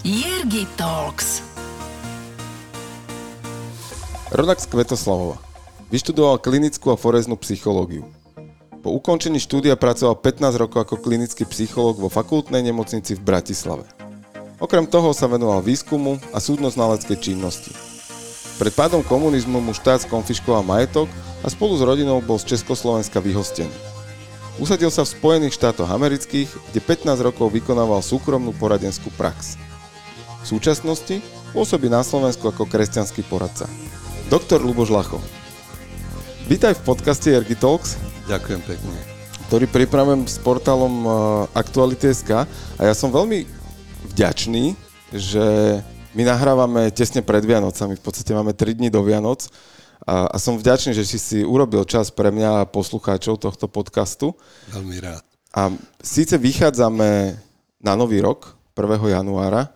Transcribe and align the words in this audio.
Jirgi 0.00 0.64
Talks. 0.80 1.44
Rodak 4.32 4.56
z 4.56 4.66
Kvetoslavova. 4.72 5.36
Vyštudoval 5.92 6.40
klinickú 6.40 6.88
a 6.88 6.96
foreznú 6.96 7.36
psychológiu. 7.36 8.08
Po 8.80 8.96
ukončení 8.96 9.36
štúdia 9.36 9.76
pracoval 9.76 10.16
15 10.24 10.56
rokov 10.56 10.88
ako 10.88 11.04
klinický 11.04 11.44
psychológ 11.44 12.00
vo 12.00 12.08
fakultnej 12.08 12.64
nemocnici 12.64 13.12
v 13.12 13.20
Bratislave. 13.20 13.84
Okrem 14.56 14.88
toho 14.88 15.12
sa 15.12 15.28
venoval 15.28 15.60
výskumu 15.60 16.16
a 16.32 16.40
súdno-znaleckej 16.40 17.20
činnosti. 17.20 17.76
Pred 18.56 18.72
pádom 18.72 19.04
komunizmu 19.04 19.60
mu 19.60 19.76
štát 19.76 20.08
skonfiškoval 20.08 20.64
majetok 20.64 21.12
a 21.44 21.52
spolu 21.52 21.76
s 21.76 21.84
rodinou 21.84 22.24
bol 22.24 22.40
z 22.40 22.56
Československa 22.56 23.20
vyhostený. 23.20 23.72
Usadil 24.56 24.88
sa 24.88 25.04
v 25.04 25.12
Spojených 25.12 25.60
štátoch 25.60 25.92
amerických, 25.92 26.48
kde 26.72 26.80
15 26.80 27.20
rokov 27.20 27.52
vykonával 27.52 28.00
súkromnú 28.00 28.56
poradenskú 28.56 29.12
prax. 29.20 29.60
V 30.40 30.46
súčasnosti 30.56 31.20
pôsobí 31.52 31.92
na 31.92 32.00
Slovensku 32.00 32.48
ako 32.48 32.64
kresťanský 32.64 33.28
poradca. 33.28 33.68
Doktor 34.32 34.64
Luboš 34.64 34.88
Lachov. 34.88 35.20
Vítaj 36.48 36.80
v 36.80 36.82
podcaste 36.88 37.28
Ergi 37.28 37.52
Talks. 37.52 38.00
Ďakujem 38.24 38.60
pekne. 38.64 38.96
Ktorý 39.52 39.68
pripravujem 39.68 40.24
s 40.24 40.40
portálom 40.40 40.94
eh, 41.04 41.10
Aktuality.sk 41.60 42.48
a 42.48 42.82
ja 42.82 42.94
som 42.96 43.12
veľmi 43.12 43.44
vďačný, 44.16 44.72
že 45.12 45.78
my 46.16 46.22
nahrávame 46.24 46.88
tesne 46.88 47.20
pred 47.20 47.44
Vianocami, 47.44 48.00
v 48.00 48.02
podstate 48.02 48.32
máme 48.32 48.56
3 48.56 48.80
dní 48.80 48.88
do 48.88 49.04
Vianoc 49.04 49.44
a, 50.08 50.26
a 50.26 50.36
som 50.40 50.56
vďačný, 50.56 50.96
že 50.96 51.04
si 51.04 51.18
si 51.20 51.38
urobil 51.44 51.84
čas 51.84 52.08
pre 52.08 52.32
mňa 52.32 52.64
a 52.64 52.68
poslucháčov 52.70 53.36
tohto 53.36 53.68
podcastu. 53.68 54.32
Veľmi 54.72 55.04
rád. 55.04 55.22
A 55.52 55.68
síce 56.00 56.40
vychádzame 56.40 57.36
na 57.82 57.92
nový 57.92 58.24
rok, 58.24 58.56
1. 58.78 59.20
januára, 59.20 59.68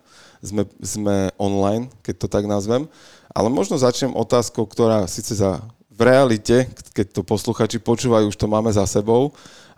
sme, 0.45 0.63
sme 0.79 1.15
online, 1.41 1.89
keď 2.05 2.15
to 2.21 2.27
tak 2.29 2.45
nazvem, 2.45 2.85
ale 3.33 3.47
možno 3.49 3.75
začnem 3.75 4.13
otázkou, 4.15 4.63
ktorá 4.69 5.09
síce 5.09 5.35
za, 5.35 5.59
v 5.91 6.01
realite, 6.03 6.67
keď 6.91 7.19
to 7.19 7.21
posluchači 7.23 7.79
počúvajú, 7.79 8.31
už 8.31 8.37
to 8.39 8.47
máme 8.51 8.71
za 8.71 8.83
sebou, 8.87 9.31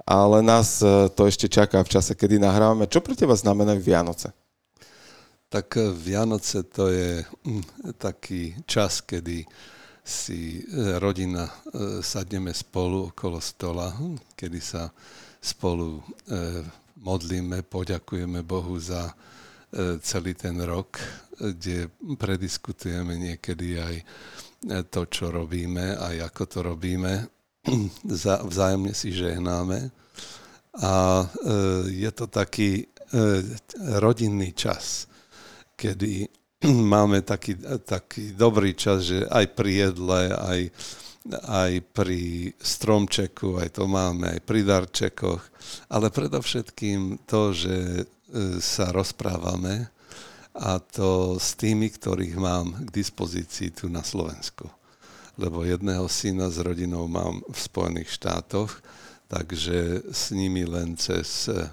ale 0.07 0.39
nás 0.39 0.79
e, 0.79 1.11
to 1.11 1.27
ešte 1.27 1.51
čaká 1.51 1.83
v 1.83 1.91
čase, 1.91 2.15
kedy 2.15 2.39
nahrávame. 2.39 2.87
Čo 2.87 3.03
pre 3.03 3.11
teba 3.11 3.35
znamenajú 3.35 3.83
Vianoce? 3.83 4.31
Tak 5.51 5.67
e, 5.75 5.91
Vianoce 5.91 6.63
to 6.63 6.87
je 6.87 7.21
mm, 7.21 7.97
taký 7.99 8.55
čas, 8.63 9.03
kedy 9.03 9.43
si 10.07 10.63
e, 10.63 10.95
rodina 10.95 11.51
sadneme 11.99 12.55
spolu 12.55 13.11
okolo 13.11 13.43
stola, 13.43 13.91
kedy 14.39 14.59
sa 14.63 14.87
spolu 15.43 15.99
modlíme, 16.97 17.61
poďakujeme 17.67 18.39
Bohu 18.41 18.79
za 18.79 19.11
celý 20.01 20.33
ten 20.33 20.57
rok, 20.65 20.97
kde 21.37 21.93
prediskutujeme 22.17 23.13
niekedy 23.13 23.77
aj 23.77 23.95
to, 24.89 25.05
čo 25.05 25.29
robíme, 25.29 25.93
aj 25.97 26.33
ako 26.33 26.43
to 26.49 26.59
robíme. 26.65 27.13
Vzájomne 28.49 28.93
si 28.97 29.13
žehnáme. 29.13 29.93
A 30.77 31.25
je 31.89 32.11
to 32.13 32.25
taký 32.29 32.85
rodinný 33.97 34.53
čas, 34.53 35.07
kedy 35.77 36.27
máme 36.93 37.21
taký, 37.21 37.57
taký 37.85 38.33
dobrý 38.33 38.73
čas, 38.73 39.05
že 39.05 39.25
aj 39.29 39.45
pri 39.53 39.71
jedle, 39.89 40.21
aj, 40.33 40.61
aj 41.45 41.71
pri 41.93 42.51
stromčeku, 42.57 43.61
aj 43.61 43.77
to 43.77 43.85
máme, 43.85 44.37
aj 44.37 44.41
pri 44.41 44.61
darčekoch, 44.65 45.43
ale 45.91 46.09
predovšetkým 46.09 47.27
to, 47.29 47.53
že 47.53 47.75
e, 47.75 48.05
sa 48.59 48.91
rozprávame 48.91 49.87
a 50.57 50.81
to 50.81 51.37
s 51.37 51.53
tými, 51.53 51.93
ktorých 51.93 52.35
mám 52.35 52.73
k 52.85 52.89
dispozícii 52.89 53.69
tu 53.71 53.87
na 53.93 54.01
Slovensku. 54.01 54.65
Lebo 55.37 55.61
jedného 55.61 56.09
syna 56.09 56.49
s 56.49 56.57
rodinou 56.57 57.05
mám 57.05 57.45
v 57.45 57.57
Spojených 57.61 58.09
štátoch, 58.09 58.81
takže 59.29 60.09
s 60.09 60.33
nimi 60.33 60.65
len 60.65 60.97
cez 60.97 61.45
e, 61.45 61.69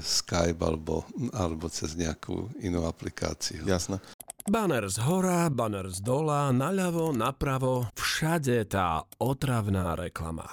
Skype 0.00 0.62
alebo, 0.64 1.04
alebo 1.36 1.68
cez 1.68 1.92
nejakú 1.92 2.48
inú 2.64 2.88
aplikáciu. 2.88 3.68
Jasné. 3.68 4.00
Banner 4.48 4.88
z 4.90 4.98
hora, 5.06 5.46
banner 5.52 5.86
z 5.92 6.02
dola, 6.02 6.50
naľavo, 6.50 7.14
napravo, 7.14 7.86
všade 7.94 8.66
tá 8.66 9.04
otravná 9.20 9.94
reklama. 9.94 10.48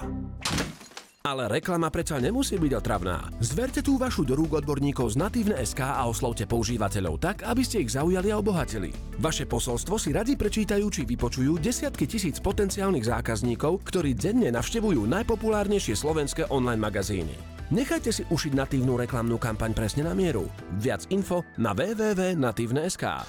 Ale 1.20 1.52
reklama 1.52 1.92
predsa 1.92 2.16
nemusí 2.16 2.56
byť 2.56 2.80
otravná. 2.80 3.28
Zverte 3.44 3.84
tú 3.84 4.00
vašu 4.00 4.24
do 4.24 4.40
rúk 4.40 4.64
odborníkov 4.64 5.12
z 5.12 5.20
Natívne.sk 5.20 5.84
a 5.84 6.08
oslovte 6.08 6.48
používateľov 6.48 7.20
tak, 7.20 7.44
aby 7.44 7.60
ste 7.60 7.84
ich 7.84 7.92
zaujali 7.92 8.32
a 8.32 8.40
obohatili. 8.40 8.96
Vaše 9.20 9.44
posolstvo 9.44 10.00
si 10.00 10.16
radi 10.16 10.40
prečítajú 10.40 10.88
či 10.88 11.04
vypočujú 11.04 11.60
desiatky 11.60 12.08
tisíc 12.08 12.40
potenciálnych 12.40 13.04
zákazníkov, 13.04 13.84
ktorí 13.84 14.16
denne 14.16 14.48
navštevujú 14.48 15.04
najpopulárnejšie 15.12 16.00
slovenské 16.00 16.48
online 16.48 16.80
magazíny. 16.80 17.36
Nechajte 17.76 18.16
si 18.16 18.24
ušiť 18.24 18.56
natívnu 18.56 18.96
reklamnú 18.96 19.36
kampaň 19.36 19.76
presne 19.76 20.08
na 20.08 20.16
mieru. 20.16 20.48
Viac 20.80 21.04
info 21.12 21.44
na 21.60 21.76
www.natívne.sk 21.76 23.28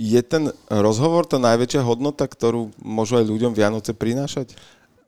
je 0.00 0.20
ten 0.24 0.48
rozhovor 0.72 1.28
tá 1.28 1.36
najväčšia 1.36 1.84
hodnota, 1.84 2.24
ktorú 2.24 2.72
môžu 2.80 3.20
aj 3.20 3.28
ľuďom 3.28 3.52
Vianoce 3.52 3.92
prinášať? 3.92 4.56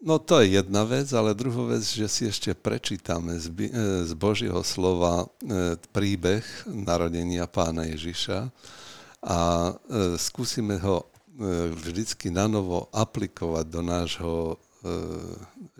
No 0.04 0.20
to 0.20 0.44
je 0.44 0.60
jedna 0.60 0.84
vec, 0.84 1.08
ale 1.16 1.32
druhá 1.32 1.80
vec, 1.80 1.80
že 1.80 2.04
si 2.12 2.28
ešte 2.28 2.52
prečítame 2.52 3.40
z, 3.40 3.48
z 4.04 4.12
Božieho 4.12 4.60
slova 4.60 5.24
e, 5.24 5.26
príbeh 5.96 6.44
narodenia 6.68 7.48
pána 7.48 7.88
Ježiša 7.88 8.52
a 9.24 9.40
e, 9.72 9.72
skúsime 10.20 10.76
ho 10.76 11.00
e, 11.00 11.06
vždycky 11.72 12.28
nanovo 12.28 12.92
aplikovať 12.92 13.64
do 13.64 13.80
nášho 13.80 14.36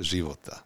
života. 0.01 0.65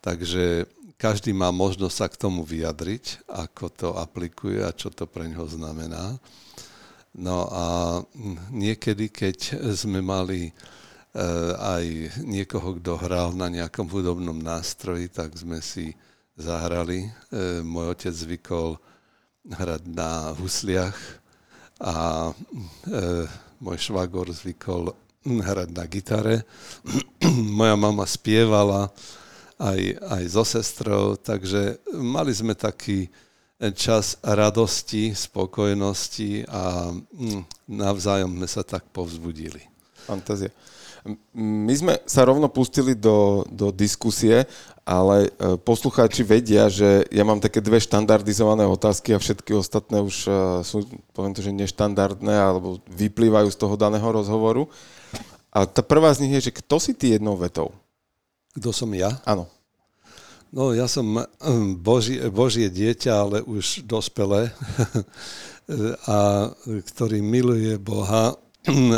Takže 0.00 0.64
každý 0.96 1.36
má 1.36 1.52
možnosť 1.52 1.92
sa 1.92 2.08
k 2.08 2.16
tomu 2.16 2.40
vyjadriť, 2.40 3.28
ako 3.28 3.64
to 3.68 3.88
aplikuje 4.00 4.64
a 4.64 4.72
čo 4.72 4.88
to 4.88 5.04
pre 5.04 5.28
ňoho 5.28 5.44
znamená. 5.44 6.16
No 7.12 7.44
a 7.52 7.64
niekedy, 8.48 9.12
keď 9.12 9.60
sme 9.76 10.00
mali 10.00 10.48
e, 10.48 10.52
aj 11.58 11.84
niekoho, 12.22 12.78
kto 12.78 12.94
hral 12.94 13.34
na 13.34 13.50
nejakom 13.50 13.90
hudobnom 13.90 14.38
nástroji, 14.38 15.10
tak 15.10 15.34
sme 15.34 15.58
si 15.58 15.90
zahrali. 16.38 17.10
E, 17.34 17.60
môj 17.66 17.98
otec 17.98 18.14
zvykol 18.14 18.78
hrať 19.50 19.82
na 19.90 20.30
husliach 20.38 20.94
a 21.82 22.30
e, 22.30 23.26
môj 23.58 23.78
švagor 23.90 24.30
zvykol 24.30 24.94
hrať 25.26 25.68
na 25.74 25.84
gitare. 25.90 26.36
Moja 27.58 27.74
mama 27.74 28.06
spievala 28.06 28.88
aj, 29.58 29.80
aj 29.98 30.22
so 30.30 30.44
sestrou, 30.46 31.18
takže 31.18 31.82
mali 31.92 32.32
sme 32.32 32.54
taký 32.54 33.10
čas 33.76 34.16
radosti, 34.24 35.12
spokojnosti 35.12 36.48
a 36.48 36.88
hm, 36.96 37.44
navzájom 37.68 38.32
sme 38.40 38.48
sa 38.48 38.64
tak 38.64 38.88
povzbudili. 38.88 39.60
Fantázia. 40.08 40.48
My 41.32 41.72
sme 41.72 41.94
sa 42.04 42.28
rovno 42.28 42.52
pustili 42.52 42.92
do, 42.92 43.48
do 43.48 43.72
diskusie, 43.72 44.44
ale 44.84 45.30
e, 45.32 45.56
poslucháči 45.56 46.20
vedia, 46.20 46.68
že 46.68 47.08
ja 47.08 47.24
mám 47.24 47.40
také 47.40 47.64
dve 47.64 47.80
štandardizované 47.80 48.68
otázky 48.68 49.16
a 49.16 49.22
všetky 49.22 49.56
ostatné 49.56 50.04
už 50.04 50.16
e, 50.28 50.32
sú, 50.60 50.84
poviem 51.16 51.32
to, 51.32 51.40
že 51.40 51.56
neštandardné 51.56 52.34
alebo 52.36 52.84
vyplývajú 52.92 53.48
z 53.48 53.60
toho 53.60 53.80
daného 53.80 54.04
rozhovoru. 54.04 54.68
A 55.48 55.64
tá 55.64 55.80
prvá 55.80 56.12
z 56.12 56.26
nich 56.26 56.36
je, 56.36 56.52
že 56.52 56.58
kto 56.60 56.76
si 56.76 56.92
ty 56.92 57.16
jednou 57.16 57.38
vetou? 57.38 57.72
Kto 58.52 58.74
som 58.74 58.90
ja? 58.92 59.16
Áno. 59.24 59.48
No 60.50 60.74
ja 60.74 60.90
som 60.90 61.06
hm, 61.22 61.78
božie, 61.78 62.26
božie 62.28 62.66
dieťa, 62.66 63.12
ale 63.14 63.36
už 63.46 63.86
dospelé, 63.86 64.50
a 66.10 66.50
ktorý 66.66 67.22
miluje 67.22 67.78
Boha 67.78 68.34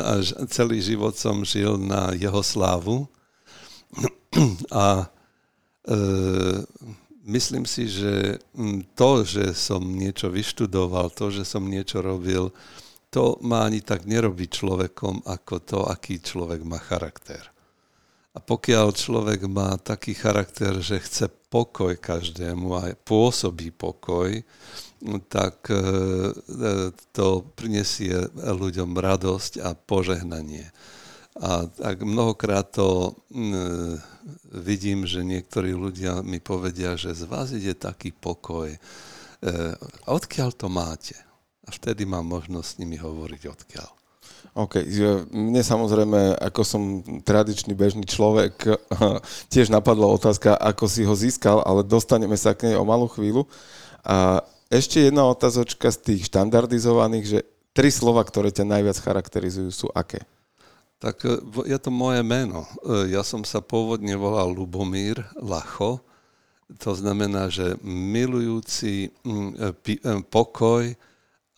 a 0.07 0.19
celý 0.51 0.83
život 0.83 1.15
som 1.15 1.47
žil 1.47 1.79
na 1.79 2.11
jeho 2.19 2.43
slávu. 2.43 3.07
A 4.75 5.07
e, 5.87 5.99
myslím 7.29 7.69
si, 7.69 7.87
že 7.87 8.43
hm, 8.57 8.97
to, 8.99 9.23
že 9.23 9.55
som 9.55 9.85
niečo 9.85 10.33
vyštudoval, 10.33 11.15
to, 11.15 11.31
že 11.31 11.47
som 11.47 11.63
niečo 11.63 12.03
robil, 12.03 12.51
to 13.13 13.37
má 13.45 13.69
ani 13.69 13.85
tak 13.85 14.09
nerobí 14.09 14.49
človekom, 14.49 15.29
ako 15.29 15.55
to, 15.61 15.79
aký 15.85 16.19
človek 16.19 16.65
má 16.65 16.81
charakter. 16.81 17.45
A 18.33 18.41
pokiaľ 18.41 18.97
človek 18.97 19.45
má 19.45 19.77
taký 19.77 20.17
charakter, 20.17 20.81
že 20.81 20.97
chce 20.97 21.29
pokoj 21.53 21.93
každému 22.01 22.73
a 22.73 22.97
pôsobí 23.05 23.69
pokoj, 23.77 24.41
tak 25.27 25.67
e, 25.71 25.75
e, 25.75 25.83
to 27.11 27.43
prinesie 27.59 28.31
ľuďom 28.39 28.95
radosť 28.95 29.53
a 29.59 29.75
požehnanie. 29.75 30.71
A 31.43 31.67
tak 31.67 32.07
mnohokrát 32.07 32.71
to 32.71 33.11
e, 33.11 33.11
vidím, 34.55 35.09
že 35.09 35.27
niektorí 35.27 35.75
ľudia 35.75 36.23
mi 36.23 36.39
povedia, 36.39 36.95
že 36.95 37.17
z 37.17 37.27
vás 37.27 37.51
ide 37.51 37.75
taký 37.75 38.15
pokoj. 38.15 38.71
A 39.43 40.07
odkiaľ 40.07 40.55
to 40.55 40.71
máte? 40.71 41.19
A 41.67 41.75
vtedy 41.75 42.07
mám 42.07 42.23
možnosť 42.31 42.69
s 42.69 42.79
nimi 42.79 42.95
hovoriť 42.95 43.43
odkiaľ. 43.51 43.91
OK, 44.55 44.87
mne 45.35 45.63
samozrejme, 45.65 46.39
ako 46.39 46.63
som 46.63 46.83
tradičný 47.27 47.75
bežný 47.75 48.07
človek, 48.07 48.55
tiež 49.53 49.67
napadla 49.67 50.07
otázka, 50.07 50.55
ako 50.55 50.85
si 50.87 51.03
ho 51.03 51.15
získal, 51.17 51.59
ale 51.67 51.83
dostaneme 51.83 52.39
sa 52.39 52.55
k 52.55 52.71
nej 52.71 52.77
o 52.79 52.87
malú 52.87 53.11
chvíľu. 53.11 53.51
A 54.07 54.47
ešte 54.73 55.13
jedna 55.13 55.29
otázočka 55.29 55.93
z 55.93 55.99
tých 56.01 56.33
štandardizovaných, 56.33 57.27
že 57.29 57.39
tri 57.77 57.93
slova, 57.93 58.25
ktoré 58.25 58.49
ťa 58.49 58.65
najviac 58.65 58.97
charakterizujú, 58.97 59.69
sú 59.69 59.89
aké? 59.93 60.25
Tak 60.97 61.17
e, 61.29 61.45
je 61.69 61.79
to 61.83 61.93
moje 61.93 62.25
meno. 62.25 62.65
E, 62.81 63.13
ja 63.13 63.21
som 63.21 63.45
sa 63.45 63.61
pôvodne 63.61 64.17
volal 64.17 64.49
Lubomír 64.49 65.21
Lacho. 65.37 66.01
To 66.81 66.97
znamená, 66.97 67.53
že 67.53 67.77
milujúci 67.85 69.13
e, 69.13 69.91
pokoj 70.33 70.89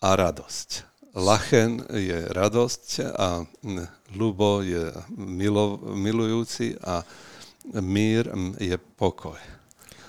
a 0.03 0.09
radosť. 0.11 0.69
Lachen 1.15 1.87
je 1.95 2.27
radosť 2.35 3.15
a 3.15 3.47
ľubo 4.11 4.59
je 4.59 4.91
milo, 5.15 5.79
milujúci 5.95 6.75
a 6.83 7.07
mír 7.79 8.27
je 8.59 8.75
pokoj. 8.99 9.54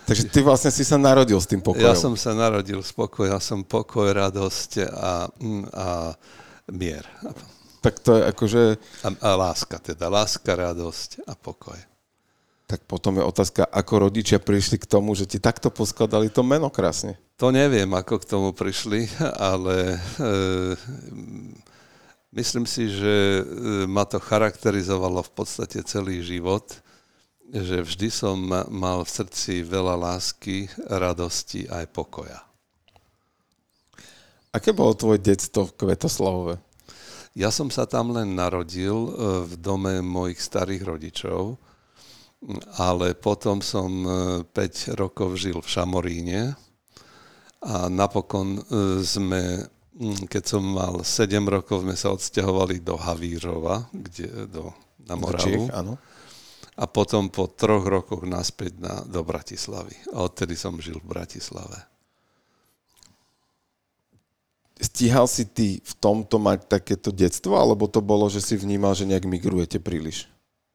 Takže 0.06 0.30
ty 0.30 0.38
vlastne 0.38 0.70
si 0.70 0.86
sa 0.86 0.94
narodil 0.94 1.34
s 1.34 1.50
tým 1.50 1.58
pokojom. 1.58 1.82
Ja 1.82 1.98
som 1.98 2.14
sa 2.14 2.30
narodil 2.30 2.78
s 2.78 2.94
pokojom, 2.94 3.34
ja 3.34 3.42
som 3.42 3.66
pokoj, 3.66 4.06
radosť 4.14 4.86
a, 4.86 5.26
a 5.74 5.88
mier. 6.70 7.02
Tak 7.82 7.98
to 8.02 8.14
je 8.14 8.22
akože... 8.30 8.62
A, 9.02 9.08
a 9.18 9.30
láska 9.34 9.82
teda, 9.82 10.06
láska, 10.06 10.54
radosť 10.54 11.26
a 11.26 11.34
pokoj. 11.34 11.78
Tak 12.66 12.82
potom 12.86 13.18
je 13.18 13.22
otázka, 13.22 13.66
ako 13.66 14.10
rodičia 14.10 14.42
prišli 14.42 14.78
k 14.82 14.90
tomu, 14.90 15.14
že 15.14 15.26
ti 15.26 15.38
takto 15.38 15.70
poskladali 15.70 16.30
to 16.30 16.42
meno 16.42 16.66
krásne. 16.66 17.14
To 17.38 17.54
neviem, 17.54 17.86
ako 17.94 18.22
k 18.22 18.28
tomu 18.30 18.50
prišli, 18.50 19.06
ale 19.38 19.94
e, 19.94 19.98
myslím 22.34 22.66
si, 22.66 22.90
že 22.90 23.14
e, 23.38 23.42
ma 23.86 24.02
to 24.02 24.18
charakterizovalo 24.18 25.22
v 25.22 25.32
podstate 25.34 25.78
celý 25.86 26.26
život, 26.26 26.82
že 27.52 27.82
vždy 27.86 28.08
som 28.10 28.36
mal 28.70 29.06
v 29.06 29.10
srdci 29.10 29.62
veľa 29.62 29.94
lásky, 29.94 30.66
radosti 30.86 31.66
aj 31.70 31.86
pokoja. 31.94 32.42
Aké 34.50 34.72
bolo 34.72 34.96
tvoje 34.96 35.20
detstvo 35.20 35.68
v 35.68 35.76
Kvetoslavove? 35.76 36.54
Ja 37.36 37.52
som 37.52 37.68
sa 37.68 37.84
tam 37.84 38.16
len 38.16 38.32
narodil 38.32 38.96
e, 38.96 39.10
v 39.44 39.52
dome 39.60 40.00
mojich 40.00 40.40
starých 40.40 40.82
rodičov 40.88 41.60
ale 42.76 43.16
potom 43.16 43.64
som 43.64 43.88
5 44.44 44.52
e, 44.52 44.94
rokov 44.94 45.40
žil 45.40 45.58
v 45.58 45.68
Šamoríne 45.68 46.42
a 47.64 47.88
napokon 47.88 48.60
e, 48.60 48.62
sme, 49.02 49.66
keď 50.28 50.42
som 50.44 50.62
mal 50.62 51.02
7 51.02 51.32
rokov, 51.48 51.82
sme 51.82 51.96
sa 51.96 52.12
odsťahovali 52.12 52.84
do 52.84 52.94
Havírova, 53.00 53.88
kde, 53.90 54.46
do, 54.46 54.70
na 55.08 55.16
Moravu. 55.16 55.42
Čich, 55.42 55.66
áno. 55.72 55.96
A 56.76 56.84
potom 56.84 57.32
po 57.32 57.48
troch 57.48 57.88
rokoch 57.88 58.28
naspäť 58.28 58.76
na, 58.76 59.00
do 59.08 59.24
Bratislavy. 59.24 59.96
A 60.12 60.28
odtedy 60.28 60.54
som 60.54 60.76
žil 60.76 61.00
v 61.00 61.08
Bratislave. 61.08 61.80
Stíhal 64.76 65.24
si 65.24 65.48
ty 65.48 65.80
v 65.80 65.92
tomto 65.96 66.36
mať 66.36 66.68
takéto 66.68 67.08
detstvo, 67.08 67.56
alebo 67.56 67.88
to 67.88 68.04
bolo, 68.04 68.28
že 68.28 68.44
si 68.44 68.60
vnímal, 68.60 68.92
že 68.92 69.08
nejak 69.08 69.24
migrujete 69.24 69.80
príliš? 69.80 70.28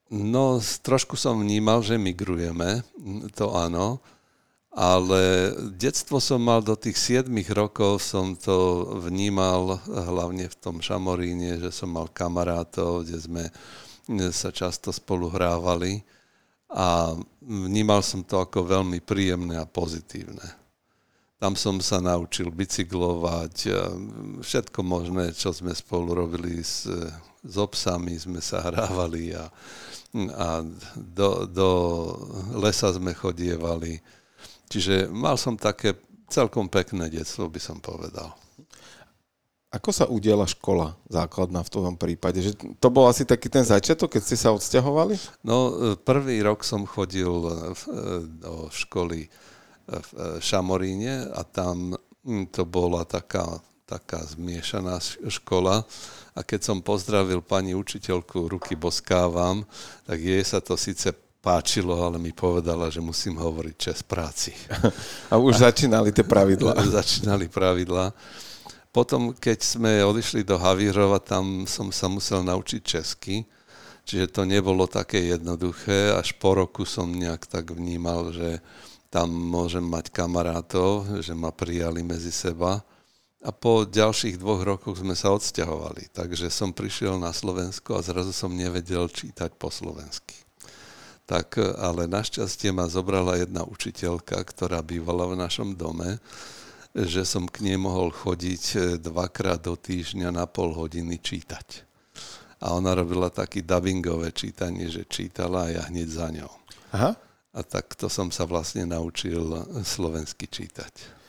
No, 0.09 0.57
trošku 0.59 1.13
som 1.15 1.38
vnímal, 1.38 1.86
že 1.86 2.01
migrujeme, 2.01 2.81
to 3.38 3.54
áno, 3.54 4.01
ale 4.71 5.51
detstvo 5.75 6.24
som 6.24 6.39
mal 6.39 6.63
do 6.63 6.75
tých 6.80 7.24
7 7.24 7.31
rokov, 7.51 8.00
som 8.04 8.36
to 8.36 8.88
vnímal 9.04 9.80
hlavne 9.88 10.47
v 10.47 10.56
tom 10.59 10.80
Šamoríne, 10.80 11.59
že 11.59 11.75
som 11.75 11.92
mal 11.92 12.07
kamarátov, 12.07 13.04
kde 13.04 13.18
sme 13.19 13.44
sa 14.33 14.50
často 14.50 14.89
spolu 14.89 15.30
hrávali 15.30 16.01
a 16.71 17.13
vnímal 17.44 18.00
som 18.01 18.24
to 18.24 18.39
ako 18.39 18.63
veľmi 18.63 19.03
príjemné 19.03 19.59
a 19.59 19.68
pozitívne. 19.68 20.59
Tam 21.42 21.57
som 21.57 21.81
sa 21.81 21.98
naučil 21.98 22.53
bicyklovať, 22.53 23.56
všetko 24.45 24.80
možné, 24.86 25.33
čo 25.33 25.50
sme 25.50 25.74
spolu 25.74 26.13
robili 26.13 26.62
s, 26.62 26.86
s 27.42 27.56
obsami, 27.57 28.13
sme 28.13 28.38
sa 28.39 28.62
hrávali 28.62 29.33
a 29.33 29.50
a 30.12 30.59
do, 30.95 31.47
do 31.47 31.69
lesa 32.59 32.92
sme 32.92 33.15
chodievali. 33.15 34.04
Čiže 34.68 35.07
mal 35.07 35.39
som 35.39 35.56
také 35.56 35.95
celkom 36.27 36.68
pekné 36.68 37.07
detstvo, 37.12 37.47
by 37.47 37.59
som 37.59 37.80
povedal. 37.80 38.36
Ako 39.71 39.95
sa 39.95 40.03
udiela 40.03 40.44
škola 40.44 41.00
základná 41.07 41.63
v 41.63 41.71
tom 41.71 41.95
prípade? 41.95 42.44
Že 42.44 42.75
to 42.75 42.88
bol 42.91 43.07
asi 43.07 43.23
taký 43.23 43.47
ten 43.47 43.63
začiatok, 43.63 44.19
keď 44.19 44.21
ste 44.27 44.38
sa 44.38 44.51
odsťahovali? 44.51 45.15
No, 45.47 45.95
prvý 46.03 46.44
rok 46.44 46.68
som 46.68 46.83
chodil 46.83 47.31
do 48.44 48.68
školy 48.68 49.31
v 49.88 50.09
Šamoríne 50.44 51.31
a 51.31 51.41
tam 51.47 51.95
hm, 52.27 52.51
to 52.51 52.68
bola 52.68 53.07
taká, 53.07 53.63
taká 53.88 54.19
zmiešaná 54.27 55.00
škola 55.31 55.88
a 56.31 56.39
keď 56.44 56.62
som 56.63 56.77
pozdravil 56.79 57.44
pani 57.44 57.75
učiteľku, 57.75 58.47
ruky 58.47 58.75
boskávam, 58.79 59.68
tak 60.07 60.19
jej 60.23 60.44
sa 60.47 60.63
to 60.63 60.79
síce 60.79 61.12
páčilo, 61.41 61.97
ale 61.97 62.21
mi 62.21 62.31
povedala, 62.31 62.88
že 62.88 63.01
musím 63.03 63.35
hovoriť 63.35 63.75
čas 63.75 64.00
práci. 64.06 64.53
A 65.33 65.41
už 65.41 65.57
a, 65.57 65.73
začínali 65.73 66.13
tie 66.13 66.21
pravidlá. 66.21 66.77
Začínali 67.01 67.50
pravidlá. 67.50 68.13
Potom, 68.92 69.32
keď 69.32 69.60
sme 69.64 70.04
odišli 70.04 70.44
do 70.44 70.60
Havírova, 70.60 71.24
tam 71.24 71.64
som 71.64 71.96
sa 71.96 72.12
musel 72.12 72.44
naučiť 72.44 72.82
česky, 72.84 73.48
čiže 74.04 74.36
to 74.36 74.44
nebolo 74.44 74.84
také 74.84 75.32
jednoduché. 75.32 76.12
Až 76.12 76.36
po 76.36 76.60
roku 76.60 76.84
som 76.84 77.08
nejak 77.08 77.48
tak 77.48 77.72
vnímal, 77.72 78.36
že 78.36 78.60
tam 79.08 79.32
môžem 79.32 79.84
mať 79.84 80.12
kamarátov, 80.12 81.24
že 81.24 81.32
ma 81.32 81.56
prijali 81.56 82.04
medzi 82.04 82.36
seba 82.36 82.84
a 83.42 83.50
po 83.50 83.88
ďalších 83.88 84.38
dvoch 84.38 84.62
rokoch 84.62 85.00
sme 85.00 85.16
sa 85.16 85.32
odsťahovali. 85.34 86.12
Takže 86.12 86.52
som 86.52 86.76
prišiel 86.76 87.16
na 87.16 87.32
Slovensko 87.32 87.96
a 87.98 88.06
zrazu 88.06 88.36
som 88.36 88.52
nevedel 88.52 89.08
čítať 89.08 89.56
po 89.56 89.72
slovensky. 89.74 90.36
Tak, 91.26 91.56
ale 91.80 92.12
našťastie 92.12 92.76
ma 92.76 92.92
zobrala 92.92 93.40
jedna 93.40 93.64
učiteľka, 93.64 94.36
ktorá 94.52 94.84
bývala 94.84 95.32
v 95.32 95.40
našom 95.40 95.80
dome, 95.80 96.20
že 96.92 97.24
som 97.24 97.48
k 97.48 97.64
nej 97.64 97.80
mohol 97.80 98.12
chodiť 98.12 98.64
e, 98.76 98.78
dvakrát 99.00 99.64
do 99.64 99.80
týždňa 99.80 100.30
na 100.36 100.45
pol 100.48 100.76
hodiny 100.76 101.18
čítať. 101.19 101.88
A 102.62 102.78
ona 102.78 102.94
robila 102.94 103.33
také 103.33 103.66
dubbingové 103.66 104.30
čítanie, 104.36 104.92
že 104.92 105.07
čítala 105.10 105.66
a 105.66 105.71
ja 105.71 105.81
hneď 105.90 106.07
za 106.12 106.28
ňou. 106.30 106.52
Aha. 106.94 107.18
A 107.52 107.60
tak 107.66 107.98
to 107.98 108.07
som 108.07 108.30
sa 108.30 108.45
vlastne 108.45 108.86
naučil 108.86 109.44
slovensky 109.81 110.45
čítať. 110.45 111.19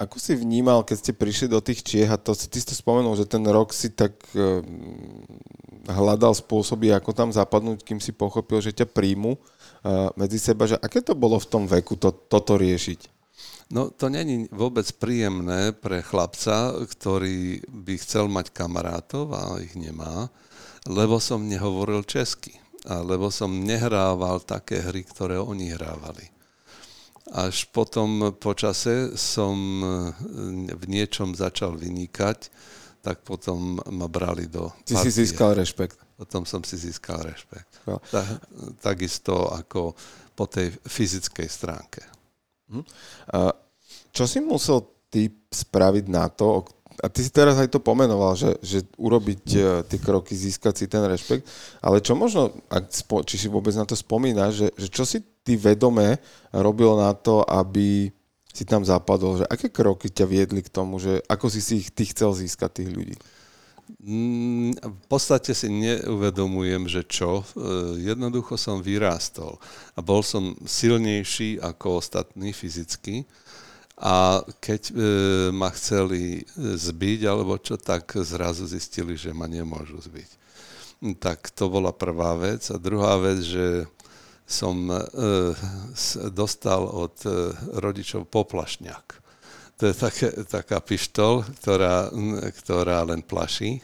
Ako 0.00 0.16
si 0.16 0.32
vnímal, 0.32 0.80
keď 0.80 0.96
ste 0.96 1.12
prišli 1.12 1.52
do 1.52 1.60
tých 1.60 1.84
Čiech 1.84 2.08
a 2.08 2.16
to, 2.16 2.32
ty 2.32 2.56
si 2.56 2.64
to 2.64 2.72
spomenul, 2.72 3.12
že 3.20 3.28
ten 3.28 3.44
rok 3.44 3.68
si 3.76 3.92
tak 3.92 4.16
uh, 4.32 4.64
hľadal 5.84 6.32
spôsoby, 6.32 6.88
ako 6.96 7.12
tam 7.12 7.28
zapadnúť, 7.28 7.84
kým 7.84 8.00
si 8.00 8.16
pochopil, 8.16 8.64
že 8.64 8.72
ťa 8.72 8.88
príjmu 8.88 9.36
uh, 9.36 10.08
medzi 10.16 10.40
seba, 10.40 10.64
že 10.64 10.80
aké 10.80 11.04
to 11.04 11.12
bolo 11.12 11.36
v 11.36 11.48
tom 11.52 11.68
veku 11.68 12.00
to, 12.00 12.16
toto 12.16 12.56
riešiť? 12.56 13.19
No 13.70 13.86
to 13.94 14.10
není 14.10 14.50
vôbec 14.50 14.90
príjemné 14.98 15.70
pre 15.70 16.02
chlapca, 16.02 16.74
ktorý 16.90 17.62
by 17.70 17.94
chcel 18.02 18.26
mať 18.26 18.50
kamarátov 18.50 19.30
a 19.30 19.62
ich 19.62 19.78
nemá, 19.78 20.26
lebo 20.90 21.22
som 21.22 21.46
nehovoril 21.46 22.02
česky 22.02 22.58
a 22.90 22.98
lebo 23.04 23.30
som 23.30 23.52
nehrával 23.52 24.42
také 24.42 24.82
hry, 24.82 25.06
ktoré 25.06 25.38
oni 25.38 25.70
hrávali. 25.70 26.26
Až 27.30 27.70
potom 27.70 28.34
po 28.34 28.58
čase 28.58 29.14
som 29.14 29.54
eh, 29.54 30.74
v 30.74 30.84
niečom 30.90 31.38
začal 31.38 31.78
vynikať, 31.78 32.50
tak 33.00 33.22
potom 33.22 33.80
ma 33.86 34.08
brali 34.10 34.50
do 34.50 34.74
Ty 34.84 34.98
partie. 34.98 35.08
si 35.08 35.24
získal 35.24 35.56
rešpekt. 35.56 35.96
Potom 36.20 36.44
som 36.44 36.60
si 36.60 36.76
získal 36.76 37.24
rešpekt. 37.24 37.80
No. 37.88 37.96
Tak, 38.12 38.26
takisto 38.84 39.48
ako 39.48 39.96
po 40.36 40.44
tej 40.44 40.68
fyzickej 40.84 41.48
stránke. 41.48 42.04
Hm. 42.70 42.84
A 43.34 43.52
čo 44.14 44.24
si 44.26 44.38
musel 44.38 44.86
ty 45.10 45.30
spraviť 45.50 46.06
na 46.06 46.30
to, 46.30 46.64
a 47.00 47.08
ty 47.08 47.24
si 47.24 47.32
teraz 47.32 47.56
aj 47.56 47.72
to 47.72 47.80
pomenoval, 47.80 48.36
že, 48.36 48.60
že 48.60 48.84
urobiť 49.00 49.44
uh, 49.56 49.62
tie 49.88 49.98
kroky, 49.98 50.36
získať 50.36 50.74
si 50.76 50.86
ten 50.86 51.00
rešpekt, 51.00 51.48
ale 51.80 52.04
čo 52.04 52.12
možno, 52.12 52.52
ak, 52.68 52.92
či 53.24 53.36
si 53.40 53.48
vôbec 53.48 53.72
na 53.72 53.88
to 53.88 53.96
spomínaš, 53.96 54.52
že, 54.60 54.68
že 54.76 54.88
čo 54.92 55.08
si 55.08 55.24
ty 55.40 55.56
vedome 55.56 56.20
robil 56.52 56.92
na 57.00 57.16
to, 57.16 57.40
aby 57.48 58.12
si 58.50 58.64
tam 58.68 58.84
zapadol, 58.84 59.40
že 59.40 59.48
aké 59.48 59.72
kroky 59.72 60.12
ťa 60.12 60.26
viedli 60.28 60.60
k 60.60 60.68
tomu, 60.68 61.00
že 61.00 61.24
ako 61.30 61.46
si 61.48 61.64
si 61.64 61.80
ich 61.80 61.88
ty 61.94 62.04
chcel 62.04 62.36
získať 62.36 62.84
tých 62.84 62.90
ľudí? 62.92 63.16
Mm, 63.98 64.78
v 64.78 65.06
podstate 65.10 65.50
si 65.50 65.66
neuvedomujem, 65.66 66.86
že 66.86 67.02
čo. 67.02 67.42
E, 67.42 67.44
jednoducho 67.98 68.54
som 68.54 68.78
vyrástol 68.78 69.58
a 69.96 69.98
bol 69.98 70.22
som 70.22 70.54
silnejší 70.62 71.58
ako 71.58 71.98
ostatní 71.98 72.54
fyzicky 72.54 73.26
A 74.00 74.40
keď 74.64 74.82
e, 74.88 74.94
ma 75.52 75.68
chceli 75.76 76.48
zbiť 76.56 77.20
alebo 77.28 77.60
čo, 77.60 77.76
tak 77.76 78.16
zrazu 78.24 78.64
zistili, 78.64 79.12
že 79.12 79.36
ma 79.36 79.44
nemôžu 79.44 80.00
zbiť. 80.00 80.30
Tak 81.20 81.52
to 81.52 81.68
bola 81.68 81.92
prvá 81.92 82.32
vec. 82.40 82.72
A 82.72 82.80
druhá 82.80 83.20
vec, 83.20 83.44
že 83.44 83.84
som 84.48 84.88
e, 84.88 85.04
dostal 86.32 86.88
od 86.88 87.20
rodičov 87.76 88.24
poplašňák. 88.32 89.19
To 89.80 89.88
je 89.88 89.94
také, 89.96 90.28
taká 90.44 90.78
pištol, 90.84 91.40
ktorá, 91.64 92.12
ktorá 92.52 93.00
len 93.08 93.24
plaší 93.24 93.80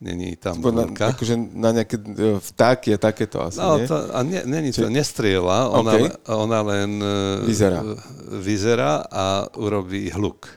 není 0.00 0.36
tam 0.36 0.60
na, 0.60 0.84
akože 0.92 1.34
na 1.56 1.72
nejaké 1.72 1.96
e, 1.96 2.36
vtáky 2.36 2.92
a 2.92 2.98
takéto 3.00 3.40
asi, 3.40 3.60
no, 3.60 3.80
nie? 3.80 3.88
To, 3.88 3.96
a 4.12 4.20
nie, 4.20 4.44
není 4.44 4.68
to, 4.72 4.92
nestriela, 4.92 5.72
ona, 5.72 5.92
okay. 5.96 6.12
ona 6.28 6.60
len 6.60 6.90
e, 7.00 7.16
vyzerá. 7.48 7.80
vyzerá 8.28 8.92
a 9.08 9.48
urobí 9.56 10.12
hluk. 10.12 10.52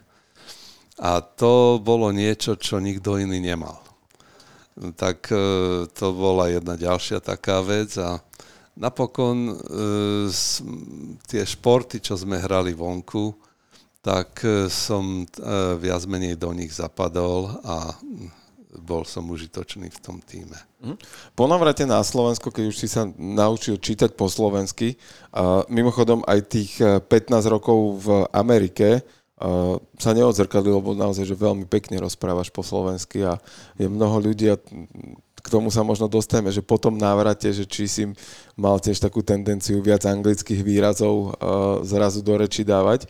A 1.00 1.24
to 1.24 1.80
bolo 1.80 2.12
niečo, 2.12 2.60
čo 2.60 2.84
nikto 2.84 3.16
iný 3.16 3.40
nemal. 3.40 3.80
Tak 4.76 5.32
e, 5.32 5.40
to 5.88 6.08
bola 6.12 6.52
jedna 6.52 6.76
ďalšia 6.76 7.24
taká 7.24 7.64
vec 7.64 7.96
a 7.96 8.20
napokon 8.80 9.60
tie 11.28 11.44
športy, 11.44 12.00
čo 12.00 12.16
sme 12.16 12.40
hrali 12.40 12.72
vonku, 12.72 13.49
tak 14.00 14.42
som 14.72 15.28
viac 15.76 16.04
menej 16.08 16.40
do 16.40 16.56
nich 16.56 16.72
zapadol 16.72 17.52
a 17.68 17.92
bol 18.78 19.02
som 19.02 19.26
užitočný 19.26 19.90
v 19.90 20.00
tom 20.00 20.22
týme. 20.22 20.58
Mhm. 20.80 20.96
Po 21.34 21.50
navrate 21.50 21.90
na 21.90 22.00
Slovensko, 22.06 22.54
keď 22.54 22.64
už 22.70 22.78
si 22.78 22.88
sa 22.88 23.10
naučil 23.18 23.82
čítať 23.82 24.14
po 24.14 24.30
slovensky, 24.30 24.96
mimochodom 25.68 26.22
aj 26.30 26.40
tých 26.46 26.72
15 26.78 27.10
e, 27.10 27.50
rokov 27.50 27.78
v 28.06 28.08
Amerike 28.30 28.88
e, 28.98 29.02
sa 29.98 30.12
neodzrkadlilo, 30.14 30.80
lebo 30.80 30.94
naozaj, 30.94 31.26
že 31.26 31.34
veľmi 31.34 31.66
pekne 31.66 31.98
rozprávaš 31.98 32.54
po 32.54 32.62
slovensky 32.62 33.26
a 33.26 33.42
je 33.76 33.90
mnoho 33.90 34.22
ľudí 34.22 34.54
a 34.54 34.62
k 35.40 35.48
tomu 35.48 35.72
sa 35.72 35.82
možno 35.88 36.12
dostaneme, 36.12 36.52
že 36.52 36.60
po 36.60 36.76
tom 36.76 37.00
návrate, 37.00 37.50
že 37.50 37.64
či 37.64 37.88
si 37.88 38.04
mal 38.60 38.76
tiež 38.78 39.00
takú 39.00 39.24
tendenciu 39.24 39.80
viac 39.80 40.04
anglických 40.04 40.62
výrazov 40.68 41.32
zrazu 41.88 42.20
do 42.20 42.36
reči 42.36 42.68
dávať 42.68 43.08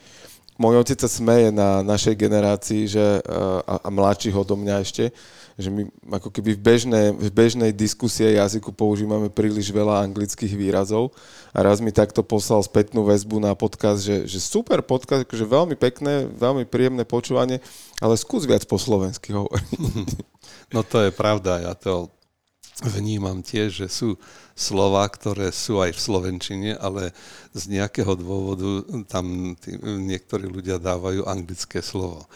môj 0.60 0.84
otec 0.84 1.00
sa 1.00 1.08
smeje 1.08 1.56
na 1.56 1.80
našej 1.80 2.20
generácii 2.20 2.92
že, 2.92 3.24
a, 3.64 3.80
a 3.80 3.90
mladších 3.90 4.36
odo 4.36 4.60
mňa 4.60 4.76
ešte, 4.84 5.16
že 5.56 5.72
my 5.72 5.88
ako 6.20 6.32
keby 6.32 6.56
v 6.56 6.62
bežnej, 6.62 7.08
v 7.16 7.32
bežnej 7.32 7.72
diskusie 7.72 8.36
jazyku 8.36 8.76
používame 8.76 9.32
príliš 9.32 9.72
veľa 9.72 10.04
anglických 10.08 10.56
výrazov 10.56 11.16
a 11.56 11.64
raz 11.64 11.80
mi 11.80 11.96
takto 11.96 12.24
poslal 12.24 12.60
spätnú 12.64 13.08
väzbu 13.08 13.40
na 13.40 13.56
podcast, 13.56 14.04
že, 14.04 14.28
že 14.28 14.40
super 14.44 14.84
podcast, 14.84 15.24
akože 15.24 15.48
veľmi 15.48 15.76
pekné, 15.80 16.28
veľmi 16.32 16.68
príjemné 16.68 17.08
počúvanie, 17.08 17.64
ale 18.04 18.20
skús 18.20 18.44
viac 18.44 18.68
po 18.68 18.76
slovensky 18.76 19.32
hovoriť. 19.32 19.80
No 20.70 20.86
to 20.86 21.02
je 21.02 21.10
pravda, 21.10 21.66
ja 21.66 21.74
to 21.74 22.14
vnímam 22.88 23.42
tiež, 23.44 23.86
že 23.86 23.88
sú 23.90 24.16
slova, 24.60 25.08
ktoré 25.08 25.56
sú 25.56 25.80
aj 25.80 25.96
v 25.96 26.04
Slovenčine, 26.04 26.72
ale 26.76 27.16
z 27.56 27.80
nejakého 27.80 28.20
dôvodu 28.20 28.84
tam 29.08 29.56
tí, 29.56 29.80
niektorí 29.80 30.52
ľudia 30.52 30.76
dávajú 30.76 31.24
anglické 31.24 31.80
slovo 31.80 32.28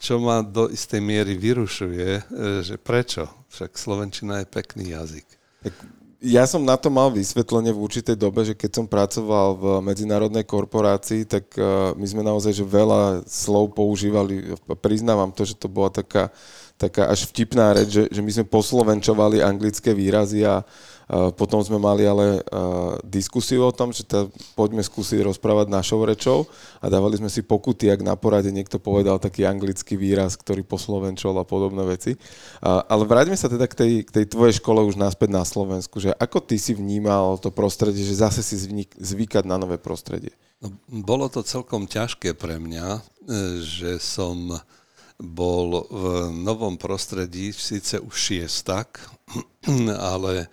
čo 0.00 0.16
ma 0.16 0.40
do 0.40 0.72
istej 0.72 0.98
miery 1.04 1.36
vyrušuje, 1.36 2.08
e, 2.08 2.22
že 2.64 2.80
prečo? 2.80 3.28
Však 3.52 3.76
Slovenčina 3.76 4.40
je 4.40 4.48
pekný 4.48 4.96
jazyk. 4.96 5.28
Tak 5.60 5.74
ja 6.20 6.44
som 6.48 6.64
na 6.64 6.76
to 6.80 6.88
mal 6.88 7.12
vysvetlenie 7.12 7.72
v 7.72 7.84
určitej 7.84 8.16
dobe, 8.16 8.44
že 8.44 8.56
keď 8.56 8.80
som 8.80 8.86
pracoval 8.88 9.48
v 9.56 9.64
medzinárodnej 9.84 10.44
korporácii, 10.48 11.28
tak 11.28 11.52
e, 11.52 11.92
my 11.96 12.06
sme 12.08 12.24
naozaj 12.24 12.56
že 12.56 12.64
veľa 12.64 13.28
slov 13.28 13.76
používali. 13.76 14.56
Priznávam 14.80 15.28
to, 15.36 15.44
že 15.44 15.56
to 15.56 15.68
bola 15.68 15.92
taká, 15.92 16.32
taká 16.80 17.12
až 17.12 17.28
vtipná 17.28 17.76
reč, 17.76 17.92
že, 17.92 18.04
že 18.08 18.24
my 18.24 18.32
sme 18.40 18.44
poslovenčovali 18.48 19.44
anglické 19.44 19.92
výrazy 19.92 20.48
a 20.48 20.64
potom 21.10 21.58
sme 21.58 21.82
mali 21.82 22.06
ale 22.06 22.38
diskusiu 23.02 23.66
o 23.66 23.74
tom, 23.74 23.90
že 23.90 24.06
tá, 24.06 24.30
poďme 24.54 24.78
skúsiť 24.78 25.26
rozprávať 25.26 25.66
našou 25.66 26.06
rečou 26.06 26.46
a 26.78 26.86
dávali 26.86 27.18
sme 27.18 27.26
si 27.26 27.42
pokuty, 27.42 27.90
ak 27.90 28.06
na 28.06 28.14
porade 28.14 28.54
niekto 28.54 28.78
povedal 28.78 29.18
taký 29.18 29.42
anglický 29.42 29.98
výraz, 29.98 30.38
ktorý 30.38 30.62
poslovenčol 30.62 31.34
a 31.34 31.44
podobné 31.44 31.82
veci. 31.82 32.14
Ale 32.62 33.02
vráťme 33.10 33.34
sa 33.34 33.50
teda 33.50 33.66
k 33.66 33.74
tej, 33.74 33.92
k 34.06 34.10
tej 34.22 34.24
tvojej 34.30 34.54
škole 34.62 34.86
už 34.86 34.94
naspäť 34.94 35.34
na 35.34 35.42
Slovensku, 35.42 35.98
že 35.98 36.14
ako 36.14 36.46
ty 36.46 36.62
si 36.62 36.78
vnímal 36.78 37.42
to 37.42 37.50
prostredie, 37.50 38.06
že 38.06 38.22
zase 38.22 38.46
si 38.46 38.54
zvykať 38.94 39.42
na 39.42 39.58
nové 39.58 39.82
prostredie? 39.82 40.30
No, 40.62 40.70
bolo 40.86 41.26
to 41.26 41.42
celkom 41.42 41.90
ťažké 41.90 42.38
pre 42.38 42.60
mňa, 42.60 43.02
že 43.64 43.98
som 43.98 44.60
bol 45.20 45.84
v 45.92 46.04
novom 46.32 46.80
prostredí, 46.80 47.52
síce 47.52 48.00
už 48.00 48.14
šiestak, 48.14 49.00
ale 50.14 50.48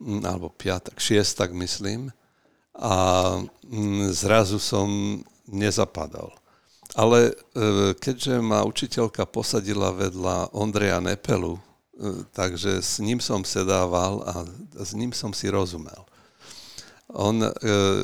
alebo 0.00 0.52
piatak, 0.52 1.00
šiestak 1.00 1.52
myslím, 1.56 2.12
a 2.76 2.94
mm, 3.64 4.12
zrazu 4.12 4.60
som 4.60 5.20
nezapadal. 5.48 6.28
Ale 6.94 7.32
e, 7.32 7.32
keďže 7.96 8.40
ma 8.40 8.62
učiteľka 8.64 9.26
posadila 9.28 9.92
vedľa 9.92 10.52
Ondreja 10.52 11.00
Nepelu, 11.00 11.56
e, 11.56 11.60
takže 12.36 12.84
s 12.84 13.00
ním 13.00 13.18
som 13.18 13.42
sedával 13.42 14.22
a 14.24 14.34
s 14.76 14.92
ním 14.92 15.10
som 15.12 15.32
si 15.32 15.48
rozumel. 15.48 15.98
On, 17.12 17.36
e, 17.38 17.50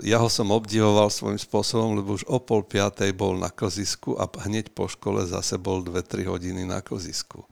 ja 0.07 0.17
ho 0.23 0.29
som 0.31 0.49
obdivoval 0.55 1.13
svojím 1.13 1.41
spôsobom, 1.41 1.99
lebo 2.01 2.17
už 2.17 2.25
o 2.31 2.39
pol 2.41 2.65
piatej 2.65 3.13
bol 3.13 3.37
na 3.37 3.53
klzisku 3.53 4.17
a 4.17 4.31
hneď 4.49 4.73
po 4.73 4.89
škole 4.89 5.27
zase 5.29 5.61
bol 5.61 5.85
2-3 5.85 6.27
hodiny 6.27 6.63
na 6.65 6.81
klzisku. 6.81 7.45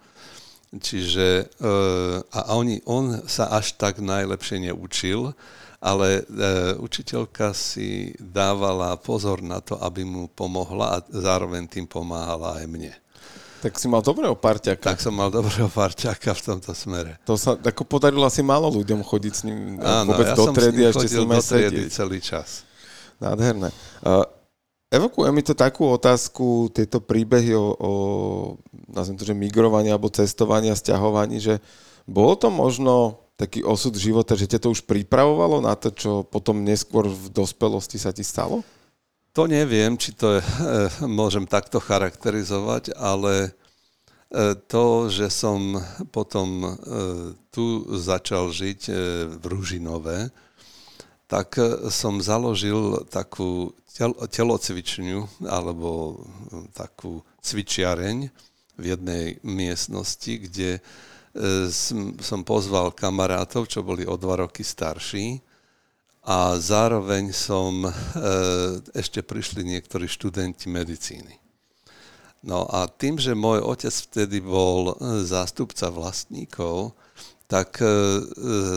Čiže 0.71 1.51
eh, 1.51 2.17
a 2.23 2.41
oni, 2.55 2.79
on 2.87 3.27
sa 3.27 3.51
až 3.51 3.75
tak 3.75 3.99
najlepšie 3.99 4.71
neučil, 4.71 5.35
ale 5.81 6.21
e, 6.21 6.23
učiteľka 6.77 7.57
si 7.57 8.13
dávala 8.21 9.01
pozor 9.01 9.41
na 9.41 9.65
to, 9.65 9.81
aby 9.81 10.05
mu 10.05 10.29
pomohla 10.29 11.01
a 11.01 11.03
zároveň 11.09 11.65
tým 11.65 11.89
pomáhala 11.89 12.61
aj 12.61 12.69
mne. 12.69 12.93
Tak 13.61 13.77
si 13.77 13.89
mal 13.89 14.05
dobrého 14.05 14.37
parťaka. 14.37 14.81
Tak 14.81 15.01
som 15.01 15.17
mal 15.17 15.33
dobrého 15.33 15.69
parťaka 15.69 16.37
v 16.37 16.43
tomto 16.45 16.73
smere. 16.77 17.17
To 17.25 17.37
sa 17.37 17.57
ako 17.57 17.85
podarilo 17.85 18.25
asi 18.25 18.45
málo 18.45 18.73
ľuďom 18.73 19.01
chodiť 19.05 19.33
s 19.33 19.43
ním 19.45 19.81
Áno, 19.81 20.13
vôbec 20.13 20.33
ja 20.33 20.37
do 20.37 20.45
triedy 20.53 20.81
a 20.85 20.89
ešte 20.93 21.09
s 21.09 21.17
ním 21.17 21.33
aj 21.33 21.45
celý 21.93 22.19
čas. 22.25 22.65
Nádherné. 23.21 23.69
Uh, 24.01 24.25
Evokuje 24.91 25.31
mi 25.31 25.39
to 25.47 25.55
takú 25.55 25.87
otázku, 25.87 26.67
tieto 26.75 26.99
príbehy 26.99 27.55
o, 27.55 27.79
o 27.79 27.93
nazviem 28.91 29.19
to, 29.23 29.25
že 29.31 29.39
migrovanie 29.39 29.95
alebo 29.95 30.11
cestovanie 30.11 30.75
a 30.75 30.79
stiahovaní, 30.79 31.39
že 31.39 31.63
bolo 32.11 32.35
to 32.35 32.51
možno 32.51 33.23
taký 33.39 33.63
osud 33.63 33.95
života, 33.95 34.35
že 34.35 34.51
ťa 34.51 34.67
to 34.67 34.75
už 34.75 34.85
pripravovalo 34.91 35.63
na 35.63 35.79
to, 35.79 35.95
čo 35.95 36.13
potom 36.27 36.67
neskôr 36.67 37.07
v 37.07 37.31
dospelosti 37.31 38.03
sa 38.03 38.11
ti 38.11 38.27
stalo? 38.27 38.67
To 39.39 39.47
neviem, 39.47 39.95
či 39.95 40.11
to 40.11 40.37
je, 40.37 40.43
e, 40.43 41.07
môžem 41.07 41.47
takto 41.47 41.79
charakterizovať, 41.79 42.99
ale 42.99 43.49
e, 43.49 43.51
to, 44.67 45.07
že 45.07 45.31
som 45.31 45.79
potom 46.11 46.67
e, 46.67 46.71
tu 47.55 47.87
začal 47.95 48.51
žiť 48.51 48.81
v 49.39 49.43
Ružinové, 49.47 50.35
tak 51.31 51.55
som 51.95 52.19
založil 52.19 53.07
takú 53.07 53.71
tel, 53.95 54.11
telocvičňu 54.27 55.47
alebo 55.47 56.19
hm, 56.51 56.75
takú 56.75 57.23
cvičiareň 57.39 58.27
v 58.81 58.85
jednej 58.85 59.37
miestnosti, 59.45 60.33
kde 60.51 60.79
e, 60.79 60.81
som 62.19 62.41
pozval 62.43 62.97
kamarátov, 62.97 63.69
čo 63.69 63.85
boli 63.85 64.09
o 64.09 64.17
dva 64.17 64.43
roky 64.43 64.65
starší 64.65 65.45
a 66.25 66.57
zároveň 66.57 67.33
som, 67.33 67.85
e, 67.85 67.93
ešte 68.97 69.21
prišli 69.21 69.65
niektorí 69.65 70.09
študenti 70.09 70.73
medicíny. 70.73 71.37
No 72.41 72.65
a 72.73 72.89
tým, 72.89 73.21
že 73.21 73.37
môj 73.37 73.61
otec 73.61 73.93
vtedy 73.93 74.41
bol 74.41 74.97
e, 74.97 75.25
zástupca 75.29 75.93
vlastníkov, 75.93 76.97
tak 77.51 77.83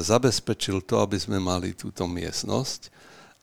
zabezpečil 0.01 0.81
to, 0.81 0.97
aby 0.97 1.21
sme 1.21 1.37
mali 1.37 1.77
túto 1.77 2.09
miestnosť 2.09 2.89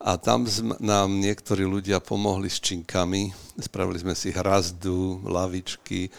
a 0.01 0.17
tam 0.17 0.49
nám 0.81 1.07
niektorí 1.21 1.61
ľudia 1.63 2.01
pomohli 2.01 2.49
s 2.49 2.57
činkami. 2.57 3.29
Spravili 3.61 4.01
sme 4.01 4.17
si 4.17 4.33
hrazdu, 4.33 5.21
lavičky 5.23 6.09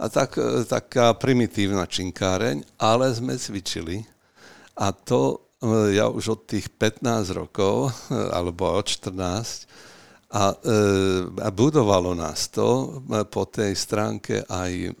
a 0.00 0.08
tak, 0.10 0.40
e, 0.40 0.64
taká 0.66 1.14
primitívna 1.14 1.86
činkáreň, 1.86 2.64
ale 2.80 3.12
sme 3.14 3.38
cvičili. 3.38 4.02
A 4.80 4.90
to 4.90 5.46
e, 5.62 5.94
ja 5.94 6.10
už 6.10 6.24
od 6.34 6.40
tých 6.50 6.72
15 6.74 7.36
rokov, 7.36 7.94
e, 8.08 8.16
alebo 8.32 8.66
od 8.66 8.86
14, 8.88 9.68
a, 10.30 10.54
a 11.42 11.48
budovalo 11.50 12.14
nás 12.14 12.46
to 12.54 13.02
po 13.34 13.50
tej 13.50 13.74
stránke 13.74 14.46
aj 14.46 14.94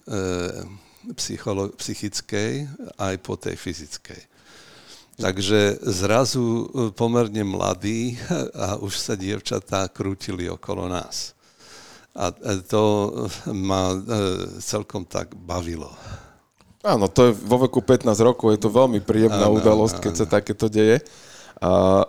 psycholo- 1.16 1.72
psychickej, 1.76 2.68
aj 2.98 3.14
po 3.24 3.34
tej 3.36 3.56
fyzickej. 3.56 4.20
Takže 5.20 5.84
zrazu 5.84 6.42
e, 6.42 6.64
pomerne 6.96 7.44
mladí 7.44 8.16
a 8.68 8.80
už 8.80 8.92
sa 8.96 9.14
dievčatá 9.16 9.88
krútili 9.92 10.48
okolo 10.48 10.88
nás. 10.88 11.36
A 12.10 12.34
to 12.66 13.14
ma 13.54 13.94
celkom 14.58 15.06
tak 15.06 15.30
bavilo. 15.30 15.94
Áno, 16.82 17.06
to 17.06 17.30
je 17.30 17.32
vo 17.36 17.62
veku 17.62 17.84
15 17.84 18.08
rokov, 18.24 18.50
je 18.50 18.60
to 18.66 18.72
veľmi 18.72 18.98
príjemná 19.04 19.46
áno, 19.46 19.62
udalosť, 19.62 20.02
keď 20.02 20.12
áno. 20.16 20.20
sa 20.24 20.26
takéto 20.26 20.66
deje. 20.66 21.04
A 21.62 22.02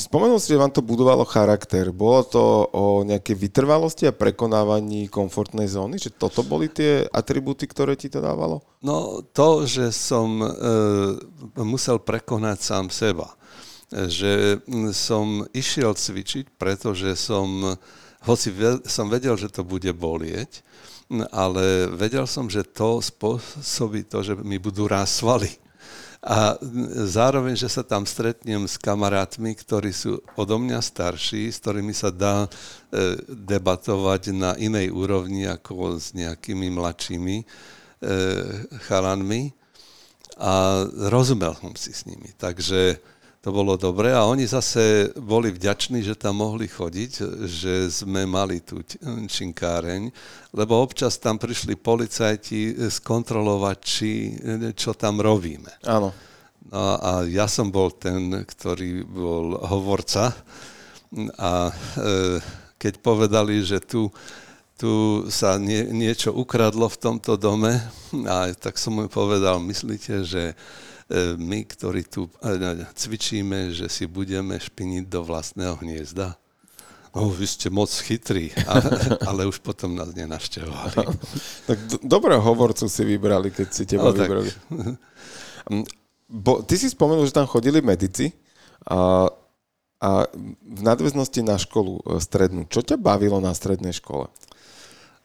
spomenul 0.00 0.40
si, 0.40 0.56
že 0.56 0.60
vám 0.60 0.72
to 0.72 0.80
budovalo 0.80 1.28
charakter. 1.28 1.92
Bolo 1.92 2.24
to 2.24 2.42
o 2.72 3.04
nejakej 3.04 3.36
vytrvalosti 3.36 4.08
a 4.08 4.16
prekonávaní 4.16 5.12
komfortnej 5.12 5.68
zóny? 5.68 6.00
Že 6.00 6.16
toto 6.16 6.40
boli 6.40 6.72
tie 6.72 7.04
atributy, 7.12 7.68
ktoré 7.68 7.94
ti 7.94 8.08
to 8.08 8.24
dávalo? 8.24 8.64
No 8.80 9.20
to, 9.20 9.68
že 9.68 9.92
som 9.92 10.40
e, 10.40 10.48
musel 11.60 12.00
prekonať 12.00 12.58
sám 12.64 12.86
seba. 12.88 13.36
Že 13.90 14.64
som 14.96 15.44
išiel 15.52 15.92
cvičiť, 15.92 16.56
pretože 16.56 17.12
som 17.18 17.76
hoci 18.24 18.52
som 18.84 19.08
vedel, 19.08 19.32
že 19.40 19.48
to 19.48 19.64
bude 19.64 19.88
bolieť, 19.96 20.60
ale 21.32 21.88
vedel 21.90 22.28
som, 22.28 22.46
že 22.46 22.62
to 22.62 23.00
spôsobí 23.00 24.04
to, 24.06 24.20
že 24.20 24.36
mi 24.36 24.60
budú 24.60 24.86
rásť 24.86 25.12
svaly. 25.24 25.52
A 26.20 26.60
zároveň, 27.08 27.56
že 27.56 27.72
sa 27.72 27.80
tam 27.80 28.04
stretnem 28.04 28.68
s 28.68 28.76
kamarátmi, 28.76 29.56
ktorí 29.56 29.88
sú 29.88 30.20
odo 30.36 30.60
mňa 30.60 30.84
starší, 30.84 31.48
s 31.48 31.64
ktorými 31.64 31.96
sa 31.96 32.12
dá 32.12 32.44
e, 32.44 32.48
debatovať 33.24 34.36
na 34.36 34.52
inej 34.60 34.92
úrovni 34.92 35.48
ako 35.48 35.96
s 35.96 36.12
nejakými 36.12 36.68
mladšími 36.76 37.36
e, 37.40 37.44
chalanmi. 38.84 39.56
A 40.36 40.84
rozumel 41.08 41.56
som 41.56 41.72
si 41.72 41.88
s 41.88 42.04
nimi. 42.04 42.36
Takže 42.36 43.00
to 43.40 43.48
bolo 43.48 43.80
dobre 43.80 44.12
a 44.12 44.28
oni 44.28 44.44
zase 44.44 45.16
boli 45.16 45.48
vďační, 45.48 46.04
že 46.04 46.12
tam 46.12 46.44
mohli 46.44 46.68
chodiť, 46.68 47.12
že 47.48 47.88
sme 47.88 48.28
mali 48.28 48.60
tú 48.60 48.84
činkáreň, 49.26 50.12
lebo 50.52 50.76
občas 50.76 51.16
tam 51.16 51.40
prišli 51.40 51.72
policajti 51.80 52.76
skontrolovať, 52.92 53.78
či, 53.80 54.36
čo 54.76 54.92
tam 54.92 55.24
robíme. 55.24 55.72
Áno. 55.88 56.12
No 56.68 57.00
a 57.00 57.24
ja 57.24 57.48
som 57.48 57.72
bol 57.72 57.88
ten, 57.96 58.44
ktorý 58.44 59.08
bol 59.08 59.56
hovorca 59.56 60.36
a 61.40 61.72
e, 61.72 61.74
keď 62.76 63.00
povedali, 63.00 63.64
že 63.64 63.80
tu, 63.80 64.12
tu 64.76 65.24
sa 65.32 65.56
nie, 65.56 65.88
niečo 65.88 66.36
ukradlo 66.36 66.92
v 66.92 67.00
tomto 67.00 67.40
dome, 67.40 67.72
a 68.28 68.52
tak 68.52 68.76
som 68.76 69.00
mu 69.00 69.08
povedal, 69.08 69.56
myslíte, 69.64 70.28
že 70.28 70.52
my, 71.38 71.66
ktorí 71.66 72.06
tu 72.06 72.30
e, 72.38 72.86
cvičíme, 72.94 73.74
že 73.74 73.90
si 73.90 74.06
budeme 74.06 74.54
špiniť 74.54 75.04
do 75.10 75.26
vlastného 75.26 75.74
hniezda. 75.82 76.38
No, 77.10 77.26
vy 77.26 77.42
ste 77.50 77.66
moc 77.74 77.90
chytrí, 77.90 78.54
ale, 78.70 78.90
ale 79.28 79.40
už 79.50 79.58
potom 79.58 79.98
nás 79.98 80.14
nenaštevovali. 80.14 81.10
tak 81.66 81.78
do, 81.90 81.96
dobrého 82.06 82.38
hovorcu 82.38 82.86
si 82.86 83.02
vybrali, 83.02 83.50
keď 83.50 83.68
si 83.74 83.82
teba 83.82 84.10
no, 84.10 84.14
vybrali. 84.14 84.50
Mm, 85.66 85.86
bo, 86.30 86.62
ty 86.62 86.78
si 86.78 86.86
spomenul, 86.86 87.26
že 87.26 87.34
tam 87.34 87.50
chodili 87.50 87.82
medici 87.82 88.30
a, 88.86 89.26
a 89.98 90.10
v 90.62 90.80
nadväznosti 90.86 91.42
na 91.42 91.58
školu 91.58 92.06
e, 92.06 92.22
strednú. 92.22 92.70
Čo 92.70 92.86
ťa 92.86 93.02
bavilo 93.02 93.42
na 93.42 93.50
strednej 93.50 93.98
škole? 93.98 94.30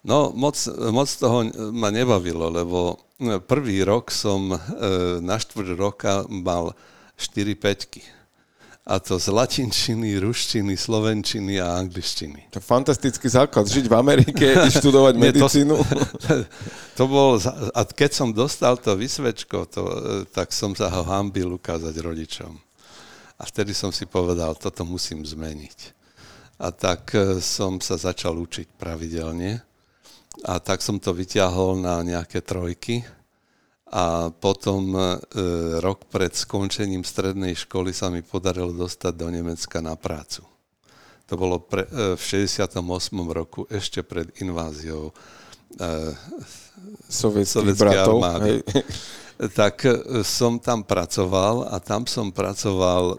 No, 0.05 0.29
moc, 0.37 0.53
moc 0.93 1.09
toho 1.09 1.49
ma 1.73 1.89
nebavilo, 1.89 2.53
lebo 2.53 3.01
prvý 3.49 3.81
rok 3.81 4.13
som 4.13 4.53
e, 4.53 4.57
na 5.17 5.41
štvrť 5.41 5.69
roka 5.73 6.21
mal 6.29 6.77
4 7.17 7.57
peťky. 7.57 8.05
A 8.85 9.01
to 9.01 9.17
z 9.17 9.33
latinčiny, 9.33 10.21
ruštiny, 10.21 10.77
slovenčiny 10.77 11.57
a 11.57 11.81
angličtiny. 11.81 12.53
To 12.53 12.61
je 12.61 12.69
fantastický 12.69 13.25
základ. 13.25 13.65
Žiť 13.65 13.89
v 13.89 13.95
Amerike, 13.97 14.45
i 14.45 14.69
študovať 14.77 15.17
medicínu. 15.17 15.73
To, 15.73 16.33
to 17.01 17.03
bol, 17.09 17.41
a 17.73 17.81
keď 17.81 18.11
som 18.13 18.29
dostal 18.29 18.77
to 18.77 18.93
vysvečko, 18.93 19.65
to, 19.73 19.81
e, 19.89 19.97
tak 20.29 20.53
som 20.53 20.77
sa 20.77 20.93
ho 20.93 21.01
hambil 21.01 21.57
ukázať 21.57 21.97
rodičom. 21.97 22.53
A 23.41 23.43
vtedy 23.49 23.73
som 23.73 23.89
si 23.89 24.05
povedal, 24.05 24.53
toto 24.53 24.85
musím 24.85 25.25
zmeniť. 25.25 25.97
A 26.61 26.69
tak 26.69 27.09
e, 27.17 27.41
som 27.41 27.81
sa 27.81 27.97
začal 27.97 28.37
učiť 28.37 28.77
pravidelne 28.77 29.65
a 30.43 30.59
tak 30.59 30.83
som 30.83 30.99
to 30.99 31.15
vyťahol 31.15 31.79
na 31.79 32.03
nejaké 32.03 32.43
trojky 32.43 33.07
a 33.87 34.33
potom 34.33 34.91
e, 34.91 35.01
rok 35.79 36.09
pred 36.11 36.35
skončením 36.35 37.07
strednej 37.07 37.55
školy 37.55 37.95
sa 37.95 38.11
mi 38.11 38.19
podarilo 38.25 38.75
dostať 38.75 39.13
do 39.15 39.27
Nemecka 39.31 39.79
na 39.79 39.95
prácu. 39.95 40.43
To 41.31 41.33
bolo 41.39 41.63
pre, 41.63 41.87
e, 41.87 42.19
v 42.19 42.21
68. 42.21 42.81
roku, 43.31 43.63
ešte 43.71 44.03
pred 44.03 44.33
inváziou 44.43 45.15
e, 45.79 46.13
sovietskej 47.07 47.95
armády. 47.95 48.59
Hej 48.67 48.83
tak 49.35 49.83
e, 49.83 50.23
som 50.23 50.55
tam 50.55 50.79
pracoval 50.79 51.67
a 51.67 51.75
tam 51.83 52.07
som 52.07 52.31
pracoval 52.31 53.03
e, 53.11 53.17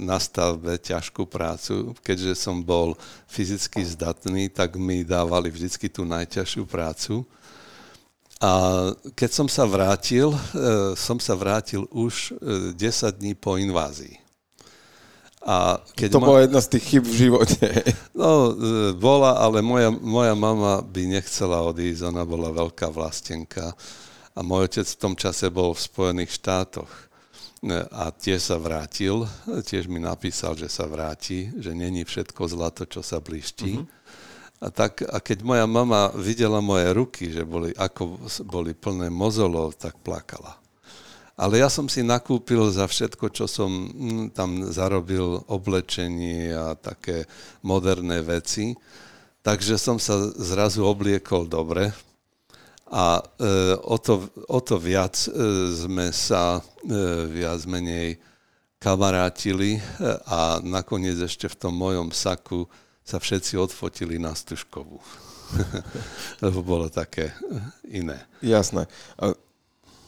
na 0.00 0.16
stavbe 0.16 0.80
ťažkú 0.80 1.28
prácu. 1.28 1.92
Keďže 2.00 2.32
som 2.40 2.64
bol 2.64 2.96
fyzicky 3.28 3.84
zdatný, 3.84 4.48
tak 4.48 4.80
mi 4.80 5.04
dávali 5.04 5.52
vždy 5.52 5.92
tú 5.92 6.08
najťažšiu 6.08 6.64
prácu. 6.64 7.20
A 8.40 8.52
keď 9.12 9.30
som 9.34 9.48
sa 9.50 9.68
vrátil, 9.68 10.32
e, 10.32 10.40
som 10.96 11.20
sa 11.20 11.36
vrátil 11.36 11.84
už 11.92 12.32
10 12.72 13.20
dní 13.20 13.36
po 13.36 13.60
invázii. 13.60 14.16
A 15.44 15.80
keď 15.96 16.08
to 16.16 16.20
ma... 16.20 16.26
bola 16.32 16.40
jedna 16.44 16.60
z 16.64 16.68
tých 16.76 16.84
chyb 16.96 17.04
v 17.04 17.18
živote. 17.28 17.66
No, 18.18 18.50
bola, 18.98 19.38
ale 19.38 19.62
moja, 19.62 19.94
moja 19.94 20.34
mama 20.34 20.82
by 20.82 21.06
nechcela 21.06 21.62
odísť, 21.62 22.10
ona 22.10 22.26
bola 22.26 22.50
veľká 22.50 22.90
vlastenka 22.90 23.70
a 24.38 24.40
môj 24.46 24.70
otec 24.70 24.86
v 24.86 25.00
tom 25.02 25.14
čase 25.18 25.50
bol 25.50 25.74
v 25.74 25.82
Spojených 25.82 26.38
štátoch 26.38 27.10
a 27.90 28.14
tiež 28.14 28.38
sa 28.38 28.54
vrátil, 28.54 29.26
tiež 29.66 29.90
mi 29.90 29.98
napísal, 29.98 30.54
že 30.54 30.70
sa 30.70 30.86
vráti, 30.86 31.50
že 31.58 31.74
není 31.74 32.06
všetko 32.06 32.46
zlato, 32.46 32.86
čo 32.86 33.02
sa 33.02 33.18
blíšti. 33.18 33.82
Mm-hmm. 33.82 33.96
A, 34.62 34.66
tak, 34.70 35.02
a 35.02 35.18
keď 35.18 35.42
moja 35.42 35.66
mama 35.66 36.14
videla 36.14 36.62
moje 36.62 36.86
ruky, 36.94 37.34
že 37.34 37.42
boli, 37.42 37.74
ako 37.74 38.22
boli 38.46 38.78
plné 38.78 39.10
mozolov, 39.10 39.74
tak 39.74 39.98
plakala. 40.06 40.54
Ale 41.38 41.62
ja 41.62 41.70
som 41.70 41.86
si 41.86 42.02
nakúpil 42.02 42.66
za 42.70 42.86
všetko, 42.86 43.30
čo 43.30 43.46
som 43.46 43.70
hm, 43.70 44.34
tam 44.34 44.70
zarobil, 44.70 45.42
oblečenie 45.46 46.50
a 46.54 46.74
také 46.78 47.26
moderné 47.62 48.22
veci. 48.22 48.74
Takže 49.42 49.78
som 49.78 50.02
sa 50.02 50.18
zrazu 50.34 50.82
obliekol 50.82 51.46
dobre, 51.46 51.94
a 52.88 53.20
e, 53.20 53.76
o, 53.84 53.96
to, 54.00 54.32
o 54.48 54.60
to 54.64 54.80
viac 54.80 55.12
e, 55.28 55.30
sme 55.76 56.08
sa 56.08 56.58
e, 56.58 56.60
viac 57.28 57.60
menej 57.68 58.16
kamarátili 58.78 59.82
a 60.30 60.62
nakoniec 60.62 61.18
ešte 61.18 61.50
v 61.50 61.58
tom 61.58 61.74
mojom 61.74 62.14
saku 62.14 62.70
sa 63.02 63.18
všetci 63.18 63.58
odfotili 63.58 64.22
na 64.22 64.30
Stužkovú. 64.38 65.02
Lebo 66.44 66.62
bolo 66.62 66.86
také 66.86 67.34
iné. 67.90 68.22
Jasné. 68.38 68.86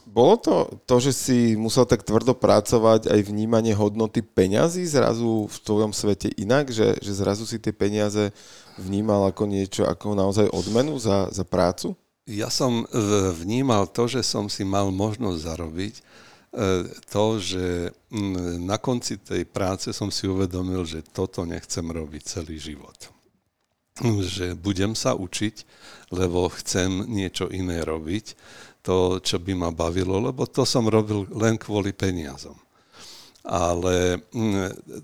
Bolo 0.07 0.39
to 0.39 0.55
to, 0.87 0.95
že 1.03 1.11
si 1.11 1.37
musel 1.59 1.83
tak 1.83 2.07
tvrdo 2.07 2.31
pracovať 2.31 3.11
aj 3.11 3.19
vnímanie 3.27 3.75
hodnoty 3.75 4.23
peňazí 4.23 4.87
zrazu 4.87 5.51
v 5.51 5.57
tvojom 5.67 5.91
svete 5.91 6.31
inak, 6.39 6.71
že, 6.71 6.95
že 7.03 7.11
zrazu 7.11 7.43
si 7.43 7.59
tie 7.59 7.75
peniaze 7.75 8.31
vnímal 8.79 9.27
ako 9.29 9.51
niečo, 9.51 9.83
ako 9.83 10.15
naozaj 10.15 10.47
odmenu 10.51 10.95
za, 10.95 11.27
za 11.27 11.43
prácu? 11.43 11.91
Ja 12.31 12.47
som 12.47 12.83
e, 12.83 12.85
vnímal 13.35 13.91
to, 13.91 14.07
že 14.07 14.23
som 14.23 14.47
si 14.47 14.63
mal 14.63 14.87
možnosť 14.89 15.39
zarobiť, 15.43 15.93
e, 15.99 16.03
to, 17.11 17.25
že 17.37 17.65
na 18.63 18.79
konci 18.79 19.19
tej 19.19 19.43
práce 19.43 19.91
som 19.91 20.07
si 20.07 20.27
uvedomil, 20.27 20.87
že 20.87 21.03
toto 21.03 21.43
nechcem 21.43 21.83
robiť 21.83 22.23
celý 22.23 22.55
život. 22.55 23.11
Že 24.01 24.55
budem 24.55 24.95
sa 24.95 25.13
učiť, 25.13 25.55
lebo 26.15 26.47
chcem 26.49 27.05
niečo 27.11 27.51
iné 27.51 27.83
robiť, 27.83 28.33
to, 28.81 29.21
čo 29.21 29.37
by 29.37 29.53
ma 29.53 29.69
bavilo, 29.69 30.17
lebo 30.17 30.49
to 30.49 30.65
som 30.65 30.89
robil 30.89 31.29
len 31.37 31.55
kvôli 31.55 31.93
peniazom. 31.93 32.57
Ale 33.41 34.21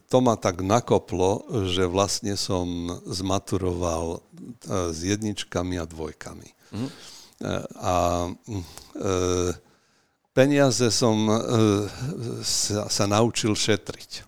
to 0.09 0.17
ma 0.21 0.37
tak 0.37 0.61
nakoplo, 0.61 1.41
že 1.73 1.89
vlastne 1.89 2.37
som 2.37 2.65
zmaturoval 3.05 4.17
e, 4.17 4.19
s 4.93 4.99
jedničkami 5.01 5.81
a 5.81 5.89
dvojkami. 5.89 6.49
Mm. 6.73 6.89
A 7.77 8.25
e, 8.33 8.61
peniaze 10.33 10.89
som 10.89 11.13
e, 11.29 11.35
sa, 12.89 13.05
naučil 13.05 13.53
šetriť. 13.53 14.25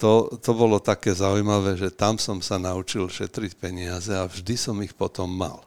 To, 0.00 0.32
to 0.40 0.50
bolo 0.56 0.80
také 0.80 1.12
zaujímavé, 1.12 1.76
že 1.76 1.92
tam 1.92 2.16
som 2.16 2.40
sa 2.40 2.56
naučil 2.56 3.08
šetriť 3.12 3.52
peniaze 3.60 4.12
a 4.12 4.24
vždy 4.24 4.56
som 4.56 4.76
ich 4.80 4.96
potom 4.96 5.28
mal. 5.28 5.64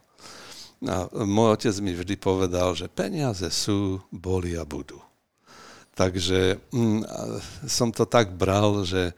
A 0.86 1.10
môj 1.26 1.58
otec 1.58 1.76
mi 1.82 1.94
vždy 1.94 2.18
povedal, 2.18 2.74
že 2.78 2.90
peniaze 2.90 3.50
sú, 3.50 4.02
boli 4.10 4.58
a 4.58 4.66
budú. 4.66 4.98
Takže 5.98 6.62
mm, 6.70 7.02
som 7.66 7.90
to 7.90 8.06
tak 8.06 8.34
bral, 8.34 8.86
že 8.86 9.14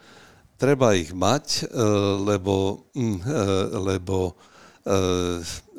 treba 0.60 0.96
ich 0.96 1.12
mať, 1.16 1.68
e, 1.68 1.84
lebo, 2.20 2.88
mm, 2.96 3.20
lebo 3.80 4.36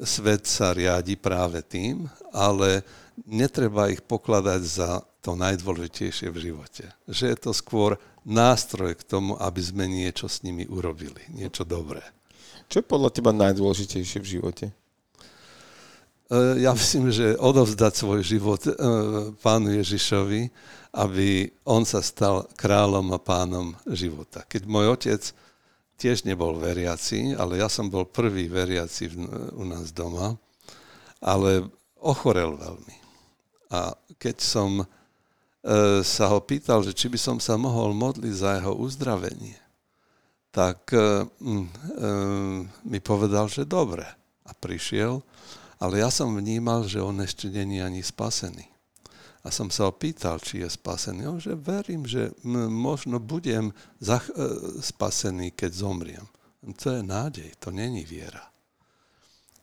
svet 0.05 0.49
sa 0.49 0.73
riadi 0.73 1.17
práve 1.17 1.61
tým, 1.65 2.09
ale 2.33 2.85
netreba 3.29 3.93
ich 3.93 4.01
pokladať 4.01 4.63
za 4.65 4.91
to 5.21 5.37
najdôležitejšie 5.37 6.33
v 6.33 6.39
živote. 6.51 6.85
Že 7.05 7.25
je 7.33 7.37
to 7.37 7.53
skôr 7.53 8.01
nástroj 8.25 8.97
k 8.97 9.05
tomu, 9.05 9.37
aby 9.37 9.61
sme 9.61 9.85
niečo 9.89 10.29
s 10.29 10.41
nimi 10.41 10.65
urobili, 10.65 11.21
niečo 11.33 11.65
dobré. 11.65 12.01
Čo 12.71 12.81
je 12.81 12.91
podľa 12.91 13.11
teba 13.13 13.33
najdôležitejšie 13.35 14.19
v 14.23 14.31
živote? 14.39 14.67
E, 16.31 16.63
ja 16.63 16.73
myslím, 16.73 17.11
že 17.11 17.37
odovzdať 17.37 17.93
svoj 17.93 18.21
život 18.23 18.63
e, 18.65 18.73
pánu 19.43 19.75
Ježišovi, 19.75 20.49
aby 20.95 21.51
on 21.67 21.83
sa 21.83 22.01
stal 22.01 22.47
kráľom 22.57 23.13
a 23.15 23.19
pánom 23.19 23.75
života. 23.91 24.47
Keď 24.47 24.63
môj 24.65 24.87
otec 24.95 25.23
tiež 26.01 26.25
nebol 26.25 26.57
veriaci, 26.57 27.37
ale 27.37 27.61
ja 27.61 27.69
som 27.69 27.93
bol 27.93 28.09
prvý 28.09 28.49
veriaci 28.49 29.13
u 29.53 29.65
nás 29.69 29.93
doma, 29.93 30.41
ale 31.21 31.69
ochorel 32.01 32.57
veľmi. 32.57 32.97
A 33.77 33.93
keď 34.17 34.41
som 34.41 34.81
e, 34.81 34.87
sa 36.01 36.25
ho 36.33 36.41
pýtal, 36.41 36.81
že 36.81 36.97
či 36.97 37.13
by 37.13 37.21
som 37.21 37.37
sa 37.37 37.61
mohol 37.61 37.93
modliť 37.93 38.35
za 38.35 38.51
jeho 38.57 38.73
uzdravenie, 38.81 39.61
tak 40.51 40.91
mi 42.83 42.99
povedal, 42.99 43.47
že 43.47 43.63
dobre. 43.63 44.03
A 44.43 44.51
prišiel 44.51 45.23
ale 45.81 46.05
ja 46.05 46.13
som 46.13 46.37
vnímal, 46.37 46.85
že 46.85 47.01
on 47.01 47.17
ešte 47.25 47.49
není 47.49 47.81
ani 47.81 48.05
spasený. 48.05 48.69
A 49.41 49.49
som 49.49 49.73
sa 49.73 49.89
opýtal, 49.89 50.37
či 50.37 50.61
je 50.61 50.69
spasený. 50.69 51.25
On, 51.25 51.41
že 51.41 51.57
verím, 51.57 52.05
že 52.05 52.37
možno 52.45 53.17
budem 53.17 53.73
zach- 53.97 54.29
e, 54.37 54.45
spasený, 54.85 55.57
keď 55.57 55.71
zomriem. 55.73 56.27
To 56.61 56.93
je 56.93 57.01
nádej, 57.01 57.57
to 57.57 57.73
není 57.73 58.05
viera. 58.05 58.53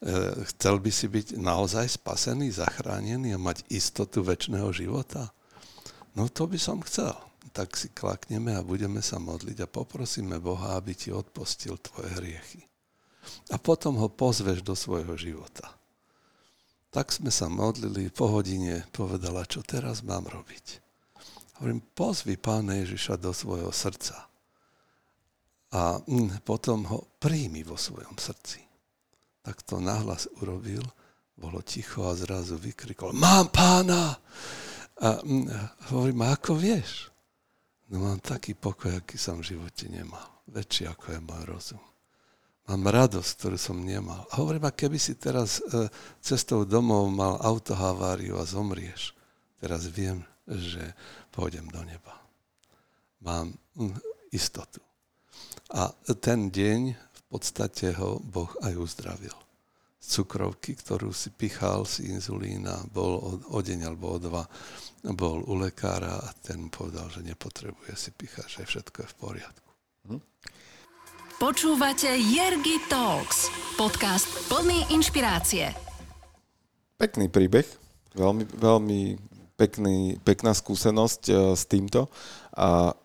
E, 0.01 0.45
chcel 0.49 0.81
by 0.81 0.89
si 0.89 1.05
byť 1.05 1.37
naozaj 1.37 1.93
spasený, 1.93 2.57
zachránený 2.57 3.37
a 3.37 3.41
mať 3.41 3.69
istotu 3.69 4.25
väčšného 4.25 4.73
života? 4.73 5.29
No 6.17 6.25
to 6.25 6.49
by 6.49 6.57
som 6.57 6.81
chcel. 6.81 7.13
Tak 7.53 7.77
si 7.77 7.93
klakneme 7.93 8.57
a 8.57 8.65
budeme 8.65 9.05
sa 9.05 9.21
modliť 9.21 9.61
a 9.61 9.69
poprosíme 9.69 10.41
Boha, 10.41 10.73
aby 10.73 10.97
ti 10.97 11.13
odpustil 11.13 11.77
tvoje 11.77 12.17
hriechy. 12.17 12.65
A 13.53 13.61
potom 13.61 13.93
ho 14.01 14.09
pozveš 14.09 14.65
do 14.65 14.73
svojho 14.73 15.13
života. 15.13 15.76
Tak 16.97 17.13
sme 17.13 17.29
sa 17.29 17.45
modlili, 17.45 18.09
po 18.09 18.25
hodine 18.25 18.81
povedala, 18.89 19.45
čo 19.45 19.61
teraz 19.61 20.01
mám 20.01 20.25
robiť. 20.25 20.81
Hovorím, 21.61 21.77
pozvi 21.93 22.41
Pána 22.41 22.73
Ježiša 22.81 23.21
do 23.21 23.29
svojho 23.37 23.69
srdca 23.69 24.25
a 25.77 26.01
mm, 26.01 26.41
potom 26.41 26.89
ho 26.89 27.05
príjmi 27.21 27.61
vo 27.61 27.77
svojom 27.77 28.17
srdci. 28.17 28.65
Tak 29.45 29.61
to 29.61 29.77
nahlas 29.77 30.25
urobil, 30.41 30.81
bolo 31.37 31.61
ticho 31.61 32.09
a 32.09 32.17
zrazu 32.17 32.57
vykrikol, 32.57 33.13
mám 33.13 33.53
pána! 33.53 34.17
A 34.97 35.21
mm, 35.21 35.53
hovorím, 35.93 36.25
ako 36.25 36.57
vieš? 36.57 37.13
No 37.93 38.09
mám 38.09 38.25
taký 38.25 38.57
pokoj, 38.57 39.05
aký 39.05 39.21
som 39.21 39.45
v 39.45 39.53
živote 39.53 39.85
nemal. 39.85 40.41
Väčší 40.49 40.89
ako 40.89 41.13
je 41.13 41.19
môj 41.21 41.43
rozum. 41.45 41.83
Mám 42.67 42.91
radosť, 42.91 43.31
ktorú 43.39 43.55
som 43.55 43.79
nemal. 43.79 44.27
A 44.27 44.43
hovorím, 44.43 44.67
a 44.67 44.75
keby 44.75 44.99
si 44.99 45.15
teraz 45.15 45.63
e, 45.63 45.87
cestou 46.19 46.67
domov 46.67 47.07
mal 47.07 47.39
autohaváriu 47.39 48.35
a 48.35 48.43
zomrieš, 48.43 49.15
teraz 49.63 49.87
viem, 49.87 50.19
že 50.43 50.83
pôjdem 51.31 51.63
do 51.71 51.79
neba. 51.87 52.19
Mám 53.23 53.55
hm, 53.79 53.95
istotu. 54.35 54.83
A 55.71 55.91
ten 56.19 56.51
deň 56.51 56.91
v 56.91 57.21
podstate 57.31 57.95
ho 57.95 58.19
Boh 58.19 58.51
aj 58.59 58.75
uzdravil. 58.75 59.35
Z 60.03 60.23
cukrovky, 60.23 60.75
ktorú 60.75 61.15
si 61.15 61.31
pichal, 61.31 61.87
z 61.87 62.07
inzulína, 62.11 62.83
bol 62.91 63.15
o, 63.15 63.31
o 63.47 63.59
deň 63.63 63.79
alebo 63.87 64.15
o 64.15 64.17
dva, 64.19 64.43
bol 65.15 65.39
u 65.47 65.55
lekára 65.55 66.19
a 66.19 66.35
ten 66.35 66.67
povedal, 66.67 67.07
že 67.11 67.23
nepotrebuje 67.23 67.95
si 67.95 68.11
pichať, 68.11 68.59
že 68.59 68.63
všetko 68.67 68.97
je 69.03 69.07
v 69.07 69.17
poriadku. 69.19 69.66
Počúvate 71.37 72.09
Jergy 72.17 72.81
Talks, 72.89 73.53
podcast 73.77 74.25
plný 74.49 74.89
inšpirácie. 74.89 75.69
Pekný 76.97 77.29
príbeh, 77.29 77.69
veľmi, 78.17 78.49
veľmi 78.57 79.21
pekný, 79.53 80.17
pekná 80.25 80.57
skúsenosť 80.57 81.21
uh, 81.29 81.37
s 81.53 81.69
týmto. 81.69 82.09
A 82.57 82.97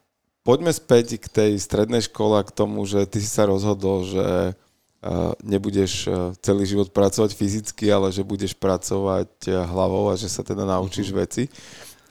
poďme 0.48 0.72
späť 0.72 1.20
k 1.20 1.28
tej 1.28 1.52
strednej 1.60 2.08
škole 2.08 2.40
a 2.40 2.46
k 2.48 2.56
tomu, 2.56 2.88
že 2.88 3.04
ty 3.04 3.20
si 3.20 3.28
sa 3.28 3.44
rozhodol, 3.44 4.08
že 4.08 4.56
uh, 4.56 5.36
nebudeš 5.44 6.08
uh, 6.08 6.32
celý 6.40 6.64
život 6.64 6.88
pracovať 6.88 7.36
fyzicky, 7.36 7.92
ale 7.92 8.16
že 8.16 8.24
budeš 8.24 8.56
pracovať 8.56 9.44
hlavou 9.44 10.08
a 10.08 10.16
že 10.16 10.32
sa 10.32 10.40
teda 10.40 10.64
naučíš 10.64 11.12
mm-hmm. 11.12 11.20
veci. 11.20 11.52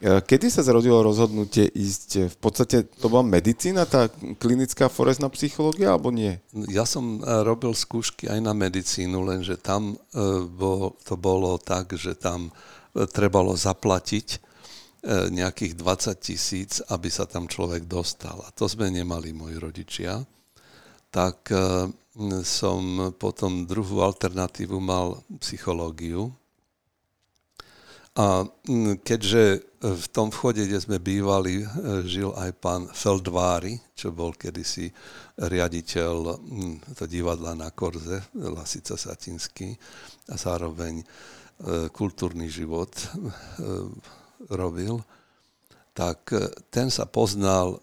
E, 0.02 0.18
kedy 0.26 0.50
sa 0.50 0.66
zrodilo 0.66 1.06
rozhodnutie 1.06 1.70
ísť, 1.70 2.10
e, 2.18 2.22
v 2.26 2.38
podstate 2.42 2.90
to 2.90 3.06
bola 3.06 3.22
medicína, 3.22 3.86
tá 3.86 4.10
klinická 4.42 4.90
forezná 4.90 5.30
psychológia, 5.30 5.94
alebo 5.94 6.10
nie? 6.10 6.42
Ja 6.74 6.90
som 6.90 7.22
e, 7.22 7.46
robil 7.46 7.70
skúšky 7.78 8.26
aj 8.26 8.42
na 8.42 8.58
medicínu, 8.58 9.22
lenže 9.22 9.62
tam 9.62 9.94
bol, 10.58 10.98
to 11.06 11.14
bolo 11.14 11.62
tak, 11.62 11.94
že 11.94 12.18
tam 12.18 12.50
trebalo 13.14 13.54
zaplatiť 13.54 14.50
nejakých 15.32 15.74
20 15.80 16.14
tisíc, 16.22 16.72
aby 16.94 17.10
sa 17.10 17.26
tam 17.26 17.50
človek 17.50 17.90
dostal. 17.90 18.38
A 18.46 18.54
to 18.54 18.70
sme 18.70 18.92
nemali 18.92 19.34
moji 19.34 19.58
rodičia. 19.58 20.22
Tak 21.10 21.50
som 22.46 23.10
potom 23.18 23.66
druhú 23.66 24.06
alternatívu 24.06 24.78
mal 24.78 25.26
psychológiu, 25.42 26.30
a 28.12 28.44
keďže 29.08 29.72
v 29.82 30.08
tom 30.12 30.36
vchode, 30.36 30.68
kde 30.68 30.84
sme 30.84 31.00
bývali, 31.00 31.64
e, 31.64 31.66
žil 32.04 32.36
aj 32.36 32.52
pán 32.60 32.84
Feldvári, 32.92 33.80
čo 33.96 34.12
bol 34.12 34.36
kedysi 34.36 34.92
riaditeľ 35.40 36.14
to 36.94 37.06
divadla 37.08 37.56
na 37.56 37.72
Korze, 37.72 38.20
Lasica 38.36 39.00
Satinský, 39.00 39.74
a 40.28 40.36
zároveň 40.36 41.02
e, 41.02 41.06
kultúrny 41.90 42.52
život 42.52 42.92
e, 42.94 43.08
robil, 44.52 45.00
tak 45.96 46.34
ten 46.72 46.88
sa 46.88 47.04
poznal 47.04 47.76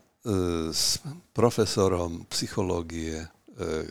s 0.72 0.98
profesorom 1.32 2.24
psychológie, 2.32 3.20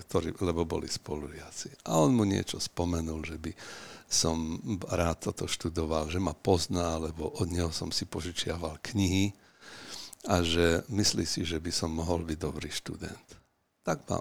ktorý, 0.06 0.38
lebo 0.41 0.65
boli 0.65 0.89
spolužiaci. 0.89 1.86
A 1.88 2.02
on 2.02 2.17
mu 2.17 2.26
niečo 2.26 2.58
spomenul, 2.58 3.23
že 3.23 3.38
by 3.38 3.52
som 4.07 4.59
rád 4.87 5.29
toto 5.29 5.45
študoval, 5.45 6.07
že 6.07 6.23
ma 6.23 6.31
pozná, 6.31 6.95
lebo 6.95 7.27
od 7.27 7.51
neho 7.51 7.71
som 7.75 7.91
si 7.91 8.07
požičiaval 8.07 8.79
knihy 8.79 9.35
a 10.31 10.43
že 10.43 10.87
myslí 10.87 11.27
si, 11.27 11.43
že 11.43 11.59
by 11.59 11.71
som 11.71 11.91
mohol 11.91 12.23
byť 12.23 12.37
dobrý 12.39 12.71
študent. 12.71 13.27
Tak 13.83 14.07
ma 14.07 14.19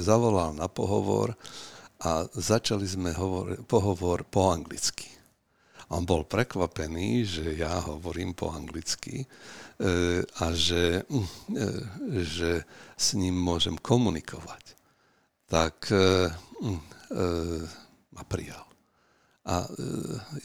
zavolal 0.00 0.56
na 0.56 0.68
pohovor 0.68 1.36
a 2.04 2.24
začali 2.32 2.84
sme 2.84 3.12
hovor, 3.16 3.64
pohovor 3.64 4.28
po 4.28 4.52
anglicky. 4.52 5.08
On 5.92 6.04
bol 6.04 6.24
prekvapený, 6.24 7.28
že 7.28 7.44
ja 7.60 7.80
hovorím 7.84 8.32
po 8.32 8.48
anglicky 8.48 9.20
e, 9.20 9.26
a 10.24 10.46
že, 10.56 11.04
e, 11.04 11.64
že 12.24 12.64
s 12.96 13.12
ním 13.20 13.36
môžem 13.36 13.76
komunikovať. 13.76 14.64
Tak 15.44 15.92
e, 15.92 16.32
ma 18.10 18.24
prijal. 18.24 18.63
A 19.44 19.64
e, 19.64 19.68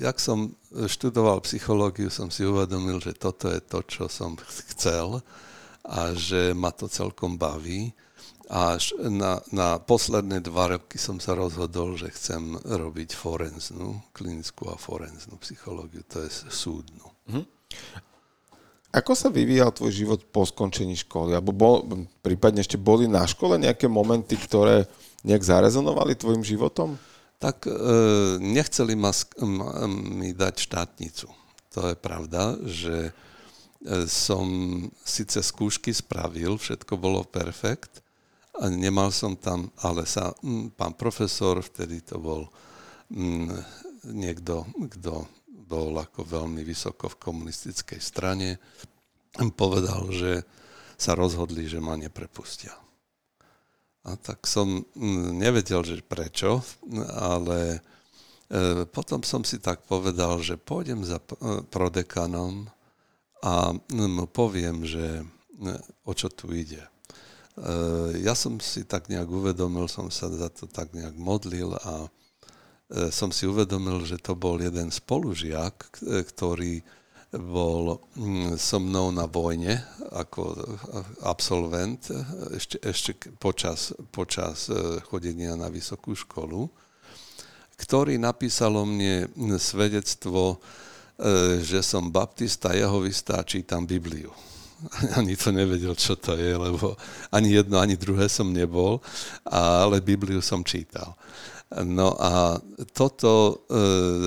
jak 0.03 0.19
som 0.19 0.51
študoval 0.75 1.39
psychológiu, 1.47 2.11
som 2.11 2.27
si 2.27 2.43
uvedomil, 2.43 2.99
že 2.99 3.15
toto 3.15 3.47
je 3.47 3.63
to, 3.63 3.79
čo 3.87 4.11
som 4.11 4.35
chcel 4.75 5.23
a 5.87 6.11
že 6.11 6.51
ma 6.51 6.75
to 6.75 6.91
celkom 6.91 7.39
baví. 7.39 7.95
Až 8.49 8.97
na, 8.97 9.39
na 9.53 9.77
posledné 9.77 10.41
dva 10.41 10.75
roky 10.75 10.97
som 10.97 11.21
sa 11.21 11.37
rozhodol, 11.37 11.95
že 11.95 12.09
chcem 12.11 12.57
robiť 12.59 13.13
forenznú, 13.13 14.01
klinickú 14.11 14.73
a 14.73 14.75
forenznú 14.75 15.37
psychológiu, 15.39 16.01
to 16.09 16.25
je 16.25 16.29
súdnu. 16.49 17.05
Mm-hmm. 17.29 17.45
Ako 18.89 19.13
sa 19.13 19.29
vyvíjal 19.29 19.69
tvoj 19.69 19.93
život 19.93 20.19
po 20.33 20.49
skončení 20.49 20.97
školy? 20.97 21.37
Alebo 21.37 21.53
bol, 21.53 21.85
prípadne 22.25 22.65
ešte 22.65 22.73
boli 22.73 23.05
na 23.05 23.21
škole 23.29 23.61
nejaké 23.61 23.85
momenty, 23.85 24.33
ktoré 24.33 24.89
nejak 25.21 25.45
zarezonovali 25.45 26.17
tvojim 26.17 26.41
životom? 26.41 26.97
Tak 27.39 27.65
e, 27.65 27.71
nechceli 28.43 28.99
ma, 28.99 29.15
mi 29.87 30.35
dať 30.35 30.55
štátnicu. 30.59 31.27
To 31.73 31.81
je 31.87 31.95
pravda, 31.95 32.59
že 32.67 33.09
e, 33.09 33.11
som 34.11 34.45
síce 35.07 35.39
skúšky 35.39 35.95
spravil, 35.95 36.59
všetko 36.59 36.99
bolo 36.99 37.23
perfekt, 37.23 38.03
a 38.59 38.67
nemal 38.67 39.15
som 39.15 39.39
tam, 39.39 39.71
ale 39.79 40.03
sa 40.03 40.35
m, 40.43 40.67
pán 40.75 40.91
profesor, 40.99 41.63
vtedy 41.63 42.03
to 42.03 42.19
bol 42.19 42.51
m, 43.07 43.47
niekto, 44.03 44.67
kto 44.99 45.23
bol 45.47 45.95
ako 45.95 46.27
veľmi 46.27 46.59
vysoko 46.67 47.07
v 47.07 47.19
komunistickej 47.23 48.01
strane, 48.03 48.59
povedal, 49.55 50.11
že 50.11 50.43
sa 50.99 51.15
rozhodli, 51.15 51.71
že 51.71 51.79
ma 51.79 51.95
neprepustia. 51.95 52.75
A 54.09 54.17
tak 54.17 54.49
som 54.49 54.81
mm, 54.97 55.37
nevedel, 55.37 55.85
že 55.85 56.01
prečo, 56.01 56.65
ale 57.13 57.77
e, 58.49 58.89
potom 58.89 59.21
som 59.21 59.45
si 59.45 59.61
tak 59.61 59.85
povedal, 59.85 60.41
že 60.41 60.57
pôjdem 60.57 61.05
za 61.05 61.21
e, 61.21 61.61
prodekanom 61.69 62.65
a 63.45 63.71
mu 63.93 64.25
poviem, 64.25 64.83
že 64.83 65.23
o 66.03 66.11
čo 66.11 66.27
tu 66.27 66.51
ide. 66.51 66.83
Ja 68.19 68.35
som 68.35 68.59
si 68.63 68.87
tak 68.87 69.11
nejak 69.11 69.27
uvedomil, 69.27 69.91
som 69.91 70.07
sa 70.07 70.31
za 70.31 70.47
to 70.47 70.67
tak 70.67 70.95
nejak 70.95 71.15
modlil 71.19 71.75
a 71.75 72.07
som 73.11 73.31
si 73.35 73.43
uvedomil, 73.43 74.03
že 74.07 74.19
to 74.19 74.39
bol 74.39 74.55
jeden 74.59 74.91
spolužiak, 74.91 75.91
ktorý 76.03 76.83
bol 77.29 78.01
mm, 78.17 78.57
so 78.57 78.81
mnou 78.81 79.13
na 79.13 79.29
vojne 79.29 79.77
ako 80.09 80.57
absolvent 81.21 82.09
ešte, 82.57 82.81
ešte 82.81 83.11
počas, 83.37 83.93
počas 84.09 84.65
e, 84.73 84.97
chodenia 85.05 85.53
na 85.53 85.69
vysokú 85.69 86.17
školu, 86.17 86.65
ktorý 87.77 88.17
napísal 88.17 88.73
o 88.73 88.83
mne 88.83 89.29
svedectvo, 89.61 90.57
e, 90.57 91.61
že 91.61 91.85
som 91.85 92.09
baptista, 92.09 92.73
jehovista 92.73 93.37
a 93.37 93.45
čítam 93.45 93.85
Bibliu. 93.85 94.33
Ani 95.19 95.37
to 95.37 95.53
nevedel, 95.53 95.93
čo 95.93 96.17
to 96.17 96.33
je, 96.33 96.55
lebo 96.55 96.95
ani 97.29 97.59
jedno, 97.59 97.83
ani 97.83 97.99
druhé 97.99 98.31
som 98.31 98.47
nebol, 98.47 99.03
ale 99.43 99.99
Bibliu 99.99 100.39
som 100.39 100.63
čítal. 100.63 101.13
No 101.69 102.17
a 102.17 102.57
toto 102.97 103.29
e, 103.53 103.53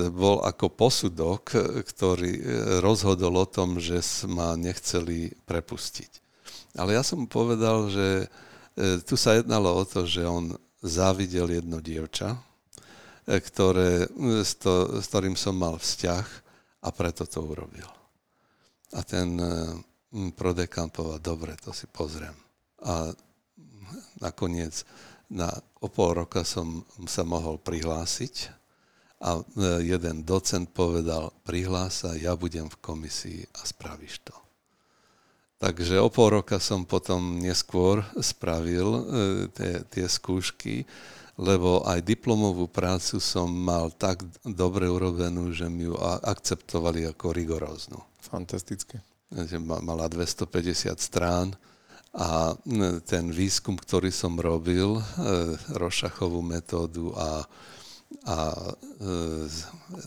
bol 0.07 0.39
ako 0.47 0.71
posudok, 0.71 1.43
ktorý 1.83 2.31
e, 2.39 2.43
rozhodol 2.79 3.35
o 3.35 3.43
tom, 3.43 3.83
že 3.83 3.99
ma 4.31 4.55
nechceli 4.55 5.27
prepustiť. 5.43 6.11
Ale 6.79 6.95
ja 6.95 7.03
som 7.03 7.19
mu 7.19 7.27
povedal, 7.27 7.91
že 7.91 8.07
e, 8.23 8.25
tu 9.03 9.19
sa 9.19 9.35
jednalo 9.35 9.75
o 9.75 9.83
to, 9.83 10.07
že 10.07 10.23
on 10.23 10.55
závidel 10.79 11.51
jedno 11.51 11.83
dievča, 11.83 12.39
ktoré, 13.27 14.07
s, 14.39 14.55
to, 14.63 15.03
s 15.03 15.11
ktorým 15.11 15.35
som 15.35 15.59
mal 15.59 15.75
vzťah 15.75 16.27
a 16.83 16.89
preto 16.95 17.27
to 17.27 17.43
urobil. 17.43 17.87
A 18.95 18.99
ten 19.03 19.39
prodekan 20.35 20.91
povedal, 20.91 21.23
dobre, 21.23 21.55
to 21.55 21.71
si 21.71 21.87
pozriem. 21.87 22.35
A 22.83 23.15
nakoniec 24.19 24.83
na, 25.31 25.49
o 25.83 25.87
pol 25.91 26.23
roka 26.23 26.47
som 26.47 26.87
sa 27.03 27.27
mohol 27.27 27.59
prihlásiť 27.59 28.63
a 29.19 29.39
e, 29.39 29.41
jeden 29.83 30.23
docent 30.23 30.71
povedal, 30.71 31.35
prihlás 31.43 32.07
sa, 32.07 32.15
ja 32.15 32.39
budem 32.39 32.71
v 32.71 32.79
komisii 32.79 33.41
a 33.59 33.67
spravíš 33.67 34.23
to. 34.23 34.35
Takže 35.59 35.99
o 35.99 36.07
pol 36.07 36.39
roka 36.39 36.59
som 36.59 36.87
potom 36.87 37.39
neskôr 37.39 38.03
spravil 38.19 38.87
e, 38.87 39.01
tie, 39.51 39.73
tie 39.87 40.05
skúšky, 40.07 40.87
lebo 41.35 41.83
aj 41.83 42.03
diplomovú 42.03 42.67
prácu 42.71 43.19
som 43.19 43.47
mal 43.47 43.91
tak 43.91 44.23
dobre 44.43 44.87
urobenú, 44.87 45.51
že 45.51 45.67
mi 45.67 45.87
ju 45.87 45.95
akceptovali 46.23 47.09
ako 47.11 47.31
rigoróznu. 47.31 47.99
Fantastické. 48.23 49.01
Mala 49.59 50.05
250 50.07 50.93
strán 50.99 51.57
a 52.13 52.53
ten 53.09 53.33
výskum, 53.33 53.73
ktorý 53.73 54.13
som 54.13 54.37
robil, 54.37 55.01
e, 55.01 55.03
Rošachovú 55.73 56.45
metódu 56.45 57.09
a, 57.17 57.41
a 58.29 58.37
e, 58.53 58.71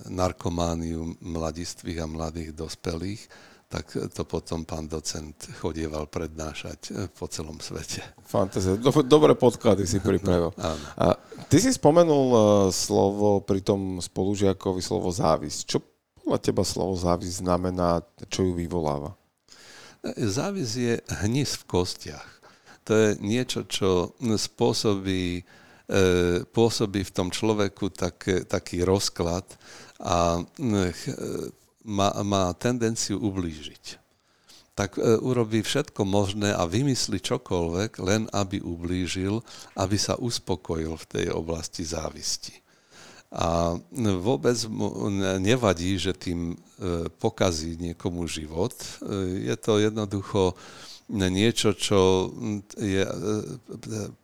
narkomániu 0.07 1.19
mladistvých 1.19 2.07
a 2.07 2.07
mladých 2.07 2.55
dospelých, 2.55 3.27
tak 3.66 3.90
to 4.14 4.23
potom 4.23 4.62
pán 4.62 4.87
docent 4.87 5.35
chodieval 5.59 6.07
prednášať 6.07 6.81
e, 6.95 7.11
po 7.11 7.27
celom 7.27 7.59
svete. 7.59 8.07
Fantazie. 8.23 8.79
Dobré 9.11 9.35
podklady 9.35 9.83
si 9.90 9.99
pripravil. 9.99 10.55
A 11.03 11.19
ty 11.51 11.59
si 11.59 11.75
spomenul 11.75 12.31
slovo 12.71 13.42
pri 13.42 13.66
tom 13.66 13.99
spolužiakovi 13.99 14.79
slovo 14.79 15.11
závisť. 15.11 15.59
Čo 15.66 15.83
podľa 16.23 16.38
teba 16.38 16.62
slovo 16.62 16.95
závisť 16.95 17.42
znamená, 17.42 17.99
čo 18.31 18.47
ju 18.47 18.55
vyvoláva? 18.55 19.19
Závis 20.14 20.79
je 20.79 20.95
hnis 21.25 21.59
v 21.59 21.64
kostiach. 21.66 22.31
To 22.87 22.95
je 22.95 23.09
niečo, 23.19 23.66
čo 23.66 24.14
spôsobí, 24.23 25.42
e, 25.42 25.42
pôsobí 26.47 27.03
v 27.03 27.14
tom 27.14 27.35
človeku 27.35 27.90
tak, 27.90 28.47
taký 28.47 28.87
rozklad 28.87 29.42
a 29.99 30.38
e, 30.38 30.95
má, 31.83 32.14
má 32.23 32.55
tendenciu 32.55 33.19
ublížiť. 33.19 33.99
Tak 34.79 35.03
e, 35.03 35.19
urobí 35.19 35.66
všetko 35.66 36.07
možné 36.07 36.55
a 36.55 36.62
vymyslí 36.62 37.19
čokoľvek, 37.19 37.99
len 38.07 38.31
aby 38.31 38.62
ublížil, 38.62 39.42
aby 39.75 39.97
sa 39.99 40.14
uspokojil 40.14 40.95
v 40.95 41.09
tej 41.11 41.27
oblasti 41.35 41.83
závisti 41.83 42.65
a 43.37 43.77
vôbec 44.16 44.57
mu 44.72 45.12
nevadí, 45.37 46.01
že 46.01 46.16
tým 46.16 46.57
e, 46.57 47.12
pokazí 47.20 47.77
niekomu 47.77 48.25
život. 48.25 48.72
E, 48.72 49.53
je 49.53 49.57
to 49.61 49.77
jednoducho 49.77 50.57
niečo, 51.12 51.77
čo 51.77 52.33
je 52.81 53.05
e, 53.05 53.12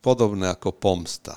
podobné 0.00 0.56
ako 0.56 0.72
pomsta. 0.72 1.36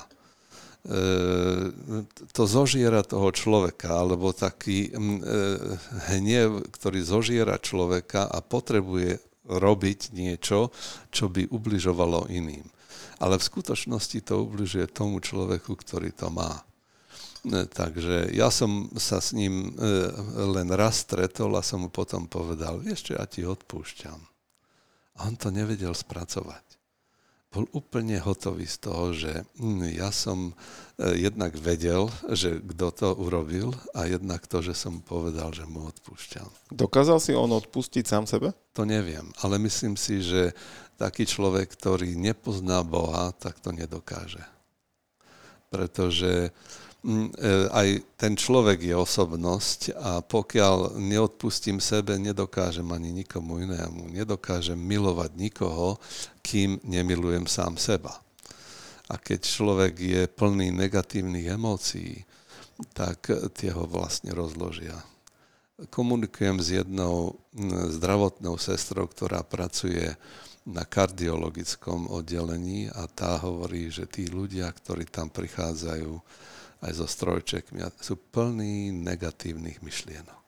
To 2.30 2.42
zožiera 2.46 3.02
toho 3.02 3.34
človeka, 3.34 4.06
alebo 4.06 4.30
taký 4.30 4.94
hnev, 6.14 6.62
ktorý 6.70 7.02
zožiera 7.02 7.58
človeka 7.58 8.30
a 8.30 8.38
potrebuje 8.38 9.18
robiť 9.50 10.14
niečo, 10.14 10.70
čo 11.10 11.26
by 11.26 11.50
ubližovalo 11.50 12.30
iným. 12.30 12.62
Ale 13.18 13.34
v 13.34 13.48
skutočnosti 13.50 14.30
to 14.30 14.46
ubližuje 14.46 14.86
tomu 14.86 15.18
človeku, 15.18 15.74
ktorý 15.74 16.14
to 16.14 16.30
má. 16.30 16.65
Takže 17.50 18.34
ja 18.34 18.50
som 18.50 18.90
sa 18.98 19.22
s 19.22 19.30
ním 19.30 19.70
e, 19.78 19.86
len 20.50 20.66
raz 20.74 21.06
stretol 21.06 21.54
a 21.54 21.62
som 21.62 21.86
mu 21.86 21.90
potom 21.94 22.26
povedal, 22.26 22.82
vieš 22.82 23.10
čo, 23.10 23.12
ja 23.14 23.24
ti 23.26 23.46
odpúšťam. 23.46 24.18
A 25.16 25.18
on 25.30 25.38
to 25.38 25.54
nevedel 25.54 25.94
spracovať. 25.94 26.66
Bol 27.54 27.70
úplne 27.72 28.18
hotový 28.20 28.68
z 28.68 28.76
toho, 28.82 29.04
že 29.14 29.32
hm, 29.56 29.94
ja 29.94 30.10
som 30.10 30.50
e, 30.50 31.14
jednak 31.16 31.54
vedel, 31.54 32.10
že 32.34 32.58
kto 32.58 32.86
to 32.92 33.08
urobil 33.16 33.72
a 33.94 34.10
jednak 34.10 34.44
to, 34.50 34.60
že 34.60 34.74
som 34.74 34.98
povedal, 34.98 35.54
že 35.54 35.64
mu 35.64 35.86
odpúšťam. 35.86 36.74
Dokázal 36.74 37.22
si 37.22 37.32
on 37.32 37.48
odpustiť 37.54 38.04
sám 38.04 38.26
sebe? 38.26 38.50
To 38.74 38.82
neviem, 38.82 39.30
ale 39.40 39.62
myslím 39.62 39.94
si, 39.94 40.20
že 40.20 40.52
taký 40.98 41.24
človek, 41.24 41.70
ktorý 41.70 42.18
nepozná 42.18 42.82
Boha, 42.82 43.30
tak 43.38 43.56
to 43.62 43.70
nedokáže. 43.70 44.42
Pretože 45.70 46.50
e, 46.50 46.85
aj 47.70 47.88
ten 48.18 48.34
človek 48.34 48.82
je 48.82 48.96
osobnosť 48.96 49.80
a 49.94 50.18
pokiaľ 50.24 50.98
neodpustím 50.98 51.78
sebe, 51.78 52.18
nedokážem 52.18 52.86
ani 52.90 53.14
nikomu 53.14 53.62
inému. 53.62 54.10
Nedokážem 54.10 54.78
milovať 54.78 55.30
nikoho, 55.38 56.02
kým 56.42 56.82
nemilujem 56.82 57.46
sám 57.46 57.78
seba. 57.78 58.18
A 59.06 59.14
keď 59.22 59.46
človek 59.46 59.94
je 60.02 60.22
plný 60.26 60.74
negatívnych 60.74 61.46
emócií, 61.54 62.26
tak 62.90 63.30
tie 63.54 63.70
ho 63.70 63.86
vlastne 63.86 64.34
rozložia. 64.34 64.98
Komunikujem 65.94 66.58
s 66.58 66.74
jednou 66.74 67.38
zdravotnou 67.92 68.58
sestrou, 68.58 69.06
ktorá 69.06 69.46
pracuje 69.46 70.10
na 70.66 70.82
kardiologickom 70.82 72.10
oddelení 72.10 72.90
a 72.90 73.06
tá 73.06 73.38
hovorí, 73.38 73.86
že 73.94 74.10
tí 74.10 74.26
ľudia, 74.26 74.66
ktorí 74.74 75.06
tam 75.06 75.30
prichádzajú, 75.30 76.18
aj 76.82 76.92
so 76.96 77.06
strojčekmi 77.08 77.80
sú 78.00 78.18
plní 78.18 78.92
negatívnych 78.92 79.80
myšlienok. 79.80 80.44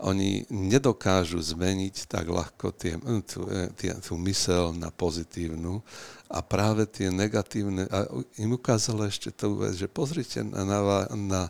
Oni 0.00 0.48
nedokážu 0.48 1.44
zmeniť 1.44 2.08
tak 2.08 2.24
ľahko 2.32 2.72
tie, 2.72 2.96
tú, 3.28 3.44
tie, 3.76 3.92
tú 4.00 4.16
mysel 4.24 4.72
na 4.72 4.88
pozitívnu 4.88 5.84
a 6.32 6.40
práve 6.40 6.88
tie 6.88 7.12
negatívne, 7.12 7.84
a 7.92 8.08
im 8.40 8.56
ukázalo 8.56 9.04
ešte 9.04 9.28
tú 9.28 9.60
vec, 9.60 9.76
že 9.76 9.92
pozrite 9.92 10.40
na, 10.40 10.64
na, 10.64 10.78
na 11.12 11.40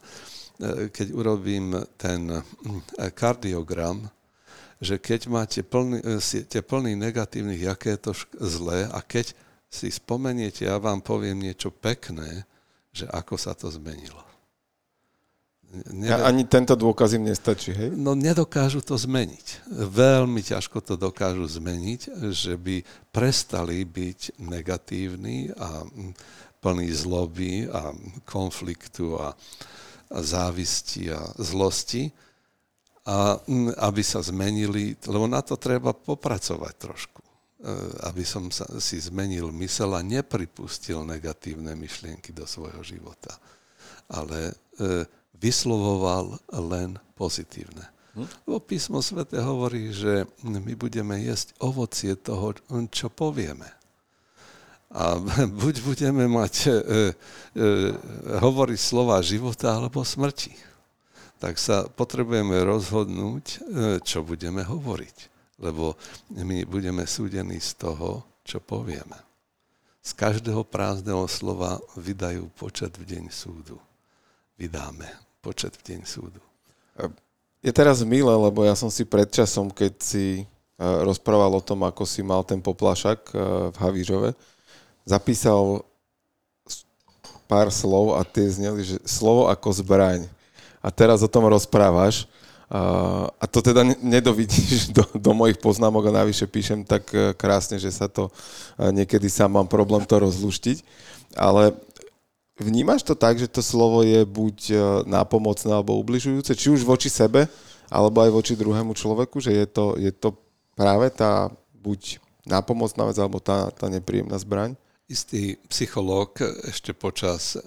keď 0.91 1.15
urobím 1.15 1.79
ten 1.95 2.43
kardiogram, 3.15 4.11
že 4.83 4.99
keď 4.99 5.21
máte 5.31 5.61
plný, 5.63 6.03
ste 6.19 6.59
plný 6.59 6.99
negatívnych, 6.99 7.71
aké 7.71 7.95
je 7.95 8.11
to 8.11 8.13
zlé 8.43 8.91
a 8.91 8.99
keď 8.99 9.31
si 9.71 9.95
spomeniete, 9.95 10.67
ja 10.67 10.83
vám 10.83 10.99
poviem 10.99 11.39
niečo 11.39 11.71
pekné, 11.71 12.43
že 12.91 13.07
ako 13.11 13.35
sa 13.39 13.55
to 13.55 13.71
zmenilo. 13.71 14.31
Nede... 15.71 16.11
Ani 16.19 16.43
tento 16.51 16.75
dôkaz 16.75 17.15
im 17.15 17.31
nestačí, 17.31 17.71
hej? 17.71 17.95
No 17.95 18.19
nedokážu 18.19 18.83
to 18.83 18.99
zmeniť. 18.99 19.71
Veľmi 19.71 20.43
ťažko 20.43 20.83
to 20.83 20.99
dokážu 20.99 21.47
zmeniť, 21.47 22.11
že 22.35 22.59
by 22.59 22.83
prestali 23.15 23.87
byť 23.87 24.43
negatívni 24.43 25.55
a 25.55 25.87
plný 26.59 26.91
zloby 26.91 27.71
a 27.71 27.95
konfliktu 28.27 29.15
a, 29.15 29.31
a 30.11 30.19
závisti 30.19 31.15
a 31.15 31.23
zlosti 31.39 32.11
a 33.07 33.39
aby 33.87 34.03
sa 34.03 34.21
zmenili, 34.21 34.99
lebo 35.07 35.31
na 35.31 35.41
to 35.41 35.55
treba 35.55 35.95
popracovať 35.95 36.75
trošku. 36.77 37.23
Aby 38.09 38.25
som 38.25 38.49
sa, 38.49 38.65
si 38.81 38.97
zmenil 38.97 39.53
mysel 39.61 39.93
a 39.93 40.01
nepripustil 40.01 41.05
negatívne 41.05 41.77
myšlienky 41.77 42.33
do 42.33 42.49
svojho 42.49 42.81
života. 42.81 43.37
Ale 44.09 44.53
e, 44.81 45.05
vyslovoval 45.37 46.41
len 46.73 46.97
pozitívne. 47.17 47.85
Hm? 48.17 48.27
Lebo 48.49 48.59
písmo 48.65 49.05
svete 49.05 49.39
hovorí, 49.39 49.93
že 49.93 50.27
my 50.43 50.75
budeme 50.75 51.21
jesť 51.21 51.55
ovocie 51.63 52.17
toho, 52.17 52.57
čo 52.91 53.13
povieme. 53.13 53.69
A 54.91 55.23
buď 55.63 55.75
budeme 55.87 56.27
mať, 56.27 56.55
e, 56.67 56.71
e, 56.75 56.79
hovoriť 58.43 58.79
slova 58.81 59.23
života 59.23 59.79
alebo 59.79 60.03
smrti. 60.03 60.51
Tak 61.41 61.57
sa 61.57 61.89
potrebujeme 61.89 62.59
rozhodnúť, 62.67 63.45
e, 63.47 63.57
čo 64.03 64.27
budeme 64.27 64.67
hovoriť. 64.67 65.30
Lebo 65.61 65.95
my 66.33 66.65
budeme 66.65 67.05
súdení 67.05 67.61
z 67.61 67.77
toho, 67.77 68.25
čo 68.43 68.59
povieme. 68.59 69.17
Z 70.01 70.17
každého 70.17 70.65
prázdneho 70.65 71.29
slova 71.29 71.77
vydajú 72.01 72.49
počet 72.57 72.97
v 72.97 73.05
deň 73.05 73.25
súdu. 73.29 73.77
Vydáme 74.57 75.05
počet 75.45 75.77
v 75.77 75.95
deň 75.95 76.01
súdu. 76.09 76.41
Je 77.61 77.73
teraz 77.73 78.01
milé, 78.01 78.33
lebo 78.33 78.65
ja 78.65 78.73
som 78.73 78.89
si 78.89 79.05
predčasom, 79.05 79.69
keď 79.69 79.93
si 80.01 80.27
e, 80.41 80.45
rozprával 80.81 81.53
o 81.53 81.61
tom, 81.61 81.85
ako 81.85 82.09
si 82.09 82.25
mal 82.25 82.41
ten 82.41 82.57
poplašak 82.57 83.21
e, 83.29 83.33
v 83.69 83.77
Havířove, 83.77 84.31
zapísal 85.05 85.85
pár 87.51 87.69
slov 87.75 88.15
a 88.15 88.23
tie 88.23 88.47
zneli, 88.47 88.87
že 88.87 88.97
slovo 89.03 89.51
ako 89.51 89.75
zbraň. 89.75 90.25
A 90.79 90.89
teraz 90.95 91.21
o 91.21 91.29
tom 91.29 91.51
rozprávaš. 91.51 92.30
A 92.71 93.45
to 93.51 93.59
teda 93.59 93.83
nedovidíš 93.99 94.95
do, 94.95 95.03
do 95.19 95.35
mojich 95.35 95.59
poznámok 95.59 96.07
a 96.07 96.23
navyše 96.23 96.47
píšem 96.47 96.87
tak 96.87 97.11
e, 97.11 97.35
krásne, 97.35 97.83
že 97.83 97.91
sa 97.91 98.07
to 98.07 98.31
niekedy 98.79 99.27
sám 99.27 99.59
mám 99.59 99.67
problém 99.67 100.07
to 100.07 100.23
rozluštiť. 100.23 100.79
Ale 101.35 101.75
Vnímaš 102.61 103.01
to 103.01 103.17
tak, 103.17 103.41
že 103.41 103.49
to 103.49 103.65
slovo 103.65 104.05
je 104.05 104.21
buď 104.29 104.57
e, 104.69 104.77
nápomocné 105.09 105.73
alebo 105.73 105.97
ubližujúce, 105.97 106.53
či 106.53 106.69
už 106.69 106.85
voči 106.85 107.09
sebe, 107.09 107.49
alebo 107.89 108.21
aj 108.21 108.31
voči 108.37 108.53
druhému 108.53 108.93
človeku, 108.93 109.41
že 109.41 109.57
je 109.57 109.65
to, 109.65 109.97
je 109.97 110.13
to 110.13 110.37
práve 110.77 111.09
tá 111.09 111.49
buď 111.73 112.21
nápomocná 112.45 113.09
vec, 113.09 113.17
alebo 113.17 113.41
tá, 113.41 113.73
tá 113.73 113.89
nepríjemná 113.89 114.37
zbraň? 114.37 114.77
Istý 115.11 115.59
psychológ 115.67 116.39
ešte 116.71 116.95
počas, 116.95 117.59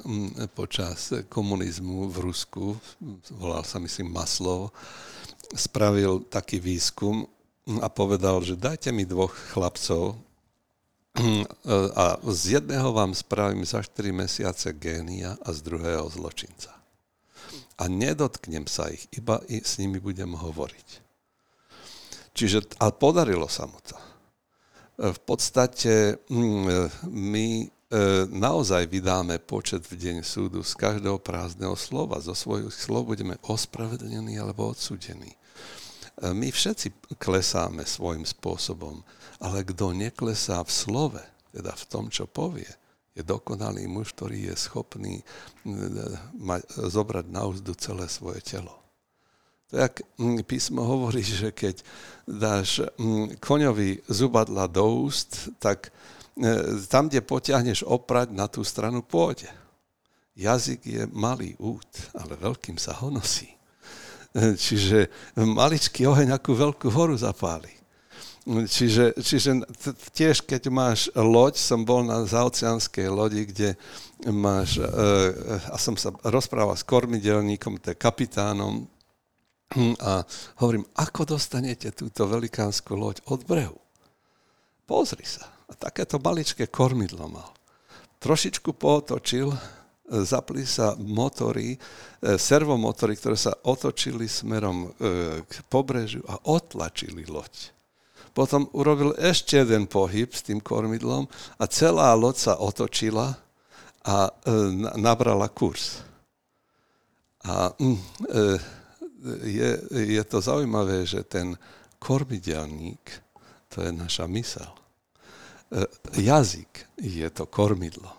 počas 0.55 1.11
komunizmu 1.27 2.07
v 2.07 2.31
Rusku, 2.31 2.79
volal 3.35 3.67
sa 3.67 3.83
myslím 3.83 4.15
Maslov, 4.15 4.71
spravil 5.51 6.23
taký 6.31 6.63
výskum 6.63 7.27
a 7.83 7.91
povedal, 7.91 8.39
že 8.47 8.55
dajte 8.55 8.95
mi 8.95 9.03
dvoch 9.03 9.35
chlapcov, 9.51 10.15
a 11.99 12.15
z 12.31 12.63
jedného 12.63 12.95
vám 12.95 13.11
spravím 13.11 13.67
za 13.67 13.83
4 13.83 13.91
mesiace 14.15 14.71
génia 14.71 15.35
a 15.43 15.51
z 15.51 15.67
druhého 15.67 16.07
zločinca. 16.07 16.71
A 17.75 17.91
nedotknem 17.91 18.71
sa 18.71 18.87
ich, 18.87 19.03
iba 19.11 19.43
i 19.51 19.59
s 19.59 19.83
nimi 19.83 19.99
budem 19.99 20.31
hovoriť. 20.31 20.87
Čiže, 22.39 22.79
ale 22.79 22.95
podarilo 22.95 23.51
sa 23.51 23.67
mu 23.67 23.77
to. 23.83 24.12
V 25.03 25.19
podstate 25.27 26.15
mm, 26.31 26.67
my 27.11 27.47
e, 27.59 27.67
naozaj 28.31 28.87
vydáme 28.87 29.35
počet 29.43 29.83
v 29.83 29.99
deň 29.99 30.17
súdu 30.23 30.63
z 30.63 30.79
každého 30.79 31.19
prázdneho 31.19 31.75
slova. 31.75 32.23
Zo 32.23 32.31
svojich 32.31 32.71
slov 32.71 33.11
budeme 33.11 33.35
ospravedlnení 33.43 34.39
alebo 34.39 34.71
odsudení. 34.71 35.35
E, 35.35 35.37
my 36.31 36.47
všetci 36.47 37.19
klesáme 37.19 37.83
svojim 37.83 38.23
spôsobom 38.23 39.03
ale 39.43 39.67
kto 39.67 39.91
neklesá 39.91 40.63
v 40.63 40.71
slove, 40.71 41.21
teda 41.51 41.75
v 41.75 41.83
tom, 41.91 42.07
čo 42.07 42.23
povie, 42.23 42.69
je 43.11 43.21
dokonalý 43.21 43.85
muž, 43.91 44.15
ktorý 44.15 44.49
je 44.49 44.55
schopný 44.55 45.19
zobrať 46.79 47.25
na 47.27 47.43
úzdu 47.43 47.75
celé 47.75 48.07
svoje 48.07 48.39
telo. 48.41 48.82
To 49.73 49.81
jak 49.81 50.05
písmo 50.45 50.85
hovorí, 50.85 51.25
že 51.41 51.49
keď 51.49 51.81
dáš 52.29 52.85
koňovi 53.41 54.05
zubadla 54.05 54.69
do 54.69 54.85
úst, 55.09 55.49
tak 55.57 55.89
e, 56.37 56.77
tam, 56.85 57.09
kde 57.09 57.25
potiahneš 57.25 57.81
oprať, 57.81 58.37
na 58.37 58.45
tú 58.45 58.61
stranu 58.61 59.01
pôjde. 59.01 59.49
Jazyk 60.37 60.81
je 60.85 61.03
malý 61.09 61.57
út, 61.57 61.89
ale 62.13 62.37
veľkým 62.37 62.77
sa 62.77 62.93
ho 63.01 63.09
nosí. 63.09 63.49
E, 64.37 64.53
čiže 64.53 65.09
maličký 65.41 66.05
oheň 66.05 66.37
akú 66.37 66.53
veľkú 66.53 66.93
horu 66.93 67.17
zapáli. 67.17 67.73
Čiže, 68.45 69.17
čiže 69.23 69.63
tiež, 70.11 70.43
keď 70.43 70.67
máš 70.67 71.07
loď, 71.15 71.55
som 71.55 71.87
bol 71.87 72.03
na 72.03 72.27
zaoceánskej 72.27 73.07
lodi, 73.07 73.47
kde 73.47 73.79
máš, 74.27 74.83
a 75.71 75.79
som 75.79 75.95
sa 75.95 76.11
rozprával 76.27 76.75
s 76.75 76.83
kormidelníkom, 76.83 77.79
to 77.79 77.95
je 77.95 78.03
kapitánom, 78.03 78.83
a 80.09 80.23
hovorím, 80.61 80.85
ako 80.97 81.37
dostanete 81.37 81.89
túto 81.91 82.25
velikánsku 82.29 82.93
loď 82.93 83.21
od 83.29 83.41
brehu? 83.45 83.79
Pozri 84.83 85.25
sa. 85.25 85.49
A 85.69 85.73
takéto 85.73 86.19
maličké 86.19 86.67
kormidlo 86.67 87.25
mal. 87.31 87.49
Trošičku 88.19 88.75
pootočil, 88.75 89.51
zapli 90.07 90.67
sa 90.67 90.95
motory, 90.99 91.75
e, 91.75 91.77
servomotory, 92.37 93.15
ktoré 93.15 93.35
sa 93.39 93.55
otočili 93.63 94.27
smerom 94.27 94.85
e, 94.85 94.89
k 95.43 95.53
pobrežiu 95.71 96.23
a 96.27 96.37
otlačili 96.47 97.25
loď. 97.25 97.71
Potom 98.33 98.65
urobil 98.73 99.13
ešte 99.17 99.61
jeden 99.61 99.85
pohyb 99.85 100.29
s 100.33 100.41
tým 100.45 100.59
kormidlom 100.59 101.29
a 101.57 101.63
celá 101.69 102.11
loď 102.17 102.35
sa 102.51 102.53
otočila 102.59 103.37
a 104.03 104.27
e, 104.27 104.31
nabrala 104.99 105.47
kurz. 105.47 106.03
A 107.43 107.71
mm, 107.75 107.97
e, 108.29 108.39
je, 109.43 109.69
je 109.91 110.23
to 110.27 110.37
zaujímavé, 110.43 111.07
že 111.07 111.23
ten 111.23 111.55
kormidelník, 111.99 113.01
to 113.71 113.81
je 113.81 113.91
naša 113.91 114.27
mysel. 114.27 114.71
E, 115.71 115.87
jazyk 116.19 116.99
je 116.99 117.27
to 117.31 117.47
kormidlo 117.47 118.11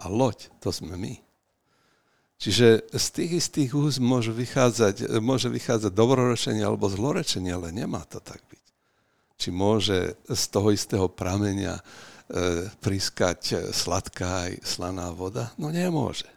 a 0.00 0.06
loď, 0.08 0.52
to 0.60 0.68
sme 0.72 0.96
my. 0.96 1.14
Čiže 2.40 2.88
z 2.96 3.06
tých 3.12 3.32
istých 3.44 3.70
úst 3.76 4.00
môže 4.00 4.32
vychádzať, 4.32 5.20
môže 5.20 5.52
vychádzať 5.52 5.92
dobrorečenie 5.92 6.64
alebo 6.64 6.88
zlorečenie, 6.88 7.52
ale 7.52 7.68
nemá 7.68 8.00
to 8.08 8.16
tak 8.16 8.40
byť 8.48 8.60
či 9.40 9.48
môže 9.48 10.20
z 10.28 10.42
toho 10.52 10.68
istého 10.68 11.08
prameňa 11.08 11.80
e, 11.80 11.82
priskať 12.76 13.72
sladká 13.72 14.52
aj 14.52 14.52
slaná 14.60 15.08
voda? 15.16 15.56
No 15.56 15.72
nemôže. 15.72 16.28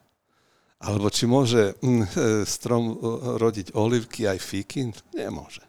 Alebo 0.84 1.08
či 1.08 1.26
môže 1.26 1.80
mm, 1.80 2.04
e, 2.04 2.08
strom 2.44 3.00
rodiť 3.40 3.76
olivky 3.76 4.28
aj 4.28 4.40
fíky? 4.44 4.92
Nemôže. 5.16 5.64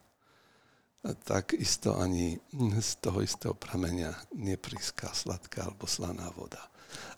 Tak 1.05 1.55
isto 1.55 1.95
ani 1.95 2.35
mm, 2.35 2.81
z 2.81 2.91
toho 2.99 3.23
istého 3.23 3.55
prameňa 3.55 4.35
nepriská 4.35 5.15
sladká 5.15 5.71
alebo 5.71 5.87
slaná 5.87 6.29
voda. 6.35 6.61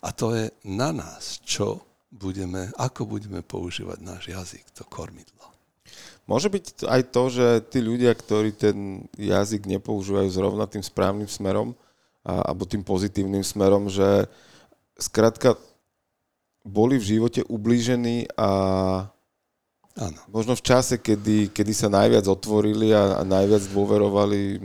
A 0.05 0.13
to 0.13 0.33
je 0.33 0.53
na 0.69 0.93
nás, 0.93 1.41
čo 1.41 1.81
budeme, 2.11 2.69
ako 2.77 3.05
budeme 3.05 3.41
používať 3.43 3.99
náš 4.01 4.23
jazyk, 4.31 4.65
to 4.73 4.83
kormidlo. 4.87 5.37
Môže 6.27 6.51
byť 6.51 6.83
aj 6.83 7.01
to, 7.15 7.23
že 7.31 7.47
tí 7.71 7.79
ľudia, 7.79 8.11
ktorí 8.11 8.51
ten 8.51 9.07
jazyk 9.15 9.63
nepoužívajú 9.63 10.27
zrovna 10.27 10.67
tým 10.67 10.83
správnym 10.83 11.29
smerom, 11.29 11.71
alebo 12.27 12.67
tým 12.67 12.83
pozitívnym 12.83 13.43
smerom, 13.47 13.87
že 13.87 14.27
skrátka 14.99 15.55
boli 16.77 17.01
v 17.01 17.17
živote 17.17 17.41
ublížení 17.49 18.29
a 18.37 18.49
Áno. 19.97 20.19
možno 20.29 20.53
v 20.53 20.61
čase, 20.61 21.01
kedy, 21.01 21.49
kedy 21.49 21.73
sa 21.73 21.89
najviac 21.89 22.29
otvorili 22.29 22.93
a, 22.93 23.17
a 23.17 23.21
najviac 23.25 23.65
dôverovali 23.73 24.61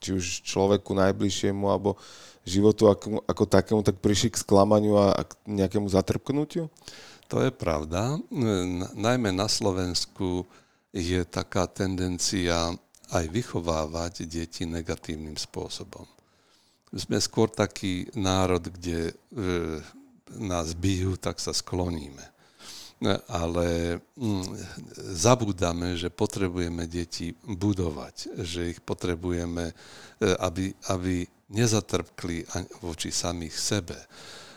či 0.00 0.16
už 0.16 0.48
človeku 0.48 0.96
najbližšiemu, 0.96 1.68
alebo 1.68 2.00
životu 2.48 2.88
ako, 2.88 3.20
ako 3.28 3.44
takému, 3.44 3.80
tak 3.84 4.00
prišli 4.00 4.32
k 4.32 4.40
sklamaniu 4.40 4.96
a, 4.96 5.12
a 5.12 5.22
k 5.28 5.36
nejakému 5.46 5.86
zatrpknutiu? 5.92 6.72
To 7.30 7.36
je 7.44 7.52
pravda. 7.52 8.16
Najmä 8.96 9.30
na 9.30 9.46
Slovensku 9.46 10.48
je 10.90 11.22
taká 11.28 11.68
tendencia 11.68 12.72
aj 13.12 13.24
vychovávať 13.28 14.24
deti 14.24 14.64
negatívnym 14.64 15.36
spôsobom. 15.36 16.08
Sme 16.92 17.16
skôr 17.20 17.48
taký 17.48 18.08
národ, 18.12 18.60
kde 18.68 19.12
e, 19.12 19.14
nás 20.38 20.72
bijú, 20.76 21.16
tak 21.20 21.40
sa 21.40 21.52
skloníme. 21.52 22.24
Ale 23.26 23.98
mm, 24.14 24.46
zabúdame, 25.18 25.98
že 25.98 26.06
potrebujeme 26.06 26.86
deti 26.86 27.34
budovať, 27.34 28.38
že 28.46 28.70
ich 28.70 28.78
potrebujeme, 28.78 29.74
e, 29.74 29.74
aby, 30.38 30.70
aby 30.86 31.26
nezatrpkli 31.50 32.46
voči 32.80 33.10
samých 33.10 33.54
sebe 33.58 33.98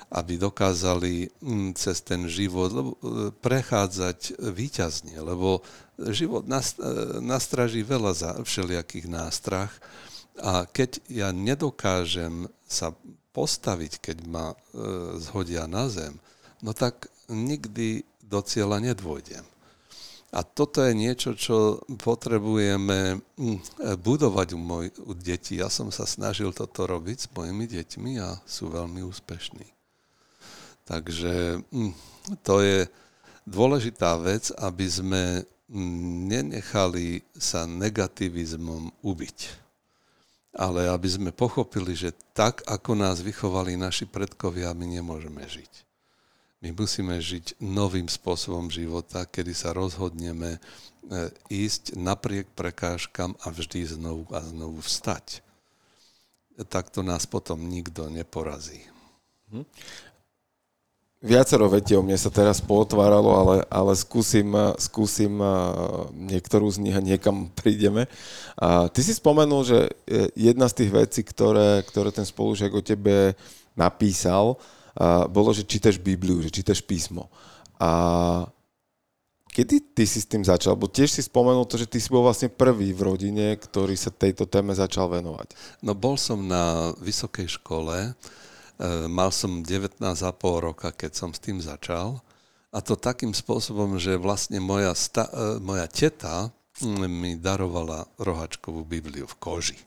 aby 0.05 0.37
dokázali 0.37 1.33
mm, 1.41 1.73
cez 1.73 1.97
ten 2.05 2.29
život 2.29 2.69
e, 2.69 2.81
prechádzať 3.41 4.37
výťazne, 4.37 5.17
lebo 5.17 5.65
život 6.13 6.45
e, 6.45 6.53
nastraží 7.25 7.81
veľa 7.81 8.13
za 8.13 8.31
všelijakých 8.45 9.09
nástrach 9.09 9.73
A 10.35 10.67
keď 10.67 10.99
ja 11.07 11.31
nedokážem 11.31 12.51
sa 12.67 12.91
postaviť, 13.35 13.99
keď 13.99 14.17
ma 14.23 14.55
e, 14.55 14.57
zhodia 15.19 15.67
na 15.67 15.91
zem, 15.91 16.15
no 16.63 16.71
tak 16.71 17.11
nikdy 17.27 18.07
do 18.23 18.39
cieľa 18.39 18.79
nedôjdem. 18.79 19.43
A 20.35 20.43
toto 20.43 20.83
je 20.83 20.91
niečo, 20.91 21.31
čo 21.31 21.79
potrebujeme 21.95 23.23
hm, 23.39 23.59
budovať 24.03 24.47
u, 24.51 24.59
moj, 24.59 24.91
u 25.07 25.15
detí. 25.15 25.63
Ja 25.63 25.71
som 25.71 25.95
sa 25.95 26.03
snažil 26.03 26.51
toto 26.51 26.83
robiť 26.83 27.17
s 27.23 27.27
mojimi 27.31 27.63
deťmi 27.71 28.19
a 28.19 28.35
sú 28.43 28.67
veľmi 28.67 28.99
úspešní. 29.03 29.67
Takže 30.83 31.63
hm, 31.71 31.93
to 32.43 32.59
je 32.59 32.83
dôležitá 33.47 34.19
vec, 34.19 34.51
aby 34.59 34.85
sme 34.91 35.23
hm, 35.71 36.27
nenechali 36.27 37.23
sa 37.39 37.63
negativizmom 37.63 38.91
ubiť. 39.07 39.64
Ale 40.55 40.87
aby 40.87 41.09
sme 41.11 41.31
pochopili, 41.35 41.91
že 41.99 42.15
tak, 42.31 42.63
ako 42.63 42.95
nás 42.95 43.19
vychovali 43.19 43.75
naši 43.75 44.07
predkovia, 44.07 44.71
my 44.71 44.87
nemôžeme 44.87 45.43
žiť. 45.43 45.83
My 46.63 46.71
musíme 46.71 47.19
žiť 47.19 47.59
novým 47.59 48.07
spôsobom 48.07 48.71
života, 48.71 49.27
kedy 49.27 49.51
sa 49.51 49.75
rozhodneme 49.75 50.57
e, 50.57 50.59
ísť 51.51 51.99
napriek 51.99 52.47
prekážkam 52.55 53.35
a 53.43 53.51
vždy 53.51 53.99
znovu 53.99 54.25
a 54.31 54.39
znovu 54.41 54.79
vstať. 54.79 55.43
Takto 56.71 57.03
nás 57.03 57.27
potom 57.27 57.67
nikto 57.67 58.07
neporazí. 58.07 58.79
Viacero 61.25 61.65
vetiov 61.65 62.05
mne 62.05 62.21
sa 62.21 62.29
teraz 62.29 62.61
potváralo, 62.61 63.33
ale, 63.33 63.55
ale 63.73 63.97
skúsim, 63.97 64.53
skúsim 64.77 65.33
niektorú 66.13 66.69
z 66.69 66.77
nich 66.85 66.93
a 66.93 67.01
niekam 67.01 67.49
prídeme. 67.59 68.05
A 68.53 68.85
ty 68.93 69.01
si 69.01 69.17
spomenul, 69.17 69.65
že 69.65 69.79
e, 70.05 70.29
jedna 70.37 70.69
z 70.69 70.85
tých 70.85 70.91
vecí, 70.93 71.21
ktoré, 71.25 71.81
ktoré 71.81 72.13
ten 72.13 72.23
spolužiak 72.23 72.69
o 72.77 72.85
tebe 72.85 73.33
napísal, 73.73 74.55
bolo, 75.27 75.51
že 75.51 75.67
čítaš 75.67 75.99
Bibliu, 75.99 76.39
že 76.39 76.47
čítaš 76.47 76.79
písmo. 76.79 77.27
A 77.75 77.91
kedy 79.51 79.95
ty 79.95 80.03
si 80.07 80.23
s 80.23 80.27
tým 80.27 80.43
začal? 80.43 80.79
Bo 80.79 80.87
tiež 80.87 81.11
si 81.11 81.21
spomenul 81.23 81.67
to, 81.67 81.75
že 81.75 81.87
ty 81.87 81.99
si 81.99 82.07
bol 82.07 82.23
vlastne 82.23 82.47
prvý 82.47 82.95
v 82.95 83.03
rodine, 83.03 83.59
ktorý 83.59 83.95
sa 83.99 84.11
tejto 84.11 84.47
téme 84.47 84.71
začal 84.71 85.11
venovať. 85.11 85.51
No 85.83 85.91
bol 85.95 86.15
som 86.15 86.47
na 86.47 86.95
vysokej 87.03 87.59
škole, 87.59 88.15
mal 89.07 89.31
som 89.31 89.63
19,5 89.63 90.03
roka, 90.59 90.91
keď 90.91 91.11
som 91.15 91.29
s 91.31 91.39
tým 91.39 91.63
začal. 91.63 92.19
A 92.75 92.83
to 92.83 92.99
takým 92.99 93.31
spôsobom, 93.31 93.95
že 93.95 94.19
vlastne 94.19 94.59
moja, 94.59 94.91
sta- 94.91 95.31
e, 95.31 95.63
moja 95.63 95.87
teta 95.87 96.51
mi 97.07 97.39
darovala 97.39 98.03
rohačkovú 98.19 98.83
Bibliu 98.83 99.23
v 99.23 99.35
koži. 99.39 99.79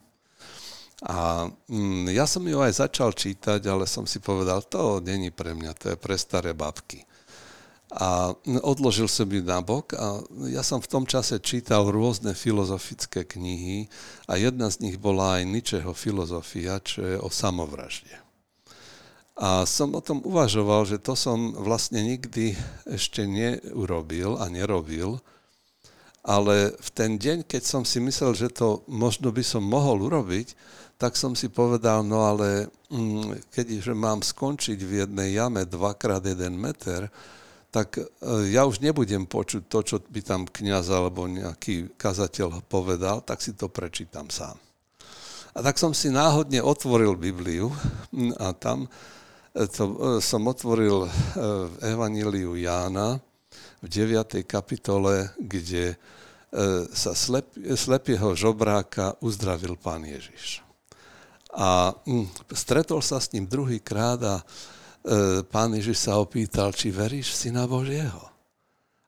A 1.04 1.46
mm, 1.68 2.08
ja 2.16 2.24
som 2.24 2.40
ju 2.48 2.58
aj 2.64 2.80
začal 2.80 3.12
čítať, 3.12 3.60
ale 3.68 3.84
som 3.84 4.08
si 4.08 4.24
povedal, 4.24 4.64
to 4.64 5.04
není 5.04 5.28
pre 5.28 5.52
mňa, 5.52 5.76
to 5.76 5.86
je 5.92 5.96
pre 6.00 6.16
staré 6.16 6.56
babky. 6.56 7.04
A 7.92 8.32
odložil 8.64 9.08
som 9.08 9.28
ju 9.28 9.40
na 9.40 9.64
bok 9.64 9.96
a 9.96 10.20
ja 10.48 10.60
som 10.60 10.80
v 10.80 10.88
tom 10.92 11.04
čase 11.08 11.40
čítal 11.40 11.88
rôzne 11.88 12.36
filozofické 12.36 13.24
knihy 13.24 13.88
a 14.28 14.36
jedna 14.36 14.68
z 14.68 14.84
nich 14.84 14.96
bola 15.00 15.40
aj 15.40 15.48
Ničeho 15.48 15.92
filozofia, 15.96 16.84
čo 16.84 17.00
je 17.04 17.16
o 17.16 17.32
samovražde. 17.32 18.27
A 19.38 19.62
som 19.70 19.94
o 19.94 20.02
tom 20.02 20.18
uvažoval, 20.26 20.82
že 20.82 20.98
to 20.98 21.14
som 21.14 21.54
vlastne 21.54 22.02
nikdy 22.02 22.58
ešte 22.90 23.22
neurobil 23.22 24.34
a 24.34 24.50
nerobil, 24.50 25.22
ale 26.26 26.74
v 26.74 26.88
ten 26.90 27.14
deň, 27.14 27.46
keď 27.46 27.62
som 27.62 27.82
si 27.86 28.02
myslel, 28.02 28.34
že 28.34 28.50
to 28.50 28.82
možno 28.90 29.30
by 29.30 29.40
som 29.46 29.62
mohol 29.62 30.10
urobiť, 30.10 30.58
tak 30.98 31.14
som 31.14 31.38
si 31.38 31.46
povedal, 31.46 32.02
no 32.02 32.26
ale 32.26 32.66
mm, 32.90 33.54
keďže 33.54 33.94
mám 33.94 34.26
skončiť 34.26 34.78
v 34.82 35.06
jednej 35.06 35.38
jame 35.38 35.62
2x1 35.62 36.52
meter, 36.58 37.06
tak 37.70 38.02
e, 38.02 38.04
ja 38.50 38.66
už 38.66 38.82
nebudem 38.82 39.22
počuť 39.30 39.70
to, 39.70 39.78
čo 39.86 39.96
by 40.02 40.20
tam 40.26 40.50
kniaz 40.50 40.90
alebo 40.90 41.30
nejaký 41.30 41.94
kazateľ 41.94 42.66
povedal, 42.66 43.22
tak 43.22 43.38
si 43.38 43.54
to 43.54 43.70
prečítam 43.70 44.26
sám. 44.26 44.58
A 45.54 45.62
tak 45.62 45.78
som 45.78 45.94
si 45.94 46.10
náhodne 46.10 46.58
otvoril 46.58 47.14
Bibliu 47.14 47.70
mm, 48.10 48.34
a 48.42 48.50
tam 48.58 48.90
to, 49.66 49.84
e, 49.90 50.22
som 50.22 50.46
otvoril 50.46 51.10
v 51.66 51.74
Evangeliu 51.82 52.54
Jána 52.54 53.18
v 53.82 53.86
9. 53.90 54.46
kapitole, 54.46 55.34
kde 55.38 55.98
sa 56.96 57.12
slep, 57.12 57.52
slepého 57.76 58.32
žobráka 58.32 59.12
uzdravil 59.20 59.76
pán 59.76 60.00
Ježiš. 60.00 60.64
A 61.52 61.92
hm, 62.04 62.28
stretol 62.52 63.00
sa 63.00 63.18
s 63.18 63.32
ním 63.32 63.48
druhýkrát 63.48 64.20
a 64.20 64.36
e, 64.38 64.44
pán 65.48 65.72
Ježiš 65.72 66.08
sa 66.08 66.20
opýtal, 66.20 66.76
či 66.76 66.92
veríš 66.92 67.32
v 67.32 67.38
Syna 67.48 67.64
Božieho. 67.64 68.20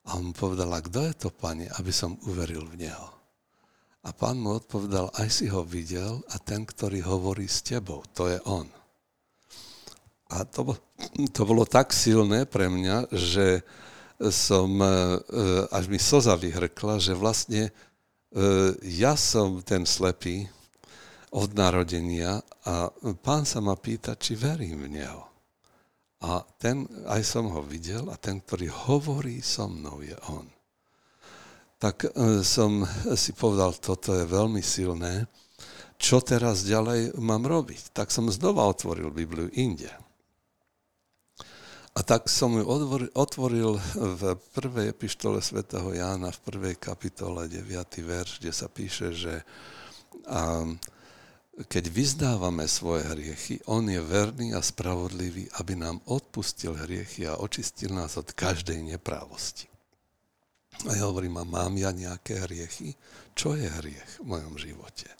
A 0.08 0.16
on 0.16 0.32
mu 0.32 0.34
povedal, 0.34 0.72
a 0.72 0.80
kto 0.80 1.04
je 1.04 1.14
to, 1.14 1.28
pane, 1.28 1.68
aby 1.68 1.92
som 1.92 2.16
uveril 2.24 2.64
v 2.64 2.88
Neho? 2.88 3.08
A 4.00 4.16
pán 4.16 4.40
mu 4.40 4.56
odpovedal, 4.56 5.12
aj 5.20 5.28
si 5.28 5.46
ho 5.52 5.60
videl 5.60 6.24
a 6.32 6.40
ten, 6.40 6.64
ktorý 6.64 7.04
hovorí 7.04 7.44
s 7.44 7.60
tebou, 7.60 8.00
to 8.16 8.32
je 8.32 8.40
on. 8.48 8.64
A 10.30 10.46
to, 10.46 10.78
to 11.34 11.42
bolo 11.42 11.66
tak 11.66 11.90
silné 11.90 12.46
pre 12.46 12.70
mňa, 12.70 13.10
že 13.10 13.66
som, 14.30 14.68
e, 14.78 14.88
až 15.72 15.90
mi 15.90 15.98
slza 15.98 16.36
vyhrkla, 16.38 17.02
že 17.02 17.16
vlastne 17.16 17.68
e, 17.68 17.72
ja 18.84 19.18
som 19.18 19.64
ten 19.64 19.82
slepý, 19.88 20.46
od 21.30 21.54
narodenia 21.54 22.42
a 22.66 22.90
pán 23.22 23.46
sa 23.46 23.62
ma 23.62 23.78
pýta, 23.78 24.18
či 24.18 24.34
verím 24.34 24.86
v 24.86 24.98
neho. 24.98 25.22
A 26.20 26.44
ten, 26.60 26.84
aj 27.06 27.22
som 27.24 27.48
ho 27.48 27.62
videl, 27.64 28.04
a 28.12 28.18
ten, 28.20 28.42
ktorý 28.42 28.68
hovorí 28.90 29.40
so 29.40 29.70
mnou, 29.70 30.04
je 30.04 30.18
on. 30.28 30.44
Tak 31.80 32.12
e, 32.12 32.44
som 32.44 32.84
si 33.16 33.32
povedal, 33.32 33.72
toto 33.80 34.12
je 34.12 34.26
veľmi 34.28 34.60
silné. 34.60 35.24
Čo 35.96 36.20
teraz 36.20 36.66
ďalej 36.66 37.16
mám 37.16 37.48
robiť? 37.48 37.96
Tak 37.96 38.12
som 38.12 38.28
znova 38.28 38.68
otvoril 38.68 39.08
Bibliu 39.08 39.48
inde. 39.56 39.88
A 42.00 42.02
tak 42.02 42.32
som 42.32 42.56
ju 42.56 42.64
otvoril 43.12 43.76
v 43.92 44.32
prvej 44.56 44.96
epištole 44.96 45.44
svätého 45.44 45.92
Jána, 45.92 46.32
v 46.32 46.40
prvej 46.48 46.80
kapitole, 46.80 47.44
9. 47.44 47.60
verš, 48.00 48.40
kde 48.40 48.52
sa 48.56 48.72
píše, 48.72 49.12
že 49.12 49.44
um, 50.24 50.80
keď 51.68 51.84
vyzdávame 51.92 52.64
svoje 52.72 53.04
hriechy, 53.04 53.60
On 53.68 53.84
je 53.84 54.00
verný 54.00 54.56
a 54.56 54.64
spravodlivý, 54.64 55.52
aby 55.60 55.76
nám 55.76 56.00
odpustil 56.08 56.72
hriechy 56.72 57.28
a 57.28 57.36
očistil 57.36 57.92
nás 57.92 58.16
od 58.16 58.32
každej 58.32 58.80
neprávosti. 58.80 59.68
A 60.88 60.96
ja 60.96 61.04
hovorím, 61.04 61.36
a 61.36 61.44
mám 61.44 61.76
ja 61.76 61.92
nejaké 61.92 62.48
hriechy? 62.48 62.96
Čo 63.36 63.60
je 63.60 63.68
hriech 63.68 64.24
v 64.24 64.40
mojom 64.40 64.56
živote? 64.56 65.19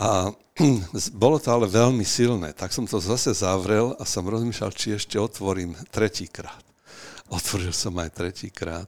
A 0.00 0.30
bolo 1.14 1.36
to 1.38 1.48
ale 1.50 1.66
veľmi 1.70 2.02
silné, 2.02 2.54
tak 2.54 2.74
som 2.74 2.86
to 2.86 2.98
zase 2.98 3.34
zavrel 3.34 3.94
a 3.98 4.04
som 4.06 4.26
rozmýšľal, 4.26 4.72
či 4.74 4.98
ešte 4.98 5.18
otvorím 5.18 5.74
tretíkrát. 5.90 6.62
Otvoril 7.36 7.72
som 7.72 7.96
aj 7.98 8.10
tretíkrát 8.14 8.86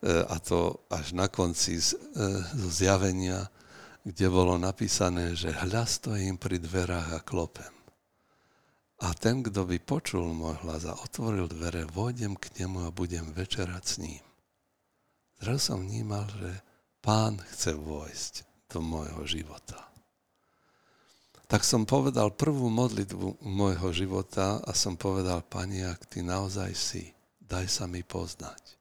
e, 0.00 0.22
a 0.26 0.36
to 0.42 0.86
až 0.90 1.14
na 1.14 1.26
konci 1.28 1.78
z, 1.78 1.94
e, 1.94 1.98
zo 2.56 2.70
zjavenia 2.72 3.46
kde 4.06 4.26
bolo 4.30 4.54
napísané, 4.54 5.34
že 5.34 5.50
hľa 5.50 5.82
stojím 5.82 6.38
pri 6.38 6.62
dverách 6.62 7.18
a 7.18 7.20
klopem. 7.26 7.74
A 9.02 9.10
ten, 9.18 9.42
kto 9.42 9.66
by 9.66 9.82
počul 9.82 10.30
môj 10.30 10.62
hlas 10.62 10.86
a 10.86 10.94
otvoril 10.94 11.50
dvere, 11.50 11.90
vôjdem 11.90 12.38
k 12.38 12.62
nemu 12.62 12.86
a 12.86 12.94
budem 12.94 13.26
večerať 13.34 13.82
s 13.82 13.94
ním. 13.98 14.24
Zrazu 15.42 15.74
som 15.74 15.82
vnímal, 15.82 16.22
že 16.38 16.54
pán 17.02 17.42
chce 17.50 17.74
vojsť 17.74 18.34
do 18.70 18.78
môjho 18.78 19.26
života. 19.26 19.90
Tak 21.46 21.62
som 21.62 21.86
povedal 21.86 22.34
prvú 22.34 22.66
modlitbu 22.66 23.38
môjho 23.46 23.94
života 23.94 24.58
a 24.66 24.74
som 24.74 24.98
povedal, 24.98 25.46
Pani, 25.46 25.86
ak 25.86 26.10
Ty 26.10 26.26
naozaj 26.26 26.74
si, 26.74 27.14
daj 27.38 27.70
sa 27.70 27.86
mi 27.86 28.02
poznať. 28.02 28.74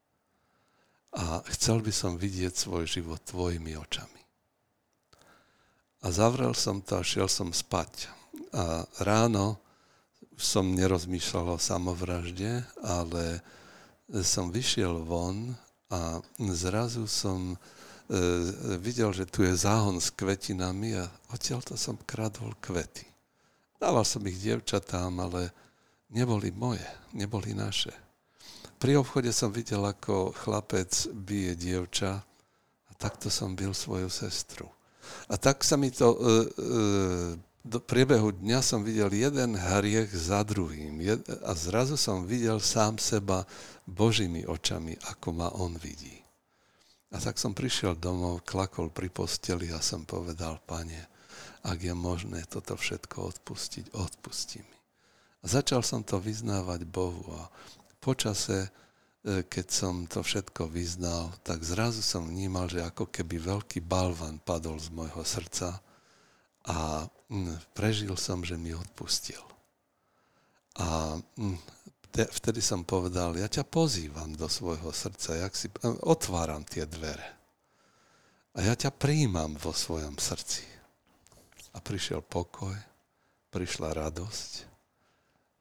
A 1.13 1.45
chcel 1.53 1.85
by 1.85 1.93
som 1.93 2.17
vidieť 2.17 2.57
svoj 2.57 2.89
život 2.89 3.21
Tvojimi 3.21 3.77
očami. 3.77 4.21
A 6.01 6.09
zavrel 6.09 6.57
som 6.57 6.81
to 6.81 6.97
a 6.97 7.05
šiel 7.05 7.29
som 7.29 7.53
spať. 7.53 8.09
A 8.57 8.81
ráno 8.97 9.61
som 10.33 10.73
nerozmýšľal 10.73 11.55
o 11.55 11.61
samovražde, 11.61 12.65
ale 12.81 13.45
som 14.25 14.49
vyšiel 14.49 15.05
von 15.05 15.53
a 15.93 16.17
zrazu 16.53 17.05
som 17.05 17.61
videl, 18.77 19.09
že 19.13 19.25
tu 19.25 19.41
je 19.41 19.57
záhon 19.57 19.97
s 19.97 20.13
kvetinami 20.13 20.93
a 21.01 21.09
odtiaľ 21.33 21.65
to 21.65 21.73
som 21.73 21.97
kradol 22.05 22.53
kvety. 22.61 23.05
Dával 23.81 24.05
som 24.05 24.23
ich 24.25 24.39
dievčatám, 24.39 25.13
ale 25.19 25.51
neboli 26.09 26.53
moje, 26.53 26.85
neboli 27.11 27.51
naše. 27.53 27.91
Pri 28.75 28.99
obchode 28.99 29.31
som 29.31 29.49
videl, 29.49 29.81
ako 29.81 30.35
chlapec 30.35 30.91
bije 31.13 31.55
dievča 31.55 32.21
a 32.89 32.91
takto 32.97 33.31
som 33.31 33.55
bil 33.55 33.71
svoju 33.71 34.11
sestru. 34.11 34.67
A 35.29 35.37
tak 35.37 35.61
sa 35.61 35.77
mi 35.77 35.93
to, 35.93 36.11
e, 36.11 36.17
e, 36.17 36.33
do 37.65 37.77
priebehu 37.81 38.33
dňa 38.41 38.59
som 38.61 38.81
videl 38.81 39.09
jeden 39.13 39.57
hriech 39.57 40.09
za 40.13 40.41
druhým 40.45 41.01
a 41.45 41.51
zrazu 41.53 41.97
som 41.97 42.25
videl 42.25 42.61
sám 42.61 42.97
seba 42.97 43.45
Božími 43.85 44.45
očami, 44.45 44.97
ako 45.13 45.27
ma 45.33 45.49
on 45.53 45.77
vidí. 45.77 46.24
A 47.15 47.17
tak 47.23 47.39
som 47.39 47.55
prišiel 47.55 47.95
domov, 47.95 48.43
klakol 48.43 48.91
pri 48.91 49.07
posteli 49.07 49.71
a 49.71 49.79
som 49.79 50.03
povedal, 50.03 50.59
pane, 50.67 51.07
ak 51.63 51.79
je 51.79 51.95
možné 51.95 52.43
toto 52.51 52.75
všetko 52.75 53.39
odpustiť, 53.39 53.95
odpusti 53.95 54.59
mi. 54.59 54.77
A 55.41 55.45
začal 55.47 55.79
som 55.79 56.03
to 56.03 56.19
vyznávať 56.19 56.83
Bohu 56.83 57.23
a 57.31 57.47
počase 58.03 58.67
E, 59.25 59.41
keď 59.41 59.67
som 59.73 60.05
to 60.05 60.21
všetko 60.21 60.69
vyznal, 60.69 61.33
tak 61.41 61.65
zrazu 61.65 62.05
som 62.05 62.29
vnímal, 62.29 62.69
že 62.69 62.85
ako 62.85 63.09
keby 63.09 63.41
veľký 63.41 63.81
balvan 63.81 64.37
padol 64.37 64.77
z 64.77 64.93
môjho 64.93 65.25
srdca 65.25 65.81
a 66.69 67.09
mm, 67.33 67.73
prežil 67.73 68.13
som, 68.21 68.45
že 68.45 68.53
mi 68.53 68.77
odpustil. 68.77 69.41
A 70.77 71.17
mm, 72.15 72.31
vtedy 72.31 72.63
som 72.63 72.87
povedal, 72.87 73.35
ja 73.35 73.51
ťa 73.51 73.67
pozývam 73.67 74.31
do 74.39 74.47
svojho 74.47 74.95
srdca, 74.95 75.35
jak 75.35 75.53
si, 75.53 75.67
e, 75.67 75.91
otváram 76.07 76.63
tie 76.63 76.87
dvere. 76.87 77.27
A 78.55 78.63
ja 78.63 78.73
ťa 78.73 78.95
príjmam 78.95 79.59
vo 79.59 79.75
svojom 79.75 80.15
srdci. 80.15 80.63
A 81.75 81.83
prišiel 81.83 82.23
pokoj, 82.23 82.71
prišla 83.51 83.91
radosť 83.99 84.75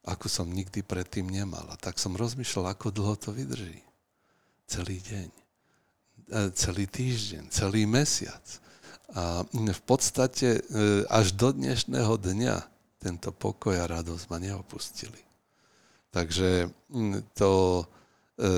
ako 0.04 0.28
som 0.28 0.52
nikdy 0.52 0.84
predtým 0.84 1.24
nemal. 1.32 1.64
A 1.72 1.80
tak 1.80 1.96
som 1.96 2.12
rozmýšľal, 2.12 2.76
ako 2.76 2.92
dlho 2.92 3.16
to 3.16 3.32
vydrží. 3.32 3.80
Celý 4.68 5.00
deň, 5.00 5.28
e, 5.32 6.40
celý 6.52 6.84
týždeň, 6.88 7.48
celý 7.48 7.88
mesiac. 7.88 8.44
A 9.16 9.44
v 9.48 9.82
podstate 9.84 10.60
e, 10.60 10.62
až 11.08 11.32
do 11.36 11.52
dnešného 11.52 12.20
dňa 12.20 12.56
tento 13.00 13.32
pokoj 13.32 13.76
a 13.76 13.88
radosť 13.88 14.24
ma 14.28 14.38
neopustili. 14.40 15.20
Takže 16.14 16.70
to... 17.34 17.82
E, 18.38 18.50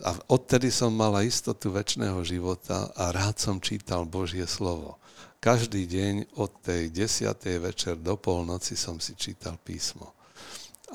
a 0.00 0.10
odtedy 0.32 0.72
som 0.72 0.96
mala 0.96 1.20
istotu 1.20 1.68
väčšného 1.68 2.24
života 2.24 2.88
a 2.96 3.12
rád 3.12 3.36
som 3.36 3.60
čítal 3.60 4.08
Božie 4.08 4.48
slovo. 4.48 4.96
Každý 5.36 5.84
deň 5.84 6.38
od 6.40 6.64
tej 6.64 6.88
desiatej 6.88 7.60
večer 7.60 7.94
do 8.00 8.16
polnoci 8.16 8.78
som 8.80 8.96
si 8.96 9.12
čítal 9.12 9.60
písmo. 9.60 10.16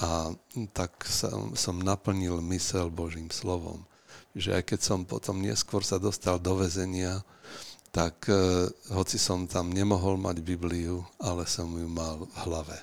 A 0.01 0.33
tak 0.73 1.05
som, 1.05 1.53
som 1.53 1.77
naplnil 1.77 2.41
mysel 2.49 2.89
Božím 2.89 3.29
slovom. 3.29 3.85
Že 4.37 4.61
aj 4.61 4.63
keď 4.73 4.79
som 4.81 4.99
potom 5.05 5.41
neskôr 5.41 5.81
sa 5.81 6.01
dostal 6.01 6.37
do 6.41 6.57
väzenia, 6.57 7.21
tak 7.89 8.29
eh, 8.29 8.69
hoci 8.93 9.17
som 9.17 9.49
tam 9.49 9.73
nemohol 9.73 10.21
mať 10.21 10.41
Bibliu, 10.45 11.01
ale 11.17 11.49
som 11.49 11.69
ju 11.73 11.89
mal 11.89 12.25
v 12.25 12.35
hlave. 12.45 12.77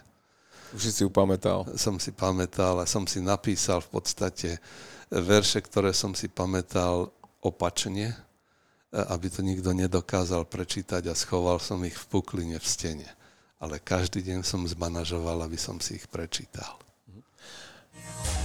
Už 0.74 0.90
si 0.90 1.06
ju 1.06 1.10
pamätal. 1.10 1.70
Som 1.78 2.02
si 2.02 2.10
pamätal 2.10 2.82
a 2.82 2.90
som 2.90 3.06
si 3.06 3.22
napísal 3.22 3.78
v 3.78 3.94
podstate 3.94 4.58
verše, 5.06 5.62
ktoré 5.62 5.94
som 5.94 6.18
si 6.18 6.26
pamätal 6.26 7.14
opačne, 7.38 8.10
eh, 8.10 8.98
aby 9.14 9.30
to 9.30 9.46
nikto 9.46 9.70
nedokázal 9.70 10.50
prečítať 10.50 11.06
a 11.06 11.14
schoval 11.14 11.62
som 11.62 11.78
ich 11.86 11.94
v 11.94 12.18
pukline 12.18 12.58
v 12.58 12.66
stene. 12.66 13.06
Ale 13.62 13.78
každý 13.78 14.26
deň 14.26 14.42
som 14.42 14.66
zmanažoval, 14.66 15.46
aby 15.46 15.54
som 15.54 15.78
si 15.78 15.94
ich 15.96 16.10
prečítal. 16.10 16.74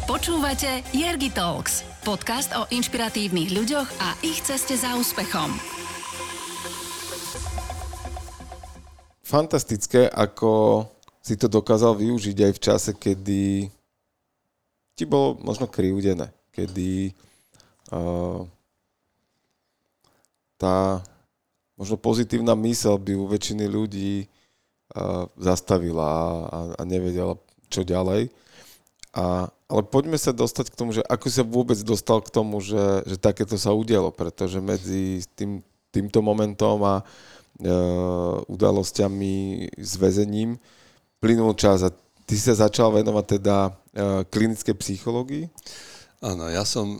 Počúvate 0.05 0.85
Jergi 0.93 1.33
Talks, 1.33 1.81
podcast 2.05 2.53
o 2.53 2.69
inšpiratívnych 2.69 3.49
ľuďoch 3.53 3.89
a 4.01 4.13
ich 4.21 4.41
ceste 4.45 4.77
za 4.77 4.93
úspechom. 4.97 5.53
Fantastické, 9.21 10.09
ako 10.09 10.81
si 11.19 11.35
to 11.35 11.51
dokázal 11.51 11.95
využiť 11.99 12.37
aj 12.49 12.53
v 12.55 12.63
čase, 12.63 12.91
kedy 12.95 13.67
ti 14.95 15.03
bolo 15.07 15.39
možno 15.39 15.67
krivdené, 15.67 16.31
kedy 16.51 17.15
uh, 17.91 18.43
tá 20.59 20.99
možno 21.79 21.95
pozitívna 21.95 22.55
mysel 22.67 22.99
by 22.99 23.15
u 23.15 23.23
väčšiny 23.27 23.65
ľudí 23.67 24.27
uh, 24.27 25.27
zastavila 25.39 26.07
a, 26.51 26.57
a 26.75 26.81
nevedela, 26.83 27.39
čo 27.71 27.87
ďalej. 27.87 28.27
A, 29.15 29.49
ale 29.49 29.81
poďme 29.89 30.17
sa 30.21 30.29
dostať 30.29 30.69
k 30.69 30.77
tomu, 30.77 30.93
že 30.93 31.01
ako 31.01 31.27
sa 31.33 31.41
vôbec 31.41 31.79
dostal 31.81 32.21
k 32.21 32.29
tomu, 32.29 32.61
že, 32.61 33.05
že 33.09 33.17
takéto 33.17 33.57
sa 33.57 33.73
udialo, 33.73 34.13
pretože 34.13 34.61
medzi 34.61 35.25
tým, 35.33 35.65
týmto 35.89 36.21
momentom 36.21 36.77
a 36.85 36.95
e, 37.01 37.03
udalosťami 38.45 39.33
s 39.81 39.93
väzením 39.97 40.61
plynul 41.19 41.53
čas 41.55 41.83
a 41.83 41.91
ty 42.23 42.35
sa 42.39 42.55
začal 42.55 42.95
venovať 42.95 43.25
teda 43.39 43.57
e, 43.67 43.71
klinické 44.31 44.71
psychológii? 44.75 45.51
Áno, 46.19 46.51
ja 46.51 46.67
som 46.67 46.99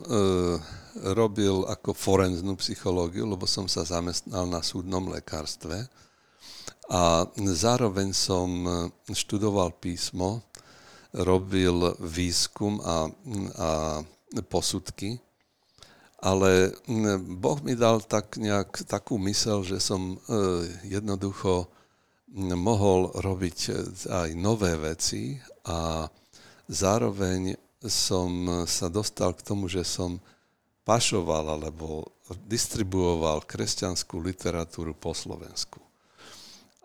robil 1.12 1.64
ako 1.68 1.92
forenznú 1.92 2.56
psychológiu, 2.60 3.28
lebo 3.28 3.44
som 3.44 3.68
sa 3.68 3.84
zamestnal 3.84 4.48
na 4.48 4.64
súdnom 4.64 5.08
lekárstve 5.12 5.88
a 6.88 7.24
zároveň 7.36 8.12
som 8.16 8.48
e, 8.64 8.70
študoval 9.12 9.76
písmo 9.76 10.44
robil 11.10 11.94
výskum 11.98 12.78
a, 12.86 13.10
a 13.58 13.70
posudky, 14.46 15.18
ale 16.22 16.70
Boh 17.18 17.58
mi 17.66 17.74
dal 17.74 17.98
tak 18.04 18.38
nejak 18.38 18.86
takú 18.86 19.18
mysel, 19.26 19.66
že 19.66 19.82
som 19.82 20.14
e, 20.14 20.16
jednoducho 20.86 21.66
mohol 22.38 23.10
robiť 23.10 23.58
aj 24.06 24.28
nové 24.38 24.78
veci 24.78 25.34
a 25.66 26.06
zároveň 26.70 27.58
som 27.82 28.64
sa 28.68 28.86
dostal 28.92 29.34
k 29.34 29.42
tomu, 29.42 29.66
že 29.66 29.82
som 29.82 30.20
pašoval 30.86 31.58
alebo 31.58 32.06
distribuoval 32.46 33.42
kresťanskú 33.46 34.22
literatúru 34.22 34.94
po 34.94 35.10
Slovensku. 35.10 35.82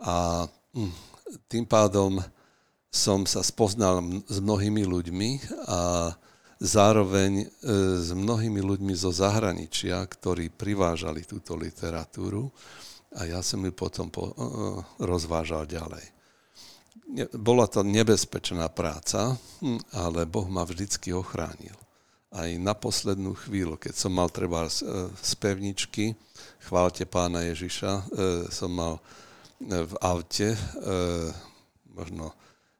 A 0.01 0.49
tým 1.49 1.65
pádom 1.65 2.21
som 2.89 3.27
sa 3.27 3.43
spoznal 3.43 3.99
s 4.29 4.37
mnohými 4.39 4.87
ľuďmi 4.87 5.29
a 5.67 6.13
zároveň 6.63 7.43
e, 7.43 7.45
s 7.99 8.15
mnohými 8.15 8.63
ľuďmi 8.63 8.95
zo 8.95 9.11
zahraničia, 9.11 9.99
ktorí 10.07 10.47
privážali 10.47 11.27
túto 11.27 11.59
literatúru 11.59 12.47
a 13.15 13.25
ja 13.25 13.39
som 13.39 13.63
ju 13.63 13.71
potom 13.71 14.11
po, 14.11 14.35
uh, 14.35 14.83
rozvážal 14.99 15.65
ďalej. 15.65 16.03
Bola 17.37 17.69
to 17.69 17.85
nebezpečná 17.85 18.67
práca, 18.71 19.39
hm, 19.63 19.79
ale 19.95 20.27
Boh 20.27 20.47
ma 20.51 20.67
vždycky 20.67 21.15
ochránil. 21.15 21.75
Aj 22.35 22.49
na 22.59 22.75
poslednú 22.75 23.31
chvíľu, 23.39 23.79
keď 23.79 23.95
som 23.95 24.11
mal 24.11 24.27
treba 24.27 24.67
z 24.67 25.31
pevničky, 25.39 26.19
chválte 26.67 27.07
pána 27.07 27.47
Ježiša, 27.47 28.11
som 28.51 28.75
mal 28.75 28.99
v 29.63 29.93
aute 30.03 30.51
možno 31.95 32.35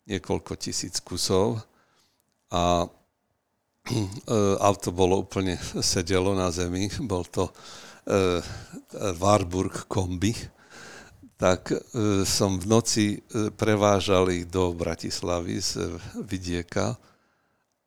niekoľko 0.06 0.54
tisíc 0.60 1.02
kusov 1.02 1.64
a 2.54 2.86
e, 2.86 4.06
auto 4.62 4.94
bolo 4.94 5.26
úplne 5.26 5.58
sedelo 5.82 6.38
na 6.38 6.52
zemi, 6.54 6.92
bol 7.02 7.26
to 7.26 7.50
Warburg 9.18 9.90
kombi, 9.90 10.32
tak 11.36 11.74
e, 11.74 11.78
som 12.24 12.56
v 12.56 12.66
noci 12.70 13.06
prevážal 13.60 14.32
ich 14.32 14.48
do 14.48 14.72
Bratislavy 14.72 15.60
z 15.60 16.00
vidieka 16.24 16.96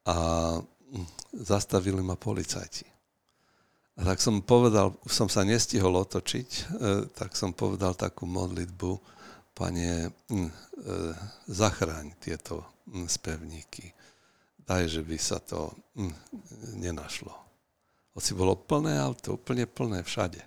a 0.04 0.18
hm, 0.58 1.06
zastavili 1.32 2.02
ma 2.04 2.18
policajti. 2.18 2.84
A 3.98 4.06
tak 4.06 4.22
som 4.22 4.42
povedal, 4.44 4.94
už 5.02 5.10
som 5.10 5.26
sa 5.26 5.42
nestihol 5.42 5.90
otočiť, 5.90 6.70
tak 7.18 7.34
som 7.34 7.50
povedal 7.50 7.98
takú 7.98 8.30
modlitbu, 8.30 9.18
Pane, 9.58 10.14
hm, 10.30 10.50
zachráň 11.50 12.14
tieto 12.22 12.62
hm, 12.86 13.10
spevníky. 13.10 13.90
Daj, 14.62 14.86
že 14.86 15.02
by 15.02 15.18
sa 15.18 15.42
to 15.42 15.74
nenašlo. 16.78 17.47
Hoci 18.18 18.34
bolo 18.34 18.58
plné 18.58 18.98
auto, 18.98 19.38
úplne 19.38 19.62
plné 19.70 20.02
všade. 20.02 20.42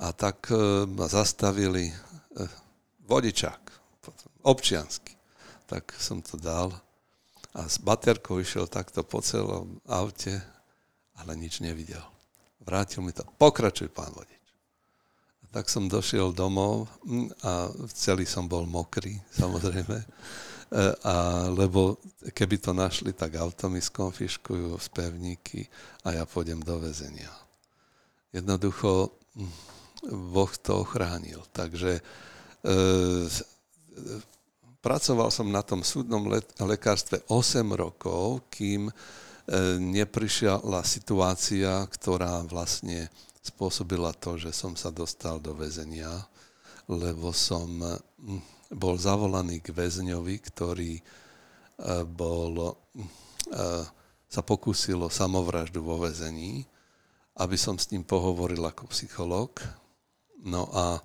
A 0.00 0.16
tak 0.16 0.48
e, 0.48 0.88
ma 0.88 1.04
zastavili 1.04 1.92
e, 1.92 1.94
vodičák, 3.04 3.60
občiansky. 4.48 5.12
Tak 5.68 5.92
som 6.00 6.24
to 6.24 6.40
dal 6.40 6.72
a 7.52 7.68
s 7.68 7.76
baterkou 7.76 8.40
išiel 8.40 8.64
takto 8.64 9.04
po 9.04 9.20
celom 9.20 9.76
aute, 9.84 10.40
ale 11.20 11.36
nič 11.36 11.60
nevidel. 11.60 12.00
Vrátil 12.64 13.04
mi 13.04 13.12
to. 13.12 13.28
Pokračuj, 13.36 13.92
pán 13.92 14.08
vodič 14.16 14.38
tak 15.48 15.66
som 15.72 15.88
došiel 15.88 16.36
domov 16.36 16.88
hm, 17.04 17.32
a 17.40 17.72
celý 17.92 18.28
som 18.28 18.44
bol 18.44 18.68
mokrý, 18.68 19.16
samozrejme. 19.32 20.04
E, 20.68 20.92
a, 21.00 21.48
lebo 21.48 21.96
keby 22.36 22.60
to 22.60 22.76
našli, 22.76 23.16
tak 23.16 23.40
auto 23.40 23.72
mi 23.72 23.80
skonfiškujú 23.80 24.76
z 24.76 24.88
pevníky 24.92 25.64
a 26.04 26.12
ja 26.12 26.24
pôjdem 26.28 26.60
do 26.60 26.76
väzenia. 26.76 27.32
Jednoducho 28.36 29.16
hm, 29.32 29.52
Boh 30.28 30.52
to 30.60 30.84
ochránil. 30.84 31.40
Takže 31.56 31.98
e, 31.98 32.02
pracoval 34.84 35.32
som 35.32 35.48
na 35.48 35.64
tom 35.64 35.80
súdnom 35.80 36.28
le- 36.28 36.44
lekárstve 36.60 37.24
8 37.32 37.64
rokov, 37.72 38.44
kým 38.52 38.92
e, 38.92 38.94
neprišla 39.80 40.84
situácia, 40.84 41.80
ktorá 41.88 42.44
vlastne 42.44 43.08
spôsobila 43.40 44.12
to, 44.12 44.36
že 44.36 44.52
som 44.52 44.76
sa 44.76 44.92
dostal 44.92 45.40
do 45.40 45.56
väzenia, 45.56 46.12
lebo 46.84 47.32
som 47.32 47.72
hm, 48.20 48.57
bol 48.68 49.00
zavolaný 49.00 49.64
k 49.64 49.72
väzňovi, 49.72 50.36
ktorý 50.44 50.92
e, 51.00 51.02
bol, 52.04 52.52
e, 52.60 52.74
sa 54.28 54.42
pokúsil 54.44 55.00
o 55.00 55.10
samovraždu 55.12 55.80
vo 55.80 56.04
väzení, 56.04 56.68
aby 57.40 57.56
som 57.56 57.80
s 57.80 57.88
ním 57.88 58.04
pohovoril 58.04 58.60
ako 58.60 58.92
psychológ. 58.92 59.64
No 60.44 60.68
a 60.74 61.00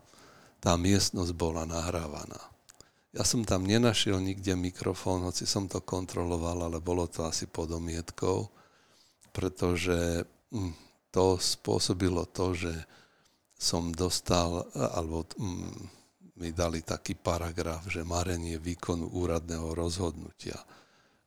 tá 0.59 0.75
miestnosť 0.75 1.31
bola 1.35 1.63
nahrávaná. 1.63 2.39
Ja 3.13 3.21
som 3.21 3.45
tam 3.45 3.69
nenašiel 3.69 4.17
nikde 4.17 4.57
mikrofón, 4.57 5.21
hoci 5.21 5.45
som 5.45 5.69
to 5.69 5.85
kontroloval, 5.85 6.65
ale 6.65 6.81
bolo 6.81 7.05
to 7.05 7.29
asi 7.29 7.45
pod 7.45 7.69
omietkou, 7.69 8.49
pretože 9.29 10.25
hm, 10.49 10.73
to 11.13 11.37
spôsobilo 11.37 12.25
to, 12.25 12.57
že 12.57 12.73
som 13.53 13.93
dostal, 13.93 14.65
alebo 14.73 15.29
mm, 15.37 16.02
mi 16.37 16.49
dali 16.49 16.81
taký 16.81 17.13
paragraf, 17.13 17.85
že 17.89 18.01
marenie 18.01 18.57
výkonu 18.57 19.13
úradného 19.13 19.77
rozhodnutia. 19.77 20.57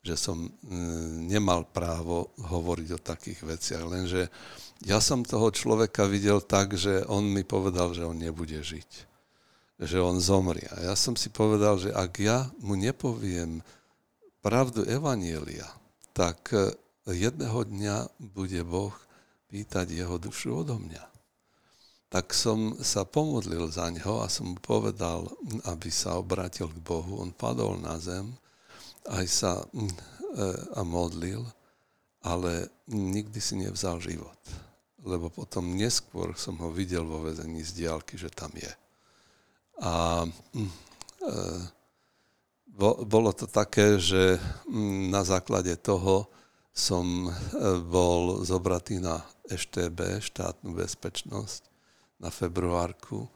Že 0.02 0.14
som 0.14 0.38
mm, 0.42 1.30
nemal 1.30 1.66
právo 1.70 2.34
hovoriť 2.38 2.88
o 2.94 3.00
takých 3.02 3.40
veciach, 3.46 3.84
lenže 3.86 4.30
ja 4.84 5.00
som 5.00 5.24
toho 5.24 5.48
človeka 5.48 6.04
videl 6.04 6.44
tak, 6.44 6.76
že 6.76 7.06
on 7.08 7.24
mi 7.24 7.46
povedal, 7.46 7.96
že 7.96 8.04
on 8.04 8.18
nebude 8.18 8.60
žiť. 8.60 8.90
Že 9.80 9.98
on 10.04 10.16
zomrie. 10.20 10.68
A 10.72 10.92
ja 10.92 10.94
som 10.96 11.16
si 11.16 11.32
povedal, 11.32 11.80
že 11.80 11.92
ak 11.92 12.12
ja 12.20 12.48
mu 12.60 12.76
nepoviem 12.76 13.64
pravdu 14.44 14.84
Evanielia, 14.84 15.66
tak 16.12 16.52
eh, 16.52 16.72
jedného 17.08 17.64
dňa 17.64 17.96
bude 18.20 18.60
Boh 18.68 18.92
pýtať 19.48 19.96
jeho 19.96 20.20
dušu 20.20 20.66
odo 20.66 20.76
mňa. 20.76 21.15
Tak 22.06 22.30
som 22.30 22.78
sa 22.78 23.02
pomodlil 23.02 23.66
za 23.66 23.90
ňo 23.90 24.22
a 24.22 24.30
som 24.30 24.54
mu 24.54 24.58
povedal, 24.62 25.26
aby 25.66 25.90
sa 25.90 26.18
obrátil 26.22 26.70
k 26.70 26.78
Bohu. 26.78 27.18
On 27.18 27.34
padol 27.34 27.82
na 27.82 27.98
zem, 27.98 28.30
aj 29.10 29.26
sa 29.26 29.52
mm, 29.74 29.90
e, 29.90 29.94
a 30.78 30.80
modlil, 30.86 31.42
ale 32.22 32.70
nikdy 32.86 33.38
si 33.42 33.58
nevzal 33.58 33.98
život. 33.98 34.38
Lebo 35.02 35.30
potom 35.30 35.74
neskôr 35.74 36.34
som 36.38 36.58
ho 36.62 36.70
videl 36.70 37.02
vo 37.02 37.26
vezení 37.26 37.62
z 37.62 37.86
diálky, 37.86 38.14
že 38.18 38.30
tam 38.30 38.50
je. 38.54 38.72
A 39.82 40.22
mm, 40.54 40.62
e, 40.62 40.74
bolo 43.06 43.30
to 43.32 43.50
také, 43.50 43.98
že 43.98 44.38
mm, 44.70 45.10
na 45.10 45.26
základe 45.26 45.74
toho 45.82 46.30
som 46.76 47.26
e, 47.26 47.30
bol 47.82 48.44
zobratý 48.44 49.00
na 49.00 49.24
EŠTB, 49.48 50.20
štátnu 50.20 50.76
bezpečnosť, 50.76 51.75
na 52.20 52.32
februárku, 52.32 53.28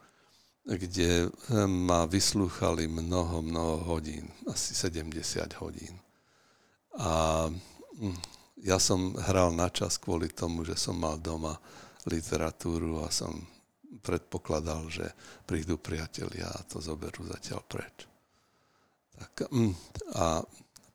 kde 0.65 1.27
e, 1.27 1.29
ma 1.67 2.05
vyslúchali 2.07 2.89
mnoho, 2.89 3.43
mnoho 3.43 3.77
hodín, 3.97 4.29
asi 4.49 4.77
70 4.77 5.61
hodín. 5.61 5.95
A 7.01 7.47
hm, 7.99 8.17
ja 8.61 8.77
som 8.77 9.17
hral 9.17 9.57
na 9.57 9.73
čas 9.73 9.97
kvôli 9.97 10.29
tomu, 10.33 10.65
že 10.69 10.77
som 10.77 10.97
mal 10.97 11.17
doma 11.17 11.57
literatúru 12.09 13.05
a 13.05 13.09
som 13.13 13.33
predpokladal, 14.01 14.89
že 14.89 15.07
prídu 15.45 15.77
priatelia 15.77 16.49
a 16.49 16.65
to 16.65 16.81
zoberú 16.81 17.27
zatiaľ 17.29 17.61
preč. 17.67 18.09
Tak, 19.17 19.53
hm, 19.53 19.75
a 20.17 20.41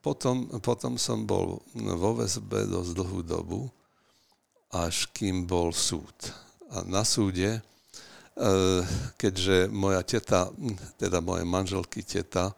potom, 0.02 0.50
potom 0.62 1.02
som 1.02 1.26
bol 1.26 1.66
vo 1.74 2.12
väzbe 2.14 2.70
dosť 2.70 2.92
dlhú 2.94 3.20
dobu, 3.26 3.66
až 4.70 5.10
kým 5.10 5.50
bol 5.50 5.74
súd. 5.74 6.14
A 6.70 6.86
na 6.86 7.02
súde, 7.02 7.62
keďže 9.16 9.72
moja 9.72 10.04
teta, 10.04 10.52
teda 11.00 11.24
moje 11.24 11.48
manželky 11.48 12.04
teta, 12.04 12.52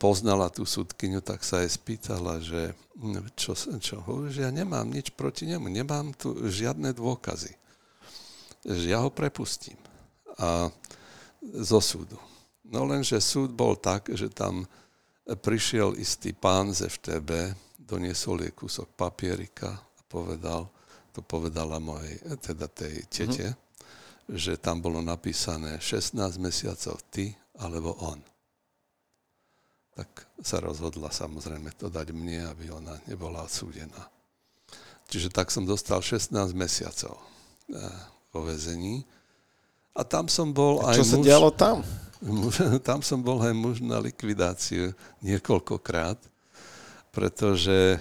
poznala 0.00 0.48
tú 0.48 0.64
súdkyňu, 0.64 1.20
tak 1.20 1.44
sa 1.44 1.60
jej 1.60 1.70
spýtala, 1.74 2.40
že 2.40 2.72
čo, 3.36 3.52
čo 3.56 4.00
hovorí, 4.06 4.32
že 4.32 4.48
ja 4.48 4.52
nemám 4.54 4.88
nič 4.88 5.12
proti 5.12 5.44
nemu, 5.44 5.68
nemám 5.68 6.16
tu 6.16 6.32
žiadne 6.48 6.96
dôkazy. 6.96 7.52
Že 8.64 8.86
ja 8.88 9.04
ho 9.04 9.12
prepustím. 9.12 9.76
A 10.40 10.72
zo 11.42 11.80
súdu. 11.82 12.16
No 12.66 12.88
lenže 12.88 13.20
súd 13.20 13.52
bol 13.52 13.76
tak, 13.76 14.10
že 14.10 14.32
tam 14.32 14.64
prišiel 15.26 15.98
istý 15.98 16.32
pán 16.32 16.72
z 16.72 16.88
FTB, 16.88 17.52
doniesol 17.78 18.42
jej 18.42 18.54
kúsok 18.54 18.90
papierika 18.96 19.70
a 19.76 20.00
povedal, 20.08 20.66
to 21.14 21.22
povedala 21.22 21.78
mojej, 21.78 22.18
teda 22.42 22.66
tej 22.66 23.06
tete, 23.06 23.46
mm-hmm. 23.54 23.65
Že 24.26 24.58
tam 24.58 24.82
bolo 24.82 24.98
napísané 24.98 25.78
16 25.78 26.18
mesiacov 26.42 26.98
ty 27.10 27.30
alebo 27.62 27.94
on. 28.02 28.18
Tak 29.96 30.08
sa 30.42 30.60
rozhodla 30.60 31.08
samozrejme 31.08 31.72
to 31.78 31.88
dať 31.88 32.12
mne, 32.12 32.50
aby 32.52 32.68
ona 32.68 32.98
nebola 33.08 33.46
odsúdená. 33.46 34.10
Čiže 35.06 35.30
tak 35.30 35.54
som 35.54 35.62
dostal 35.62 36.02
16 36.02 36.34
mesiacov 36.52 37.16
eh, 37.70 37.78
vo 38.34 38.44
vezení. 38.44 39.06
A 39.96 40.04
tam 40.04 40.28
som 40.28 40.52
bol 40.52 40.84
a 40.84 40.92
aj 40.92 41.00
Čo 41.00 41.04
muž... 41.06 41.12
sa 41.12 41.18
dialo 41.24 41.50
tam? 41.54 41.80
tam 42.88 43.00
som 43.00 43.24
bol 43.24 43.40
aj 43.40 43.54
muž 43.56 43.80
na 43.80 43.96
likvidáciu 43.96 44.92
niekoľkokrát, 45.24 46.20
pretože 47.12 47.96
e, 47.96 47.98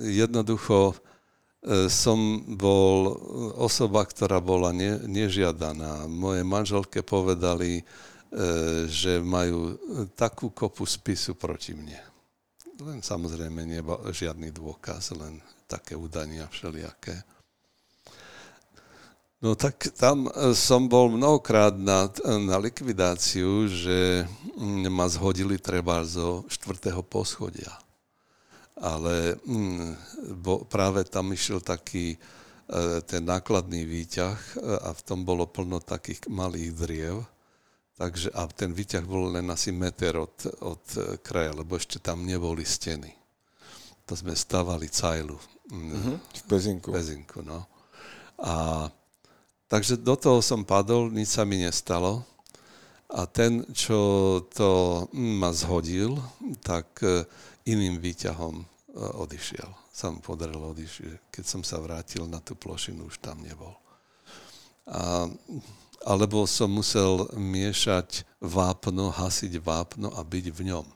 jednoducho 0.00 0.96
som 1.86 2.42
bol 2.58 3.14
osoba, 3.54 4.02
ktorá 4.02 4.42
bola 4.42 4.74
ne, 4.74 4.98
nežiadaná. 5.06 6.10
Moje 6.10 6.42
manželke 6.42 7.06
povedali, 7.06 7.78
e, 7.78 7.82
že 8.90 9.22
majú 9.22 9.78
takú 10.18 10.50
kopu 10.50 10.82
spisu 10.82 11.38
proti 11.38 11.78
mne. 11.78 12.02
Len 12.82 12.98
samozrejme 12.98 13.62
nebol 13.62 14.02
žiadny 14.10 14.50
dôkaz, 14.50 15.14
len 15.14 15.38
také 15.70 15.94
údania 15.94 16.50
všelijaké. 16.50 17.22
No 19.38 19.54
tak 19.54 19.86
tam 19.94 20.26
e, 20.26 20.54
som 20.58 20.90
bol 20.90 21.14
mnohokrát 21.14 21.78
na, 21.78 22.10
na 22.42 22.58
likvidáciu, 22.58 23.70
že 23.70 24.26
mm, 24.58 24.90
ma 24.90 25.06
zhodili 25.06 25.62
treba 25.62 26.02
zo 26.02 26.42
štvrtého 26.50 27.06
poschodia. 27.06 27.70
Ale 28.82 29.38
mm, 29.46 29.94
bo, 30.42 30.66
práve 30.66 31.06
tam 31.06 31.30
išiel 31.30 31.62
taký 31.62 32.14
e, 32.14 32.18
ten 33.06 33.22
nákladný 33.22 33.86
výťah 33.86 34.38
e, 34.38 34.50
a 34.82 34.90
v 34.90 35.02
tom 35.06 35.22
bolo 35.22 35.46
plno 35.46 35.78
takých 35.78 36.26
malých 36.26 36.70
driev. 36.74 37.16
Takže, 37.94 38.34
a 38.34 38.50
ten 38.50 38.74
výťah 38.74 39.06
bol 39.06 39.30
len 39.30 39.46
asi 39.54 39.70
meter 39.70 40.18
od, 40.18 40.34
od 40.66 40.84
kraja, 41.22 41.54
lebo 41.54 41.78
ešte 41.78 42.02
tam 42.02 42.26
neboli 42.26 42.66
steny. 42.66 43.14
To 44.10 44.18
sme 44.18 44.34
stavali 44.34 44.90
cajlu. 44.90 45.38
Mm-hmm, 45.70 46.16
v 46.18 46.42
Pezinku. 46.50 46.88
V 46.90 46.94
Pezinku, 46.98 47.38
no. 47.46 47.62
A 48.42 48.90
Takže 49.72 49.96
do 49.96 50.20
toho 50.20 50.44
som 50.44 50.68
padol, 50.68 51.08
nič 51.08 51.32
sa 51.32 51.48
mi 51.48 51.56
nestalo. 51.56 52.20
A 53.08 53.24
ten, 53.24 53.64
čo 53.72 53.96
to 54.52 55.04
ma 55.16 55.48
zhodil, 55.48 56.20
tak 56.60 57.00
e, 57.00 57.24
iným 57.64 57.96
výťahom 57.96 58.60
e, 58.60 58.64
odišiel. 58.94 59.68
Sa 59.92 60.12
mu 60.12 60.20
podarilo 60.20 60.72
odišiel. 60.72 61.18
Keď 61.32 61.44
som 61.44 61.62
sa 61.64 61.80
vrátil 61.80 62.28
na 62.28 62.40
tú 62.40 62.56
plošinu, 62.56 63.08
už 63.08 63.20
tam 63.20 63.40
nebol. 63.40 63.72
A, 64.88 65.28
alebo 66.02 66.44
som 66.44 66.68
musel 66.68 67.30
miešať 67.36 68.26
vápno, 68.42 69.14
hasiť 69.14 69.62
vápno 69.62 70.10
a 70.12 70.20
byť 70.26 70.46
v 70.50 70.60
ňom. 70.74 70.86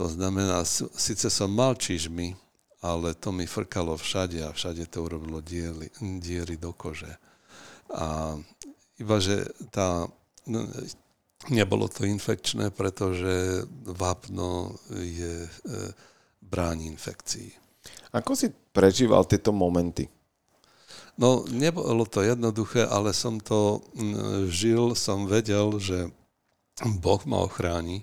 To 0.00 0.04
znamená, 0.08 0.64
síce 0.96 1.28
som 1.28 1.52
mal 1.52 1.76
čižmy, 1.76 2.32
ale 2.80 3.12
to 3.12 3.28
mi 3.30 3.44
frkalo 3.44 3.96
všade 4.00 4.40
a 4.40 4.56
všade 4.56 4.88
to 4.88 5.04
urobilo 5.04 5.44
diery, 5.44 5.92
diery 6.00 6.56
do 6.56 6.72
kože. 6.72 7.12
A 7.92 8.38
iba, 8.96 9.16
tá, 9.68 10.08
no, 10.48 10.60
nebolo 11.52 11.88
to 11.88 12.08
infekčné, 12.08 12.72
pretože 12.72 13.64
vápno 13.84 14.76
je, 14.92 15.44
e, 15.44 15.50
bráni 16.50 16.90
infekcií. 16.90 17.54
Ako 18.10 18.34
si 18.34 18.50
prežíval 18.74 19.24
tieto 19.24 19.54
momenty? 19.54 20.10
No, 21.14 21.46
nebolo 21.46 22.02
to 22.08 22.26
jednoduché, 22.26 22.82
ale 22.82 23.14
som 23.14 23.38
to 23.38 23.84
žil, 24.50 24.98
som 24.98 25.30
vedel, 25.30 25.78
že 25.78 26.10
Boh 27.00 27.22
ma 27.28 27.44
ochráni, 27.44 28.02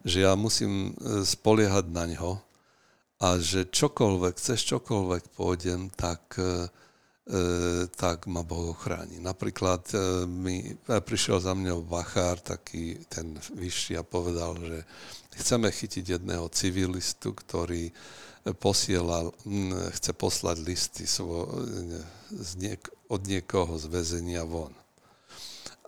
že 0.00 0.24
ja 0.24 0.32
musím 0.32 0.96
e, 0.96 1.22
spoliehať 1.28 1.92
na 1.92 2.08
ňo 2.08 2.40
a 3.18 3.36
že 3.36 3.68
čokoľvek, 3.68 4.34
cez 4.38 4.62
čokoľvek 4.62 5.34
pôjdem, 5.34 5.90
tak 5.90 6.38
uh, 6.38 6.70
tak 7.92 8.24
ma 8.24 8.40
Boh 8.40 8.72
ochráni. 8.72 9.20
Napríklad 9.20 9.84
mi 10.24 10.72
prišiel 10.84 11.44
za 11.44 11.52
mňou 11.52 11.84
bachár, 11.84 12.40
taký 12.40 13.04
ten 13.04 13.36
vyšší 13.52 14.00
a 14.00 14.06
povedal, 14.06 14.56
že 14.56 14.88
chceme 15.36 15.68
chytiť 15.68 16.16
jedného 16.16 16.48
civilistu, 16.48 17.36
ktorý 17.36 17.92
posielal, 18.56 19.28
chce 19.92 20.16
poslať 20.16 20.56
listy 20.64 21.04
svo, 21.04 21.52
z 22.32 22.50
niek- 22.56 22.92
od 23.12 23.20
niekoho 23.28 23.76
z 23.76 23.92
väzenia 23.92 24.48
von. 24.48 24.72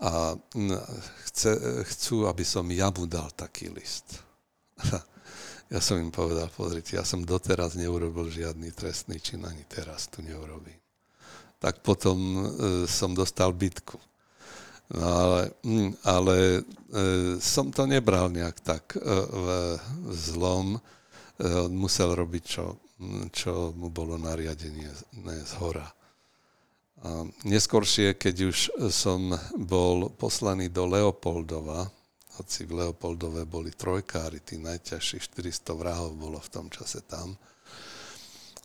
A 0.01 0.37
chce, 1.29 1.57
chcú, 1.89 2.25
aby 2.29 2.45
som 2.45 2.65
ja 2.73 2.93
mu 2.93 3.05
dal 3.09 3.33
taký 3.33 3.73
list. 3.73 4.21
Ja 5.71 5.79
som 5.79 6.03
im 6.03 6.11
povedal, 6.11 6.51
pozrite, 6.51 6.99
ja 6.99 7.07
som 7.07 7.23
doteraz 7.23 7.79
neurobil 7.79 8.27
žiadny 8.27 8.75
trestný 8.75 9.23
čin, 9.23 9.47
ani 9.47 9.63
teraz 9.71 10.11
to 10.11 10.19
neurobím. 10.19 10.80
Tak 11.61 11.85
potom 11.85 12.17
e, 12.17 12.45
som 12.89 13.13
dostal 13.13 13.53
bitku. 13.53 14.01
No 14.91 15.07
ale, 15.07 15.41
hm, 15.63 15.91
ale 16.03 16.37
e, 16.57 16.61
som 17.39 17.71
to 17.71 17.87
nebral 17.87 18.27
nejak 18.27 18.59
tak 18.65 18.97
e, 18.97 19.01
v, 19.05 19.47
v 19.79 20.13
zlom. 20.17 20.69
E, 20.75 20.81
musel 21.71 22.17
robiť, 22.17 22.43
čo, 22.43 22.81
hm, 22.99 23.31
čo 23.31 23.71
mu 23.77 23.93
bolo 23.93 24.19
nariadenie 24.19 24.91
z 25.47 25.53
hora. 25.63 25.87
A 27.01 27.25
neskôršie, 27.49 28.19
keď 28.19 28.53
už 28.53 28.59
som 28.93 29.33
bol 29.57 30.13
poslaný 30.13 30.69
do 30.69 30.85
Leopoldova, 30.85 31.89
hoci 32.37 32.69
v 32.69 32.85
Leopoldove 32.85 33.49
boli 33.49 33.73
trojkári, 33.73 34.45
tí 34.45 34.61
najťažších 34.61 35.33
400 35.33 35.81
vrahov 35.81 36.13
bolo 36.17 36.37
v 36.41 36.49
tom 36.53 36.67
čase 36.69 37.01
tam. 37.09 37.37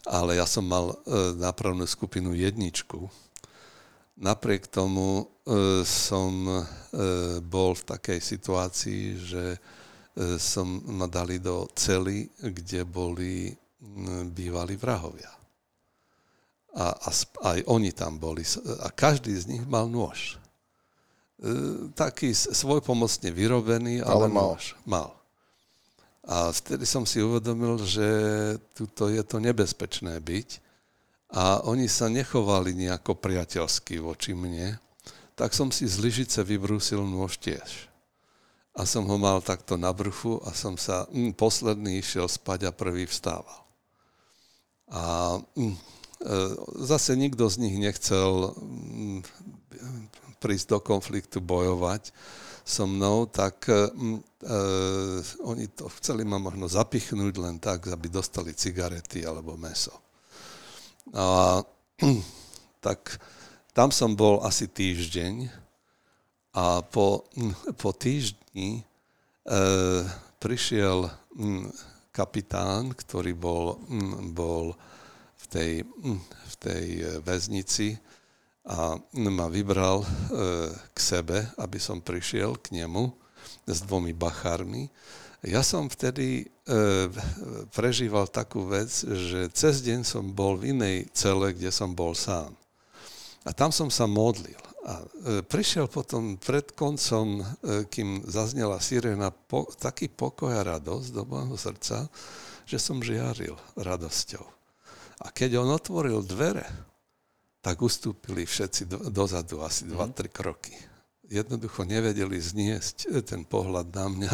Ale 0.06 0.38
ja 0.38 0.45
som 0.45 0.66
mal 0.66 0.93
e, 0.93 0.95
nápravnú 1.38 1.86
skupinu 1.89 2.38
jedničku. 2.38 3.10
Napriek 4.22 4.70
tomu 4.70 5.26
e, 5.26 5.26
som 5.84 6.34
e, 6.45 6.62
bol 7.41 7.74
v 7.74 7.84
takej 7.84 8.20
situácii, 8.22 9.03
že 9.20 9.45
som 10.39 10.80
ma 10.95 11.12
dali 11.12 11.43
do 11.43 11.68
cely, 11.76 12.24
kde 12.39 12.88
boli 12.88 13.51
bývali 14.32 14.80
vrahovia. 14.80 15.28
A, 16.76 16.91
a 16.91 17.10
aj 17.51 17.60
oni 17.68 17.91
tam 17.91 18.16
boli. 18.16 18.47
A 18.80 18.88
každý 18.95 19.36
z 19.36 19.51
nich 19.51 19.64
mal 19.68 19.91
nôž. 19.91 20.39
E, 21.36 21.91
taký 21.95 22.32
svojpomocne 22.32 23.28
vyrobený, 23.32 23.99
ale, 23.99 24.28
ale 24.28 24.28
mal. 24.32 24.56
Môž, 24.56 24.76
mal. 24.88 25.10
A 26.26 26.49
vtedy 26.49 26.89
som 26.89 27.05
si 27.05 27.21
uvedomil, 27.21 27.78
že 27.86 28.07
tuto 28.73 29.13
je 29.13 29.21
to 29.21 29.38
nebezpečné 29.38 30.17
byť 30.17 30.49
a 31.30 31.61
oni 31.69 31.86
sa 31.86 32.09
nechovali 32.09 32.73
nejako 32.73 33.17
priateľsky 33.21 34.01
voči 34.01 34.34
mne, 34.34 34.82
tak 35.38 35.53
som 35.53 35.69
si 35.69 35.86
z 35.86 36.01
lyžice 36.01 36.41
vybrúsil 36.41 37.05
nôž 37.05 37.38
tiež. 37.38 37.91
A 38.76 38.89
som 38.89 39.05
ho 39.05 39.17
mal 39.21 39.39
takto 39.39 39.78
na 39.78 39.93
bruchu 39.93 40.41
a 40.43 40.51
som 40.51 40.76
sa 40.76 41.05
mm, 41.13 41.38
posledný 41.38 42.01
išiel 42.01 42.26
spať 42.28 42.67
a 42.67 42.76
prvý 42.76 43.05
vstával. 43.05 43.61
A 44.89 45.36
mm, 45.55 45.71
e, 45.71 45.80
zase 46.84 47.13
nikto 47.15 47.47
z 47.47 47.55
nich 47.61 47.78
nechcel 47.78 48.51
mm, 48.57 49.21
prísť 50.41 50.76
do 50.76 50.80
konfliktu, 50.82 51.38
bojovať 51.39 52.11
so 52.66 52.89
mnou, 52.89 53.30
tak 53.30 53.70
uh, 53.70 53.86
oni 55.45 55.70
to 55.70 55.86
chceli 56.01 56.26
ma 56.26 56.41
možno 56.41 56.66
zapichnúť 56.66 57.34
len 57.38 57.61
tak, 57.61 57.86
aby 57.93 58.09
dostali 58.09 58.57
cigarety 58.57 59.22
alebo 59.22 59.53
meso. 59.53 59.93
A 61.13 61.61
tak 62.86 63.22
tam 63.70 63.93
som 63.93 64.18
bol 64.18 64.41
asi 64.41 64.66
týždeň 64.66 65.45
a 66.57 66.82
po, 66.82 67.30
po 67.82 67.93
týždni 67.93 68.82
uh, 68.82 70.01
prišiel 70.41 71.05
um, 71.38 71.70
kapitán, 72.09 72.97
ktorý 72.97 73.38
bol, 73.38 73.78
um, 73.86 74.34
bol 74.34 74.74
v 75.38 75.45
tej, 75.53 75.72
um, 76.01 76.18
v 76.26 76.55
tej 76.57 76.86
väznici, 77.22 78.01
a 78.66 78.97
ma 79.13 79.45
vybral 79.45 80.01
e, 80.01 80.07
k 80.74 80.97
sebe, 80.97 81.38
aby 81.61 81.78
som 81.78 82.01
prišiel 82.01 82.57
k 82.57 82.82
nemu 82.82 83.13
s 83.70 83.86
dvomi 83.86 84.09
bachármi. 84.09 84.89
Ja 85.45 85.61
som 85.61 85.86
vtedy 85.86 86.41
e, 86.41 86.45
prežíval 87.70 88.26
takú 88.26 88.66
vec, 88.66 88.89
že 89.05 89.53
cez 89.53 89.86
deň 89.86 90.01
som 90.01 90.34
bol 90.34 90.57
v 90.57 90.74
inej 90.74 90.97
cele, 91.13 91.53
kde 91.53 91.70
som 91.70 91.93
bol 91.93 92.18
sám. 92.18 92.57
A 93.45 93.53
tam 93.53 93.70
som 93.70 93.93
sa 93.93 94.09
modlil. 94.09 94.57
A 94.89 94.97
e, 94.97 95.05
prišiel 95.45 95.86
potom 95.86 96.41
pred 96.41 96.74
koncom, 96.74 97.45
kým 97.93 98.26
zaznela 98.26 98.82
sirena, 98.82 99.30
po, 99.30 99.70
taký 99.78 100.09
pokoj 100.09 100.49
a 100.49 100.66
radosť 100.66 101.13
do 101.13 101.22
môjho 101.22 101.53
srdca, 101.53 102.09
že 102.66 102.82
som 102.82 102.97
žiaril 102.97 103.53
radosťou. 103.78 104.45
A 105.22 105.30
keď 105.30 105.61
on 105.61 105.70
otvoril 105.70 106.26
dvere, 106.26 106.66
tak 107.66 107.82
ustúpili 107.82 108.45
všetci 108.45 108.82
do, 108.86 108.99
dozadu 109.09 109.66
asi 109.66 109.89
2-3 109.89 109.97
mhm. 109.97 110.13
kroky. 110.30 110.78
Jednoducho 111.26 111.82
nevedeli 111.82 112.38
zniesť 112.38 113.26
ten 113.26 113.41
pohľad 113.41 113.89
na 113.89 114.05
mňa. 114.05 114.34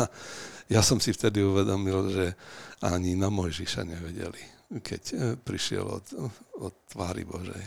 Ja 0.67 0.84
som 0.84 0.99
si 0.99 1.15
vtedy 1.15 1.39
uvedomil, 1.39 2.11
že 2.11 2.36
ani 2.84 3.15
na 3.15 3.32
Mojžiša 3.32 3.88
nevedeli, 3.88 4.39
keď 4.84 5.03
e, 5.11 5.15
prišiel 5.36 5.84
od, 5.84 6.03
od 6.59 6.71
tvári 6.91 7.27
Božej. 7.27 7.63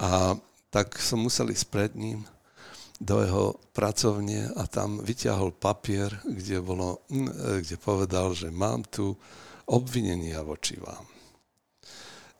A 0.00 0.36
tak 0.72 0.96
som 0.96 1.24
musel 1.24 1.52
ísť 1.52 1.66
pred 1.68 1.92
ním 1.96 2.24
do 3.00 3.20
jeho 3.24 3.56
pracovne 3.76 4.52
a 4.56 4.64
tam 4.64 5.00
vyťahol 5.00 5.56
papier, 5.56 6.12
kde, 6.24 6.60
bolo, 6.60 7.04
e, 7.08 7.64
kde 7.64 7.76
povedal, 7.80 8.36
že 8.36 8.52
mám 8.52 8.84
tu 8.88 9.16
obvinenia 9.68 10.44
voči 10.44 10.76
vám 10.76 11.19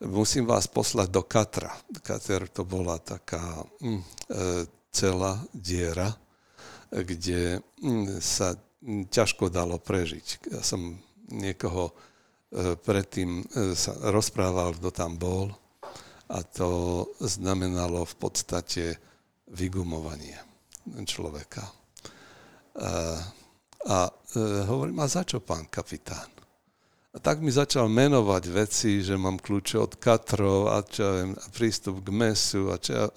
musím 0.01 0.48
vás 0.48 0.66
poslať 0.66 1.09
do 1.12 1.22
Katra. 1.22 1.72
Kater 2.01 2.48
to 2.48 2.64
bola 2.64 2.96
taká 2.96 3.61
mm, 3.84 4.01
e, 4.01 4.05
celá 4.92 5.36
diera, 5.53 6.09
kde 6.88 7.61
mm, 7.82 8.20
sa 8.20 8.57
ťažko 9.11 9.53
dalo 9.53 9.76
prežiť. 9.76 10.57
Ja 10.57 10.64
som 10.64 10.96
niekoho 11.28 11.92
e, 11.92 12.74
predtým 12.80 13.44
e, 13.44 13.76
sa 13.76 13.92
rozprával, 14.09 14.80
kto 14.80 14.88
tam 14.88 15.20
bol 15.20 15.53
a 16.30 16.38
to 16.46 17.05
znamenalo 17.20 18.07
v 18.07 18.14
podstate 18.14 18.84
vygumovanie 19.51 20.38
človeka. 21.03 21.66
A 23.82 23.98
hovorím, 24.70 25.03
a 25.03 25.11
za 25.11 25.26
čo 25.26 25.42
pán 25.42 25.66
kapitán? 25.66 26.39
A 27.11 27.18
tak 27.18 27.42
mi 27.42 27.50
začal 27.50 27.90
menovať 27.90 28.44
veci, 28.54 29.02
že 29.02 29.18
mám 29.18 29.42
kľúče 29.42 29.76
od 29.82 29.98
katrov 29.98 30.70
a, 30.70 30.78
čo 30.86 31.02
viem, 31.11 31.32
prístup 31.50 32.06
k 32.06 32.08
mesu 32.14 32.70
a 32.70 32.78
čo 32.78 33.11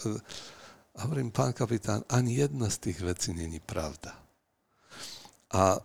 a 0.93 1.09
hovorím, 1.09 1.33
pán 1.33 1.57
kapitán, 1.57 2.05
ani 2.05 2.37
jedna 2.37 2.69
z 2.69 2.77
tých 2.89 3.01
vecí 3.01 3.33
není 3.33 3.57
pravda. 3.57 4.13
A 5.53 5.77
e, 5.77 5.81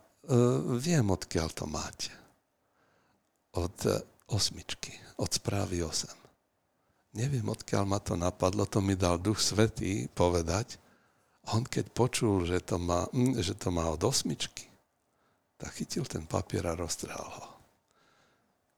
viem, 0.77 1.05
odkiaľ 1.09 1.49
to 1.57 1.65
máte. 1.65 2.13
Od 3.57 3.73
e, 3.89 3.97
osmičky, 4.29 4.93
od 5.17 5.33
správy 5.33 5.81
8. 5.81 6.13
Neviem, 7.17 7.49
odkiaľ 7.49 7.85
ma 7.89 8.05
to 8.05 8.21
napadlo, 8.21 8.69
to 8.69 8.85
mi 8.85 9.01
dal 9.01 9.17
Duch 9.17 9.41
Svetý 9.41 10.13
povedať. 10.13 10.77
On 11.57 11.65
keď 11.65 11.89
počul, 11.97 12.45
že 12.45 12.61
to 12.61 12.77
má, 12.77 13.09
že 13.41 13.57
to 13.57 13.73
má 13.73 13.89
od 13.89 14.05
osmičky, 14.05 14.69
tak 15.57 15.73
chytil 15.73 16.05
ten 16.05 16.29
papier 16.29 16.69
a 16.69 16.77
roztrhal 16.77 17.25
ho. 17.25 17.58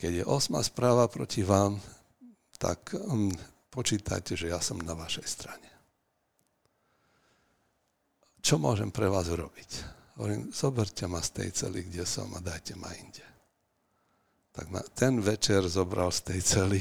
Keď 0.01 0.25
je 0.25 0.25
osma 0.25 0.65
správa 0.65 1.05
proti 1.13 1.45
vám, 1.45 1.77
tak 2.57 2.97
um, 2.97 3.29
počítajte, 3.69 4.33
že 4.33 4.49
ja 4.49 4.57
som 4.57 4.81
na 4.81 4.97
vašej 4.97 5.27
strane. 5.29 5.69
Čo 8.41 8.57
môžem 8.57 8.89
pre 8.89 9.13
vás 9.13 9.29
urobiť? 9.29 9.71
Hovorím, 10.17 10.49
zoberte 10.57 11.05
ma 11.05 11.21
z 11.21 11.45
tej 11.45 11.49
cely, 11.53 11.93
kde 11.93 12.09
som 12.09 12.33
a 12.33 12.41
dajte 12.41 12.81
ma 12.81 12.89
inde. 12.97 13.25
Tak 14.57 14.73
ma 14.73 14.81
ten 14.97 15.21
večer 15.21 15.69
zobral 15.69 16.09
z 16.09 16.33
tej 16.33 16.41
cely, 16.41 16.81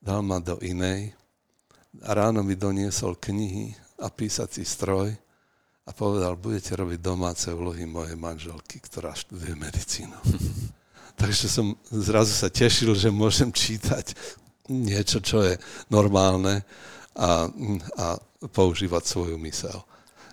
dal 0.00 0.24
ma 0.24 0.40
do 0.40 0.56
inej 0.64 1.12
a 2.00 2.16
ráno 2.16 2.40
mi 2.40 2.56
doniesol 2.56 3.20
knihy 3.20 3.76
a 4.00 4.08
písací 4.08 4.64
stroj 4.64 5.12
a 5.84 5.90
povedal, 5.92 6.40
budete 6.40 6.72
robiť 6.72 7.04
domáce 7.04 7.52
úlohy 7.52 7.84
mojej 7.84 8.16
manželky, 8.16 8.80
ktorá 8.80 9.12
študuje 9.12 9.52
medicínu. 9.60 10.16
Takže 11.20 11.46
som 11.52 11.76
zrazu 11.92 12.32
sa 12.32 12.48
tešil, 12.48 12.96
že 12.96 13.12
môžem 13.12 13.52
čítať 13.52 14.16
niečo, 14.72 15.20
čo 15.20 15.44
je 15.44 15.60
normálne 15.92 16.64
a, 17.12 17.44
a 18.00 18.06
používať 18.48 19.04
svoju 19.04 19.36
mysel. 19.44 19.84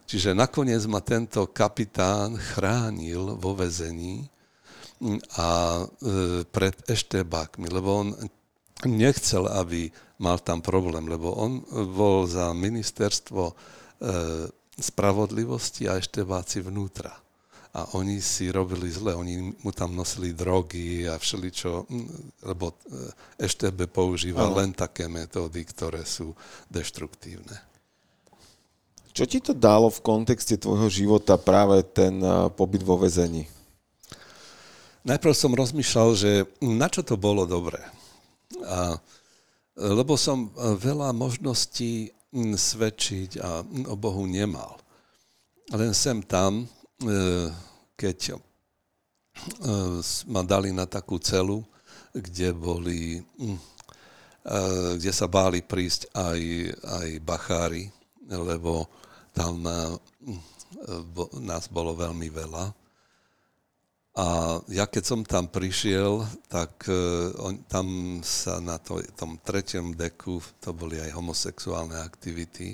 Čiže 0.07 0.31
nakoniec 0.31 0.79
ma 0.87 1.03
tento 1.03 1.51
kapitán 1.51 2.39
chránil 2.39 3.35
vo 3.35 3.51
vezení 3.51 4.23
a 5.35 5.83
e, 5.83 6.47
pred 6.47 6.75
eštebákmi, 6.87 7.67
lebo 7.67 7.89
on 8.07 8.07
nechcel, 8.87 9.43
aby 9.51 9.91
mal 10.23 10.39
tam 10.39 10.63
problém, 10.63 11.11
lebo 11.11 11.35
on 11.35 11.59
bol 11.91 12.23
za 12.23 12.55
ministerstvo 12.55 13.43
e, 13.51 13.53
spravodlivosti 14.79 15.91
a 15.91 15.99
eštebáci 15.99 16.63
vnútra. 16.63 17.26
A 17.77 17.85
oni 17.93 18.17
si 18.17 18.49
robili 18.49 18.89
zle, 18.89 19.13
oni 19.13 19.53
mu 19.61 19.69
tam 19.69 19.93
nosili 19.93 20.33
drogy 20.33 21.05
a 21.05 21.21
všeličo, 21.21 21.85
lebo 22.49 22.73
EŠTB 23.37 23.85
používa 23.93 24.49
len 24.49 24.73
také 24.73 25.05
metódy, 25.05 25.61
ktoré 25.61 26.01
sú 26.01 26.33
deštruktívne. 26.73 27.53
Čo 29.13 29.29
ti 29.29 29.37
to 29.37 29.53
dalo 29.53 29.93
v 29.93 30.01
kontexte 30.01 30.57
tvojho 30.57 30.89
života 30.89 31.37
práve 31.37 31.85
ten 31.85 32.17
pobyt 32.57 32.81
vo 32.81 32.97
vezení? 32.97 33.45
Najprv 35.05 35.33
som 35.37 35.53
rozmýšľal, 35.53 36.09
že 36.17 36.31
na 36.65 36.89
čo 36.89 37.05
to 37.05 37.13
bolo 37.13 37.45
dobré. 37.45 37.85
A, 38.65 38.97
lebo 39.77 40.17
som 40.17 40.49
veľa 40.57 41.13
možností 41.13 42.09
svedčiť 42.33 43.37
a 43.37 43.61
o 43.85 43.93
Bohu 43.93 44.25
nemal. 44.25 44.81
Len 45.69 45.93
sem 45.93 46.25
tam 46.25 46.65
E, 46.97 47.13
keď 47.97 48.17
e, 48.31 48.39
ma 50.29 50.41
dali 50.45 50.69
na 50.69 50.85
takú 50.85 51.17
celu, 51.17 51.65
kde 52.13 52.53
boli, 52.53 53.17
mm, 53.19 53.57
e, 53.57 53.61
kde 55.01 55.11
sa 55.11 55.25
báli 55.25 55.65
prísť 55.65 56.13
aj, 56.13 56.41
aj 57.01 57.09
bachári, 57.25 57.89
lebo 58.29 58.85
tam 59.33 59.61
nás 61.45 61.69
bolo 61.69 61.93
veľmi 61.93 62.27
veľa. 62.33 62.65
A 64.17 64.57
ja 64.73 64.89
keď 64.89 65.03
som 65.05 65.21
tam 65.21 65.45
prišiel, 65.45 66.25
tak 66.49 66.89
on, 67.37 67.61
tam 67.69 68.17
sa 68.25 68.57
na 68.57 68.81
to, 68.81 68.97
tom 69.13 69.37
treťom 69.37 69.93
deku, 69.93 70.41
to 70.57 70.73
boli 70.73 70.97
aj 70.97 71.13
homosexuálne 71.13 72.01
aktivity. 72.01 72.73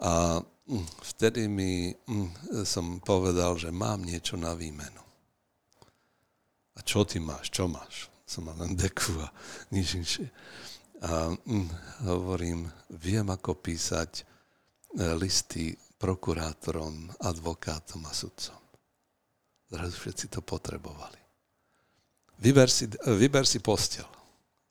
A 0.00 0.40
vtedy 1.04 1.44
mi 1.48 1.92
mm, 1.92 2.64
som 2.64 3.00
povedal, 3.00 3.56
že 3.60 3.68
mám 3.68 4.00
niečo 4.00 4.40
na 4.40 4.56
výmenu. 4.56 5.02
A 6.74 6.80
čo 6.82 7.04
ty 7.04 7.20
máš? 7.20 7.52
Čo 7.52 7.68
máš? 7.68 8.08
Som 8.24 8.48
mal 8.48 8.56
len 8.58 8.74
deku 8.74 9.14
a 9.20 9.28
nič 9.70 9.88
inšie. 10.00 10.28
A 11.04 11.30
mm, 11.30 11.68
hovorím, 12.08 12.64
viem, 12.96 13.28
ako 13.28 13.60
písať 13.60 14.10
e, 14.20 14.22
listy 15.20 15.76
prokurátorom, 16.00 17.12
advokátom 17.20 18.02
a 18.08 18.12
sudcom. 18.16 18.58
Zrazu 19.68 19.96
všetci 20.00 20.26
to 20.32 20.40
potrebovali. 20.40 21.20
Vyber 22.40 22.66
si, 22.72 22.88
vyber 23.04 23.46
si 23.46 23.60
postel. 23.60 24.08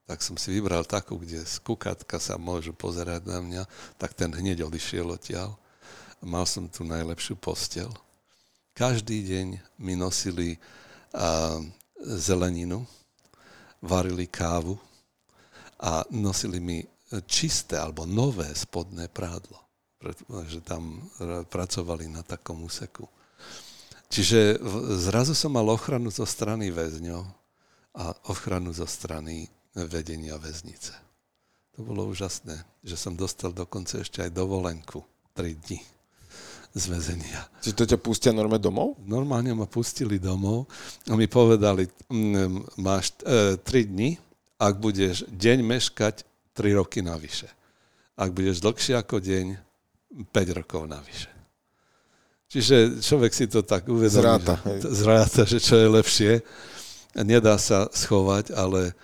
Tak 0.03 0.19
som 0.19 0.35
si 0.35 0.51
vybral 0.51 0.83
takú, 0.83 1.15
kde 1.15 1.47
z 1.47 1.63
kukátka 1.63 2.19
sa 2.19 2.35
môžu 2.35 2.75
pozerať 2.75 3.23
na 3.23 3.39
mňa, 3.39 3.63
tak 3.95 4.11
ten 4.11 4.33
hneď 4.35 4.67
odišiel 4.67 5.07
odtiaľ 5.07 5.55
mal 6.23 6.47
som 6.47 6.71
tu 6.71 6.87
najlepšiu 6.87 7.35
postel. 7.35 7.91
Každý 8.73 9.21
deň 9.27 9.47
mi 9.83 9.93
nosili 9.93 10.57
a, 11.13 11.59
zeleninu, 11.99 12.87
varili 13.83 14.25
kávu 14.25 14.79
a 15.77 16.07
nosili 16.09 16.57
mi 16.63 16.81
čisté 17.29 17.77
alebo 17.77 18.09
nové 18.09 18.49
spodné 18.55 19.05
prádlo, 19.11 19.61
pretože 20.01 20.65
tam 20.65 21.05
pracovali 21.53 22.09
na 22.09 22.25
takom 22.25 22.65
úseku. 22.65 23.05
Čiže 24.09 24.57
zrazu 24.97 25.37
som 25.37 25.53
mal 25.53 25.69
ochranu 25.69 26.09
zo 26.09 26.25
strany 26.25 26.73
väzňov 26.73 27.23
a 27.93 28.09
ochranu 28.33 28.73
zo 28.73 28.89
strany 28.89 29.45
vedenia 29.73 30.39
väznice. 30.41 30.97
To 31.77 31.85
bolo 31.85 32.09
úžasné, 32.09 32.57
že 32.81 32.97
som 32.97 33.13
dostal 33.13 33.53
dokonca 33.53 34.01
ešte 34.01 34.21
aj 34.25 34.33
dovolenku 34.33 35.05
3 35.37 35.61
dní 35.65 35.92
z 36.73 36.85
väzenia. 36.89 37.41
Čiže 37.61 37.77
to 37.77 37.85
ťa 37.85 37.99
pustia 38.01 38.31
normálne 38.33 38.65
domov? 38.65 38.97
Normálne 39.05 39.53
ma 39.53 39.69
pustili 39.69 40.17
domov 40.17 40.65
a 41.05 41.13
mi 41.13 41.29
povedali, 41.29 41.85
mm, 42.09 42.81
máš 42.81 43.13
e, 43.21 43.61
3 43.61 43.93
dni, 43.93 44.17
ak 44.57 44.73
budeš 44.81 45.29
deň 45.29 45.61
meškať, 45.61 46.25
3 46.57 46.79
roky 46.81 47.05
navyše. 47.05 47.45
Ak 48.17 48.33
budeš 48.33 48.65
dlhšie 48.65 48.97
ako 48.97 49.21
deň, 49.21 49.45
5 50.33 50.57
rokov 50.57 50.89
navyše. 50.89 51.29
Čiže 52.49 53.01
človek 53.01 53.33
si 53.33 53.45
to 53.49 53.65
tak 53.65 53.85
uvedomí. 53.89 54.13
Zráta. 54.13 54.57
Že, 54.61 54.89
zráta, 54.93 55.41
že 55.45 55.57
čo 55.57 55.77
je 55.77 55.87
lepšie. 55.89 56.31
Nedá 57.21 57.57
sa 57.57 57.89
schovať, 57.89 58.53
ale 58.53 58.97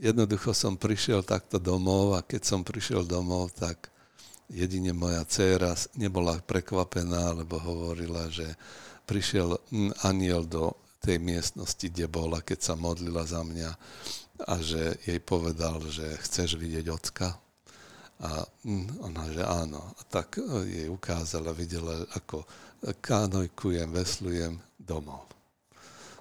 jednoducho 0.00 0.56
som 0.56 0.76
prišiel 0.80 1.20
takto 1.20 1.60
domov 1.60 2.16
a 2.16 2.24
keď 2.24 2.48
som 2.48 2.60
prišiel 2.64 3.04
domov, 3.04 3.52
tak 3.52 3.89
jedine 4.50 4.90
moja 4.92 5.22
dcéra 5.24 5.78
nebola 5.94 6.38
prekvapená, 6.42 7.32
lebo 7.32 7.56
hovorila, 7.62 8.26
že 8.28 8.46
prišiel 9.06 9.56
hm, 9.70 10.06
aniel 10.06 10.44
do 10.44 10.74
tej 11.00 11.16
miestnosti, 11.16 11.86
kde 11.88 12.06
bola, 12.10 12.44
keď 12.44 12.58
sa 12.60 12.74
modlila 12.76 13.24
za 13.24 13.40
mňa 13.40 13.70
a 14.44 14.54
že 14.60 15.00
jej 15.04 15.20
povedal, 15.20 15.80
že 15.88 16.04
chceš 16.20 16.60
vidieť 16.60 16.86
ocka. 16.92 17.38
A 18.20 18.44
hm, 18.66 19.00
ona, 19.00 19.24
že 19.32 19.40
áno. 19.40 19.80
A 19.96 20.02
tak 20.04 20.36
e, 20.36 20.44
jej 20.68 20.88
ukázala, 20.92 21.56
videla, 21.56 22.04
ako 22.12 22.44
kánojkujem, 23.00 23.88
veslujem 23.88 24.60
domov. 24.76 25.24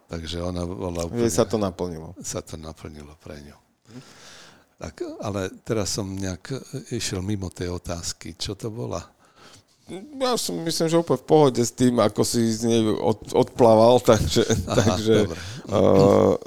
Takže 0.09 0.41
ona 0.41 0.65
bola 0.65 1.05
úplne... 1.05 1.29
sa 1.29 1.45
to 1.45 1.59
naplnilo. 1.61 2.17
Sa 2.23 2.41
to 2.41 2.57
naplnilo 2.57 3.13
pre 3.21 3.37
ňu. 3.45 3.57
Tak, 4.79 5.03
ale 5.19 5.51
teraz 5.67 5.91
som 5.91 6.07
nejak 6.07 6.55
išiel 6.95 7.19
mimo 7.19 7.51
tej 7.51 7.75
otázky. 7.75 8.39
Čo 8.39 8.55
to 8.55 8.71
bola? 8.71 9.03
Ja 9.91 10.39
som 10.39 10.55
myslím, 10.63 10.87
že 10.87 11.01
úplne 11.01 11.19
v 11.19 11.27
pohode 11.27 11.59
s 11.59 11.75
tým, 11.75 11.99
ako 11.99 12.21
si 12.23 12.47
z 12.47 12.61
nej 12.63 12.81
od, 12.87 13.19
odplával, 13.35 13.99
takže, 14.15 14.47
Aha, 14.47 14.75
takže 14.79 15.15
uh, 15.67 16.39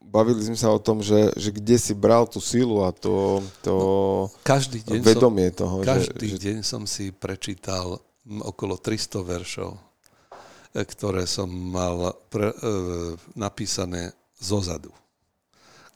bavili 0.00 0.40
sme 0.40 0.56
sa 0.56 0.72
o 0.72 0.80
tom, 0.80 1.04
že, 1.04 1.34
že 1.36 1.52
kde 1.52 1.76
si 1.76 1.92
bral 1.92 2.24
tú 2.24 2.40
silu 2.40 2.80
a 2.80 2.94
to, 2.96 3.44
to 3.60 3.76
no, 3.76 4.32
každý 4.46 4.80
deň 4.86 5.00
vedomie 5.04 5.52
som, 5.52 5.58
toho. 5.66 5.74
Každý 5.84 6.28
že, 6.32 6.38
deň 6.38 6.56
som 6.64 6.88
si 6.88 7.12
prečítal 7.12 8.00
okolo 8.24 8.80
300 8.80 9.20
veršov, 9.20 9.70
e, 9.76 10.80
ktoré 10.80 11.28
som 11.28 11.50
mal 11.50 12.16
pre, 12.32 12.54
uh, 12.54 13.12
napísané 13.36 14.16
zozadu 14.38 14.94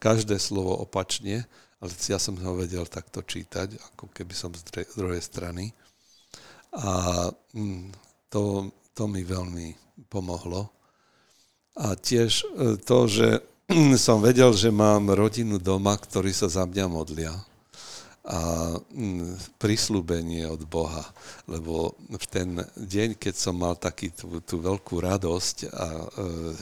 každé 0.02 0.42
slovo 0.42 0.74
opačne, 0.82 1.46
ale 1.78 1.90
ja 2.10 2.18
som 2.18 2.34
ho 2.34 2.58
vedel 2.58 2.82
takto 2.90 3.22
čítať, 3.22 3.78
ako 3.94 4.10
keby 4.10 4.34
som 4.34 4.50
z 4.50 4.66
druhej 4.98 5.22
strany. 5.22 5.70
A 6.74 7.30
mm, 7.54 7.94
to, 8.26 8.74
to 8.90 9.06
mi 9.06 9.22
veľmi 9.22 9.78
pomohlo. 10.10 10.66
A 11.78 11.94
tiež 11.94 12.42
e, 12.42 12.46
to, 12.82 13.06
že 13.06 13.46
som 14.06 14.18
vedel, 14.18 14.50
že 14.58 14.74
mám 14.74 15.14
rodinu 15.14 15.62
doma, 15.62 15.94
ktorí 15.94 16.34
sa 16.34 16.50
za 16.50 16.66
mňa 16.66 16.86
modlia 16.90 17.34
a 18.22 18.70
mm, 18.78 19.58
prislúbenie 19.58 20.46
od 20.46 20.62
Boha, 20.70 21.02
lebo 21.50 21.98
v 22.06 22.26
ten 22.30 22.54
deň, 22.78 23.18
keď 23.18 23.34
som 23.34 23.58
mal 23.58 23.74
taký 23.74 24.14
tú, 24.14 24.38
tú 24.46 24.62
veľkú 24.62 25.02
radosť 25.02 25.56
a 25.74 25.86
e, 25.90 26.06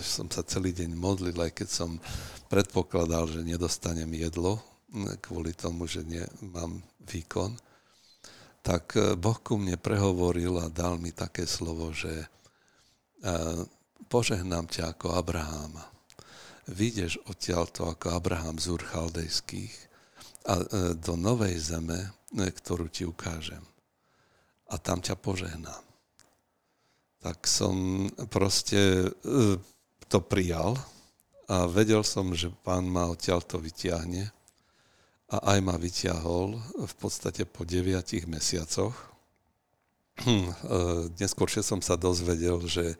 som 0.00 0.24
sa 0.32 0.40
celý 0.40 0.72
deň 0.72 0.96
modlil, 0.96 1.36
aj 1.36 1.52
keď 1.52 1.68
som 1.68 2.00
predpokladal, 2.48 3.28
že 3.28 3.44
nedostanem 3.44 4.08
jedlo 4.16 4.56
mm, 4.88 5.20
kvôli 5.20 5.52
tomu, 5.52 5.84
že 5.84 6.00
nemám 6.00 6.80
výkon, 7.04 7.52
tak 8.64 8.96
e, 8.96 9.12
Boh 9.20 9.36
ku 9.36 9.61
mne 9.61 9.76
prehovoril 9.76 10.56
a 10.64 10.72
dal 10.72 10.96
mi 10.96 11.12
také 11.12 11.44
slovo, 11.44 11.92
že 11.92 12.24
e, 12.24 12.26
požehnám 14.08 14.64
ťa 14.64 14.96
ako 14.96 15.12
Abraháma. 15.12 15.84
Vidíš 16.72 17.20
odtiaľto 17.28 17.84
ako 17.84 18.16
Abraham 18.16 18.56
z 18.56 18.72
Urchaldejských, 18.72 19.89
a 20.47 20.55
e, 20.57 20.64
do 20.97 21.14
novej 21.16 21.57
zeme, 21.61 22.01
e, 22.32 22.49
ktorú 22.49 22.88
ti 22.88 23.05
ukážem. 23.05 23.61
A 24.70 24.78
tam 24.78 25.03
ťa 25.03 25.18
požehnám. 25.18 25.84
Tak 27.20 27.45
som 27.45 28.09
proste 28.32 29.11
e, 29.11 29.59
to 30.09 30.18
prijal 30.24 30.78
a 31.51 31.68
vedel 31.68 32.01
som, 32.07 32.32
že 32.32 32.49
pán 32.64 32.88
ma 32.88 33.11
odtiaľ 33.11 33.45
to 33.45 33.61
vyťahne 33.61 34.30
a 35.30 35.36
aj 35.55 35.59
ma 35.62 35.76
vyťahol 35.78 36.59
v 36.86 36.95
podstate 36.99 37.47
po 37.47 37.62
deviatich 37.62 38.26
mesiacoch. 38.26 38.95
Neskôršie 41.22 41.62
som 41.62 41.78
sa 41.78 41.95
dozvedel, 41.95 42.59
že 42.66 42.99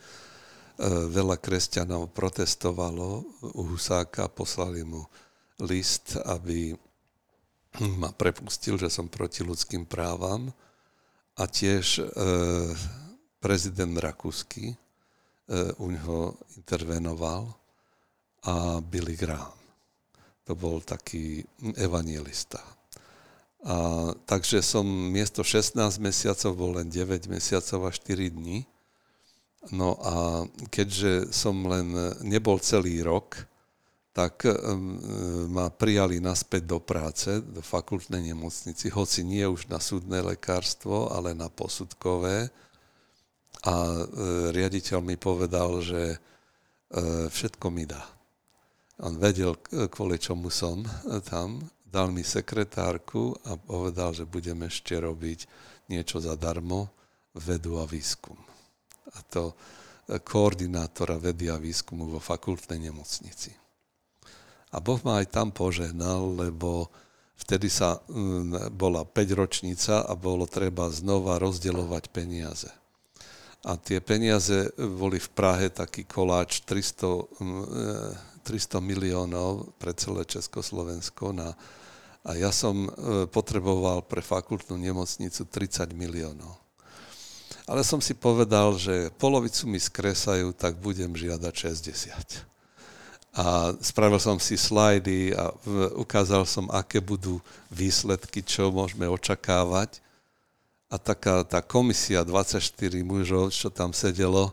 veľa 1.11 1.43
kresťanov 1.43 2.15
protestovalo 2.15 3.27
u 3.43 3.63
Husáka, 3.75 4.31
poslali 4.31 4.87
mu 4.87 5.03
list, 5.59 6.17
aby 6.23 6.73
ma 7.79 8.11
prepustil, 8.11 8.75
že 8.75 8.91
som 8.91 9.07
proti 9.07 9.47
ľudským 9.47 9.87
právam 9.87 10.51
a 11.39 11.47
tiež 11.47 12.03
e, 12.03 12.05
prezident 13.39 13.95
Rakúsky 13.95 14.75
e, 14.75 14.77
u 15.79 15.87
neho 15.95 16.35
intervenoval 16.59 17.55
a 18.45 18.83
Billy 18.83 19.15
Graham. 19.15 19.55
To 20.51 20.59
bol 20.59 20.83
taký 20.83 21.47
evangelista. 21.79 22.59
A, 23.63 24.11
takže 24.27 24.65
som 24.67 24.83
miesto 24.85 25.47
16 25.47 25.79
mesiacov 26.03 26.53
bol 26.59 26.71
len 26.83 26.91
9 26.91 27.31
mesiacov 27.31 27.87
a 27.87 27.91
4 27.95 28.35
dní. 28.35 28.67
No 29.71 29.95
a 30.01 30.49
keďže 30.73 31.31
som 31.37 31.69
len 31.69 31.93
nebol 32.25 32.57
celý 32.59 33.05
rok, 33.05 33.50
tak 34.21 34.45
ma 35.49 35.73
prijali 35.73 36.21
naspäť 36.21 36.69
do 36.69 36.77
práce, 36.77 37.41
do 37.41 37.65
fakultnej 37.65 38.21
nemocnici, 38.21 38.93
hoci 38.93 39.25
nie 39.25 39.49
už 39.49 39.73
na 39.73 39.81
súdne 39.81 40.21
lekárstvo, 40.21 41.09
ale 41.09 41.33
na 41.33 41.49
posudkové. 41.49 42.53
A 43.65 43.77
e, 43.77 44.03
riaditeľ 44.53 44.99
mi 45.01 45.17
povedal, 45.17 45.81
že 45.81 46.17
e, 46.17 46.19
všetko 47.33 47.67
mi 47.73 47.89
dá. 47.89 48.05
On 49.01 49.17
vedel, 49.17 49.57
kvôli 49.89 50.21
čomu 50.21 50.53
som 50.53 50.85
tam 51.29 51.65
dal 51.91 52.15
mi 52.15 52.23
sekretárku 52.23 53.35
a 53.51 53.59
povedal, 53.59 54.15
že 54.15 54.23
budem 54.23 54.63
ešte 54.63 54.95
robiť 54.95 55.51
niečo 55.91 56.23
zadarmo, 56.23 56.87
vedu 57.35 57.83
a 57.83 57.85
výskum. 57.85 58.39
A 59.11 59.19
to 59.27 59.51
e, 59.51 59.55
koordinátora 60.23 61.19
vedy 61.19 61.51
a 61.51 61.59
výskumu 61.59 62.07
vo 62.07 62.23
fakultnej 62.23 62.79
nemocnici. 62.79 63.60
A 64.71 64.79
Boh 64.79 64.99
ma 65.03 65.19
aj 65.19 65.35
tam 65.35 65.51
požehnal, 65.51 66.47
lebo 66.47 66.91
vtedy 67.41 67.67
sa 67.67 67.99
bola 68.71 69.03
5 69.03 69.41
ročnica 69.41 70.07
a 70.07 70.13
bolo 70.15 70.47
treba 70.47 70.87
znova 70.93 71.43
rozdeľovať 71.43 72.05
peniaze. 72.15 72.71
A 73.67 73.77
tie 73.77 74.01
peniaze 74.01 74.73
boli 74.79 75.21
v 75.21 75.29
Prahe 75.37 75.69
taký 75.69 76.09
koláč 76.09 76.65
300, 76.65 78.47
300 78.47 78.49
e, 78.49 78.81
miliónov 78.81 79.77
pre 79.77 79.93
celé 79.93 80.25
Československo 80.25 81.37
na 81.37 81.53
a 82.21 82.37
ja 82.37 82.53
som 82.53 82.85
e, 82.85 82.91
potreboval 83.33 84.05
pre 84.05 84.21
fakultnú 84.21 84.77
nemocnicu 84.77 85.49
30 85.49 85.97
miliónov. 85.97 86.53
Ale 87.65 87.81
som 87.81 88.03
si 88.03 88.13
povedal, 88.13 88.77
že 88.77 89.09
polovicu 89.17 89.65
mi 89.71 89.81
skresajú, 89.81 90.53
tak 90.53 90.77
budem 90.77 91.17
žiadať 91.17 91.55
60. 91.73 92.50
A 93.31 93.71
spravil 93.79 94.19
som 94.19 94.43
si 94.43 94.59
slajdy 94.59 95.31
a 95.39 95.55
ukázal 95.95 96.43
som, 96.43 96.67
aké 96.75 96.99
budú 96.99 97.39
výsledky, 97.71 98.43
čo 98.43 98.75
môžeme 98.75 99.07
očakávať. 99.07 100.03
A 100.91 100.99
taká 100.99 101.47
tá 101.47 101.63
komisia 101.63 102.27
24 102.27 102.59
mužov, 103.07 103.55
čo 103.55 103.71
tam 103.71 103.95
sedelo, 103.95 104.51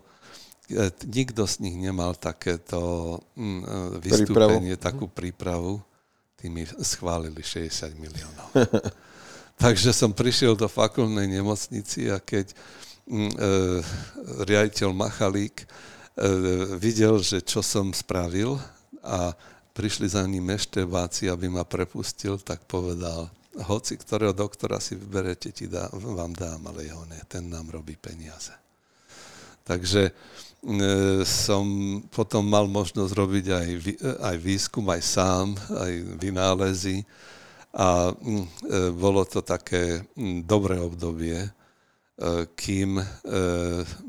e, 0.69 0.93
nikto 1.09 1.49
z 1.49 1.65
nich 1.65 1.73
nemal 1.73 2.13
takéto 2.13 3.17
mm, 3.33 3.41
e, 3.41 3.65
vystúpenie, 3.97 4.77
prípravu. 4.77 4.85
takú 4.85 5.05
prípravu 5.09 5.73
tí 6.37 6.53
mi 6.53 6.61
schválili 6.85 7.41
60 7.41 7.97
miliónov. 7.97 8.47
Takže 9.63 9.89
som 9.89 10.13
prišiel 10.13 10.53
do 10.53 10.69
fakultnej 10.69 11.25
nemocnici 11.25 12.13
a 12.13 12.21
keď 12.21 12.53
mm, 13.09 13.31
e, 13.33 13.49
riaditeľ 14.45 14.93
Machalík 14.93 15.65
videl, 16.81 17.21
že 17.21 17.45
čo 17.45 17.61
som 17.61 17.93
spravil 17.93 18.57
a 19.05 19.37
prišli 19.77 20.09
za 20.09 20.25
ním 20.25 20.49
eštebáci, 20.49 21.29
aby 21.29 21.45
ma 21.45 21.61
prepustil, 21.61 22.41
tak 22.41 22.65
povedal, 22.65 23.29
hoci 23.69 23.97
ktorého 23.97 24.33
doktora 24.33 24.81
si 24.81 24.97
vyberete, 24.97 25.53
ti 25.53 25.69
dá, 25.69 25.89
vám 25.93 26.33
dám, 26.33 26.73
ale 26.73 26.89
jeho 26.89 27.05
ne, 27.05 27.21
ten 27.29 27.45
nám 27.45 27.69
robí 27.69 27.93
peniaze. 27.93 28.53
Takže 29.61 30.09
E, 30.67 31.21
som 31.21 31.63
potom 32.09 32.41
mal 32.41 32.65
možnosť 32.65 33.13
robiť 33.13 33.45
aj, 33.53 33.67
aj 34.19 34.35
výskum, 34.41 34.83
aj 34.89 35.01
sám, 35.05 35.53
aj 35.69 35.93
vynálezy 36.17 37.05
a 37.77 38.09
mm, 38.11 38.43
e, 38.43 38.47
bolo 38.97 39.21
to 39.21 39.45
také 39.45 40.01
mm, 40.17 40.49
dobré 40.49 40.81
obdobie, 40.81 41.39
e, 41.45 41.49
kým 42.57 42.97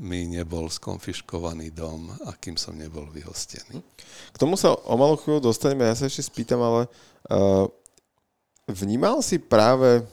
mi 0.01 0.21
nebol 0.25 0.73
skonfiškovaný 0.73 1.77
dom 1.77 2.09
a 2.25 2.33
kým 2.41 2.57
som 2.57 2.73
nebol 2.73 3.05
vyhostený. 3.13 3.85
K 4.33 4.37
tomu 4.41 4.57
sa 4.57 4.73
o 4.73 4.95
malú 4.97 5.21
chvíľu 5.21 5.53
dostaneme, 5.53 5.85
ja 5.85 5.93
sa 5.93 6.09
ešte 6.09 6.25
spýtam, 6.25 6.57
ale 6.57 6.89
vnímal 8.65 9.21
si 9.21 9.37
práve 9.37 10.09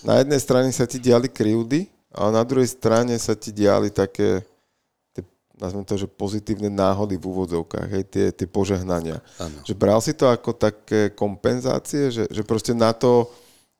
na 0.00 0.14
jednej 0.24 0.40
strane 0.40 0.72
sa 0.72 0.88
ti 0.88 0.96
diali 0.96 1.28
krivdy, 1.28 1.92
a 2.08 2.32
na 2.32 2.40
druhej 2.40 2.72
strane 2.72 3.14
sa 3.20 3.36
ti 3.36 3.52
diali 3.52 3.92
také, 3.92 4.40
nazvem 5.60 5.84
to, 5.84 5.94
že 6.00 6.08
pozitívne 6.08 6.72
náhody 6.72 7.20
v 7.20 7.28
úvodzovkách, 7.28 7.88
hej, 7.94 8.04
tie, 8.08 8.26
tie 8.32 8.48
požehnania. 8.48 9.20
Ano. 9.36 9.60
Že 9.62 9.74
bral 9.76 10.00
si 10.00 10.16
to 10.16 10.24
ako 10.26 10.56
také 10.56 11.12
kompenzácie, 11.12 12.08
že, 12.08 12.24
že 12.32 12.42
proste 12.48 12.72
na 12.72 12.96
to 12.96 13.28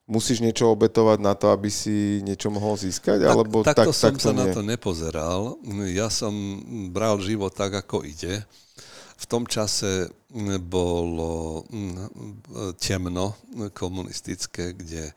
musíš 0.09 0.41
niečo 0.41 0.73
obetovať 0.73 1.19
na 1.21 1.37
to, 1.37 1.53
aby 1.53 1.69
si 1.69 2.25
niečo 2.25 2.49
mohol 2.49 2.81
získať? 2.81 3.23
Tak, 3.23 3.31
alebo 3.31 3.57
takto 3.61 3.93
tak, 3.93 4.01
som 4.01 4.17
tak 4.17 4.25
sa 4.25 4.33
nie? 4.33 4.41
na 4.41 4.47
to 4.51 4.65
nepozeral. 4.65 5.61
Ja 5.93 6.09
som 6.09 6.33
bral 6.91 7.21
život 7.21 7.53
tak, 7.53 7.77
ako 7.77 8.03
ide. 8.09 8.43
V 9.19 9.25
tom 9.29 9.45
čase 9.45 10.09
bolo 10.65 11.63
mm, 11.69 12.79
temno 12.81 13.37
komunistické, 13.77 14.73
kde 14.73 15.13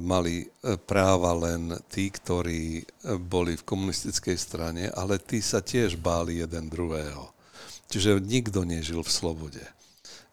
mali 0.00 0.40
e, 0.40 0.46
práva 0.80 1.36
len 1.36 1.76
tí, 1.92 2.08
ktorí 2.08 2.80
boli 3.28 3.52
v 3.60 3.66
komunistickej 3.68 4.36
strane, 4.40 4.88
ale 4.88 5.20
tí 5.20 5.44
sa 5.44 5.60
tiež 5.60 6.00
báli 6.00 6.40
jeden 6.40 6.72
druhého. 6.72 7.28
Čiže 7.92 8.24
nikto 8.24 8.64
nežil 8.64 9.04
v 9.04 9.12
slobode. 9.12 9.60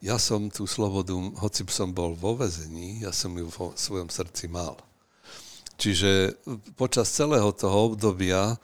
Ja 0.00 0.16
som 0.16 0.48
tú 0.48 0.64
slobodu, 0.64 1.12
hoci 1.44 1.68
som 1.68 1.92
bol 1.92 2.16
vo 2.16 2.32
vezení, 2.32 3.04
ja 3.04 3.12
som 3.12 3.36
ju 3.36 3.52
vo 3.52 3.76
svojom 3.76 4.08
srdci 4.08 4.48
mal. 4.48 4.80
Čiže 5.76 6.40
počas 6.76 7.12
celého 7.12 7.52
toho 7.52 7.92
obdobia 7.92 8.52
e, 8.52 8.56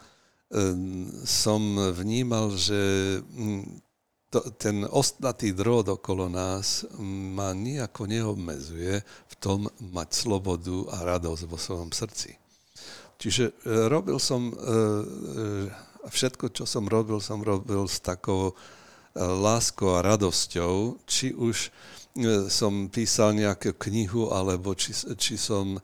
som 1.25 1.61
vnímal, 1.93 2.57
že 2.57 2.81
to, 4.33 4.41
ten 4.57 4.85
ostnatý 4.89 5.53
drôt 5.53 5.85
okolo 5.85 6.29
nás 6.29 6.89
ma 7.01 7.53
nejako 7.57 8.09
neobmedzuje 8.09 9.01
v 9.05 9.35
tom 9.41 9.69
mať 9.81 10.09
slobodu 10.13 10.89
a 10.93 10.97
radosť 11.17 11.43
vo 11.49 11.57
svojom 11.57 11.93
srdci. 11.93 12.37
Čiže 13.17 13.45
e, 13.49 13.53
robil 13.89 14.21
som, 14.21 14.53
e, 14.53 14.57
e, 14.57 16.09
všetko, 16.09 16.53
čo 16.53 16.69
som 16.69 16.85
robil, 16.85 17.17
som 17.21 17.41
robil 17.41 17.89
s 17.89 18.05
takou 18.05 18.53
láskou 19.17 19.97
a 19.97 20.05
radosťou, 20.05 21.01
či 21.09 21.33
už 21.33 21.73
som 22.53 22.89
písal 22.89 23.37
nejakú 23.37 23.77
knihu, 23.77 24.33
alebo 24.33 24.73
či, 24.73 24.97
či 25.17 25.37
som 25.37 25.77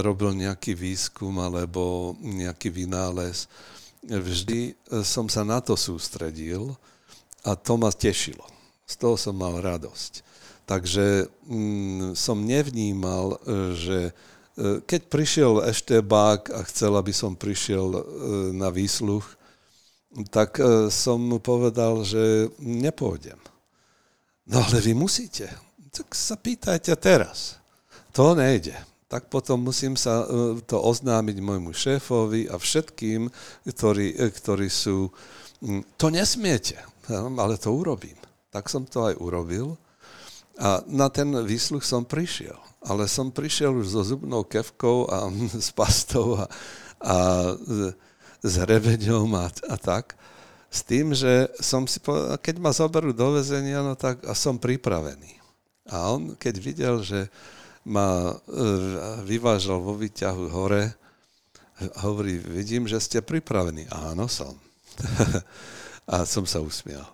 robil 0.00 0.36
nejaký 0.36 0.76
výskum, 0.76 1.36
alebo 1.40 2.12
nejaký 2.20 2.72
vynález. 2.72 3.48
Vždy 4.04 4.76
som 5.04 5.28
sa 5.28 5.44
na 5.44 5.60
to 5.60 5.76
sústredil, 5.76 6.76
a 7.42 7.58
to 7.58 7.74
ma 7.74 7.90
tešilo. 7.90 8.46
Z 8.86 9.02
toho 9.02 9.18
som 9.18 9.34
mal 9.34 9.58
radosť. 9.58 10.22
Takže 10.62 11.26
mm, 11.50 12.14
som 12.14 12.38
nevnímal, 12.38 13.34
e, 13.34 13.38
že 13.74 13.98
e, 14.06 14.12
keď 14.86 15.00
prišiel 15.10 15.52
Eštebák 15.66 16.54
a 16.54 16.62
chcel, 16.70 16.94
aby 16.94 17.10
som 17.10 17.34
prišiel 17.34 17.86
e, 17.90 18.00
na 18.54 18.70
výsluch, 18.70 19.26
tak 20.28 20.60
e, 20.60 20.88
som 20.92 21.40
povedal, 21.40 22.04
že 22.04 22.52
nepôjdem. 22.60 23.38
No 24.48 24.60
ale 24.60 24.84
vy 24.84 24.92
musíte. 24.92 25.48
Tak 25.92 26.12
sa 26.12 26.36
pýtajte 26.36 26.92
teraz. 27.00 27.56
To 28.12 28.36
nejde. 28.36 28.76
Tak 29.08 29.28
potom 29.32 29.64
musím 29.64 29.96
sa 29.96 30.24
e, 30.24 30.60
to 30.64 30.76
oznámiť 30.80 31.36
môjmu 31.40 31.72
šéfovi 31.72 32.48
a 32.48 32.56
všetkým, 32.56 33.32
ktorí, 33.64 34.06
e, 34.16 34.28
ktorí 34.28 34.68
sú... 34.68 35.08
To 35.96 36.06
nesmiete 36.10 36.92
ale 37.10 37.58
to 37.58 37.74
urobím. 37.74 38.16
Tak 38.52 38.68
som 38.68 38.86
to 38.86 39.10
aj 39.10 39.18
urobil 39.18 39.74
a 40.60 40.84
na 40.86 41.08
ten 41.08 41.32
výsluch 41.42 41.82
som 41.82 42.04
prišiel. 42.04 42.54
Ale 42.82 43.06
som 43.06 43.30
prišiel 43.30 43.72
už 43.78 43.94
so 43.94 44.02
zubnou 44.04 44.44
kevkou 44.44 45.08
a 45.08 45.30
s 45.66 45.72
pastou 45.72 46.38
a, 46.38 46.44
a 47.02 47.16
s 48.42 48.52
hrebeňom 48.58 49.30
a, 49.38 49.46
a 49.70 49.76
tak. 49.78 50.18
S 50.72 50.82
tým, 50.82 51.14
že 51.14 51.52
som 51.60 51.86
si 51.86 52.02
povedal, 52.02 52.40
keď 52.40 52.56
ma 52.58 52.72
zoberú 52.74 53.14
do 53.14 53.38
väzenia, 53.38 53.84
no 53.84 53.94
tak 53.94 54.24
a 54.26 54.34
som 54.34 54.58
pripravený. 54.58 55.38
A 55.92 56.14
on, 56.14 56.34
keď 56.34 56.54
videl, 56.58 56.96
že 57.04 57.30
ma 57.82 58.30
e, 58.30 58.34
vyvážal 59.26 59.82
vo 59.82 59.98
výťahu 59.98 60.48
hore, 60.50 60.94
hovorí, 62.00 62.38
vidím, 62.38 62.86
že 62.86 63.02
ste 63.02 63.18
pripravení. 63.20 63.90
Áno, 63.90 64.30
som. 64.30 64.54
a 66.12 66.22
som 66.22 66.46
sa 66.46 66.62
usmial. 66.62 67.06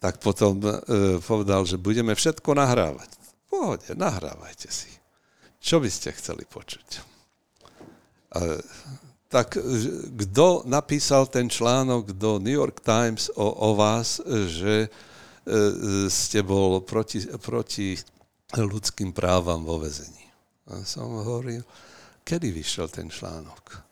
Tak 0.00 0.22
potom 0.22 0.56
e, 0.62 1.20
povedal, 1.20 1.66
že 1.66 1.76
budeme 1.76 2.14
všetko 2.16 2.56
nahrávať. 2.56 3.10
V 3.18 3.32
pohode, 3.50 3.90
nahrávajte 3.92 4.70
si. 4.70 4.90
Čo 5.60 5.82
by 5.82 5.90
ste 5.92 6.14
chceli 6.16 6.48
počuť? 6.48 6.88
E, 6.96 7.00
tak 9.30 9.54
kto 10.18 10.66
napísal 10.66 11.30
ten 11.30 11.46
článok 11.46 12.10
do 12.18 12.42
New 12.42 12.58
York 12.58 12.82
Times 12.82 13.30
o, 13.38 13.46
o 13.46 13.78
vás, 13.78 14.18
že 14.26 14.86
e, 14.86 14.88
ste 16.10 16.42
bol 16.42 16.82
proti, 16.82 17.22
proti 17.38 17.94
ľudským 18.58 19.14
právam 19.14 19.62
vo 19.62 19.78
vezení. 19.78 20.26
A 20.66 20.82
som 20.82 21.14
hovoril, 21.22 21.62
kedy 22.26 22.50
vyšiel 22.50 22.90
ten 22.90 23.06
článok? 23.06 23.86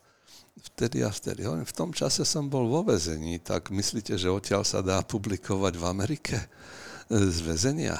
Vtedy 0.75 1.07
a 1.07 1.11
vtedy. 1.11 1.47
V 1.47 1.75
tom 1.75 1.95
čase 1.95 2.27
som 2.27 2.51
bol 2.51 2.67
vo 2.67 2.83
vezení, 2.83 3.39
tak 3.39 3.71
myslíte, 3.71 4.19
že 4.19 4.27
odtiaľ 4.27 4.67
sa 4.67 4.83
dá 4.83 4.99
publikovať 5.07 5.79
v 5.79 5.85
Amerike 5.87 6.35
z 7.07 7.37
väzenia? 7.47 7.95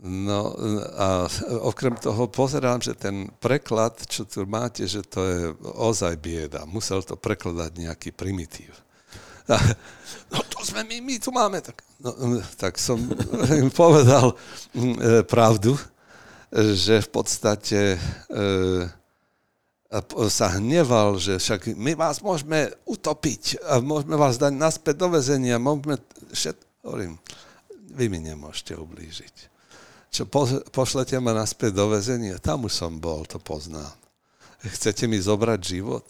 No 0.00 0.56
a 0.96 1.28
okrem 1.60 1.92
toho 1.92 2.24
pozerám, 2.32 2.80
že 2.80 2.96
ten 2.96 3.28
preklad, 3.36 4.00
čo 4.08 4.24
tu 4.24 4.48
máte, 4.48 4.88
že 4.88 5.04
to 5.04 5.20
je 5.20 5.40
ozaj 5.76 6.16
bieda. 6.16 6.64
Musel 6.64 7.04
to 7.04 7.20
prekladať 7.20 7.76
nejaký 7.76 8.08
primitív. 8.16 8.72
No 10.30 10.40
to 10.46 10.62
sme 10.64 10.86
my, 10.88 11.04
my 11.04 11.16
tu 11.20 11.34
máme. 11.34 11.60
Tak, 11.60 11.84
no, 12.00 12.38
tak 12.56 12.78
som 12.78 12.96
im 13.50 13.68
povedal 13.82 14.32
mm, 14.72 14.78
e, 14.78 14.88
pravdu, 15.26 15.74
že 16.54 17.02
v 17.02 17.10
podstate 17.10 17.98
e, 17.98 17.98
sa 20.30 20.46
hneval, 20.54 21.18
že 21.18 21.36
však 21.42 21.74
my 21.74 21.98
vás 21.98 22.22
môžeme 22.22 22.70
utopiť 22.86 23.58
a 23.68 23.82
môžeme 23.82 24.14
vás 24.14 24.38
dať 24.38 24.54
naspäť 24.54 25.02
do 25.02 25.12
väzenia, 25.12 25.58
môžeme 25.58 25.98
všet... 26.30 26.54
Hovorím, 26.86 27.18
vy 27.90 28.06
mi 28.06 28.22
nemôžete 28.22 28.78
ublížiť 28.78 29.49
čo 30.10 30.26
po, 30.26 30.42
pošlete 30.74 31.16
ma 31.22 31.30
naspäť 31.30 31.78
do 31.78 31.86
väzenia, 31.94 32.42
tam 32.42 32.66
už 32.66 32.74
som 32.74 32.98
bol, 32.98 33.22
to 33.24 33.38
poznám. 33.38 33.94
Chcete 34.60 35.06
mi 35.06 35.16
zobrať 35.16 35.60
život? 35.62 36.04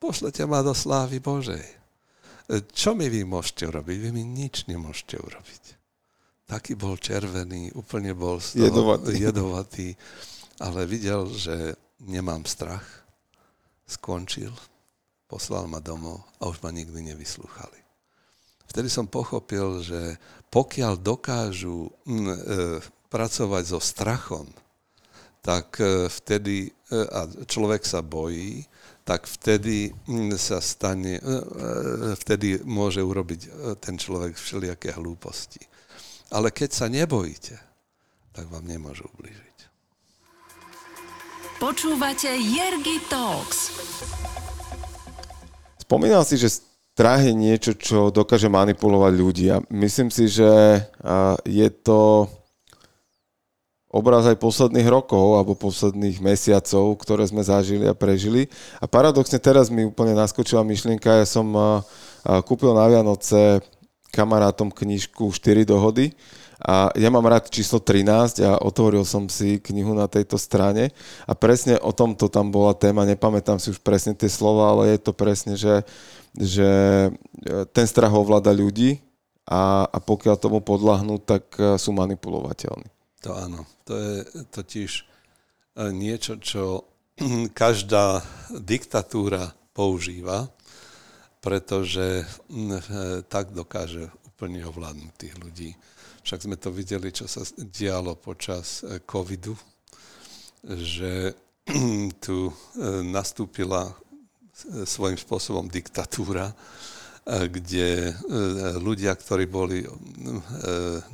Pošlete 0.00 0.46
ma 0.48 0.62
do 0.64 0.72
slávy 0.72 1.20
Božej. 1.20 1.66
Čo 2.72 2.96
mi 2.96 3.10
vy 3.10 3.26
môžete 3.26 3.68
urobiť? 3.68 3.96
Vy 4.00 4.08
mi 4.14 4.24
nič 4.24 4.64
nemôžete 4.70 5.18
urobiť. 5.18 5.64
Taký 6.50 6.74
bol 6.74 6.98
červený, 6.98 7.70
úplne 7.78 8.10
bol 8.16 8.42
toho 8.42 8.58
jedovatý. 8.58 9.12
jedovatý, 9.28 9.88
ale 10.58 10.82
videl, 10.86 11.30
že 11.30 11.78
nemám 12.02 12.42
strach. 12.46 12.86
Skončil, 13.86 14.50
poslal 15.30 15.66
ma 15.66 15.78
domov 15.82 16.22
a 16.38 16.50
už 16.50 16.62
ma 16.62 16.70
nikdy 16.70 17.14
nevyslúchali. 17.14 17.78
Vtedy 18.70 18.86
som 18.86 19.10
pochopil, 19.10 19.82
že 19.82 20.18
pokiaľ 20.50 20.94
dokážu 20.98 21.90
mm, 22.06 22.26
e, 22.26 22.38
pracovať 23.10 23.64
so 23.66 23.82
strachom, 23.82 24.46
tak 25.42 25.82
e, 25.82 26.06
vtedy, 26.06 26.70
e, 26.70 26.96
a 27.10 27.26
človek 27.44 27.82
sa 27.82 28.06
bojí, 28.06 28.64
tak 29.02 29.26
vtedy 29.26 29.90
mm, 30.06 30.38
sa 30.38 30.62
stane, 30.62 31.18
e, 31.18 31.22
vtedy 32.14 32.62
môže 32.62 33.02
urobiť 33.02 33.74
ten 33.82 33.98
človek 33.98 34.38
všelijaké 34.38 34.94
hlúposti. 34.94 35.60
Ale 36.30 36.54
keď 36.54 36.70
sa 36.70 36.86
nebojíte, 36.86 37.58
tak 38.30 38.46
vám 38.46 38.62
nemôžu 38.62 39.10
ubližiť. 39.18 39.58
Počúvate 41.58 42.30
Jergy 42.30 43.02
Talks. 43.10 43.74
Spomínal 45.82 46.22
si, 46.22 46.38
že 46.38 46.62
strach 46.94 47.20
je 47.26 47.34
niečo, 47.34 47.74
čo 47.74 48.14
dokáže 48.14 48.46
manipulovať 48.46 49.12
ľudí. 49.12 49.46
A 49.50 49.60
myslím 49.68 50.08
si, 50.08 50.30
že 50.30 50.48
je 51.44 51.68
to 51.82 52.30
obraz 53.90 54.22
aj 54.30 54.38
posledných 54.38 54.86
rokov 54.86 55.34
alebo 55.34 55.58
posledných 55.58 56.22
mesiacov, 56.22 56.94
ktoré 57.02 57.26
sme 57.26 57.42
zažili 57.42 57.90
a 57.90 57.94
prežili. 57.94 58.46
A 58.78 58.86
paradoxne 58.86 59.42
teraz 59.42 59.66
mi 59.66 59.82
úplne 59.82 60.14
naskočila 60.14 60.62
myšlienka, 60.62 61.20
ja 61.20 61.26
som 61.26 61.50
kúpil 62.46 62.70
na 62.70 62.86
Vianoce 62.86 63.60
kamarátom 64.14 64.70
knižku 64.70 65.30
4 65.30 65.66
dohody 65.66 66.14
a 66.60 66.92
ja 66.92 67.08
mám 67.08 67.24
rád 67.24 67.48
číslo 67.48 67.80
13 67.80 68.44
a 68.44 68.60
otvoril 68.60 69.00
som 69.08 69.24
si 69.32 69.56
knihu 69.64 69.96
na 69.96 70.04
tejto 70.04 70.36
strane 70.36 70.92
a 71.24 71.32
presne 71.32 71.80
o 71.80 71.88
tomto 71.88 72.28
tam 72.28 72.52
bola 72.52 72.76
téma, 72.76 73.08
nepamätám 73.08 73.56
si 73.56 73.72
už 73.72 73.80
presne 73.80 74.12
tie 74.12 74.28
slova, 74.28 74.76
ale 74.76 74.92
je 74.92 74.98
to 75.00 75.12
presne, 75.16 75.56
že, 75.56 75.80
že 76.36 76.68
e, 77.08 77.10
ten 77.72 77.86
strach 77.88 78.12
ovláda 78.12 78.52
ľudí 78.52 79.00
a, 79.48 79.88
a 79.88 79.98
pokiaľ 80.04 80.36
tomu 80.36 80.60
podľahnú, 80.60 81.16
tak 81.24 81.48
e, 81.56 81.80
sú 81.80 81.96
manipulovateľní. 81.96 82.99
To 83.20 83.36
áno. 83.36 83.68
To 83.84 83.92
je 83.96 84.16
totiž 84.48 84.90
e, 84.96 85.04
niečo, 85.92 86.40
čo 86.40 86.88
každá 87.52 88.24
diktatúra 88.48 89.52
používa, 89.76 90.48
pretože 91.44 92.24
e, 92.24 92.26
tak 93.28 93.52
dokáže 93.52 94.08
úplne 94.24 94.64
ovládnuť 94.64 95.12
tých 95.20 95.34
ľudí. 95.36 95.70
Však 96.24 96.48
sme 96.48 96.56
to 96.56 96.72
videli, 96.72 97.12
čo 97.12 97.28
sa 97.28 97.44
dialo 97.60 98.16
počas 98.16 98.80
e, 98.80 99.04
covidu, 99.04 99.52
že 100.64 101.36
tu 102.24 102.48
nastúpila 103.04 103.92
svojím 104.84 105.16
spôsobom 105.16 105.68
diktatúra, 105.68 106.52
kde 107.24 108.12
ľudia, 108.80 109.16
ktorí 109.16 109.48
boli 109.48 109.84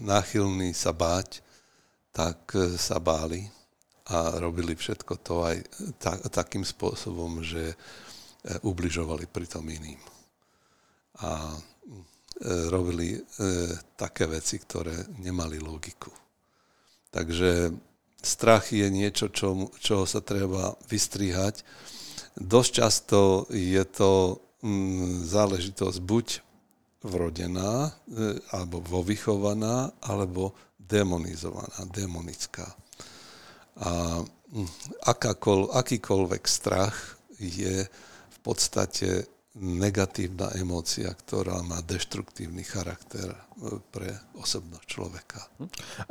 náchylní 0.02 0.74
sa 0.74 0.90
báť, 0.90 1.45
tak 2.16 2.56
e, 2.56 2.80
sa 2.80 2.96
báli 2.96 3.44
a 4.08 4.40
robili 4.40 4.72
všetko 4.72 5.12
to 5.20 5.44
aj 5.44 5.56
ta, 6.00 6.16
takým 6.32 6.64
spôsobom, 6.64 7.44
že 7.44 7.76
e, 7.76 7.76
ubližovali 8.64 9.28
pritom 9.28 9.68
iným. 9.68 10.00
A 11.20 11.52
e, 11.52 11.60
robili 12.72 13.20
také 13.96 14.28
veci, 14.28 14.60
ktoré 14.60 15.08
nemali 15.20 15.56
logiku. 15.56 16.12
Takže 17.08 17.72
strach 18.20 18.72
je 18.72 18.88
niečo, 18.92 19.32
čo, 19.32 19.72
čoho 19.80 20.04
sa 20.04 20.20
treba 20.20 20.76
vystrihať. 20.92 21.64
Dosť 22.36 22.70
často 22.76 23.48
je 23.48 23.80
to 23.88 24.44
mm, 24.60 25.24
záležitosť 25.24 25.98
buď 26.04 26.26
vrodená, 27.06 27.94
alebo 28.50 28.82
vovychovaná, 28.82 29.94
alebo 30.02 30.52
demonizovaná, 30.76 31.86
demonická. 31.90 32.66
A 33.82 34.22
hm, 34.22 34.70
akákoľ, 35.06 35.74
akýkoľvek 35.74 36.44
strach 36.46 37.18
je 37.38 37.86
v 38.30 38.38
podstate 38.40 39.26
negatívna 39.56 40.52
emócia, 40.60 41.08
ktorá 41.16 41.64
má 41.64 41.80
deštruktívny 41.80 42.60
charakter 42.60 43.32
e, 43.32 43.80
pre 43.88 44.12
osobnosť 44.36 44.84
človeka. 44.84 45.40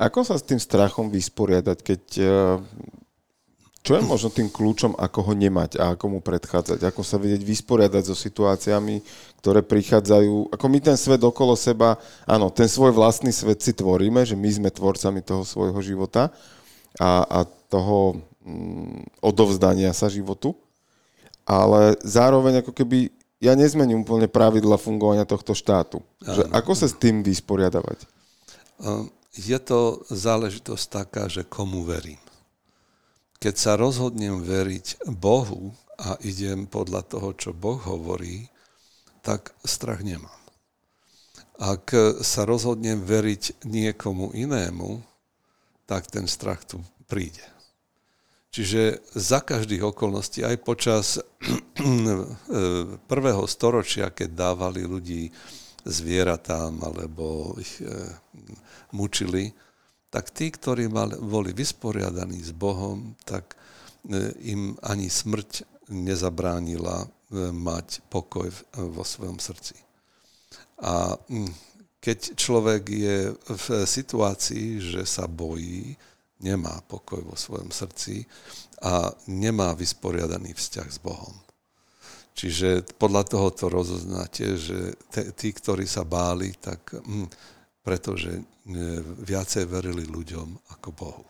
Ako 0.02 0.26
sa 0.26 0.36
s 0.42 0.44
tým 0.50 0.58
strachom 0.58 1.14
vysporiadať, 1.14 1.78
keď 1.86 2.04
e, 2.18 2.26
čo 3.86 3.94
je 3.94 4.02
možno 4.02 4.34
tým 4.34 4.50
kľúčom, 4.50 4.98
ako 4.98 5.30
ho 5.30 5.34
nemať 5.38 5.78
a 5.78 5.94
ako 5.94 6.18
mu 6.18 6.20
predchádzať? 6.26 6.90
Ako 6.90 7.06
sa 7.06 7.22
vedieť 7.22 7.46
vysporiadať 7.46 8.10
so 8.10 8.18
situáciami, 8.18 9.06
ktoré 9.46 9.62
prichádzajú, 9.62 10.50
ako 10.50 10.66
my 10.66 10.80
ten 10.82 10.98
svet 10.98 11.22
okolo 11.22 11.54
seba, 11.54 12.02
áno, 12.26 12.50
ten 12.50 12.66
svoj 12.66 12.98
vlastný 12.98 13.30
svet 13.30 13.62
si 13.62 13.78
tvoríme, 13.78 14.26
že 14.26 14.34
my 14.34 14.50
sme 14.50 14.70
tvorcami 14.74 15.22
toho 15.22 15.46
svojho 15.46 15.78
života 15.86 16.34
a, 16.98 17.30
a 17.30 17.40
toho 17.70 18.26
mm, 18.42 19.22
odovzdania 19.22 19.94
sa 19.94 20.10
životu, 20.10 20.58
ale 21.46 21.94
zároveň 22.02 22.66
ako 22.66 22.74
keby 22.74 23.14
ja 23.38 23.54
nezmením 23.54 24.02
úplne 24.02 24.26
pravidla 24.26 24.82
fungovania 24.82 25.30
tohto 25.30 25.54
štátu. 25.54 26.02
Že 26.26 26.50
ako 26.50 26.72
sa 26.74 26.90
s 26.90 26.98
tým 26.98 27.22
vysporiadavať? 27.22 28.02
Je 29.38 29.60
to 29.62 30.02
záležitosť 30.10 30.86
taká, 30.90 31.30
že 31.30 31.46
komu 31.46 31.86
verím 31.86 32.25
keď 33.40 33.56
sa 33.56 33.74
rozhodnem 33.76 34.42
veriť 34.42 35.08
Bohu 35.16 35.76
a 36.00 36.20
idem 36.24 36.68
podľa 36.68 37.02
toho, 37.08 37.30
čo 37.36 37.52
Boh 37.56 37.80
hovorí, 37.80 38.48
tak 39.26 39.56
strach 39.66 40.04
nemám. 40.04 40.34
Ak 41.56 41.96
sa 42.20 42.44
rozhodnem 42.44 43.00
veriť 43.00 43.64
niekomu 43.64 44.36
inému, 44.36 45.00
tak 45.88 46.12
ten 46.12 46.28
strach 46.28 46.68
tu 46.68 46.84
príde. 47.08 47.44
Čiže 48.52 49.04
za 49.12 49.44
každých 49.44 49.84
okolností, 49.84 50.44
aj 50.44 50.58
počas 50.64 51.20
prvého 53.12 53.44
storočia, 53.52 54.12
keď 54.12 54.30
dávali 54.32 54.88
ľudí 54.88 55.28
zvieratám 55.86 56.82
alebo 56.82 57.56
ich 57.60 57.84
eh, 57.84 57.92
mučili, 58.96 59.54
tak 60.16 60.32
tí, 60.32 60.48
ktorí 60.48 60.88
mali, 60.88 61.20
boli 61.20 61.52
vysporiadaní 61.52 62.40
s 62.40 62.56
Bohom, 62.56 63.20
tak 63.28 63.60
e, 64.08 64.32
im 64.48 64.80
ani 64.80 65.12
smrť 65.12 65.68
nezabránila 65.92 67.04
e, 67.04 67.08
mať 67.52 68.00
pokoj 68.08 68.48
vo 68.80 69.04
svojom 69.04 69.44
srdci. 69.44 69.76
A 70.80 71.20
keď 72.00 72.40
človek 72.40 72.84
je 72.88 73.18
v 73.36 73.68
situácii, 73.84 74.80
že 74.80 75.04
sa 75.04 75.28
bojí, 75.28 76.00
nemá 76.40 76.80
pokoj 76.88 77.20
vo 77.20 77.36
svojom 77.36 77.76
srdci 77.76 78.24
a 78.88 79.12
nemá 79.28 79.76
vysporiadaný 79.76 80.56
vzťah 80.56 80.88
s 80.96 81.00
Bohom. 81.04 81.36
Čiže 82.36 82.88
podľa 82.96 83.24
toho 83.28 83.48
to 83.52 83.68
rozoznáte, 83.68 84.56
že 84.56 84.96
tí, 85.36 85.52
ktorí 85.52 85.84
sa 85.84 86.08
báli, 86.08 86.56
tak 86.56 87.04
pretože 87.86 88.42
viacej 89.22 89.70
verili 89.70 90.10
ľuďom 90.10 90.74
ako 90.74 90.90
Bohu. 90.90 91.26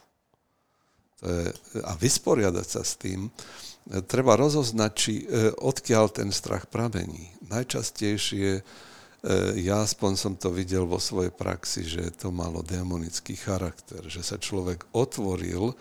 To 1.19 1.27
je, 1.27 1.51
a 1.83 1.91
vysporiadať 1.99 2.67
sa 2.67 2.81
s 2.81 2.95
tým, 2.95 3.27
treba 4.07 4.39
rozoznať, 4.39 4.91
či 4.95 5.27
odkiaľ 5.59 6.15
ten 6.15 6.31
strach 6.31 6.71
pramení. 6.71 7.35
Najčastejšie 7.51 8.63
E, 9.25 9.57
ja 9.65 9.81
aspoň 9.81 10.13
som 10.13 10.33
to 10.37 10.53
videl 10.53 10.85
vo 10.85 11.01
svojej 11.01 11.33
praxi, 11.33 11.81
že 11.81 12.13
to 12.13 12.29
malo 12.29 12.61
démonický 12.61 13.33
charakter, 13.33 14.05
že 14.05 14.21
sa 14.21 14.37
človek 14.37 14.85
otvoril 14.93 15.73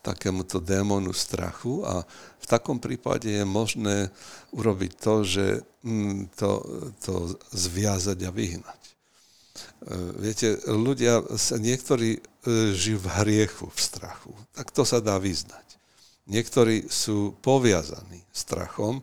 takémuto 0.00 0.56
démonu 0.56 1.12
strachu 1.12 1.84
a 1.84 2.00
v 2.40 2.46
takom 2.48 2.80
prípade 2.80 3.28
je 3.28 3.44
možné 3.44 4.08
urobiť 4.56 4.92
to, 4.96 5.14
že 5.20 5.46
mm, 5.84 6.32
to, 6.32 6.50
to 7.04 7.14
zviazať 7.52 8.24
a 8.24 8.30
vyhnať. 8.32 8.77
E, 9.78 9.94
viete, 10.18 10.58
ľudia, 10.66 11.22
niektorí 11.54 12.18
e, 12.18 12.20
žijú 12.74 12.98
v 12.98 13.08
hriechu, 13.22 13.66
v 13.70 13.78
strachu. 13.78 14.32
Tak 14.50 14.74
to 14.74 14.82
sa 14.82 14.98
dá 14.98 15.22
vyznať. 15.22 15.78
Niektorí 16.26 16.90
sú 16.90 17.38
poviazaní 17.40 18.20
strachom, 18.34 19.00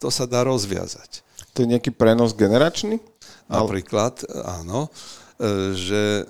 to 0.00 0.08
sa 0.08 0.24
dá 0.24 0.42
rozviazať. 0.42 1.22
To 1.54 1.62
je 1.62 1.70
nejaký 1.76 1.94
prenos 1.94 2.34
generačný? 2.34 2.98
Napríklad, 3.46 4.24
áno, 4.42 4.88
e, 5.36 5.76
že 5.76 6.24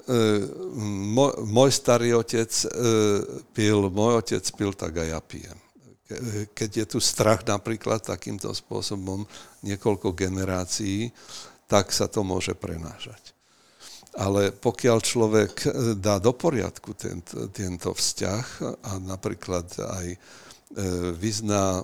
môj, 1.46 1.70
starý 1.70 2.18
otec 2.18 2.50
pil, 3.54 3.78
môj 3.94 4.12
otec 4.20 4.44
pil, 4.58 4.74
tak 4.74 4.98
aj 5.00 5.08
ja 5.14 5.20
pijem. 5.22 5.58
Keď 6.52 6.70
je 6.84 6.86
tu 6.90 6.98
strach 7.00 7.46
napríklad 7.48 8.04
takýmto 8.04 8.52
spôsobom 8.52 9.24
niekoľko 9.64 10.12
generácií, 10.12 11.14
tak 11.64 11.88
sa 11.94 12.04
to 12.04 12.20
môže 12.20 12.52
prenášať. 12.52 13.33
Ale 14.14 14.54
pokiaľ 14.54 14.98
človek 15.02 15.54
dá 15.98 16.22
do 16.22 16.30
poriadku 16.30 16.94
tento, 16.94 17.50
tento 17.50 17.90
vzťah 17.90 18.46
a 18.86 18.92
napríklad 19.02 19.66
aj 19.74 20.06
vyzná 21.18 21.82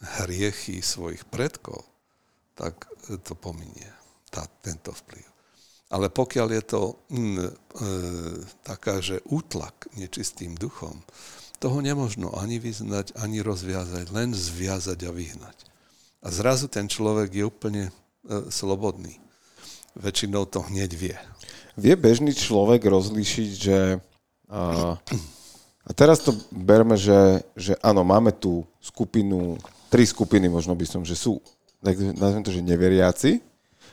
hriechy 0.00 0.78
svojich 0.78 1.26
predkov, 1.26 1.82
tak 2.54 2.86
to 3.26 3.34
pominie 3.34 3.90
tá, 4.30 4.46
tento 4.62 4.94
vplyv. 4.94 5.26
Ale 5.90 6.06
pokiaľ 6.06 6.48
je 6.54 6.62
to 6.62 6.82
mm, 7.10 7.36
e, 7.42 7.50
taká, 8.62 9.02
že 9.02 9.18
útlak 9.26 9.90
nečistým 9.98 10.54
duchom, 10.54 11.02
toho 11.58 11.82
nemožno 11.82 12.30
ani 12.38 12.62
vyznať, 12.62 13.18
ani 13.18 13.42
rozviazať, 13.42 14.08
len 14.14 14.30
zviazať 14.30 14.98
a 15.04 15.10
vyhnať. 15.10 15.58
A 16.22 16.30
zrazu 16.30 16.70
ten 16.70 16.86
človek 16.86 17.34
je 17.34 17.44
úplne 17.44 17.84
e, 17.90 17.92
slobodný. 18.54 19.18
Väčšinou 19.98 20.46
to 20.46 20.62
hneď 20.66 20.90
vie. 20.94 21.16
Vie 21.74 21.94
bežný 21.96 22.34
človek 22.34 22.84
rozlíšiť, 22.84 23.50
že... 23.56 23.78
A, 24.50 24.94
a 25.86 25.90
teraz 25.94 26.22
to 26.22 26.34
berme, 26.50 26.98
že, 26.98 27.46
že 27.54 27.78
áno, 27.80 28.02
máme 28.02 28.34
tu 28.34 28.66
skupinu, 28.82 29.58
tri 29.90 30.02
skupiny 30.02 30.50
možno 30.50 30.74
by 30.74 30.86
som, 30.86 31.02
že 31.06 31.14
sú, 31.14 31.38
nazvem 32.18 32.42
to, 32.42 32.50
že 32.50 32.62
neveriaci, 32.62 33.38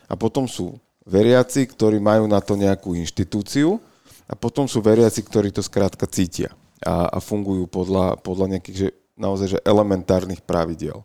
a 0.08 0.14
potom 0.16 0.48
sú 0.48 0.80
veriaci, 1.04 1.68
ktorí 1.68 2.00
majú 2.00 2.26
na 2.28 2.40
to 2.40 2.56
nejakú 2.56 2.96
inštitúciu 2.96 3.80
a 4.28 4.34
potom 4.36 4.68
sú 4.68 4.80
veriaci, 4.80 5.24
ktorí 5.24 5.52
to 5.52 5.64
skrátka 5.64 6.08
cítia 6.08 6.52
a, 6.84 7.12
a 7.12 7.18
fungujú 7.20 7.68
podľa, 7.68 8.20
podľa 8.24 8.58
nejakých 8.58 8.78
že, 8.78 8.90
naozaj 9.20 9.48
že 9.56 9.60
elementárnych 9.68 10.44
pravidiel. 10.44 11.04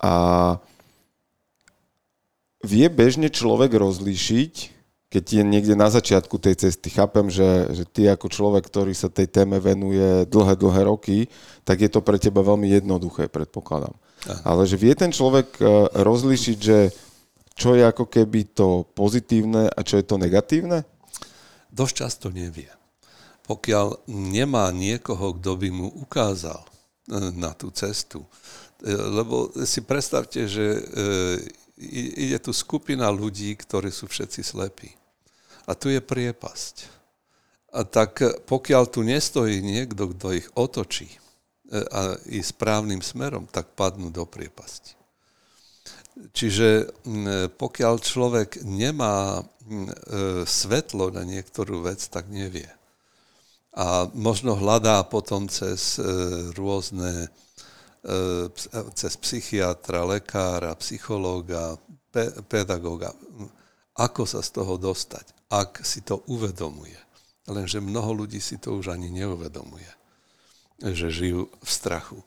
A 0.00 0.12
vie 2.66 2.90
bežne 2.90 3.30
človek 3.30 3.70
rozlíšiť, 3.70 4.74
keď 5.06 5.24
je 5.38 5.42
niekde 5.46 5.78
na 5.78 5.86
začiatku 5.86 6.34
tej 6.42 6.66
cesty, 6.66 6.90
chápem, 6.90 7.30
že, 7.30 7.70
že 7.70 7.86
ty 7.86 8.10
ako 8.10 8.26
človek, 8.26 8.66
ktorý 8.66 8.90
sa 8.90 9.06
tej 9.06 9.30
téme 9.30 9.62
venuje 9.62 10.26
dlhé, 10.26 10.58
dlhé 10.58 10.82
roky, 10.90 11.30
tak 11.62 11.78
je 11.78 11.88
to 11.88 12.02
pre 12.02 12.18
teba 12.18 12.42
veľmi 12.42 12.66
jednoduché, 12.66 13.30
predpokladám. 13.30 13.94
Aha. 14.26 14.42
Ale 14.42 14.66
že 14.66 14.74
vie 14.74 14.92
ten 14.98 15.14
človek 15.14 15.62
eh, 15.62 15.66
rozlíšiť, 15.94 16.58
že 16.58 16.90
čo 17.56 17.72
je 17.72 17.88
ako 17.88 18.04
keby 18.12 18.52
to 18.52 18.84
pozitívne 18.92 19.72
a 19.72 19.80
čo 19.80 19.96
je 19.96 20.04
to 20.04 20.20
negatívne? 20.20 20.84
Dosť 21.72 21.94
často 22.04 22.26
nevie. 22.28 22.68
Pokiaľ 23.48 24.10
nemá 24.12 24.68
niekoho, 24.76 25.40
kto 25.40 25.56
by 25.56 25.68
mu 25.72 25.88
ukázal 25.88 26.60
e, 26.60 26.68
na 27.32 27.56
tú 27.56 27.72
cestu. 27.72 28.28
E, 28.84 28.92
lebo 28.92 29.48
si 29.64 29.80
predstavte, 29.80 30.44
že 30.44 30.66
e, 30.76 30.80
ide 31.80 32.38
tu 32.40 32.52
skupina 32.56 33.12
ľudí, 33.12 33.52
ktorí 33.56 33.92
sú 33.92 34.08
všetci 34.08 34.40
slepí. 34.40 34.90
A 35.68 35.76
tu 35.76 35.92
je 35.92 36.00
priepasť. 36.00 36.88
A 37.76 37.84
tak 37.84 38.22
pokiaľ 38.48 38.88
tu 38.88 39.04
nestojí 39.04 39.60
niekto, 39.60 40.16
kto 40.16 40.32
ich 40.32 40.48
otočí 40.56 41.12
a 41.70 42.14
i 42.30 42.40
správnym 42.40 43.02
smerom, 43.02 43.50
tak 43.50 43.74
padnú 43.74 44.08
do 44.08 44.22
priepasti. 44.22 44.96
Čiže 46.32 46.88
pokiaľ 47.60 47.94
človek 48.00 48.64
nemá 48.64 49.36
e, 49.36 50.48
svetlo 50.48 51.12
na 51.12 51.28
niektorú 51.28 51.84
vec, 51.84 52.00
tak 52.08 52.32
nevie. 52.32 52.64
A 53.76 54.08
možno 54.16 54.56
hľadá 54.56 55.04
potom 55.04 55.44
cez 55.52 56.00
e, 56.00 56.08
rôzne, 56.56 57.28
e, 57.28 57.28
cez 58.94 59.18
psychiatra, 59.18 60.06
lekára, 60.06 60.70
psychológa, 60.78 61.74
pedagóga, 62.46 63.10
ako 63.98 64.22
sa 64.22 64.40
z 64.44 64.62
toho 64.62 64.78
dostať, 64.78 65.50
ak 65.50 65.82
si 65.82 66.06
to 66.06 66.22
uvedomuje. 66.30 66.96
Lenže 67.50 67.82
mnoho 67.82 68.26
ľudí 68.26 68.38
si 68.38 68.62
to 68.62 68.78
už 68.78 68.94
ani 68.94 69.10
neuvedomuje, 69.10 69.90
že 70.82 71.10
žijú 71.10 71.50
v 71.50 71.68
strachu. 71.70 72.18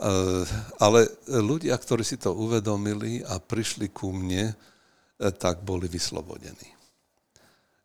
Eh, 0.00 0.44
ale 0.80 1.12
ľudia, 1.28 1.76
ktorí 1.76 2.00
si 2.00 2.16
to 2.16 2.32
uvedomili 2.32 3.20
a 3.20 3.36
prišli 3.36 3.92
ku 3.92 4.16
mne, 4.16 4.48
eh, 4.48 5.32
tak 5.34 5.60
boli 5.60 5.92
vyslobodení. 5.92 6.72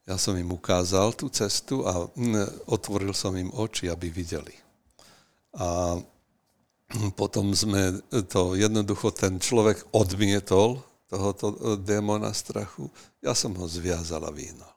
Ja 0.07 0.15
som 0.15 0.37
im 0.37 0.47
ukázal 0.53 1.17
tú 1.17 1.27
cestu 1.27 1.83
a 1.83 2.07
hm, 2.07 2.69
otvoril 2.71 3.11
som 3.11 3.35
im 3.35 3.51
oči, 3.51 3.91
aby 3.91 4.07
videli. 4.07 4.53
A 5.59 5.99
potom 7.19 7.51
sme 7.57 7.99
to 8.29 8.53
jednoducho, 8.53 9.09
ten 9.11 9.41
človek 9.41 9.89
odmietol 9.91 10.83
tohoto 11.09 11.53
eh, 11.53 11.57
démona 11.81 12.33
strachu. 12.33 12.89
Ja 13.21 13.33
som 13.37 13.53
ho 13.57 13.65
zviazal 13.65 14.25
a 14.25 14.31
vyhnal. 14.33 14.75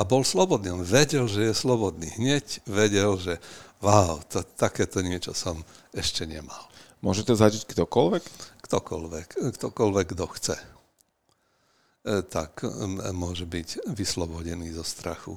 A 0.00 0.02
bol 0.08 0.24
slobodný. 0.24 0.72
On 0.72 0.80
vedel, 0.80 1.28
že 1.28 1.52
je 1.52 1.54
slobodný. 1.54 2.08
Hneď 2.16 2.64
vedel, 2.64 3.20
že 3.20 3.36
wow, 3.84 4.16
to, 4.32 4.40
takéto 4.56 5.04
niečo 5.04 5.36
som 5.36 5.60
ešte 5.92 6.24
nemal. 6.24 6.56
Môže 7.04 7.20
to 7.20 7.36
zažiť 7.36 7.68
ktokoľvek? 7.68 8.24
Ktokoľvek, 8.64 9.28
ktokoľvek, 9.60 10.06
kto 10.16 10.24
chce. 10.36 10.56
E, 10.56 12.24
tak 12.24 12.64
môže 13.12 13.44
byť 13.44 13.92
vyslobodený 13.92 14.72
zo 14.72 14.84
strachu. 14.84 15.36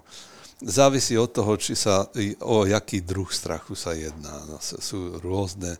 Závisí 0.64 1.20
od 1.20 1.28
toho, 1.28 1.60
či 1.60 1.76
sa, 1.76 2.08
o 2.40 2.64
jaký 2.64 3.04
druh 3.04 3.28
strachu 3.28 3.76
sa 3.76 3.92
jedná. 3.92 4.32
Sú 4.64 5.20
rôzne 5.20 5.76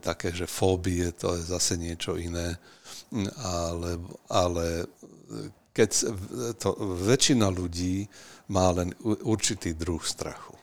také, 0.00 0.32
že 0.32 0.48
fóbie, 0.48 1.12
to 1.12 1.36
je 1.36 1.42
zase 1.44 1.76
niečo 1.76 2.16
iné, 2.16 2.56
ale, 3.44 4.00
ale 4.32 4.88
keď 5.76 5.90
to, 6.58 6.74
väčšina 7.04 7.52
ľudí 7.52 8.08
má 8.50 8.72
len 8.72 8.96
určitý 9.04 9.76
druh 9.76 10.00
strachu. 10.02 10.56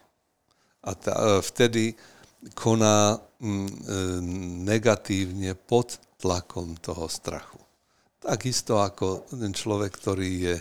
A 0.86 0.92
tá, 0.98 1.40
vtedy 1.42 1.96
koná 2.54 3.16
e, 3.16 3.20
negatívne 4.66 5.58
pod 5.58 5.98
tlakom 6.22 6.78
toho 6.78 7.10
strachu. 7.10 7.58
Takisto 8.22 8.82
ako 8.82 9.26
ten 9.30 9.54
človek, 9.54 9.94
ktorý 9.94 10.30
je 10.42 10.56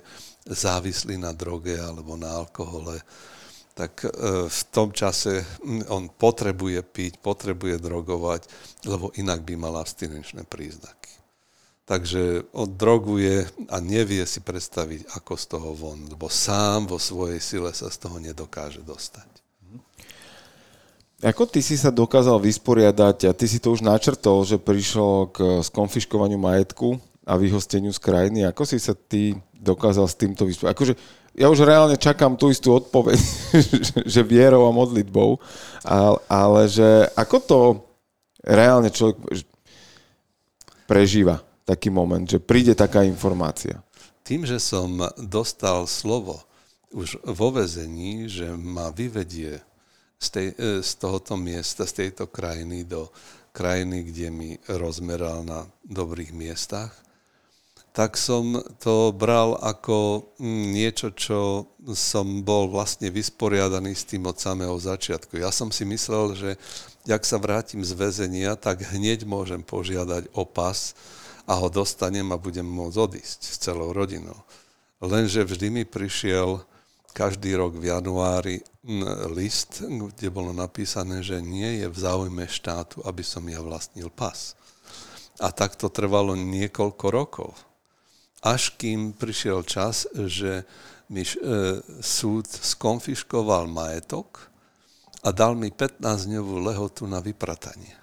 závislý 0.45 1.17
na 1.17 1.33
droge 1.33 1.77
alebo 1.81 2.21
na 2.21 2.29
alkohole, 2.45 3.01
tak 3.75 4.07
e, 4.07 4.09
v 4.47 4.61
tom 4.71 4.95
čase 4.95 5.43
on 5.91 6.07
potrebuje 6.07 6.81
piť, 6.85 7.19
potrebuje 7.19 7.83
drogovať, 7.83 8.47
lebo 8.87 9.11
inak 9.19 9.43
by 9.43 9.55
mal 9.59 9.75
abstinenčné 9.81 10.47
príznaky. 10.47 11.11
Takže 11.85 12.49
on 12.57 12.73
droguje 12.73 13.45
a 13.69 13.77
nevie 13.77 14.25
si 14.25 14.41
predstaviť, 14.41 15.21
ako 15.21 15.33
z 15.37 15.45
toho 15.45 15.71
von, 15.77 16.01
lebo 16.09 16.33
sám 16.33 16.89
vo 16.89 16.97
svojej 16.97 17.43
sile 17.45 17.69
sa 17.77 17.93
z 17.93 18.01
toho 18.01 18.17
nedokáže 18.17 18.81
dostať. 18.81 19.29
Ako 21.25 21.49
ty 21.49 21.65
si 21.65 21.77
sa 21.81 21.89
dokázal 21.89 22.37
vysporiadať 22.37 23.29
a 23.29 23.37
ty 23.37 23.49
si 23.49 23.57
to 23.57 23.73
už 23.73 23.81
načrtol, 23.81 24.45
že 24.45 24.61
prišlo 24.61 25.33
k 25.33 25.37
skonfiškovaniu 25.65 26.37
majetku 26.37 27.01
a 27.25 27.41
vyhosteniu 27.41 27.93
z 27.97 28.01
krajiny. 28.01 28.45
Ako 28.45 28.69
si 28.69 28.77
sa 28.77 28.93
ty 28.93 29.33
dokázal 29.65 30.05
s 30.05 30.21
týmto 30.21 30.45
vysporiadať? 30.45 30.77
Akože 30.77 30.95
ja 31.35 31.49
už 31.49 31.65
reálne 31.65 31.97
čakám 31.97 32.37
tú 32.37 32.53
istú 32.53 32.77
odpoveď, 32.77 33.19
že 34.15 34.21
vierou 34.21 34.69
a 34.69 34.77
modlitbou, 34.77 35.41
ale, 35.83 36.19
ale 36.29 36.61
že 36.69 37.09
ako 37.17 37.37
to 37.41 37.59
reálne 38.45 38.93
človek 38.93 39.17
prežíva 40.85 41.41
taký 41.65 41.89
moment, 41.89 42.29
že 42.29 42.37
príde 42.37 42.77
taká 42.77 43.03
informácia? 43.09 43.81
tým, 44.25 44.49
že 44.49 44.57
som 44.57 44.89
dostal 45.21 45.85
slovo 45.85 46.41
už 46.97 47.21
vo 47.29 47.53
vezení, 47.53 48.25
že 48.25 48.49
ma 48.57 48.89
vyvedie 48.89 49.61
z, 50.17 50.27
tej, 50.33 50.49
e, 50.57 50.81
z 50.81 50.91
tohoto 50.97 51.37
miesta, 51.37 51.85
z 51.85 52.09
tejto 52.09 52.33
krajiny 52.33 52.89
do 52.89 53.13
krajiny, 53.53 54.09
kde 54.09 54.27
mi 54.33 54.51
rozmeral 54.67 55.45
na 55.45 55.69
dobrých 55.85 56.33
miestach, 56.33 56.97
tak 57.95 58.19
som 58.19 58.59
to 58.83 59.15
bral 59.15 59.55
ako 59.63 60.27
mm, 60.43 60.65
niečo, 60.75 61.15
čo 61.15 61.71
som 61.95 62.43
bol 62.43 62.67
vlastne 62.67 63.07
vysporiadaný 63.07 63.95
s 63.95 64.03
tým 64.03 64.27
od 64.27 64.35
samého 64.35 64.75
začiatku. 64.75 65.39
Ja 65.39 65.55
som 65.55 65.71
si 65.71 65.87
myslel, 65.87 66.35
že 66.35 66.51
ak 67.07 67.23
sa 67.23 67.39
vrátim 67.39 67.87
z 67.87 67.95
väzenia, 67.95 68.59
tak 68.59 68.83
hneď 68.83 69.23
môžem 69.23 69.63
požiadať 69.63 70.27
o 70.35 70.43
pas 70.43 70.91
a 71.47 71.55
ho 71.55 71.71
dostanem 71.71 72.27
a 72.35 72.41
budem 72.41 72.67
môcť 72.67 72.99
odísť 72.99 73.41
s 73.47 73.63
celou 73.63 73.95
rodinou. 73.95 74.43
Lenže 74.99 75.47
vždy 75.47 75.71
mi 75.71 75.85
prišiel 75.87 76.67
každý 77.15 77.55
rok 77.55 77.79
v 77.79 77.95
januári 77.95 78.59
list, 79.31 79.87
kde 79.87 80.35
bolo 80.35 80.51
napísané, 80.51 81.23
že 81.23 81.39
nie 81.39 81.79
je 81.79 81.87
v 81.87 81.95
záujme 81.95 82.43
štátu, 82.51 83.07
aby 83.07 83.23
som 83.23 83.47
ja 83.47 83.63
vlastnil 83.63 84.11
pas. 84.11 84.59
A 85.39 85.55
tak 85.55 85.79
to 85.79 85.87
trvalo 85.87 86.35
niekoľko 86.35 87.07
rokov. 87.07 87.55
Až 88.45 88.77
kým 88.77 89.17
prišiel 89.17 89.65
čas, 89.65 90.05
že 90.13 90.69
mi 91.09 91.25
e, 91.25 91.33
súd 92.05 92.45
skonfiškoval 92.45 93.65
majetok 93.69 94.53
a 95.25 95.33
dal 95.33 95.57
mi 95.57 95.73
15-dňovú 95.73 96.61
lehotu 96.61 97.09
na 97.09 97.25
vypratanie. 97.25 97.97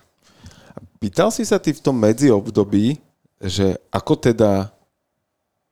Pýtal 0.98 1.30
si 1.30 1.46
sa 1.46 1.62
ty 1.62 1.74
v 1.74 1.82
tom 1.82 1.98
medziobdobí, 1.98 2.98
že 3.42 3.78
ako 3.94 4.18
teda 4.18 4.70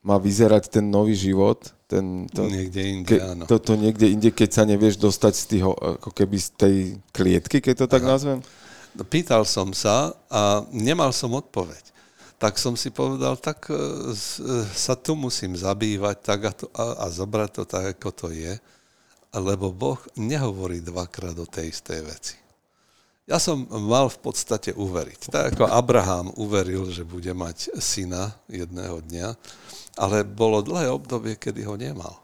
má 0.02 0.18
vyzerať 0.18 0.74
ten 0.74 0.86
nový 0.90 1.14
život, 1.14 1.70
ten, 1.90 2.30
to, 2.30 2.46
niekde 2.46 2.82
inde, 2.82 3.10
ke, 3.10 3.18
áno. 3.18 3.44
To, 3.50 3.58
to 3.58 3.74
niekde 3.74 4.10
inde, 4.10 4.30
keď 4.30 4.50
sa 4.54 4.64
nevieš 4.66 5.02
dostať 5.02 5.34
z, 5.34 5.44
tých, 5.50 5.64
ako 5.66 6.10
keby 6.14 6.38
z 6.38 6.50
tej 6.54 6.76
klietky, 7.10 7.58
keď 7.62 7.86
to 7.86 7.88
tak 7.90 8.06
Aha. 8.06 8.10
nazvem? 8.18 8.40
No, 8.94 9.02
pýtal 9.06 9.46
som 9.46 9.74
sa 9.74 10.14
a 10.30 10.66
nemal 10.70 11.14
som 11.14 11.34
odpoveď. 11.34 11.89
Tak 12.40 12.56
som 12.56 12.80
si 12.80 12.88
povedal, 12.88 13.36
tak 13.36 13.68
e, 13.68 13.76
e, 13.76 14.64
sa 14.72 14.95
tu 14.95 15.20
musím 15.20 15.60
zabývať 15.60 16.18
tak 16.24 16.40
a, 16.48 16.52
to, 16.56 16.66
a, 16.72 17.03
a 17.03 17.06
zobrať 17.11 17.49
to 17.52 17.64
tak, 17.68 17.99
ako 17.99 18.10
to 18.16 18.28
je, 18.32 18.56
lebo 19.36 19.76
Boh 19.76 19.99
nehovorí 20.16 20.80
dvakrát 20.80 21.36
o 21.36 21.44
tej 21.44 21.76
istej 21.76 21.99
veci. 22.07 22.36
Ja 23.28 23.38
som 23.38 23.68
mal 23.68 24.10
v 24.10 24.20
podstate 24.24 24.74
uveriť. 24.74 25.30
Tak 25.30 25.53
ako 25.53 25.70
Abraham 25.70 26.34
uveril, 26.40 26.90
že 26.90 27.06
bude 27.06 27.30
mať 27.36 27.76
syna 27.78 28.34
jedného 28.49 29.03
dňa, 29.06 29.28
ale 30.02 30.26
bolo 30.26 30.66
dlhé 30.66 30.90
obdobie, 30.90 31.38
kedy 31.38 31.61
ho 31.68 31.78
nemal. 31.78 32.18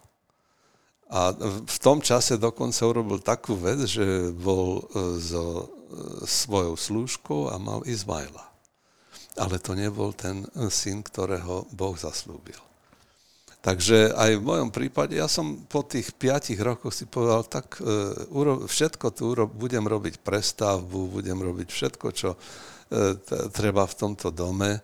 A 1.12 1.36
v 1.62 1.78
tom 1.78 2.02
čase 2.02 2.42
dokonca 2.42 2.82
urobil 2.88 3.22
takú 3.22 3.54
vec, 3.54 3.86
že 3.86 4.32
bol 4.34 4.82
e, 4.82 5.22
so 5.22 5.76
svojou 6.26 6.74
slúžkou 6.74 7.54
a 7.54 7.62
mal 7.62 7.86
Izmaila. 7.86 8.55
Ale 9.36 9.60
to 9.60 9.76
nebol 9.76 10.16
ten 10.16 10.48
syn, 10.72 11.04
ktorého 11.04 11.68
Boh 11.76 11.96
zaslúbil. 12.00 12.58
Takže 13.60 14.14
aj 14.14 14.32
v 14.38 14.46
mojom 14.46 14.70
prípade, 14.70 15.18
ja 15.18 15.26
som 15.26 15.66
po 15.66 15.82
tých 15.82 16.14
piatich 16.14 16.62
rokoch 16.62 16.94
si 16.94 17.10
povedal, 17.10 17.50
tak 17.50 17.82
e, 17.82 18.64
všetko 18.70 19.06
tu 19.10 19.34
budem 19.58 19.82
robiť 19.82 20.22
prestavbu, 20.22 21.18
budem 21.18 21.42
robiť 21.42 21.68
všetko, 21.74 22.08
čo 22.14 22.38
treba 23.50 23.90
v 23.90 23.98
tomto 23.98 24.30
dome 24.30 24.78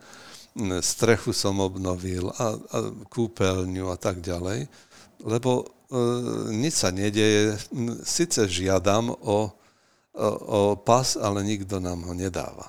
strechu 0.81 1.31
som 1.31 1.63
obnovil 1.63 2.27
a, 2.35 2.57
a 2.57 2.77
kúpeľňu 3.07 3.87
a 3.87 3.95
tak 3.95 4.19
ďalej, 4.19 4.67
lebo 5.23 5.69
nič 6.51 6.73
sa 6.83 6.89
nedeje. 6.91 7.55
Sice 8.03 8.47
žiadam 8.47 9.11
o, 9.11 9.15
o, 9.21 9.39
o 10.27 10.59
pas, 10.79 11.15
ale 11.19 11.43
nikto 11.43 11.79
nám 11.79 12.03
ho 12.07 12.13
nedáva. 12.15 12.67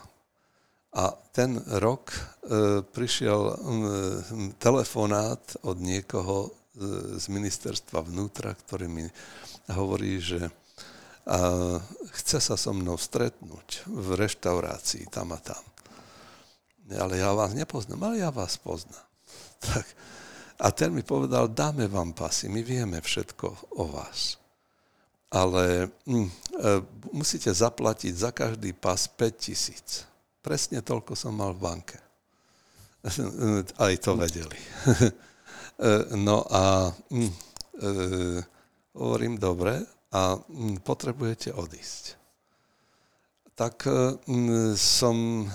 A 0.93 1.16
ten 1.32 1.56
rok 1.81 2.12
e, 2.12 2.20
prišiel 2.85 3.40
e, 3.48 3.55
telefonát 4.60 5.40
od 5.64 5.81
niekoho 5.81 6.48
e, 6.48 6.51
z 7.16 7.24
ministerstva 7.32 8.05
vnútra, 8.05 8.52
ktorý 8.52 8.93
mi 8.93 9.09
hovorí, 9.73 10.20
že 10.20 10.52
a, 11.24 11.81
chce 12.12 12.39
sa 12.44 12.60
so 12.60 12.77
mnou 12.77 13.01
stretnúť 13.01 13.89
v 13.89 14.20
reštaurácii 14.20 15.09
tam 15.09 15.32
a 15.32 15.40
tam 15.40 15.62
ale 16.98 17.23
ja 17.23 17.32
vás 17.32 17.55
nepoznám, 17.55 18.01
ale 18.02 18.24
ja 18.24 18.31
vás 18.32 18.59
poznám. 18.59 19.06
Tak. 19.62 19.86
A 20.59 20.74
ten 20.74 20.90
mi 20.90 21.06
povedal, 21.06 21.47
dáme 21.47 21.86
vám 21.86 22.10
pasy, 22.10 22.51
my 22.51 22.66
vieme 22.66 22.98
všetko 22.98 23.78
o 23.78 23.86
vás. 23.86 24.39
Ale 25.31 25.86
e, 25.86 26.19
musíte 27.14 27.47
zaplatiť 27.55 28.10
za 28.10 28.35
každý 28.35 28.74
pas 28.74 29.06
5 29.06 29.39
tisíc. 29.39 30.02
Presne 30.43 30.82
toľko 30.82 31.14
som 31.14 31.39
mal 31.39 31.55
v 31.55 31.62
banke. 31.62 31.98
Aj 33.82 33.94
to 34.02 34.12
vedeli. 34.19 34.59
No 36.14 36.47
a 36.47 36.94
hm, 37.10 37.27
e, 37.27 37.32
hovorím, 38.94 39.35
dobre, 39.40 39.82
a 40.14 40.36
hm, 40.36 40.78
potrebujete 40.85 41.51
odísť 41.51 42.23
tak 43.62 43.86
e, 43.86 44.16
som 44.74 45.44
e, 45.44 45.47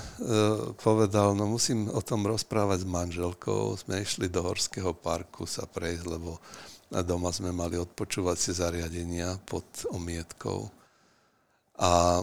povedal, 0.78 1.34
no 1.34 1.50
musím 1.50 1.90
o 1.90 2.02
tom 2.02 2.24
rozprávať 2.30 2.86
s 2.86 2.88
manželkou. 2.88 3.74
Sme 3.76 4.06
išli 4.06 4.30
do 4.30 4.46
Horského 4.46 4.94
parku 4.94 5.50
sa 5.50 5.66
prejsť, 5.66 6.06
lebo 6.06 6.38
doma 7.04 7.34
sme 7.34 7.52
mali 7.52 7.76
odpočúvacie 7.76 8.54
zariadenia 8.54 9.42
pod 9.44 9.66
omietkou. 9.92 10.70
A 11.82 12.22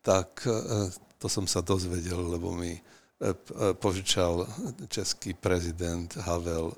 tak 0.00 0.46
e, 0.46 0.54
to 1.16 1.26
som 1.28 1.48
sa 1.48 1.64
dozvedel, 1.64 2.20
lebo 2.20 2.52
mi 2.52 2.76
požičal 3.80 4.44
český 4.92 5.32
prezident 5.32 6.12
Havel. 6.20 6.76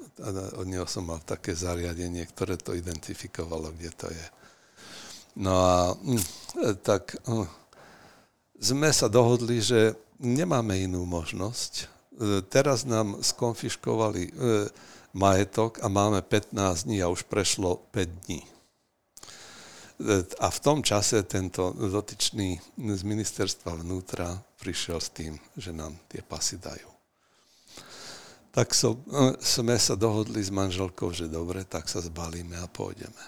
Od 0.55 0.67
neho 0.71 0.87
som 0.87 1.11
mal 1.11 1.19
také 1.27 1.51
zariadenie, 1.51 2.23
ktoré 2.31 2.55
to 2.55 2.79
identifikovalo, 2.79 3.75
kde 3.75 3.91
to 3.91 4.07
je. 4.07 4.27
No 5.35 5.55
a 5.59 5.79
tak 6.87 7.19
sme 8.59 8.91
sa 8.95 9.11
dohodli, 9.11 9.59
že 9.63 9.99
nemáme 10.19 10.79
inú 10.83 11.07
možnosť. 11.07 11.73
E, 11.79 11.85
teraz 12.43 12.83
nám 12.83 13.23
skonfiškovali 13.23 14.23
e, 14.27 14.33
majetok 15.15 15.79
a 15.79 15.87
máme 15.87 16.27
15 16.27 16.91
dní 16.91 16.99
a 17.03 17.11
už 17.11 17.23
prešlo 17.31 17.87
5 17.95 18.27
dní. 18.27 18.43
E, 19.99 20.25
a 20.39 20.47
v 20.51 20.59
tom 20.63 20.83
čase 20.83 21.27
tento 21.27 21.75
dotyčný 21.75 22.59
z 22.79 23.03
ministerstva 23.03 23.83
vnútra 23.83 24.39
prišiel 24.59 24.99
s 25.03 25.11
tým, 25.11 25.35
že 25.59 25.75
nám 25.75 25.95
tie 26.07 26.23
pasy 26.23 26.59
dajú. 26.59 26.91
Tak 28.49 28.75
so, 28.75 28.99
sme 29.39 29.79
sa 29.79 29.95
dohodli 29.95 30.43
s 30.43 30.51
manželkou, 30.51 31.15
že 31.15 31.31
dobre, 31.31 31.63
tak 31.69 31.87
sa 31.87 32.03
zbalíme 32.03 32.59
a 32.59 32.67
pôjdeme. 32.67 33.25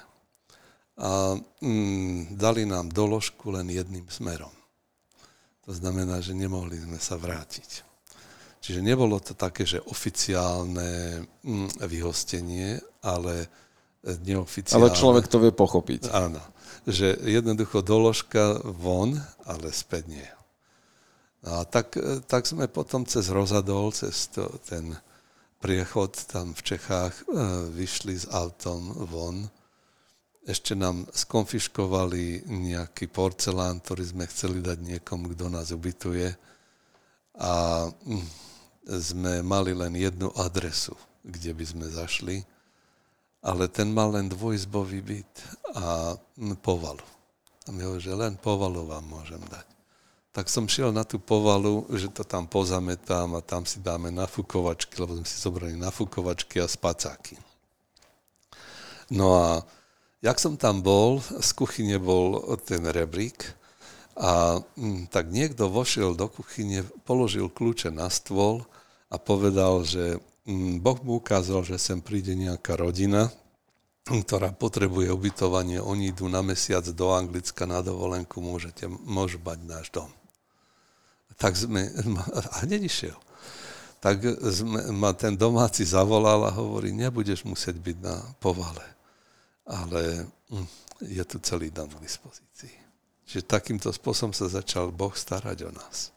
A 1.01 1.39
mm, 1.63 2.35
dali 2.35 2.67
nám 2.67 2.91
doložku 2.91 3.55
len 3.55 3.71
jedným 3.71 4.09
smerom 4.11 4.51
to 5.71 5.79
znamená, 5.79 6.19
že 6.19 6.35
nemohli 6.35 6.83
sme 6.83 6.99
sa 6.99 7.15
vrátiť. 7.15 7.87
Čiže 8.59 8.83
nebolo 8.83 9.23
to 9.23 9.39
také, 9.39 9.63
že 9.63 9.79
oficiálne 9.87 11.23
mm, 11.47 11.79
vyhostenie, 11.87 12.83
ale 13.07 13.47
neoficiálne. 14.03 14.91
Ale 14.91 14.91
človek 14.91 15.31
to 15.31 15.39
vie 15.39 15.55
pochopiť. 15.55 16.11
Áno. 16.11 16.43
Že 16.89 17.28
jednoducho 17.28 17.85
doložka 17.85 18.61
von, 18.65 19.16
ale 19.44 19.69
späť 19.74 20.09
nie. 20.09 20.31
No 21.44 21.61
a 21.61 21.69
tak, 21.69 21.97
tak 22.28 22.44
sme 22.44 22.69
potom 22.69 23.05
cez 23.09 23.32
Rozadol, 23.32 23.93
cez 23.97 24.28
to, 24.28 24.48
ten 24.65 24.97
priechod 25.61 26.16
tam 26.28 26.52
v 26.57 26.61
Čechách, 26.65 27.15
e, 27.16 27.24
vyšli 27.73 28.16
s 28.16 28.27
autom 28.28 28.93
von 29.09 29.48
ešte 30.48 30.73
nám 30.73 31.05
skonfiškovali 31.12 32.48
nejaký 32.48 33.12
porcelán, 33.12 33.78
ktorý 33.85 34.05
sme 34.09 34.24
chceli 34.27 34.65
dať 34.65 34.78
niekomu, 34.81 35.36
kto 35.36 35.52
nás 35.52 35.69
ubytuje. 35.70 36.32
A 37.39 37.86
hm, 37.86 38.27
sme 38.89 39.32
mali 39.44 39.77
len 39.77 39.94
jednu 39.94 40.32
adresu, 40.35 40.97
kde 41.23 41.52
by 41.52 41.65
sme 41.65 41.86
zašli, 41.93 42.43
ale 43.41 43.69
ten 43.73 43.89
mal 43.93 44.12
len 44.12 44.29
dvojizbový 44.29 45.01
byt 45.01 45.33
a 45.77 46.17
povalu. 46.61 47.05
A 47.67 47.73
mi 47.73 47.85
hovorí, 47.85 48.01
že 48.01 48.17
len 48.17 48.37
povalu 48.37 48.89
vám 48.89 49.05
môžem 49.05 49.41
dať. 49.41 49.67
Tak 50.31 50.47
som 50.47 50.71
šiel 50.71 50.95
na 50.95 51.03
tú 51.03 51.19
povalu, 51.19 51.85
že 51.91 52.07
to 52.12 52.23
tam 52.23 52.47
pozametám 52.47 53.35
a 53.35 53.43
tam 53.43 53.67
si 53.67 53.83
dáme 53.83 54.15
nafukovačky, 54.15 54.95
lebo 55.03 55.19
sme 55.19 55.27
si 55.27 55.37
zobrali 55.43 55.75
nafukovačky 55.75 56.62
a 56.62 56.71
spacáky. 56.71 57.35
No 59.11 59.35
a 59.35 59.67
Jak 60.21 60.37
som 60.37 60.61
tam 60.61 60.85
bol, 60.85 61.25
z 61.25 61.51
kuchyne 61.57 61.97
bol 61.97 62.45
ten 62.61 62.85
rebrík 62.85 63.57
a 64.21 64.61
tak 65.09 65.33
niekto 65.33 65.73
vošiel 65.73 66.12
do 66.12 66.29
kuchyne, 66.29 66.85
položil 67.09 67.49
kľúče 67.49 67.89
na 67.89 68.12
stôl 68.12 68.69
a 69.09 69.17
povedal, 69.17 69.81
že 69.81 70.21
Boh 70.81 70.99
mu 71.05 71.23
ukázal, 71.23 71.63
že 71.63 71.77
sem 71.79 72.03
príde 72.03 72.35
nejaká 72.35 72.75
rodina, 72.75 73.31
ktorá 74.07 74.51
potrebuje 74.51 75.13
ubytovanie. 75.13 75.79
Oni 75.79 76.11
idú 76.11 76.27
na 76.27 76.43
mesiac 76.43 76.83
do 76.91 77.15
Anglicka 77.15 77.69
na 77.69 77.85
dovolenku, 77.85 78.43
môžete, 78.43 78.91
môžu 79.07 79.39
mať 79.41 79.59
náš 79.65 79.87
dom. 79.95 80.11
Tak 81.41 81.57
sme, 81.57 81.89
a 82.37 82.67
hneď 82.67 82.85
išiel. 82.85 83.17
Tak 84.01 84.21
sme, 84.49 84.93
ma 84.97 85.13
ten 85.13 85.37
domáci 85.37 85.85
zavolal 85.85 86.49
a 86.49 86.57
hovorí, 86.57 86.93
nebudeš 86.93 87.45
musieť 87.45 87.77
byť 87.77 87.97
na 88.01 88.17
povale, 88.41 88.85
ale 89.69 90.25
hm, 90.49 90.69
je 91.05 91.25
tu 91.25 91.37
celý 91.45 91.69
dom 91.69 91.89
k 91.89 92.01
dispozícii. 92.01 92.77
Čiže 93.29 93.47
takýmto 93.47 93.95
spôsobom 93.95 94.35
sa 94.35 94.51
začal 94.51 94.91
Boh 94.91 95.13
starať 95.15 95.69
o 95.69 95.71
nás. 95.71 96.11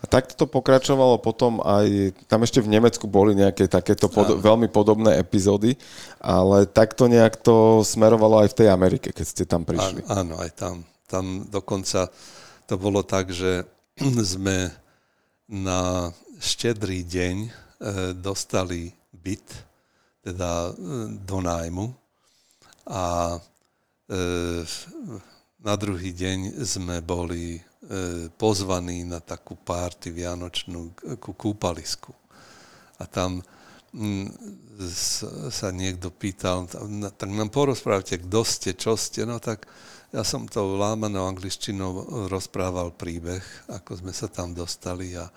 A 0.00 0.04
takto 0.04 0.36
to 0.38 0.46
pokračovalo 0.46 1.18
potom 1.18 1.58
aj, 1.64 2.14
tam 2.30 2.44
ešte 2.44 2.62
v 2.62 2.72
Nemecku 2.72 3.08
boli 3.08 3.34
nejaké 3.34 3.66
takéto 3.66 4.06
pod, 4.06 4.38
veľmi 4.38 4.68
podobné 4.70 5.18
epizódy, 5.18 5.74
ale 6.20 6.68
takto 6.68 7.10
nejak 7.10 7.40
to 7.40 7.82
smerovalo 7.82 8.44
aj 8.44 8.52
v 8.52 8.58
tej 8.64 8.68
Amerike, 8.70 9.08
keď 9.10 9.26
ste 9.26 9.44
tam 9.48 9.66
prišli. 9.66 10.04
Áno, 10.06 10.34
áno 10.34 10.34
aj 10.40 10.50
tam. 10.54 10.74
Tam 11.06 11.24
dokonca 11.48 12.12
to 12.66 12.74
bolo 12.76 13.02
tak, 13.06 13.32
že 13.32 13.64
sme 14.36 14.70
na 15.46 16.10
štedrý 16.42 17.06
deň 17.06 17.36
e, 17.46 17.50
dostali 18.18 18.92
byt, 19.14 19.46
teda 20.26 20.70
e, 20.70 20.72
do 21.22 21.38
nájmu 21.38 21.86
a 22.90 23.38
e, 24.06 24.18
na 25.62 25.74
druhý 25.74 26.14
deň 26.14 26.62
sme 26.62 27.02
boli 27.02 27.58
pozvaní 28.34 29.06
na 29.06 29.22
takú 29.22 29.54
párty 29.54 30.10
vianočnú 30.10 30.90
ku 31.22 31.32
kúpalisku. 31.32 32.10
A 32.98 33.06
tam 33.06 33.38
mm, 33.94 34.26
sa 35.50 35.68
niekto 35.70 36.10
pýtal, 36.10 36.66
tak 37.14 37.28
nám 37.30 37.54
porozprávate, 37.54 38.18
kto 38.18 38.40
ste, 38.42 38.70
čo 38.74 38.98
ste, 38.98 39.22
no 39.22 39.38
tak 39.38 39.70
ja 40.10 40.22
som 40.26 40.46
to 40.50 40.78
lámanou 40.78 41.26
angličtinou 41.30 42.26
rozprával 42.30 42.94
príbeh, 42.94 43.42
ako 43.70 44.02
sme 44.02 44.12
sa 44.14 44.30
tam 44.30 44.54
dostali 44.54 45.14
a 45.18 45.28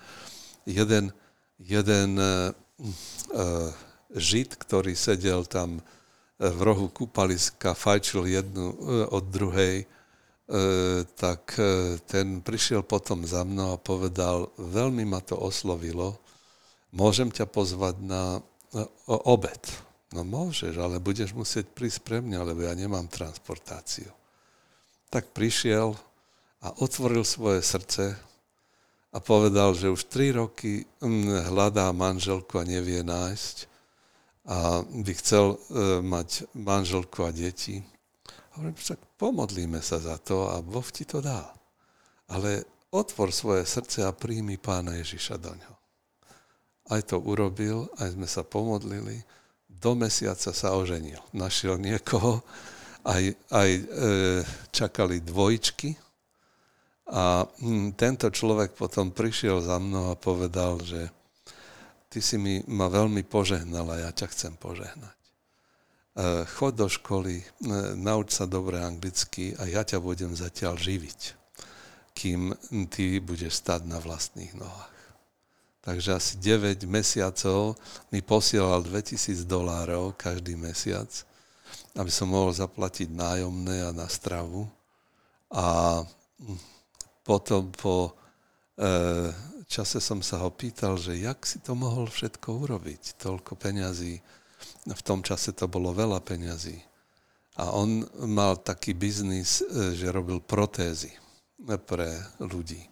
jeden, 0.66 1.10
jeden 1.58 2.10
uh, 2.16 2.50
žid, 4.14 4.56
ktorý 4.56 4.94
sedel 4.94 5.44
tam 5.46 5.82
v 6.40 6.60
rohu 6.64 6.88
kúpaliska, 6.88 7.76
fajčil 7.76 8.24
jednu 8.30 8.72
uh, 8.72 8.76
od 9.12 9.24
druhej, 9.28 9.84
E, 9.84 9.99
tak 11.14 11.54
e, 11.62 11.94
ten 12.10 12.42
prišiel 12.42 12.82
potom 12.82 13.22
za 13.22 13.46
mnou 13.46 13.78
a 13.78 13.82
povedal, 13.82 14.50
veľmi 14.58 15.06
ma 15.06 15.22
to 15.22 15.38
oslovilo, 15.38 16.18
môžem 16.90 17.30
ťa 17.30 17.46
pozvať 17.46 18.02
na 18.02 18.42
obed. 19.06 19.62
No 20.10 20.26
môžeš, 20.26 20.74
ale 20.74 20.98
budeš 20.98 21.30
musieť 21.30 21.70
prísť 21.70 22.02
pre 22.02 22.18
mňa, 22.18 22.42
lebo 22.42 22.66
ja 22.66 22.74
nemám 22.74 23.06
transportáciu. 23.06 24.10
Tak 25.06 25.30
prišiel 25.30 25.94
a 26.62 26.68
otvoril 26.82 27.22
svoje 27.22 27.62
srdce 27.62 28.18
a 29.10 29.18
povedal, 29.22 29.74
že 29.74 29.90
už 29.90 30.10
tri 30.10 30.34
roky 30.34 30.86
mm, 31.02 31.50
hľadá 31.50 31.90
manželku 31.94 32.58
a 32.58 32.66
nevie 32.66 33.06
nájsť 33.06 33.56
a 34.50 34.82
by 34.82 35.12
chcel 35.14 35.54
e, 35.54 35.58
mať 36.02 36.50
manželku 36.58 37.22
a 37.22 37.30
deti 37.30 37.82
Hovorím, 38.60 38.76
však 38.76 39.16
pomodlíme 39.16 39.80
sa 39.80 39.96
za 39.96 40.20
to 40.20 40.52
a 40.52 40.60
Boh 40.60 40.84
ti 40.92 41.08
to 41.08 41.24
dá. 41.24 41.48
Ale 42.28 42.68
otvor 42.92 43.32
svoje 43.32 43.64
srdce 43.64 44.04
a 44.04 44.12
príjmi 44.12 44.60
pána 44.60 45.00
Ježiša 45.00 45.40
do 45.40 45.48
ňo. 45.56 45.72
Aj 46.92 47.00
to 47.00 47.16
urobil, 47.24 47.88
aj 47.96 48.20
sme 48.20 48.28
sa 48.28 48.44
pomodlili. 48.44 49.24
Do 49.64 49.96
mesiaca 49.96 50.52
sa 50.52 50.76
oženil. 50.76 51.24
Našiel 51.32 51.80
niekoho, 51.80 52.44
aj, 53.08 53.32
aj 53.48 53.70
e, 53.80 53.82
čakali 54.76 55.24
dvojčky. 55.24 55.96
A 57.16 57.48
hm, 57.64 57.96
tento 57.96 58.28
človek 58.28 58.76
potom 58.76 59.08
prišiel 59.08 59.64
za 59.64 59.80
mnou 59.80 60.12
a 60.12 60.20
povedal, 60.20 60.76
že 60.84 61.08
ty 62.12 62.20
si 62.20 62.36
mi 62.36 62.60
ma 62.68 62.92
veľmi 62.92 63.24
požehnal 63.24 63.88
a 63.88 64.04
ja 64.04 64.10
ťa 64.12 64.26
chcem 64.36 64.52
požehnať. 64.60 65.19
E, 66.10 66.42
chod 66.58 66.74
do 66.74 66.90
školy, 66.90 67.38
e, 67.38 67.44
nauč 67.94 68.34
sa 68.34 68.46
dobre 68.50 68.82
anglicky 68.82 69.54
a 69.54 69.70
ja 69.70 69.86
ťa 69.86 70.02
budem 70.02 70.34
zatiaľ 70.34 70.74
živiť, 70.74 71.20
kým 72.18 72.50
ty 72.90 73.22
budeš 73.22 73.62
stať 73.62 73.86
na 73.86 74.02
vlastných 74.02 74.50
nohách. 74.58 74.90
Takže 75.80 76.10
asi 76.18 76.32
9 76.42 76.82
mesiacov 76.90 77.78
mi 78.10 78.20
posielal 78.26 78.82
2000 78.82 79.46
dolárov 79.46 80.18
každý 80.18 80.58
mesiac, 80.58 81.08
aby 81.94 82.10
som 82.10 82.28
mohol 82.28 82.50
zaplatiť 82.52 83.06
nájomné 83.14 83.86
a 83.86 83.94
na 83.94 84.10
stravu. 84.10 84.66
A 85.54 86.02
potom 87.22 87.70
po 87.70 88.18
e, 88.74 89.30
čase 89.70 90.02
som 90.02 90.18
sa 90.26 90.42
ho 90.42 90.50
pýtal, 90.50 90.98
že 90.98 91.22
jak 91.22 91.46
si 91.46 91.62
to 91.62 91.78
mohol 91.78 92.10
všetko 92.10 92.66
urobiť, 92.66 93.14
toľko 93.22 93.54
peňazí, 93.54 94.18
v 94.88 95.02
tom 95.04 95.20
čase 95.20 95.52
to 95.52 95.68
bolo 95.68 95.92
veľa 95.92 96.24
peňazí. 96.24 96.80
A 97.60 97.76
on 97.76 98.06
mal 98.24 98.56
taký 98.56 98.96
biznis, 98.96 99.60
e, 99.60 99.92
že 99.92 100.14
robil 100.14 100.40
protézy 100.40 101.12
pre 101.84 102.08
ľudí. 102.40 102.88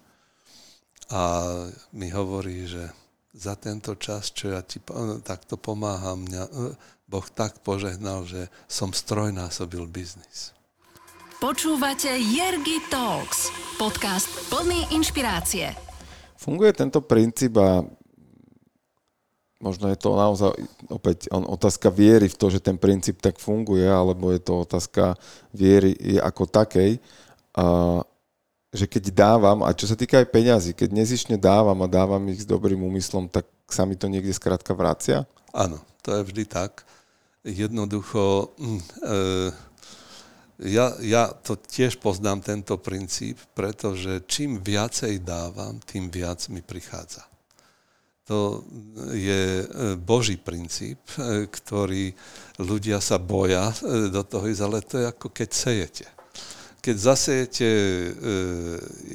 A 1.08 1.48
mi 1.96 2.12
hovorí, 2.12 2.68
že 2.68 2.92
za 3.32 3.56
tento 3.56 3.96
čas, 3.96 4.28
čo 4.28 4.52
ja 4.52 4.60
ti 4.60 4.82
takto 5.24 5.56
pomáham, 5.56 6.20
mňa 6.28 6.42
e, 6.44 6.50
Boh 7.08 7.24
tak 7.32 7.64
požehnal, 7.64 8.28
že 8.28 8.52
som 8.68 8.92
strojnásobil 8.92 9.88
biznis. 9.88 10.52
Počúvate 11.38 12.12
Jergy 12.18 12.82
Talks, 12.90 13.48
podcast 13.78 14.28
plný 14.50 14.90
inšpirácie. 14.92 15.70
Funguje 16.34 16.74
tento 16.74 16.98
princíp 17.00 17.56
a 17.62 17.86
možno 19.58 19.90
je 19.90 19.98
to 19.98 20.14
naozaj 20.14 20.54
opäť 20.86 21.26
otázka 21.34 21.90
viery 21.90 22.30
v 22.30 22.38
to, 22.38 22.46
že 22.50 22.62
ten 22.62 22.78
princíp 22.78 23.18
tak 23.18 23.42
funguje, 23.42 23.86
alebo 23.86 24.30
je 24.30 24.40
to 24.42 24.62
otázka 24.62 25.18
viery 25.50 25.98
ako 26.22 26.46
takej, 26.46 27.02
a, 27.58 28.00
že 28.70 28.86
keď 28.86 29.04
dávam, 29.10 29.66
a 29.66 29.74
čo 29.74 29.90
sa 29.90 29.98
týka 29.98 30.22
aj 30.22 30.30
peňazí, 30.30 30.70
keď 30.78 30.90
nezišne 30.94 31.36
dávam 31.40 31.78
a 31.82 31.90
dávam 31.90 32.22
ich 32.30 32.46
s 32.46 32.46
dobrým 32.46 32.78
úmyslom, 32.86 33.26
tak 33.26 33.48
sa 33.66 33.82
mi 33.82 33.98
to 33.98 34.06
niekde 34.06 34.30
skrátka 34.30 34.72
vracia? 34.78 35.26
Áno, 35.50 35.82
to 36.06 36.14
je 36.14 36.22
vždy 36.22 36.44
tak. 36.46 36.86
Jednoducho, 37.42 38.54
mm, 38.60 38.80
e, 39.02 39.18
ja, 40.68 40.94
ja 41.00 41.32
to 41.32 41.56
tiež 41.56 41.98
poznám, 41.98 42.44
tento 42.44 42.76
princíp, 42.78 43.40
pretože 43.56 44.22
čím 44.28 44.60
viacej 44.60 45.24
dávam, 45.24 45.80
tým 45.82 46.12
viac 46.12 46.46
mi 46.52 46.60
prichádza. 46.60 47.24
To 48.28 48.60
je 49.16 49.64
e, 49.64 49.66
Boží 49.96 50.36
princíp, 50.36 51.00
e, 51.16 51.48
ktorý 51.48 52.12
ľudia 52.60 53.00
sa 53.00 53.16
boja 53.16 53.72
e, 53.72 54.12
do 54.12 54.20
toho 54.20 54.44
ísť, 54.44 54.62
ale 54.68 54.78
to 54.84 54.94
je 55.00 55.06
ako 55.08 55.26
keď 55.32 55.48
sejete. 55.48 56.06
Keď 56.78 56.96
zasejete 56.96 57.68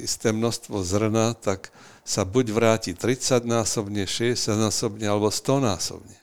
isté 0.04 0.30
množstvo 0.36 0.84
zrna, 0.84 1.32
tak 1.32 1.72
sa 2.04 2.22
buď 2.22 2.46
vráti 2.52 2.92
30 2.92 3.48
násobne, 3.48 4.04
60 4.04 4.36
násobne 4.60 5.08
alebo 5.08 5.32
100 5.32 5.64
násobne. 5.64 6.18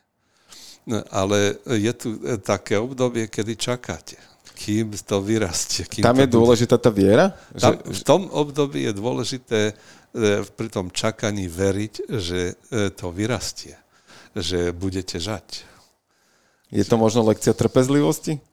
No, 0.86 1.02
ale 1.10 1.58
je 1.66 1.94
tu 1.98 2.10
také 2.46 2.78
obdobie, 2.78 3.26
kedy 3.26 3.58
čakáte, 3.58 4.22
kým 4.62 4.94
to 4.94 5.18
vyrastie. 5.26 5.90
Kým 5.90 6.06
Tam 6.06 6.14
to 6.14 6.22
je 6.22 6.30
bude... 6.30 6.38
dôležitá 6.38 6.78
tá 6.78 6.94
viera? 6.94 7.34
Tam, 7.58 7.82
v 7.82 8.02
tom 8.06 8.30
období 8.30 8.86
je 8.86 8.94
dôležité 8.94 9.74
E, 10.12 10.44
pri 10.44 10.68
tom 10.68 10.92
čakaní 10.92 11.48
veriť, 11.48 12.12
že 12.20 12.60
e, 12.68 12.92
to 12.92 13.16
vyrastie, 13.16 13.80
že 14.36 14.76
budete 14.76 15.24
žať. 15.24 15.64
Je 16.68 16.84
to 16.84 17.00
možno 17.00 17.24
lekcia 17.24 17.56
trpezlivosti 17.56 18.44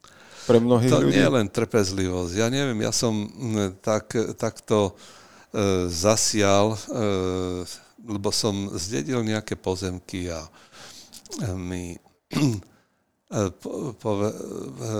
pre 0.46 0.62
mnohých 0.62 0.86
to 0.86 1.02
ľudí? 1.02 1.18
nie 1.18 1.26
je 1.26 1.34
len 1.34 1.50
trpezlivosť. 1.50 2.32
Ja 2.38 2.46
neviem, 2.46 2.78
ja 2.86 2.94
som 2.94 3.26
tak, 3.82 4.14
takto 4.38 4.94
e, 5.50 5.90
zasial, 5.90 6.78
e, 6.78 7.66
lebo 8.06 8.30
som 8.30 8.70
zdedil 8.78 9.26
nejaké 9.26 9.58
pozemky 9.58 10.30
a 10.30 10.46
e, 11.42 11.98
po, 12.30 12.62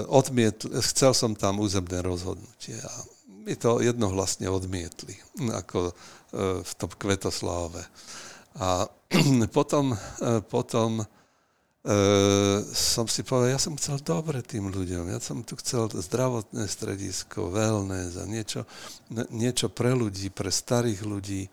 odmietl, 0.09 0.69
chcel 0.85 1.17
som 1.17 1.33
tam 1.33 1.65
územné 1.65 2.05
rozhodnutie 2.05 2.77
a 2.77 2.93
mi 3.49 3.57
to 3.57 3.81
jednohlasne 3.81 4.45
odmietli, 4.53 5.17
ako 5.49 5.97
E, 6.29 6.61
v 6.61 6.73
tom 6.77 6.93
Kvetoslavove. 6.93 7.81
A 8.61 8.85
potom, 9.57 9.97
e, 10.21 10.45
potom 10.45 11.01
e, 11.01 11.05
som 12.69 13.09
si 13.09 13.25
povedal, 13.25 13.57
ja 13.57 13.61
som 13.61 13.81
chcel 13.81 13.97
dobre 14.05 14.45
tým 14.45 14.69
ľuďom, 14.69 15.09
ja 15.09 15.25
som 15.25 15.41
tu 15.41 15.57
chcel 15.57 15.89
zdravotné 15.89 16.69
stredisko, 16.69 17.49
wellness 17.49 18.21
a 18.21 18.29
niečo, 18.29 18.69
niečo 19.33 19.73
pre 19.73 19.97
ľudí, 19.97 20.29
pre 20.29 20.53
starých 20.53 21.01
ľudí. 21.01 21.49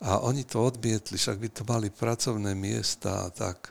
A 0.00 0.24
oni 0.24 0.48
to 0.48 0.64
odmietli, 0.64 1.20
však 1.20 1.36
by 1.36 1.48
to 1.52 1.62
mali 1.68 1.92
pracovné 1.92 2.56
miesta 2.56 3.28
a 3.28 3.32
tak. 3.32 3.68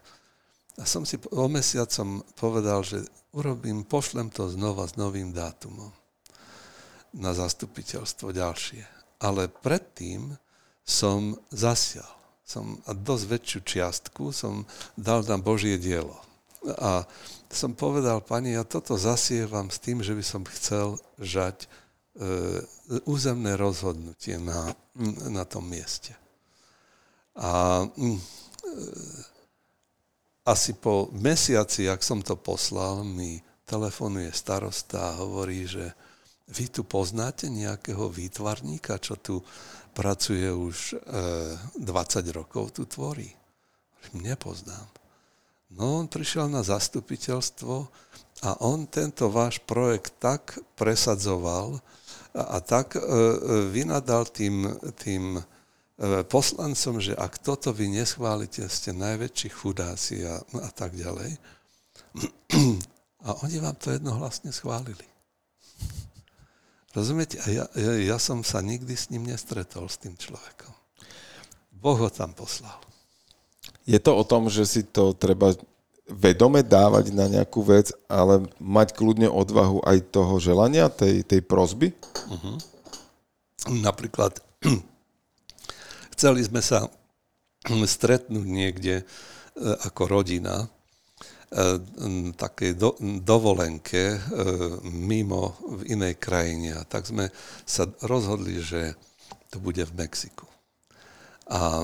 A 0.82 0.84
som 0.90 1.06
si 1.06 1.22
o 1.30 1.46
mesiacom 1.46 2.26
povedal, 2.34 2.82
že 2.82 3.06
urobím, 3.38 3.86
pošlem 3.86 4.34
to 4.34 4.50
znova 4.50 4.90
s 4.90 4.98
novým 4.98 5.30
dátumom 5.30 5.94
na 7.14 7.32
zastupiteľstvo 7.38 8.34
ďalšie. 8.34 8.82
Ale 9.22 9.48
predtým 9.50 10.34
som 10.82 11.38
zasial. 11.54 12.10
Som, 12.44 12.82
a 12.90 12.92
dosť 12.92 13.26
väčšiu 13.30 13.60
čiastku 13.64 14.36
som 14.36 14.68
dal 15.00 15.24
na 15.24 15.40
Božie 15.40 15.80
dielo. 15.80 16.18
A 16.82 17.08
som 17.48 17.72
povedal, 17.78 18.20
pani, 18.20 18.58
ja 18.58 18.66
toto 18.68 18.98
zasievam 19.00 19.70
s 19.70 19.80
tým, 19.80 20.02
že 20.02 20.18
by 20.18 20.24
som 20.26 20.44
chcel 20.50 20.98
žať 21.22 21.64
e, 21.64 21.68
územné 23.06 23.56
rozhodnutie 23.56 24.42
na, 24.42 24.76
na 25.30 25.46
tom 25.46 25.70
mieste. 25.70 26.18
A 27.38 27.84
e, 27.88 28.18
asi 30.44 30.76
po 30.76 31.08
mesiaci, 31.16 31.88
ak 31.88 32.04
som 32.04 32.20
to 32.20 32.36
poslal, 32.36 33.08
mi 33.08 33.40
telefonuje 33.64 34.28
starosta 34.36 35.16
a 35.16 35.18
hovorí, 35.24 35.64
že 35.64 35.96
vy 36.52 36.68
tu 36.68 36.84
poznáte 36.84 37.48
nejakého 37.48 38.12
výtvarníka, 38.12 39.00
čo 39.00 39.16
tu 39.16 39.40
pracuje 39.96 40.52
už 40.52 41.00
e, 41.00 41.80
20 41.80 42.36
rokov, 42.36 42.76
tu 42.76 42.84
tvorí. 42.84 43.32
Nepoznám. 44.20 44.92
No 45.74 46.04
on 46.04 46.12
prišiel 46.12 46.52
na 46.52 46.62
zastupiteľstvo 46.62 47.74
a 48.44 48.50
on 48.62 48.86
tento 48.92 49.32
váš 49.32 49.64
projekt 49.64 50.20
tak 50.20 50.60
presadzoval 50.76 51.80
a, 52.36 52.42
a 52.52 52.58
tak 52.60 53.00
e, 53.00 53.00
e 53.00 53.06
vynadal 53.72 54.28
tým, 54.28 54.76
tým 55.00 55.40
poslancom, 56.28 57.00
že 57.00 57.16
ak 57.16 57.40
toto 57.40 57.72
vy 57.72 57.88
neschválite, 57.88 58.68
ste 58.68 58.92
najväčší 58.92 59.50
chudáci 59.56 60.28
a, 60.28 60.44
a 60.44 60.70
tak 60.74 61.00
ďalej. 61.00 61.40
A 63.24 63.30
oni 63.48 63.58
vám 63.64 63.80
to 63.80 63.96
jednohlasne 63.96 64.52
schválili. 64.52 65.08
Rozumiete? 66.94 67.40
A 67.42 67.48
ja, 67.50 67.66
ja, 67.74 67.94
ja 68.14 68.18
som 68.20 68.44
sa 68.44 68.60
nikdy 68.60 68.94
s 68.94 69.10
ním 69.10 69.26
nestretol, 69.26 69.88
s 69.88 69.98
tým 69.98 70.14
človekom. 70.14 70.70
Boh 71.72 71.98
ho 71.98 72.12
tam 72.12 72.36
poslal. 72.36 72.78
Je 73.88 73.98
to 73.98 74.16
o 74.16 74.24
tom, 74.28 74.48
že 74.48 74.64
si 74.68 74.82
to 74.84 75.16
treba 75.16 75.56
vedome 76.08 76.62
dávať 76.62 77.16
na 77.16 77.32
nejakú 77.32 77.64
vec, 77.64 77.96
ale 78.12 78.46
mať 78.60 78.92
kľudne 78.94 79.32
odvahu 79.32 79.82
aj 79.88 79.98
toho 80.12 80.36
želania, 80.38 80.92
tej, 80.92 81.24
tej 81.24 81.42
prozby? 81.44 81.96
Uh-huh. 82.28 82.56
Napríklad 83.72 84.44
Chceli 86.14 86.46
sme 86.46 86.62
sa 86.62 86.86
stretnúť 87.66 88.46
niekde 88.46 89.02
e, 89.02 89.04
ako 89.90 90.06
rodina, 90.06 90.62
e, 90.62 90.68
takej 92.38 92.78
do, 92.78 92.94
dovolenke 93.26 94.14
e, 94.14 94.18
mimo 94.86 95.58
v 95.66 95.98
inej 95.98 96.22
krajine. 96.22 96.78
A 96.78 96.86
tak 96.86 97.10
sme 97.10 97.34
sa 97.66 97.90
rozhodli, 98.06 98.62
že 98.62 98.94
to 99.50 99.58
bude 99.58 99.82
v 99.82 99.98
Mexiku. 99.98 100.46
A 101.50 101.84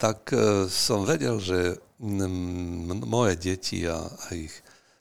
tak 0.00 0.32
som 0.72 1.04
vedel, 1.04 1.36
že 1.36 1.76
moje 3.04 3.36
deti 3.36 3.84
a, 3.84 4.08
a 4.08 4.26
ich 4.32 4.50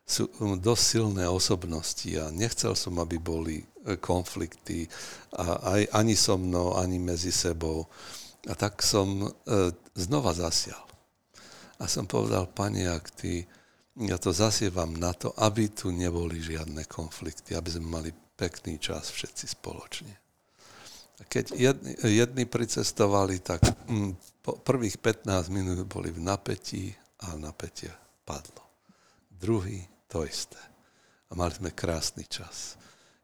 sú 0.04 0.28
dosť 0.60 0.84
silné 0.84 1.26
osobnosti 1.26 2.12
a 2.20 2.28
nechcel 2.30 2.76
som, 2.76 3.00
aby 3.00 3.18
boli 3.18 3.64
konflikty 4.04 4.86
a 5.32 5.80
aj 5.80 5.82
ani 5.96 6.14
so 6.14 6.36
mnou, 6.36 6.76
ani 6.76 7.00
medzi 7.00 7.32
sebou. 7.32 7.88
A 8.46 8.54
tak 8.54 8.86
som 8.86 9.26
e, 9.26 9.30
znova 9.98 10.34
zasial. 10.38 10.86
A 11.82 11.90
som 11.90 12.06
povedal, 12.08 12.48
pani, 12.48 12.86
ak 12.86 13.12
ty, 13.18 13.44
ja 14.00 14.20
to 14.20 14.36
zasievam 14.36 14.96
na 14.96 15.12
to, 15.16 15.32
aby 15.40 15.72
tu 15.72 15.92
neboli 15.92 16.40
žiadne 16.40 16.84
konflikty, 16.88 17.56
aby 17.56 17.70
sme 17.72 17.88
mali 17.88 18.10
pekný 18.36 18.80
čas 18.80 19.12
všetci 19.12 19.46
spoločne. 19.56 20.14
A 21.16 21.22
keď 21.24 21.56
jedni, 21.56 21.94
jedni 22.04 22.44
pricestovali, 22.44 23.40
tak 23.40 23.64
mm, 23.88 24.44
po 24.44 24.60
prvých 24.60 25.00
15 25.00 25.48
minút 25.48 25.88
boli 25.88 26.12
v 26.12 26.20
napätí 26.20 26.92
a 27.24 27.40
napätie 27.40 27.92
padlo. 28.28 28.68
Druhý 29.32 29.88
to 30.12 30.28
isté. 30.28 30.60
A 31.32 31.40
mali 31.40 31.56
sme 31.56 31.72
krásny 31.72 32.28
čas. 32.28 32.76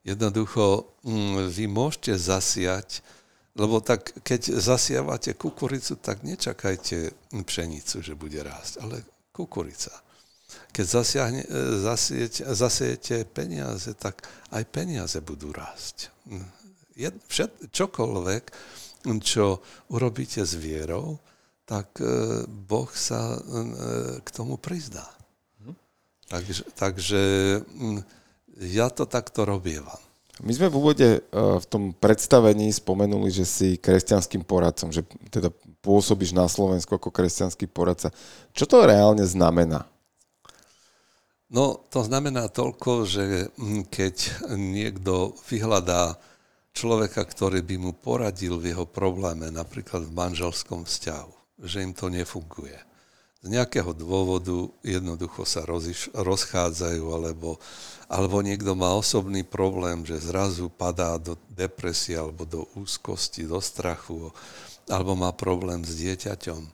Jednoducho, 0.07 0.95
mm, 1.03 1.51
vy 1.51 1.65
môžete 1.67 2.15
zasiať 2.15 3.03
lebo 3.55 3.83
tak, 3.83 4.15
keď 4.23 4.55
zasievate 4.63 5.35
kukuricu, 5.35 5.99
tak 5.99 6.23
nečakajte 6.23 7.11
pšenicu, 7.43 7.99
že 7.99 8.15
bude 8.15 8.39
rásť, 8.39 8.73
ale 8.79 9.03
kukurica. 9.35 9.91
Keď 10.71 10.85
zasiahne, 10.87 11.43
zasiete, 11.83 12.47
zasiete 12.47 13.27
peniaze, 13.27 13.91
tak 13.95 14.23
aj 14.55 14.63
peniaze 14.71 15.19
budú 15.19 15.51
rásť. 15.51 16.11
Jed, 16.95 17.15
všet, 17.27 17.71
čokoľvek, 17.71 18.43
čo 19.19 19.59
urobíte 19.91 20.43
s 20.43 20.55
vierou, 20.55 21.19
tak 21.65 22.03
e, 22.03 22.43
Boh 22.47 22.91
sa 22.91 23.35
e, 23.35 23.39
k 24.19 24.29
tomu 24.31 24.59
prizdá. 24.59 25.07
Mhm. 25.63 25.73
Takže, 26.27 26.63
takže 26.75 27.21
ja 28.59 28.87
to 28.91 29.07
takto 29.07 29.47
robievam. 29.47 29.99
My 30.41 30.51
sme 30.57 30.73
v 30.73 30.77
úvode 30.77 31.07
eh, 31.07 31.21
v 31.33 31.65
tom 31.69 31.93
predstavení 31.93 32.73
spomenuli, 32.73 33.29
že 33.29 33.45
si 33.45 33.77
kresťanským 33.77 34.41
poradcom, 34.41 34.89
že 34.89 35.05
teda 35.29 35.53
pôsobíš 35.85 36.33
na 36.33 36.49
Slovensku 36.49 36.97
ako 36.97 37.13
kresťanský 37.13 37.69
poradca. 37.69 38.09
Čo 38.53 38.65
to 38.65 38.85
reálne 38.85 39.25
znamená? 39.25 39.85
No, 41.51 41.83
to 41.91 42.01
znamená 42.07 42.47
toľko, 42.47 43.05
že 43.05 43.23
hm, 43.59 43.91
keď 43.91 44.15
niekto 44.55 45.35
vyhľadá 45.51 46.15
človeka, 46.71 47.27
ktorý 47.27 47.59
by 47.61 47.75
mu 47.75 47.91
poradil 47.91 48.55
v 48.57 48.71
jeho 48.71 48.87
probléme, 48.87 49.51
napríklad 49.51 50.07
v 50.07 50.15
manželskom 50.15 50.87
vzťahu, 50.87 51.61
že 51.67 51.83
im 51.83 51.91
to 51.91 52.07
nefunguje 52.07 52.90
z 53.41 53.47
nejakého 53.49 53.97
dôvodu 53.97 54.69
jednoducho 54.85 55.49
sa 55.49 55.65
roziš, 55.65 56.13
rozchádzajú, 56.13 57.05
alebo, 57.09 57.57
alebo 58.05 58.37
niekto 58.45 58.77
má 58.77 58.93
osobný 58.93 59.41
problém, 59.41 60.05
že 60.05 60.21
zrazu 60.21 60.69
padá 60.69 61.17
do 61.17 61.33
depresie 61.49 62.21
alebo 62.21 62.45
do 62.45 62.69
úzkosti, 62.77 63.49
do 63.49 63.57
strachu, 63.57 64.29
alebo 64.85 65.17
má 65.17 65.33
problém 65.33 65.81
s 65.81 65.97
dieťaťom, 65.97 66.69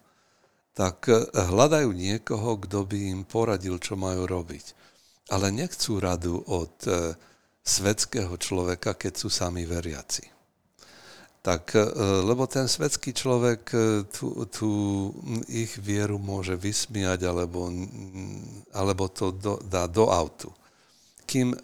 tak 0.76 1.08
eh, 1.08 1.24
hľadajú 1.32 1.90
niekoho, 1.96 2.60
kto 2.60 2.84
by 2.84 3.00
im 3.16 3.22
poradil, 3.24 3.80
čo 3.80 3.96
majú 3.96 4.28
robiť. 4.28 4.76
Ale 5.28 5.52
nechcú 5.52 6.00
radu 6.00 6.40
od 6.48 6.72
e, 6.88 7.12
svetského 7.60 8.32
človeka, 8.40 8.96
keď 8.96 9.12
sú 9.20 9.28
sami 9.28 9.68
veriaci 9.68 10.37
tak, 11.48 11.80
e, 11.80 11.88
lebo 12.28 12.44
ten 12.44 12.68
svetský 12.68 13.16
človek 13.16 13.62
e, 13.72 13.80
tú, 14.12 14.44
tú 14.52 14.72
ich 15.48 15.80
vieru 15.80 16.20
môže 16.20 16.60
vysmiať 16.60 17.24
alebo, 17.24 17.72
alebo 18.76 19.08
to 19.08 19.32
do, 19.32 19.56
dá 19.64 19.88
do 19.88 20.12
autu. 20.12 20.52
Kým 21.24 21.56
e, 21.56 21.60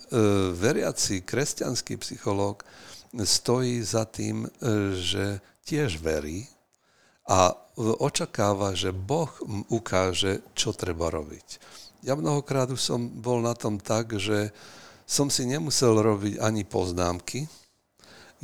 veriaci 0.56 1.28
kresťanský 1.28 2.00
psychológ 2.00 2.64
stojí 3.14 3.78
za 3.84 4.10
tým, 4.10 4.50
že 4.98 5.38
tiež 5.70 6.02
verí 6.02 6.50
a 7.30 7.54
očakáva, 7.78 8.74
že 8.74 8.90
Boh 8.90 9.30
ukáže, 9.70 10.42
čo 10.58 10.74
treba 10.74 11.14
robiť. 11.14 11.62
Ja 12.02 12.18
mnohokrát 12.18 12.74
už 12.74 12.82
som 12.82 13.06
bol 13.06 13.46
na 13.46 13.54
tom 13.54 13.78
tak, 13.78 14.18
že 14.18 14.50
som 15.06 15.30
si 15.30 15.46
nemusel 15.46 15.94
robiť 15.94 16.42
ani 16.42 16.66
poznámky, 16.66 17.46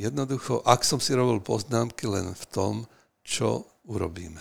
Jednoducho, 0.00 0.64
ak 0.64 0.80
som 0.80 0.96
si 0.96 1.12
robil 1.12 1.44
poznámky 1.44 2.08
len 2.08 2.32
v 2.32 2.44
tom, 2.48 2.74
čo 3.20 3.68
urobíme. 3.84 4.40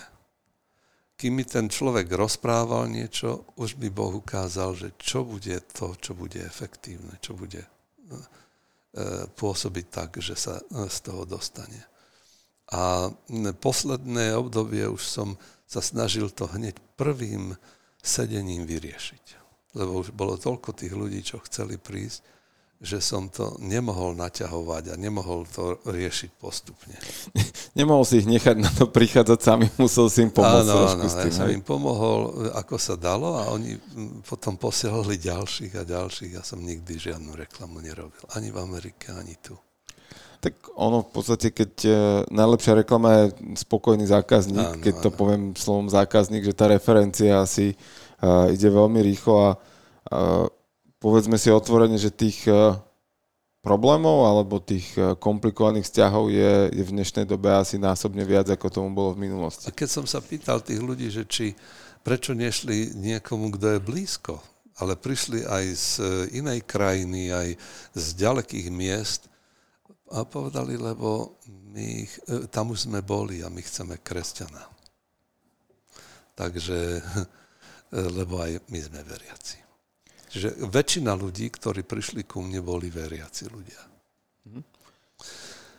Kým 1.20 1.36
mi 1.36 1.44
ten 1.44 1.68
človek 1.68 2.08
rozprával 2.16 2.88
niečo, 2.88 3.44
už 3.60 3.76
mi 3.76 3.92
Boh 3.92 4.24
ukázal, 4.24 4.72
že 4.72 4.96
čo 4.96 5.28
bude 5.28 5.60
to, 5.76 6.00
čo 6.00 6.16
bude 6.16 6.40
efektívne, 6.40 7.20
čo 7.20 7.36
bude 7.36 7.60
e, 7.60 7.70
pôsobiť 9.28 9.86
tak, 9.92 10.24
že 10.24 10.40
sa 10.40 10.64
e, 10.64 10.88
z 10.88 10.98
toho 11.04 11.28
dostane. 11.28 11.84
A 12.72 13.12
posledné 13.60 14.40
obdobie 14.40 14.88
už 14.88 15.04
som 15.04 15.36
sa 15.68 15.84
snažil 15.84 16.32
to 16.32 16.48
hneď 16.48 16.80
prvým 16.96 17.52
sedením 18.00 18.64
vyriešiť. 18.64 19.26
Lebo 19.76 20.00
už 20.00 20.16
bolo 20.16 20.40
toľko 20.40 20.72
tých 20.72 20.96
ľudí, 20.96 21.20
čo 21.20 21.44
chceli 21.44 21.76
prísť, 21.76 22.39
že 22.80 23.04
som 23.04 23.28
to 23.28 23.60
nemohol 23.60 24.16
naťahovať 24.16 24.92
a 24.92 24.96
nemohol 24.96 25.44
to 25.52 25.84
riešiť 25.84 26.32
postupne. 26.40 26.96
Nemohol 27.80 28.08
si 28.08 28.24
ich 28.24 28.28
nechať 28.28 28.56
na 28.56 28.72
to 28.72 28.88
prichádzať 28.88 29.40
sami, 29.40 29.68
musel 29.76 30.08
si 30.08 30.24
im 30.24 30.32
pomôcť. 30.32 30.68
Áno, 30.68 30.88
áno, 30.88 31.04
ja 31.04 31.32
som 31.32 31.52
im 31.52 31.60
pomohol, 31.60 32.50
ako 32.56 32.76
sa 32.80 32.96
dalo 32.96 33.36
a 33.36 33.52
oni 33.52 33.76
potom 34.24 34.56
posielali 34.56 35.20
ďalších 35.20 35.76
a 35.76 35.84
ďalších. 35.84 36.40
Ja 36.40 36.44
som 36.44 36.64
nikdy 36.64 36.96
žiadnu 36.96 37.36
reklamu 37.36 37.84
nerobil. 37.84 38.24
Ani 38.32 38.48
v 38.48 38.64
Amerike, 38.64 39.12
ani 39.12 39.36
tu. 39.44 39.60
Tak 40.40 40.72
ono 40.80 41.04
v 41.04 41.12
podstate, 41.12 41.52
keď 41.52 41.72
e, 41.84 41.92
najlepšia 42.32 42.80
reklama 42.80 43.10
je 43.12 43.26
spokojný 43.60 44.08
zákazník, 44.08 44.80
áno, 44.80 44.80
keď 44.80 44.94
áno. 44.96 45.04
to 45.04 45.10
poviem 45.12 45.44
slovom 45.52 45.92
zákazník, 45.92 46.48
že 46.48 46.56
tá 46.56 46.72
referencia 46.72 47.44
asi 47.44 47.76
uh, 48.24 48.48
ide 48.48 48.72
veľmi 48.72 49.04
rýchlo 49.04 49.36
a 49.36 49.50
uh, 49.60 50.48
povedzme 51.00 51.40
si 51.40 51.50
otvorene, 51.50 51.96
že 51.96 52.12
tých 52.14 52.44
uh, 52.48 52.76
problémov 53.60 54.24
alebo 54.24 54.64
tých 54.64 54.96
komplikovaných 55.20 55.88
vzťahov 55.88 56.32
je, 56.32 56.72
je 56.72 56.84
v 56.84 56.94
dnešnej 56.96 57.28
dobe 57.28 57.52
asi 57.52 57.76
násobne 57.76 58.24
viac, 58.24 58.48
ako 58.48 58.72
tomu 58.72 58.90
bolo 58.96 59.16
v 59.16 59.28
minulosti. 59.28 59.68
A 59.68 59.76
keď 59.76 59.90
som 60.00 60.06
sa 60.08 60.24
pýtal 60.24 60.64
tých 60.64 60.80
ľudí, 60.80 61.12
že 61.12 61.28
či 61.28 61.52
prečo 62.00 62.32
nešli 62.32 62.96
niekomu, 62.96 63.52
kto 63.60 63.76
je 63.76 63.80
blízko, 63.84 64.40
ale 64.80 64.96
prišli 64.96 65.44
aj 65.44 65.66
z 65.76 65.88
inej 66.40 66.64
krajiny, 66.64 67.36
aj 67.36 67.50
z 67.92 68.06
ďalekých 68.16 68.72
miest 68.72 69.28
a 70.10 70.24
povedali, 70.24 70.80
lebo 70.80 71.36
my, 71.76 72.08
tam 72.50 72.72
už 72.72 72.88
sme 72.88 73.04
boli 73.04 73.44
a 73.44 73.52
my 73.52 73.60
chceme 73.60 74.00
kresťana. 74.00 74.64
Takže, 76.34 77.04
lebo 78.18 78.40
aj 78.40 78.64
my 78.72 78.80
sme 78.80 79.04
veriaci. 79.04 79.69
Čiže 80.30 80.62
väčšina 80.70 81.18
ľudí, 81.18 81.50
ktorí 81.50 81.82
prišli 81.82 82.22
ku 82.30 82.46
mne, 82.46 82.62
boli 82.62 82.94
veriaci 82.94 83.50
ľudia. 83.50 83.82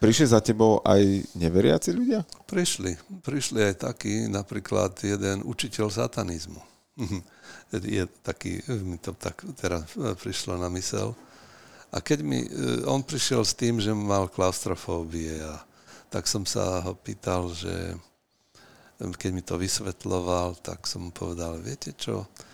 Prišli 0.03 0.27
za 0.27 0.41
tebou 0.41 0.83
aj 0.83 1.29
neveriaci 1.39 1.95
ľudia? 1.95 2.27
Prišli. 2.51 3.23
Prišli 3.23 3.71
aj 3.71 3.75
takí, 3.85 4.27
napríklad 4.27 4.97
jeden 5.07 5.47
učiteľ 5.47 5.87
satanizmu. 5.93 6.59
Je 7.71 8.03
taký, 8.27 8.59
mi 8.83 8.99
to 8.99 9.15
tak 9.15 9.47
teraz 9.55 9.87
prišlo 9.95 10.59
na 10.59 10.67
mysel. 10.75 11.15
A 11.95 12.03
keď 12.03 12.19
mi, 12.27 12.43
e, 12.43 12.83
on 12.83 13.07
prišiel 13.07 13.47
s 13.47 13.55
tým, 13.55 13.79
že 13.79 13.95
mal 13.95 14.27
klaustrofóbie 14.27 15.39
a 15.39 15.63
tak 16.11 16.27
som 16.27 16.43
sa 16.43 16.83
ho 16.83 16.99
pýtal, 16.99 17.47
že 17.55 17.95
keď 18.99 19.31
mi 19.31 19.43
to 19.47 19.55
vysvetloval, 19.55 20.59
tak 20.59 20.83
som 20.91 21.07
mu 21.07 21.13
povedal, 21.15 21.63
viete 21.63 21.95
čo, 21.95 22.27
E, 22.27 22.50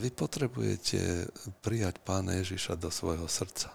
vy 0.00 0.08
potrebujete 0.16 1.28
prijať 1.60 2.00
pána 2.00 2.40
Ježiša 2.40 2.80
do 2.80 2.88
svojho 2.88 3.28
srdca. 3.28 3.68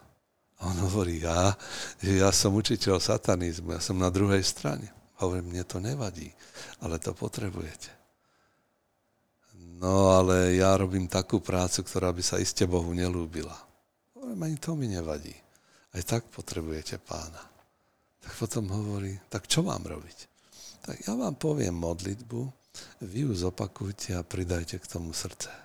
A 0.57 0.71
on 0.73 0.77
hovorí, 0.81 1.21
ja, 1.21 1.53
ja 2.01 2.29
som 2.33 2.57
učiteľ 2.57 2.97
satanizmu, 2.97 3.75
ja 3.75 3.81
som 3.83 3.99
na 3.99 4.09
druhej 4.09 4.41
strane. 4.41 4.89
Hovorím, 5.21 5.53
mne 5.53 5.63
to 5.67 5.77
nevadí, 5.77 6.33
ale 6.81 6.97
to 6.97 7.13
potrebujete. 7.13 7.93
No 9.77 10.15
ale 10.15 10.55
ja 10.55 10.73
robím 10.73 11.05
takú 11.05 11.43
prácu, 11.43 11.83
ktorá 11.83 12.09
by 12.09 12.23
sa 12.23 12.41
iste 12.41 12.63
Bohu 12.65 12.95
nelúbila. 12.95 13.55
Hovorím, 14.15 14.41
ani 14.41 14.57
to 14.57 14.73
mi 14.73 14.87
nevadí. 14.89 15.35
Aj 15.95 16.01
tak 16.03 16.27
potrebujete 16.31 16.97
pána. 17.03 17.43
Tak 18.23 18.33
potom 18.39 18.71
hovorí, 18.71 19.13
tak 19.29 19.45
čo 19.45 19.61
mám 19.61 19.85
robiť? 19.85 20.17
Tak 20.81 20.95
ja 21.05 21.13
vám 21.13 21.35
poviem 21.37 21.75
modlitbu, 21.77 22.41
vy 23.05 23.19
ju 23.27 23.31
zopakujte 23.35 24.17
a 24.17 24.25
pridajte 24.25 24.79
k 24.79 24.89
tomu 24.89 25.11
srdce 25.15 25.64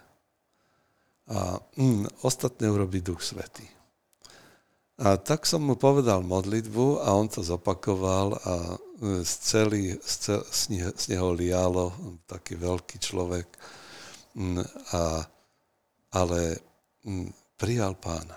a 1.31 1.63
mm, 1.79 2.27
ostatné 2.27 2.67
urobí 2.67 2.99
Duch 3.01 3.23
Svetý. 3.23 3.63
A 5.01 5.17
tak 5.17 5.49
som 5.49 5.65
mu 5.65 5.81
povedal 5.81 6.21
modlitbu 6.21 7.01
a 7.01 7.17
on 7.17 7.31
to 7.31 7.41
zopakoval 7.41 8.37
a 8.37 8.55
e, 8.77 9.25
z, 9.25 9.33
celý, 9.41 9.97
z, 9.97 10.15
cel, 10.21 10.41
z, 10.45 10.61
neho, 10.77 10.93
z 10.93 11.05
neho 11.17 11.33
lialo 11.33 11.95
taký 12.29 12.61
veľký 12.61 13.01
človek, 13.01 13.49
mm, 14.37 14.61
a, 14.93 15.25
ale 16.21 16.41
mm, 17.07 17.57
prijal 17.57 17.97
pána. 17.97 18.37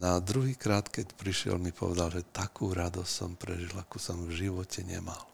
Na 0.00 0.16
druhý 0.22 0.56
krát, 0.56 0.88
keď 0.88 1.12
prišiel, 1.12 1.60
mi 1.60 1.74
povedal, 1.74 2.08
že 2.14 2.30
takú 2.30 2.72
radosť 2.72 3.10
som 3.10 3.34
prežil, 3.36 3.74
akú 3.76 3.98
som 4.00 4.22
v 4.24 4.32
živote 4.32 4.80
nemal. 4.86 5.28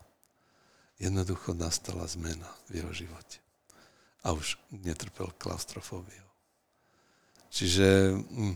Jednoducho 0.97 1.53
nastala 1.53 2.09
zmena 2.09 2.49
v 2.73 2.83
jeho 2.83 2.93
živote. 3.05 3.39
A 4.27 4.33
už 4.35 4.59
netrpel 4.73 5.31
klaustrofóbiou. 5.39 6.26
Čiže 7.51 8.17
mm, 8.17 8.55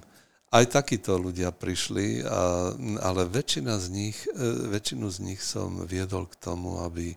aj 0.50 0.64
takíto 0.66 1.14
ľudia 1.14 1.54
prišli, 1.54 2.26
a, 2.26 2.74
ale 3.06 3.22
väčšina 3.30 3.78
z 3.78 3.86
nich, 3.90 4.18
e, 4.26 4.70
väčšinu 4.70 5.06
z 5.06 5.18
nich 5.22 5.40
som 5.40 5.86
viedol 5.86 6.26
k 6.26 6.40
tomu, 6.42 6.82
aby 6.82 7.14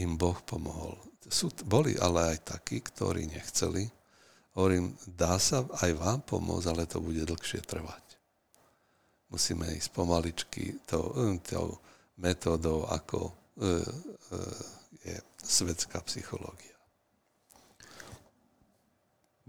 im 0.00 0.16
Boh 0.16 0.40
pomohol. 0.42 0.96
Sú, 1.28 1.52
boli 1.68 1.96
ale 2.00 2.36
aj 2.36 2.56
takí, 2.56 2.80
ktorí 2.80 3.28
nechceli. 3.28 3.88
Hovorím, 4.52 4.92
dá 5.08 5.40
sa 5.40 5.64
aj 5.80 5.90
vám 5.96 6.20
pomôcť, 6.24 6.68
ale 6.68 6.84
to 6.84 7.00
bude 7.00 7.24
dlhšie 7.24 7.64
trvať. 7.64 8.04
Musíme 9.32 9.64
ísť 9.72 9.96
pomaličky 9.96 10.76
tou, 10.84 11.12
e, 11.16 11.40
tou 11.40 11.80
metódou, 12.20 12.84
ako 12.88 13.32
e, 13.32 13.32
e, 13.64 14.40
je 15.08 15.16
svetská 15.40 16.04
psychológia. 16.04 16.71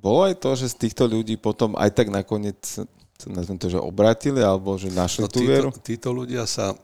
Bolo 0.03 0.27
aj 0.27 0.35
to, 0.43 0.59
že 0.59 0.75
z 0.75 0.87
týchto 0.87 1.07
ľudí 1.07 1.39
potom 1.39 1.79
aj 1.79 1.95
tak 1.95 2.11
nakoniec 2.11 2.59
nazvem 3.29 3.55
to, 3.55 3.71
že 3.71 3.79
obratili, 3.79 4.43
alebo 4.43 4.75
že 4.75 4.91
našli 4.91 5.23
no, 5.23 5.31
tú 5.31 5.39
títo, 5.39 5.49
vieru? 5.49 5.69
Títo 5.71 6.09
ľudia 6.11 6.43
sa 6.43 6.75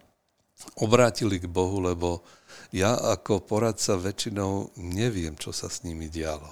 obrátili 0.80 1.40
k 1.40 1.52
Bohu, 1.52 1.84
lebo 1.84 2.24
ja 2.72 2.96
ako 2.96 3.44
poradca 3.44 3.98
väčšinou 3.98 4.78
neviem, 4.80 5.36
čo 5.36 5.52
sa 5.52 5.68
s 5.68 5.84
nimi 5.84 6.08
dialo. 6.08 6.48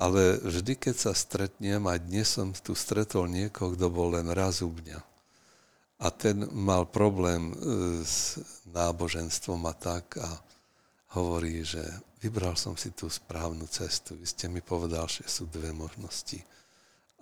Ale 0.00 0.40
vždy, 0.40 0.80
keď 0.80 0.94
sa 0.96 1.12
stretnem, 1.12 1.84
aj 1.84 1.98
dnes 2.08 2.28
som 2.32 2.56
tu 2.56 2.72
stretol 2.72 3.28
niekoho, 3.28 3.76
kto 3.76 3.92
bol 3.92 4.16
len 4.16 4.32
raz 4.32 4.64
u 4.64 4.72
mňa. 4.72 5.00
A 6.00 6.08
ten 6.08 6.48
mal 6.56 6.88
problém 6.88 7.52
e, 7.52 7.54
s 8.00 8.40
náboženstvom 8.72 9.60
a 9.68 9.74
tak 9.76 10.16
a 10.16 10.40
hovorí, 11.12 11.60
že 11.60 11.84
vybral 12.20 12.54
som 12.54 12.76
si 12.76 12.92
tú 12.92 13.08
správnu 13.08 13.64
cestu. 13.66 14.14
Vy 14.16 14.26
ste 14.28 14.46
mi 14.52 14.60
povedal, 14.60 15.08
že 15.08 15.24
sú 15.26 15.48
dve 15.48 15.72
možnosti. 15.72 16.40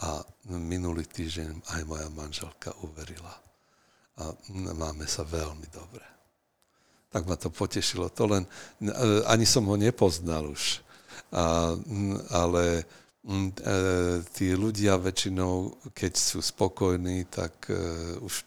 A 0.02 0.22
minulý 0.50 1.06
týždeň 1.06 1.74
aj 1.78 1.82
moja 1.86 2.08
manželka 2.10 2.70
uverila. 2.86 3.34
A 4.18 4.34
máme 4.74 5.06
sa 5.06 5.22
veľmi 5.22 5.66
dobre. 5.70 6.06
Tak 7.08 7.24
ma 7.24 7.38
to 7.38 7.50
potešilo. 7.50 8.10
To 8.14 8.24
len, 8.26 8.44
ani 9.26 9.46
som 9.46 9.64
ho 9.66 9.78
nepoznal 9.78 10.50
už. 10.50 10.82
A, 11.34 11.74
ale 12.34 12.64
e, 12.78 12.84
tí 14.34 14.54
ľudia 14.54 15.00
väčšinou, 15.00 15.88
keď 15.94 16.12
sú 16.14 16.38
spokojní, 16.42 17.26
tak 17.30 17.70
e, 17.70 17.74
už 18.22 18.44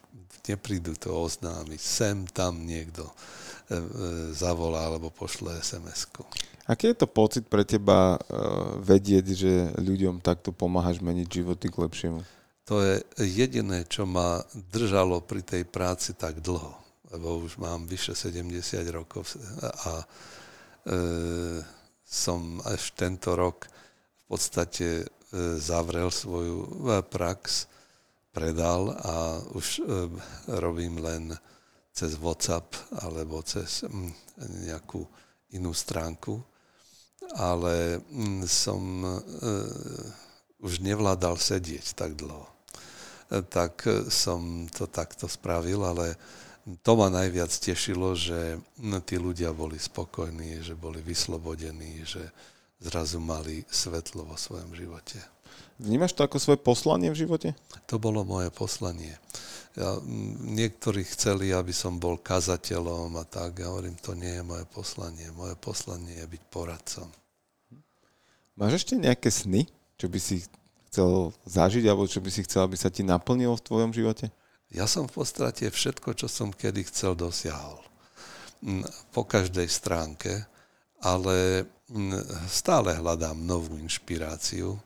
neprídu 0.47 0.95
to 0.99 1.11
oznámiť. 1.11 1.79
Sem, 1.81 2.27
tam 2.29 2.63
niekto 2.63 3.11
zavolá 4.35 4.91
alebo 4.91 5.13
pošle 5.13 5.55
SMS-ku. 5.59 6.27
Aký 6.69 6.93
je 6.93 7.03
to 7.03 7.07
pocit 7.09 7.49
pre 7.49 7.65
teba 7.65 8.15
e, 8.15 8.19
vedieť, 8.85 9.25
že 9.33 9.53
ľuďom 9.81 10.21
takto 10.21 10.53
pomáhaš 10.53 11.01
meniť 11.01 11.27
životy 11.27 11.67
k 11.67 11.81
lepšiemu? 11.83 12.19
To 12.69 12.79
je 12.79 13.01
jediné, 13.17 13.83
čo 13.89 14.05
ma 14.05 14.39
držalo 14.71 15.25
pri 15.25 15.41
tej 15.41 15.63
práci 15.65 16.13
tak 16.13 16.39
dlho, 16.39 16.71
lebo 17.11 17.41
už 17.41 17.57
mám 17.57 17.89
vyše 17.89 18.13
70 18.13 18.55
rokov 18.93 19.35
a 19.59 19.99
e, 19.99 20.05
som 22.05 22.61
až 22.63 22.93
tento 22.93 23.33
rok 23.33 23.65
v 23.67 24.23
podstate 24.29 24.87
e, 25.01 25.05
zavrel 25.57 26.13
svoju 26.13 26.59
e, 26.61 26.69
prax, 27.03 27.67
predal 28.31 28.95
a 28.95 29.41
už 29.57 29.67
e, 29.79 29.83
robím 30.61 31.03
len 31.03 31.35
cez 31.91 32.15
WhatsApp 32.17 32.71
alebo 33.03 33.43
cez 33.43 33.83
mm, 33.83 34.11
nejakú 34.67 35.03
inú 35.51 35.75
stránku, 35.75 36.39
ale 37.35 37.99
mm, 37.99 38.47
som 38.47 38.81
uh, 39.03 39.19
už 40.63 40.79
nevládal 40.79 41.35
sedieť 41.35 41.93
tak 41.93 42.15
dlho. 42.15 42.47
E, 43.29 43.41
tak 43.43 43.83
som 44.07 44.69
to 44.71 44.87
takto 44.87 45.27
spravil, 45.27 45.83
ale 45.83 46.15
to 46.85 46.93
ma 46.93 47.09
najviac 47.09 47.49
tešilo, 47.49 48.13
že 48.13 48.61
mm, 48.77 49.01
tí 49.03 49.17
ľudia 49.17 49.51
boli 49.51 49.81
spokojní, 49.81 50.61
že 50.61 50.77
boli 50.77 51.01
vyslobodení, 51.01 52.05
že 52.05 52.29
zrazu 52.81 53.21
mali 53.21 53.65
svetlo 53.69 54.25
vo 54.25 54.37
svojom 54.37 54.73
živote. 54.73 55.17
Vnímaš 55.81 56.13
to 56.13 56.21
ako 56.21 56.37
svoje 56.37 56.59
poslanie 56.61 57.09
v 57.09 57.25
živote? 57.25 57.49
To 57.89 57.97
bolo 57.97 58.21
moje 58.21 58.53
poslanie. 58.53 59.17
Ja, 59.71 59.95
niektorí 60.43 61.07
chceli, 61.07 61.55
aby 61.55 61.71
som 61.71 61.95
bol 61.95 62.19
kazateľom 62.19 63.15
a 63.15 63.23
tak. 63.23 63.63
Ja 63.63 63.71
hovorím, 63.71 63.95
to 63.99 64.11
nie 64.11 64.39
je 64.39 64.43
moje 64.43 64.67
poslanie. 64.67 65.31
Moje 65.31 65.55
poslanie 65.55 66.19
je 66.19 66.27
byť 66.27 66.43
poradcom. 66.51 67.07
Máš 68.59 68.83
ešte 68.83 68.99
nejaké 68.99 69.31
sny, 69.31 69.63
čo 69.95 70.11
by 70.11 70.19
si 70.19 70.43
chcel 70.91 71.31
zažiť, 71.47 71.87
alebo 71.87 72.03
čo 72.03 72.19
by 72.19 72.27
si 72.27 72.43
chcel, 72.43 72.67
aby 72.67 72.75
sa 72.75 72.91
ti 72.91 73.01
naplnilo 73.01 73.55
v 73.55 73.65
tvojom 73.65 73.91
živote? 73.95 74.27
Ja 74.71 74.87
som 74.91 75.07
v 75.07 75.23
podstate 75.23 75.71
všetko, 75.71 76.19
čo 76.19 76.27
som 76.27 76.51
kedy 76.51 76.87
chcel, 76.91 77.15
dosiahol. 77.15 77.79
Po 79.15 79.23
každej 79.23 79.71
stránke, 79.71 80.47
ale 80.99 81.65
stále 82.51 82.95
hľadám 82.95 83.39
novú 83.39 83.79
inšpiráciu 83.79 84.79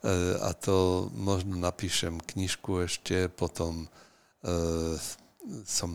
E, 0.00 0.40
a 0.40 0.56
to 0.56 1.08
možno 1.12 1.60
napíšem 1.60 2.16
knižku 2.24 2.88
ešte, 2.88 3.28
potom 3.28 3.92
som 5.66 5.90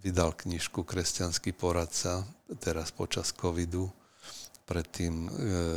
vydal 0.00 0.32
knižku 0.32 0.86
Kresťanský 0.86 1.52
poradca, 1.52 2.24
teraz 2.62 2.94
počas 2.94 3.34
covidu, 3.36 3.92
predtým 4.64 5.14
e, 5.26 5.30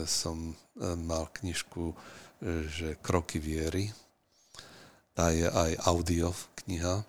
som 0.05 0.55
mal 0.79 1.29
knižku, 1.33 1.93
že 2.69 2.99
Kroky 2.99 3.39
viery. 3.39 3.89
Tá 5.13 5.29
je 5.29 5.45
aj 5.45 5.71
audio 5.85 6.33
kniha. 6.63 7.05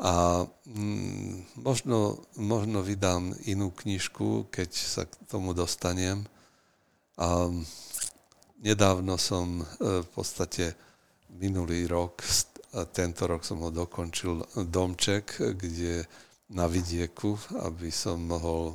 A 0.00 0.44
mm, 0.64 1.60
možno, 1.60 2.24
možno 2.36 2.80
vydám 2.80 3.36
inú 3.44 3.72
knižku, 3.72 4.48
keď 4.48 4.70
sa 4.72 5.04
k 5.04 5.12
tomu 5.28 5.52
dostanem. 5.52 6.24
A 7.20 7.52
nedávno 8.60 9.20
som 9.20 9.60
v 9.80 10.08
podstate 10.12 10.72
minulý 11.36 11.84
rok, 11.84 12.24
tento 12.70 13.26
rok 13.26 13.42
som 13.42 13.58
ho 13.66 13.70
dokončil 13.74 14.46
domček, 14.70 15.42
kde 15.58 16.06
na 16.50 16.66
vidieku, 16.66 17.38
aby 17.62 17.90
som 17.94 18.18
mohol 18.18 18.74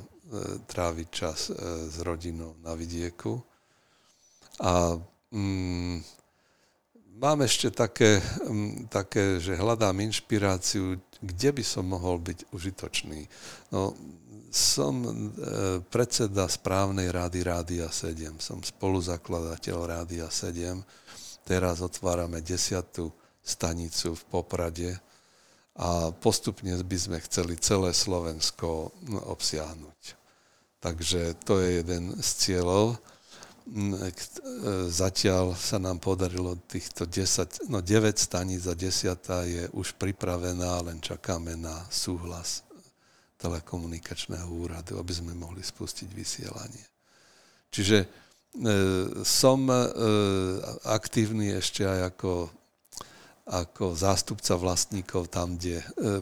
tráviť 0.64 1.08
čas 1.12 1.52
e, 1.52 1.52
s 1.88 2.00
rodinou 2.00 2.56
na 2.64 2.72
vidieku. 2.72 3.36
A 4.64 4.96
mm, 5.32 6.00
mám 7.20 7.38
ešte 7.44 7.68
také, 7.68 8.20
mm, 8.48 8.88
také, 8.88 9.36
že 9.40 9.60
hľadám 9.60 10.00
inšpiráciu, 10.08 10.96
kde 11.20 11.50
by 11.52 11.64
som 11.64 11.84
mohol 11.84 12.16
byť 12.20 12.48
užitočný. 12.52 13.28
No, 13.72 13.92
som 14.48 15.04
e, 15.04 15.12
predseda 15.92 16.48
správnej 16.48 17.12
rády 17.12 17.44
Rádia 17.44 17.92
7, 17.92 18.40
som 18.40 18.64
spoluzakladateľ 18.64 19.76
Rádia 19.84 20.32
7. 20.32 20.80
Teraz 21.44 21.84
otvárame 21.84 22.40
desiatú 22.40 23.12
stanicu 23.46 24.18
v 24.18 24.22
Poprade 24.26 24.90
a 25.78 26.10
postupne 26.10 26.74
by 26.82 26.98
sme 26.98 27.18
chceli 27.22 27.54
celé 27.62 27.94
Slovensko 27.94 28.90
obsiahnuť. 29.30 30.00
Takže 30.82 31.38
to 31.46 31.62
je 31.62 31.84
jeden 31.84 32.16
z 32.18 32.28
cieľov. 32.42 32.98
Zatiaľ 34.88 35.58
sa 35.58 35.78
nám 35.82 35.98
podarilo 35.98 36.54
týchto 36.70 37.06
10, 37.06 37.70
no 37.70 37.82
9 37.82 38.14
staníc 38.14 38.66
a 38.70 38.74
10 38.78 39.18
je 39.46 39.64
už 39.74 39.98
pripravená, 39.98 40.86
len 40.86 41.02
čakáme 41.02 41.58
na 41.58 41.74
súhlas 41.90 42.66
telekomunikačného 43.36 44.48
úradu, 44.48 44.96
aby 44.96 45.12
sme 45.12 45.36
mohli 45.36 45.60
spustiť 45.60 46.08
vysielanie. 46.08 46.86
Čiže 47.68 47.98
e, 48.00 48.06
som 49.26 49.68
e, 49.68 49.76
aktívny 50.88 51.52
ešte 51.52 51.84
aj 51.84 52.16
ako 52.16 52.48
ako 53.46 53.94
zástupca 53.94 54.58
vlastníkov 54.58 55.30
tam, 55.30 55.54
kde 55.54 55.78
e, 55.78 55.84
e, 55.84 56.18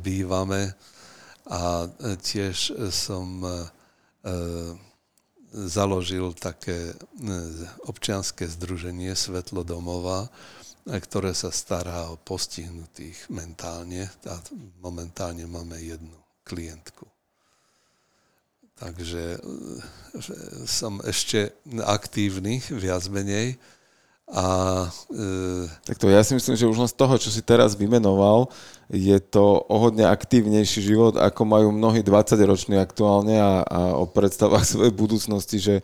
bývame 0.00 0.72
a 1.44 1.84
e, 1.84 2.16
tiež 2.16 2.88
som 2.88 3.44
založil 5.50 6.30
také 6.38 6.94
občianské 7.90 8.46
združenie 8.46 9.18
Svetlo 9.18 9.66
domova, 9.66 10.30
ktoré 10.86 11.34
sa 11.34 11.50
stará 11.50 12.06
o 12.06 12.22
postihnutých 12.22 13.26
mentálne. 13.34 14.06
A 14.30 14.38
momentálne 14.78 15.42
máme 15.50 15.82
jednu 15.82 16.14
klientku. 16.46 17.02
Takže 18.78 19.42
som 20.62 21.02
ešte 21.02 21.50
aktívny, 21.82 22.62
viac 22.70 23.02
menej. 23.10 23.58
A, 24.30 24.86
e... 25.12 25.68
Tak 25.84 25.98
to 25.98 26.06
ja 26.06 26.22
si 26.22 26.38
myslím, 26.38 26.56
že 26.56 26.70
už 26.70 26.78
len 26.78 26.90
z 26.90 26.96
toho, 26.96 27.14
čo 27.18 27.28
si 27.28 27.42
teraz 27.42 27.74
vymenoval, 27.74 28.48
je 28.92 29.18
to 29.20 29.60
o 29.66 29.76
hodne 29.82 30.08
aktívnejší 30.08 30.84
život, 30.84 31.18
ako 31.18 31.42
majú 31.44 31.68
mnohí 31.72 32.00
20-roční 32.04 32.78
aktuálne 32.80 33.36
a, 33.40 33.64
a 33.66 33.80
o 33.98 34.08
predstavách 34.08 34.64
svojej 34.72 34.94
budúcnosti, 34.94 35.58
že 35.58 35.74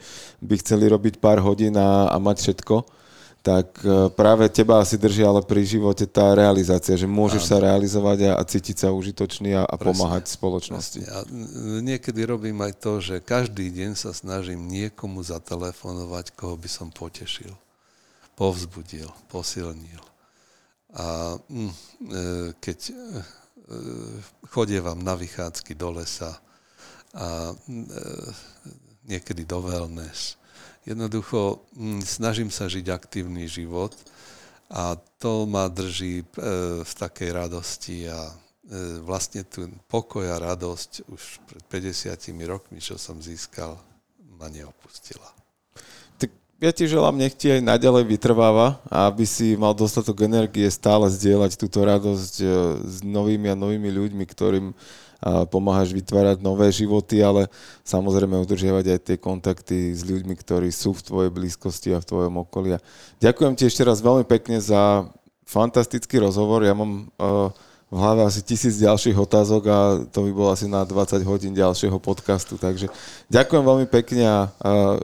by 0.41 0.61
chceli 0.63 0.89
robiť 0.89 1.21
pár 1.21 1.43
hodín 1.45 1.77
a, 1.77 2.09
a 2.09 2.17
mať 2.17 2.49
všetko 2.49 2.99
tak 3.39 3.81
e, 3.81 4.11
práve 4.13 4.51
teba 4.51 4.83
asi 4.83 4.99
drží 4.99 5.23
ale 5.23 5.41
pri 5.41 5.63
živote 5.65 6.05
tá 6.05 6.35
realizácia, 6.35 6.99
že 6.99 7.09
môžeš 7.09 7.49
Áno. 7.49 7.51
sa 7.55 7.57
realizovať 7.65 8.19
a, 8.29 8.33
a 8.37 8.43
cítiť 8.43 8.77
sa 8.85 8.89
užitočný 8.93 9.57
a, 9.57 9.63
a 9.65 9.75
pomáhať 9.79 10.29
spoločnosti. 10.29 11.01
A 11.07 11.23
niekedy 11.81 12.27
robím 12.27 12.61
aj 12.61 12.73
to, 12.83 12.99
že 12.99 13.23
každý 13.23 13.71
deň 13.71 13.95
sa 13.95 14.11
snažím 14.11 14.67
niekomu 14.67 15.23
zatelefonovať, 15.23 16.35
koho 16.35 16.59
by 16.59 16.69
som 16.69 16.91
potešil 16.91 17.55
povzbudil, 18.39 19.11
posilnil. 19.27 19.99
A 20.95 21.35
mm, 21.51 21.67
e, 21.67 21.75
keď 22.63 22.79
e, 22.87 22.93
chodievam 24.47 25.03
na 25.03 25.19
vychádzky 25.19 25.75
do 25.75 25.99
lesa 25.99 26.39
a 27.19 27.53
mm, 27.53 27.85
e, 27.85 28.05
niekedy 29.11 29.43
do 29.43 29.59
wellness, 29.59 30.39
jednoducho 30.87 31.67
mm, 31.75 32.07
snažím 32.07 32.55
sa 32.55 32.71
žiť 32.71 32.87
aktívny 32.95 33.51
život 33.51 33.99
a 34.71 34.95
to 35.19 35.49
ma 35.51 35.67
drží 35.67 36.29
v 36.85 36.93
takej 36.93 37.31
radosti 37.33 38.05
a 38.05 38.37
vlastne 39.01 39.49
tu 39.49 39.65
pokoj 39.89 40.29
a 40.29 40.37
radosť 40.37 41.09
už 41.09 41.23
pred 41.49 41.65
50 41.89 42.13
rokmi, 42.45 42.77
čo 42.77 43.01
som 43.01 43.17
získal, 43.17 43.81
ma 44.37 44.53
neopustila 44.53 45.38
ja 46.59 46.71
ti 46.75 46.91
želám, 46.91 47.15
nech 47.15 47.39
ti 47.39 47.55
aj 47.55 47.63
naďalej 47.63 48.05
vytrváva 48.07 48.83
aby 48.91 49.23
si 49.23 49.55
mal 49.55 49.75
dostatok 49.79 50.27
energie 50.27 50.67
stále 50.71 51.07
zdieľať 51.07 51.55
túto 51.55 51.87
radosť 51.87 52.35
e, 52.43 52.47
s 52.83 52.97
novými 53.07 53.51
a 53.51 53.59
novými 53.59 53.91
ľuďmi, 53.95 54.25
ktorým 54.27 54.75
pomáhaš 55.51 55.91
vytvárať 55.91 56.39
nové 56.39 56.71
životy, 56.71 57.19
ale 57.19 57.51
samozrejme 57.83 58.39
udržiavať 58.39 58.85
aj 58.87 59.01
tie 59.03 59.17
kontakty 59.19 59.91
s 59.91 60.07
ľuďmi, 60.07 60.35
ktorí 60.39 60.71
sú 60.71 60.95
v 60.95 61.03
tvojej 61.03 61.31
blízkosti 61.35 61.91
a 61.91 61.99
v 61.99 62.07
tvojom 62.07 62.35
okolí. 62.47 62.79
Ďakujem 63.19 63.53
ti 63.59 63.67
ešte 63.67 63.83
raz 63.83 63.99
veľmi 63.99 64.23
pekne 64.23 64.63
za 64.63 65.11
fantastický 65.43 66.23
rozhovor. 66.23 66.63
Ja 66.63 66.79
mám 66.79 67.11
uh, 67.19 67.51
v 67.89 67.97
hlave 67.97 68.21
asi 68.29 68.45
tisíc 68.45 68.77
ďalších 68.77 69.17
otázok 69.17 69.63
a 69.69 69.79
to 70.13 70.29
by 70.29 70.31
bolo 70.33 70.53
asi 70.53 70.69
na 70.69 70.85
20 70.85 71.25
hodín 71.25 71.57
ďalšieho 71.57 71.97
podcastu. 71.97 72.61
Takže 72.61 72.93
ďakujem 73.33 73.65
veľmi 73.65 73.87
pekne 73.89 74.25
a, 74.29 74.39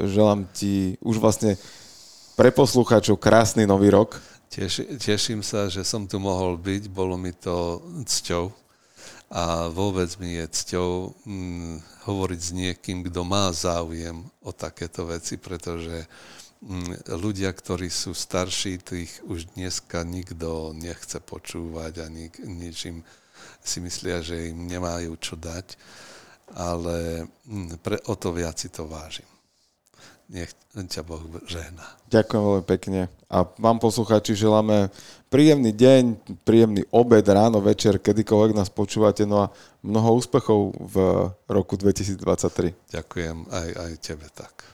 želám 0.05 0.45
ti 0.53 1.01
už 1.01 1.17
vlastne 1.17 1.57
pre 2.37 2.53
poslucháčov 2.53 3.17
krásny 3.17 3.65
nový 3.65 3.89
rok. 3.89 4.21
Teši, 4.53 5.01
teším 5.01 5.41
sa, 5.41 5.73
že 5.73 5.81
som 5.81 6.05
tu 6.05 6.21
mohol 6.21 6.61
byť, 6.61 6.93
bolo 6.93 7.17
mi 7.17 7.33
to 7.33 7.81
cťou 8.05 8.53
a 9.33 9.73
vôbec 9.73 10.13
mi 10.21 10.37
je 10.37 10.45
cťou 10.47 10.91
hm, 11.25 11.75
hovoriť 12.05 12.41
s 12.41 12.51
niekým, 12.53 13.09
kto 13.09 13.25
má 13.25 13.49
záujem 13.51 14.29
o 14.45 14.53
takéto 14.53 15.09
veci, 15.09 15.41
pretože 15.41 16.05
Mm, 16.05 16.44
ľudia, 17.13 17.53
ktorí 17.53 17.93
sú 17.93 18.17
starší, 18.17 18.81
tých 18.81 19.21
už 19.29 19.53
dneska 19.53 20.01
nikto 20.01 20.73
nechce 20.73 21.21
počúvať 21.21 21.93
a 22.01 22.07
nik, 22.09 22.41
ničím 22.41 23.05
si 23.61 23.81
myslia, 23.85 24.25
že 24.25 24.53
im 24.53 24.65
nemajú 24.69 25.13
čo 25.21 25.37
dať, 25.37 25.77
ale 26.57 27.29
mm, 27.45 27.81
pre, 27.85 28.01
o 28.09 28.15
to 28.17 28.33
viac 28.33 28.57
si 28.57 28.73
to 28.73 28.89
vážim. 28.89 29.29
Nech 30.25 30.57
ťa 30.73 31.05
Boh 31.05 31.21
žehná. 31.45 31.85
Ďakujem 32.09 32.43
veľmi 32.43 32.65
pekne. 32.65 33.01
A 33.29 33.45
vám 33.61 33.77
poslucháči 33.77 34.33
želáme 34.33 34.89
príjemný 35.29 35.69
deň, 35.77 36.03
príjemný 36.49 36.89
obed, 36.89 37.29
ráno, 37.29 37.61
večer, 37.61 38.01
kedykoľvek 38.01 38.57
nás 38.57 38.73
počúvate. 38.73 39.29
No 39.29 39.45
a 39.45 39.53
mnoho 39.85 40.17
úspechov 40.17 40.73
v 40.81 40.97
roku 41.45 41.77
2023. 41.77 42.73
Ďakujem 42.89 43.37
aj, 43.53 43.69
aj 43.77 43.93
tebe 44.01 44.25
tak. 44.33 44.74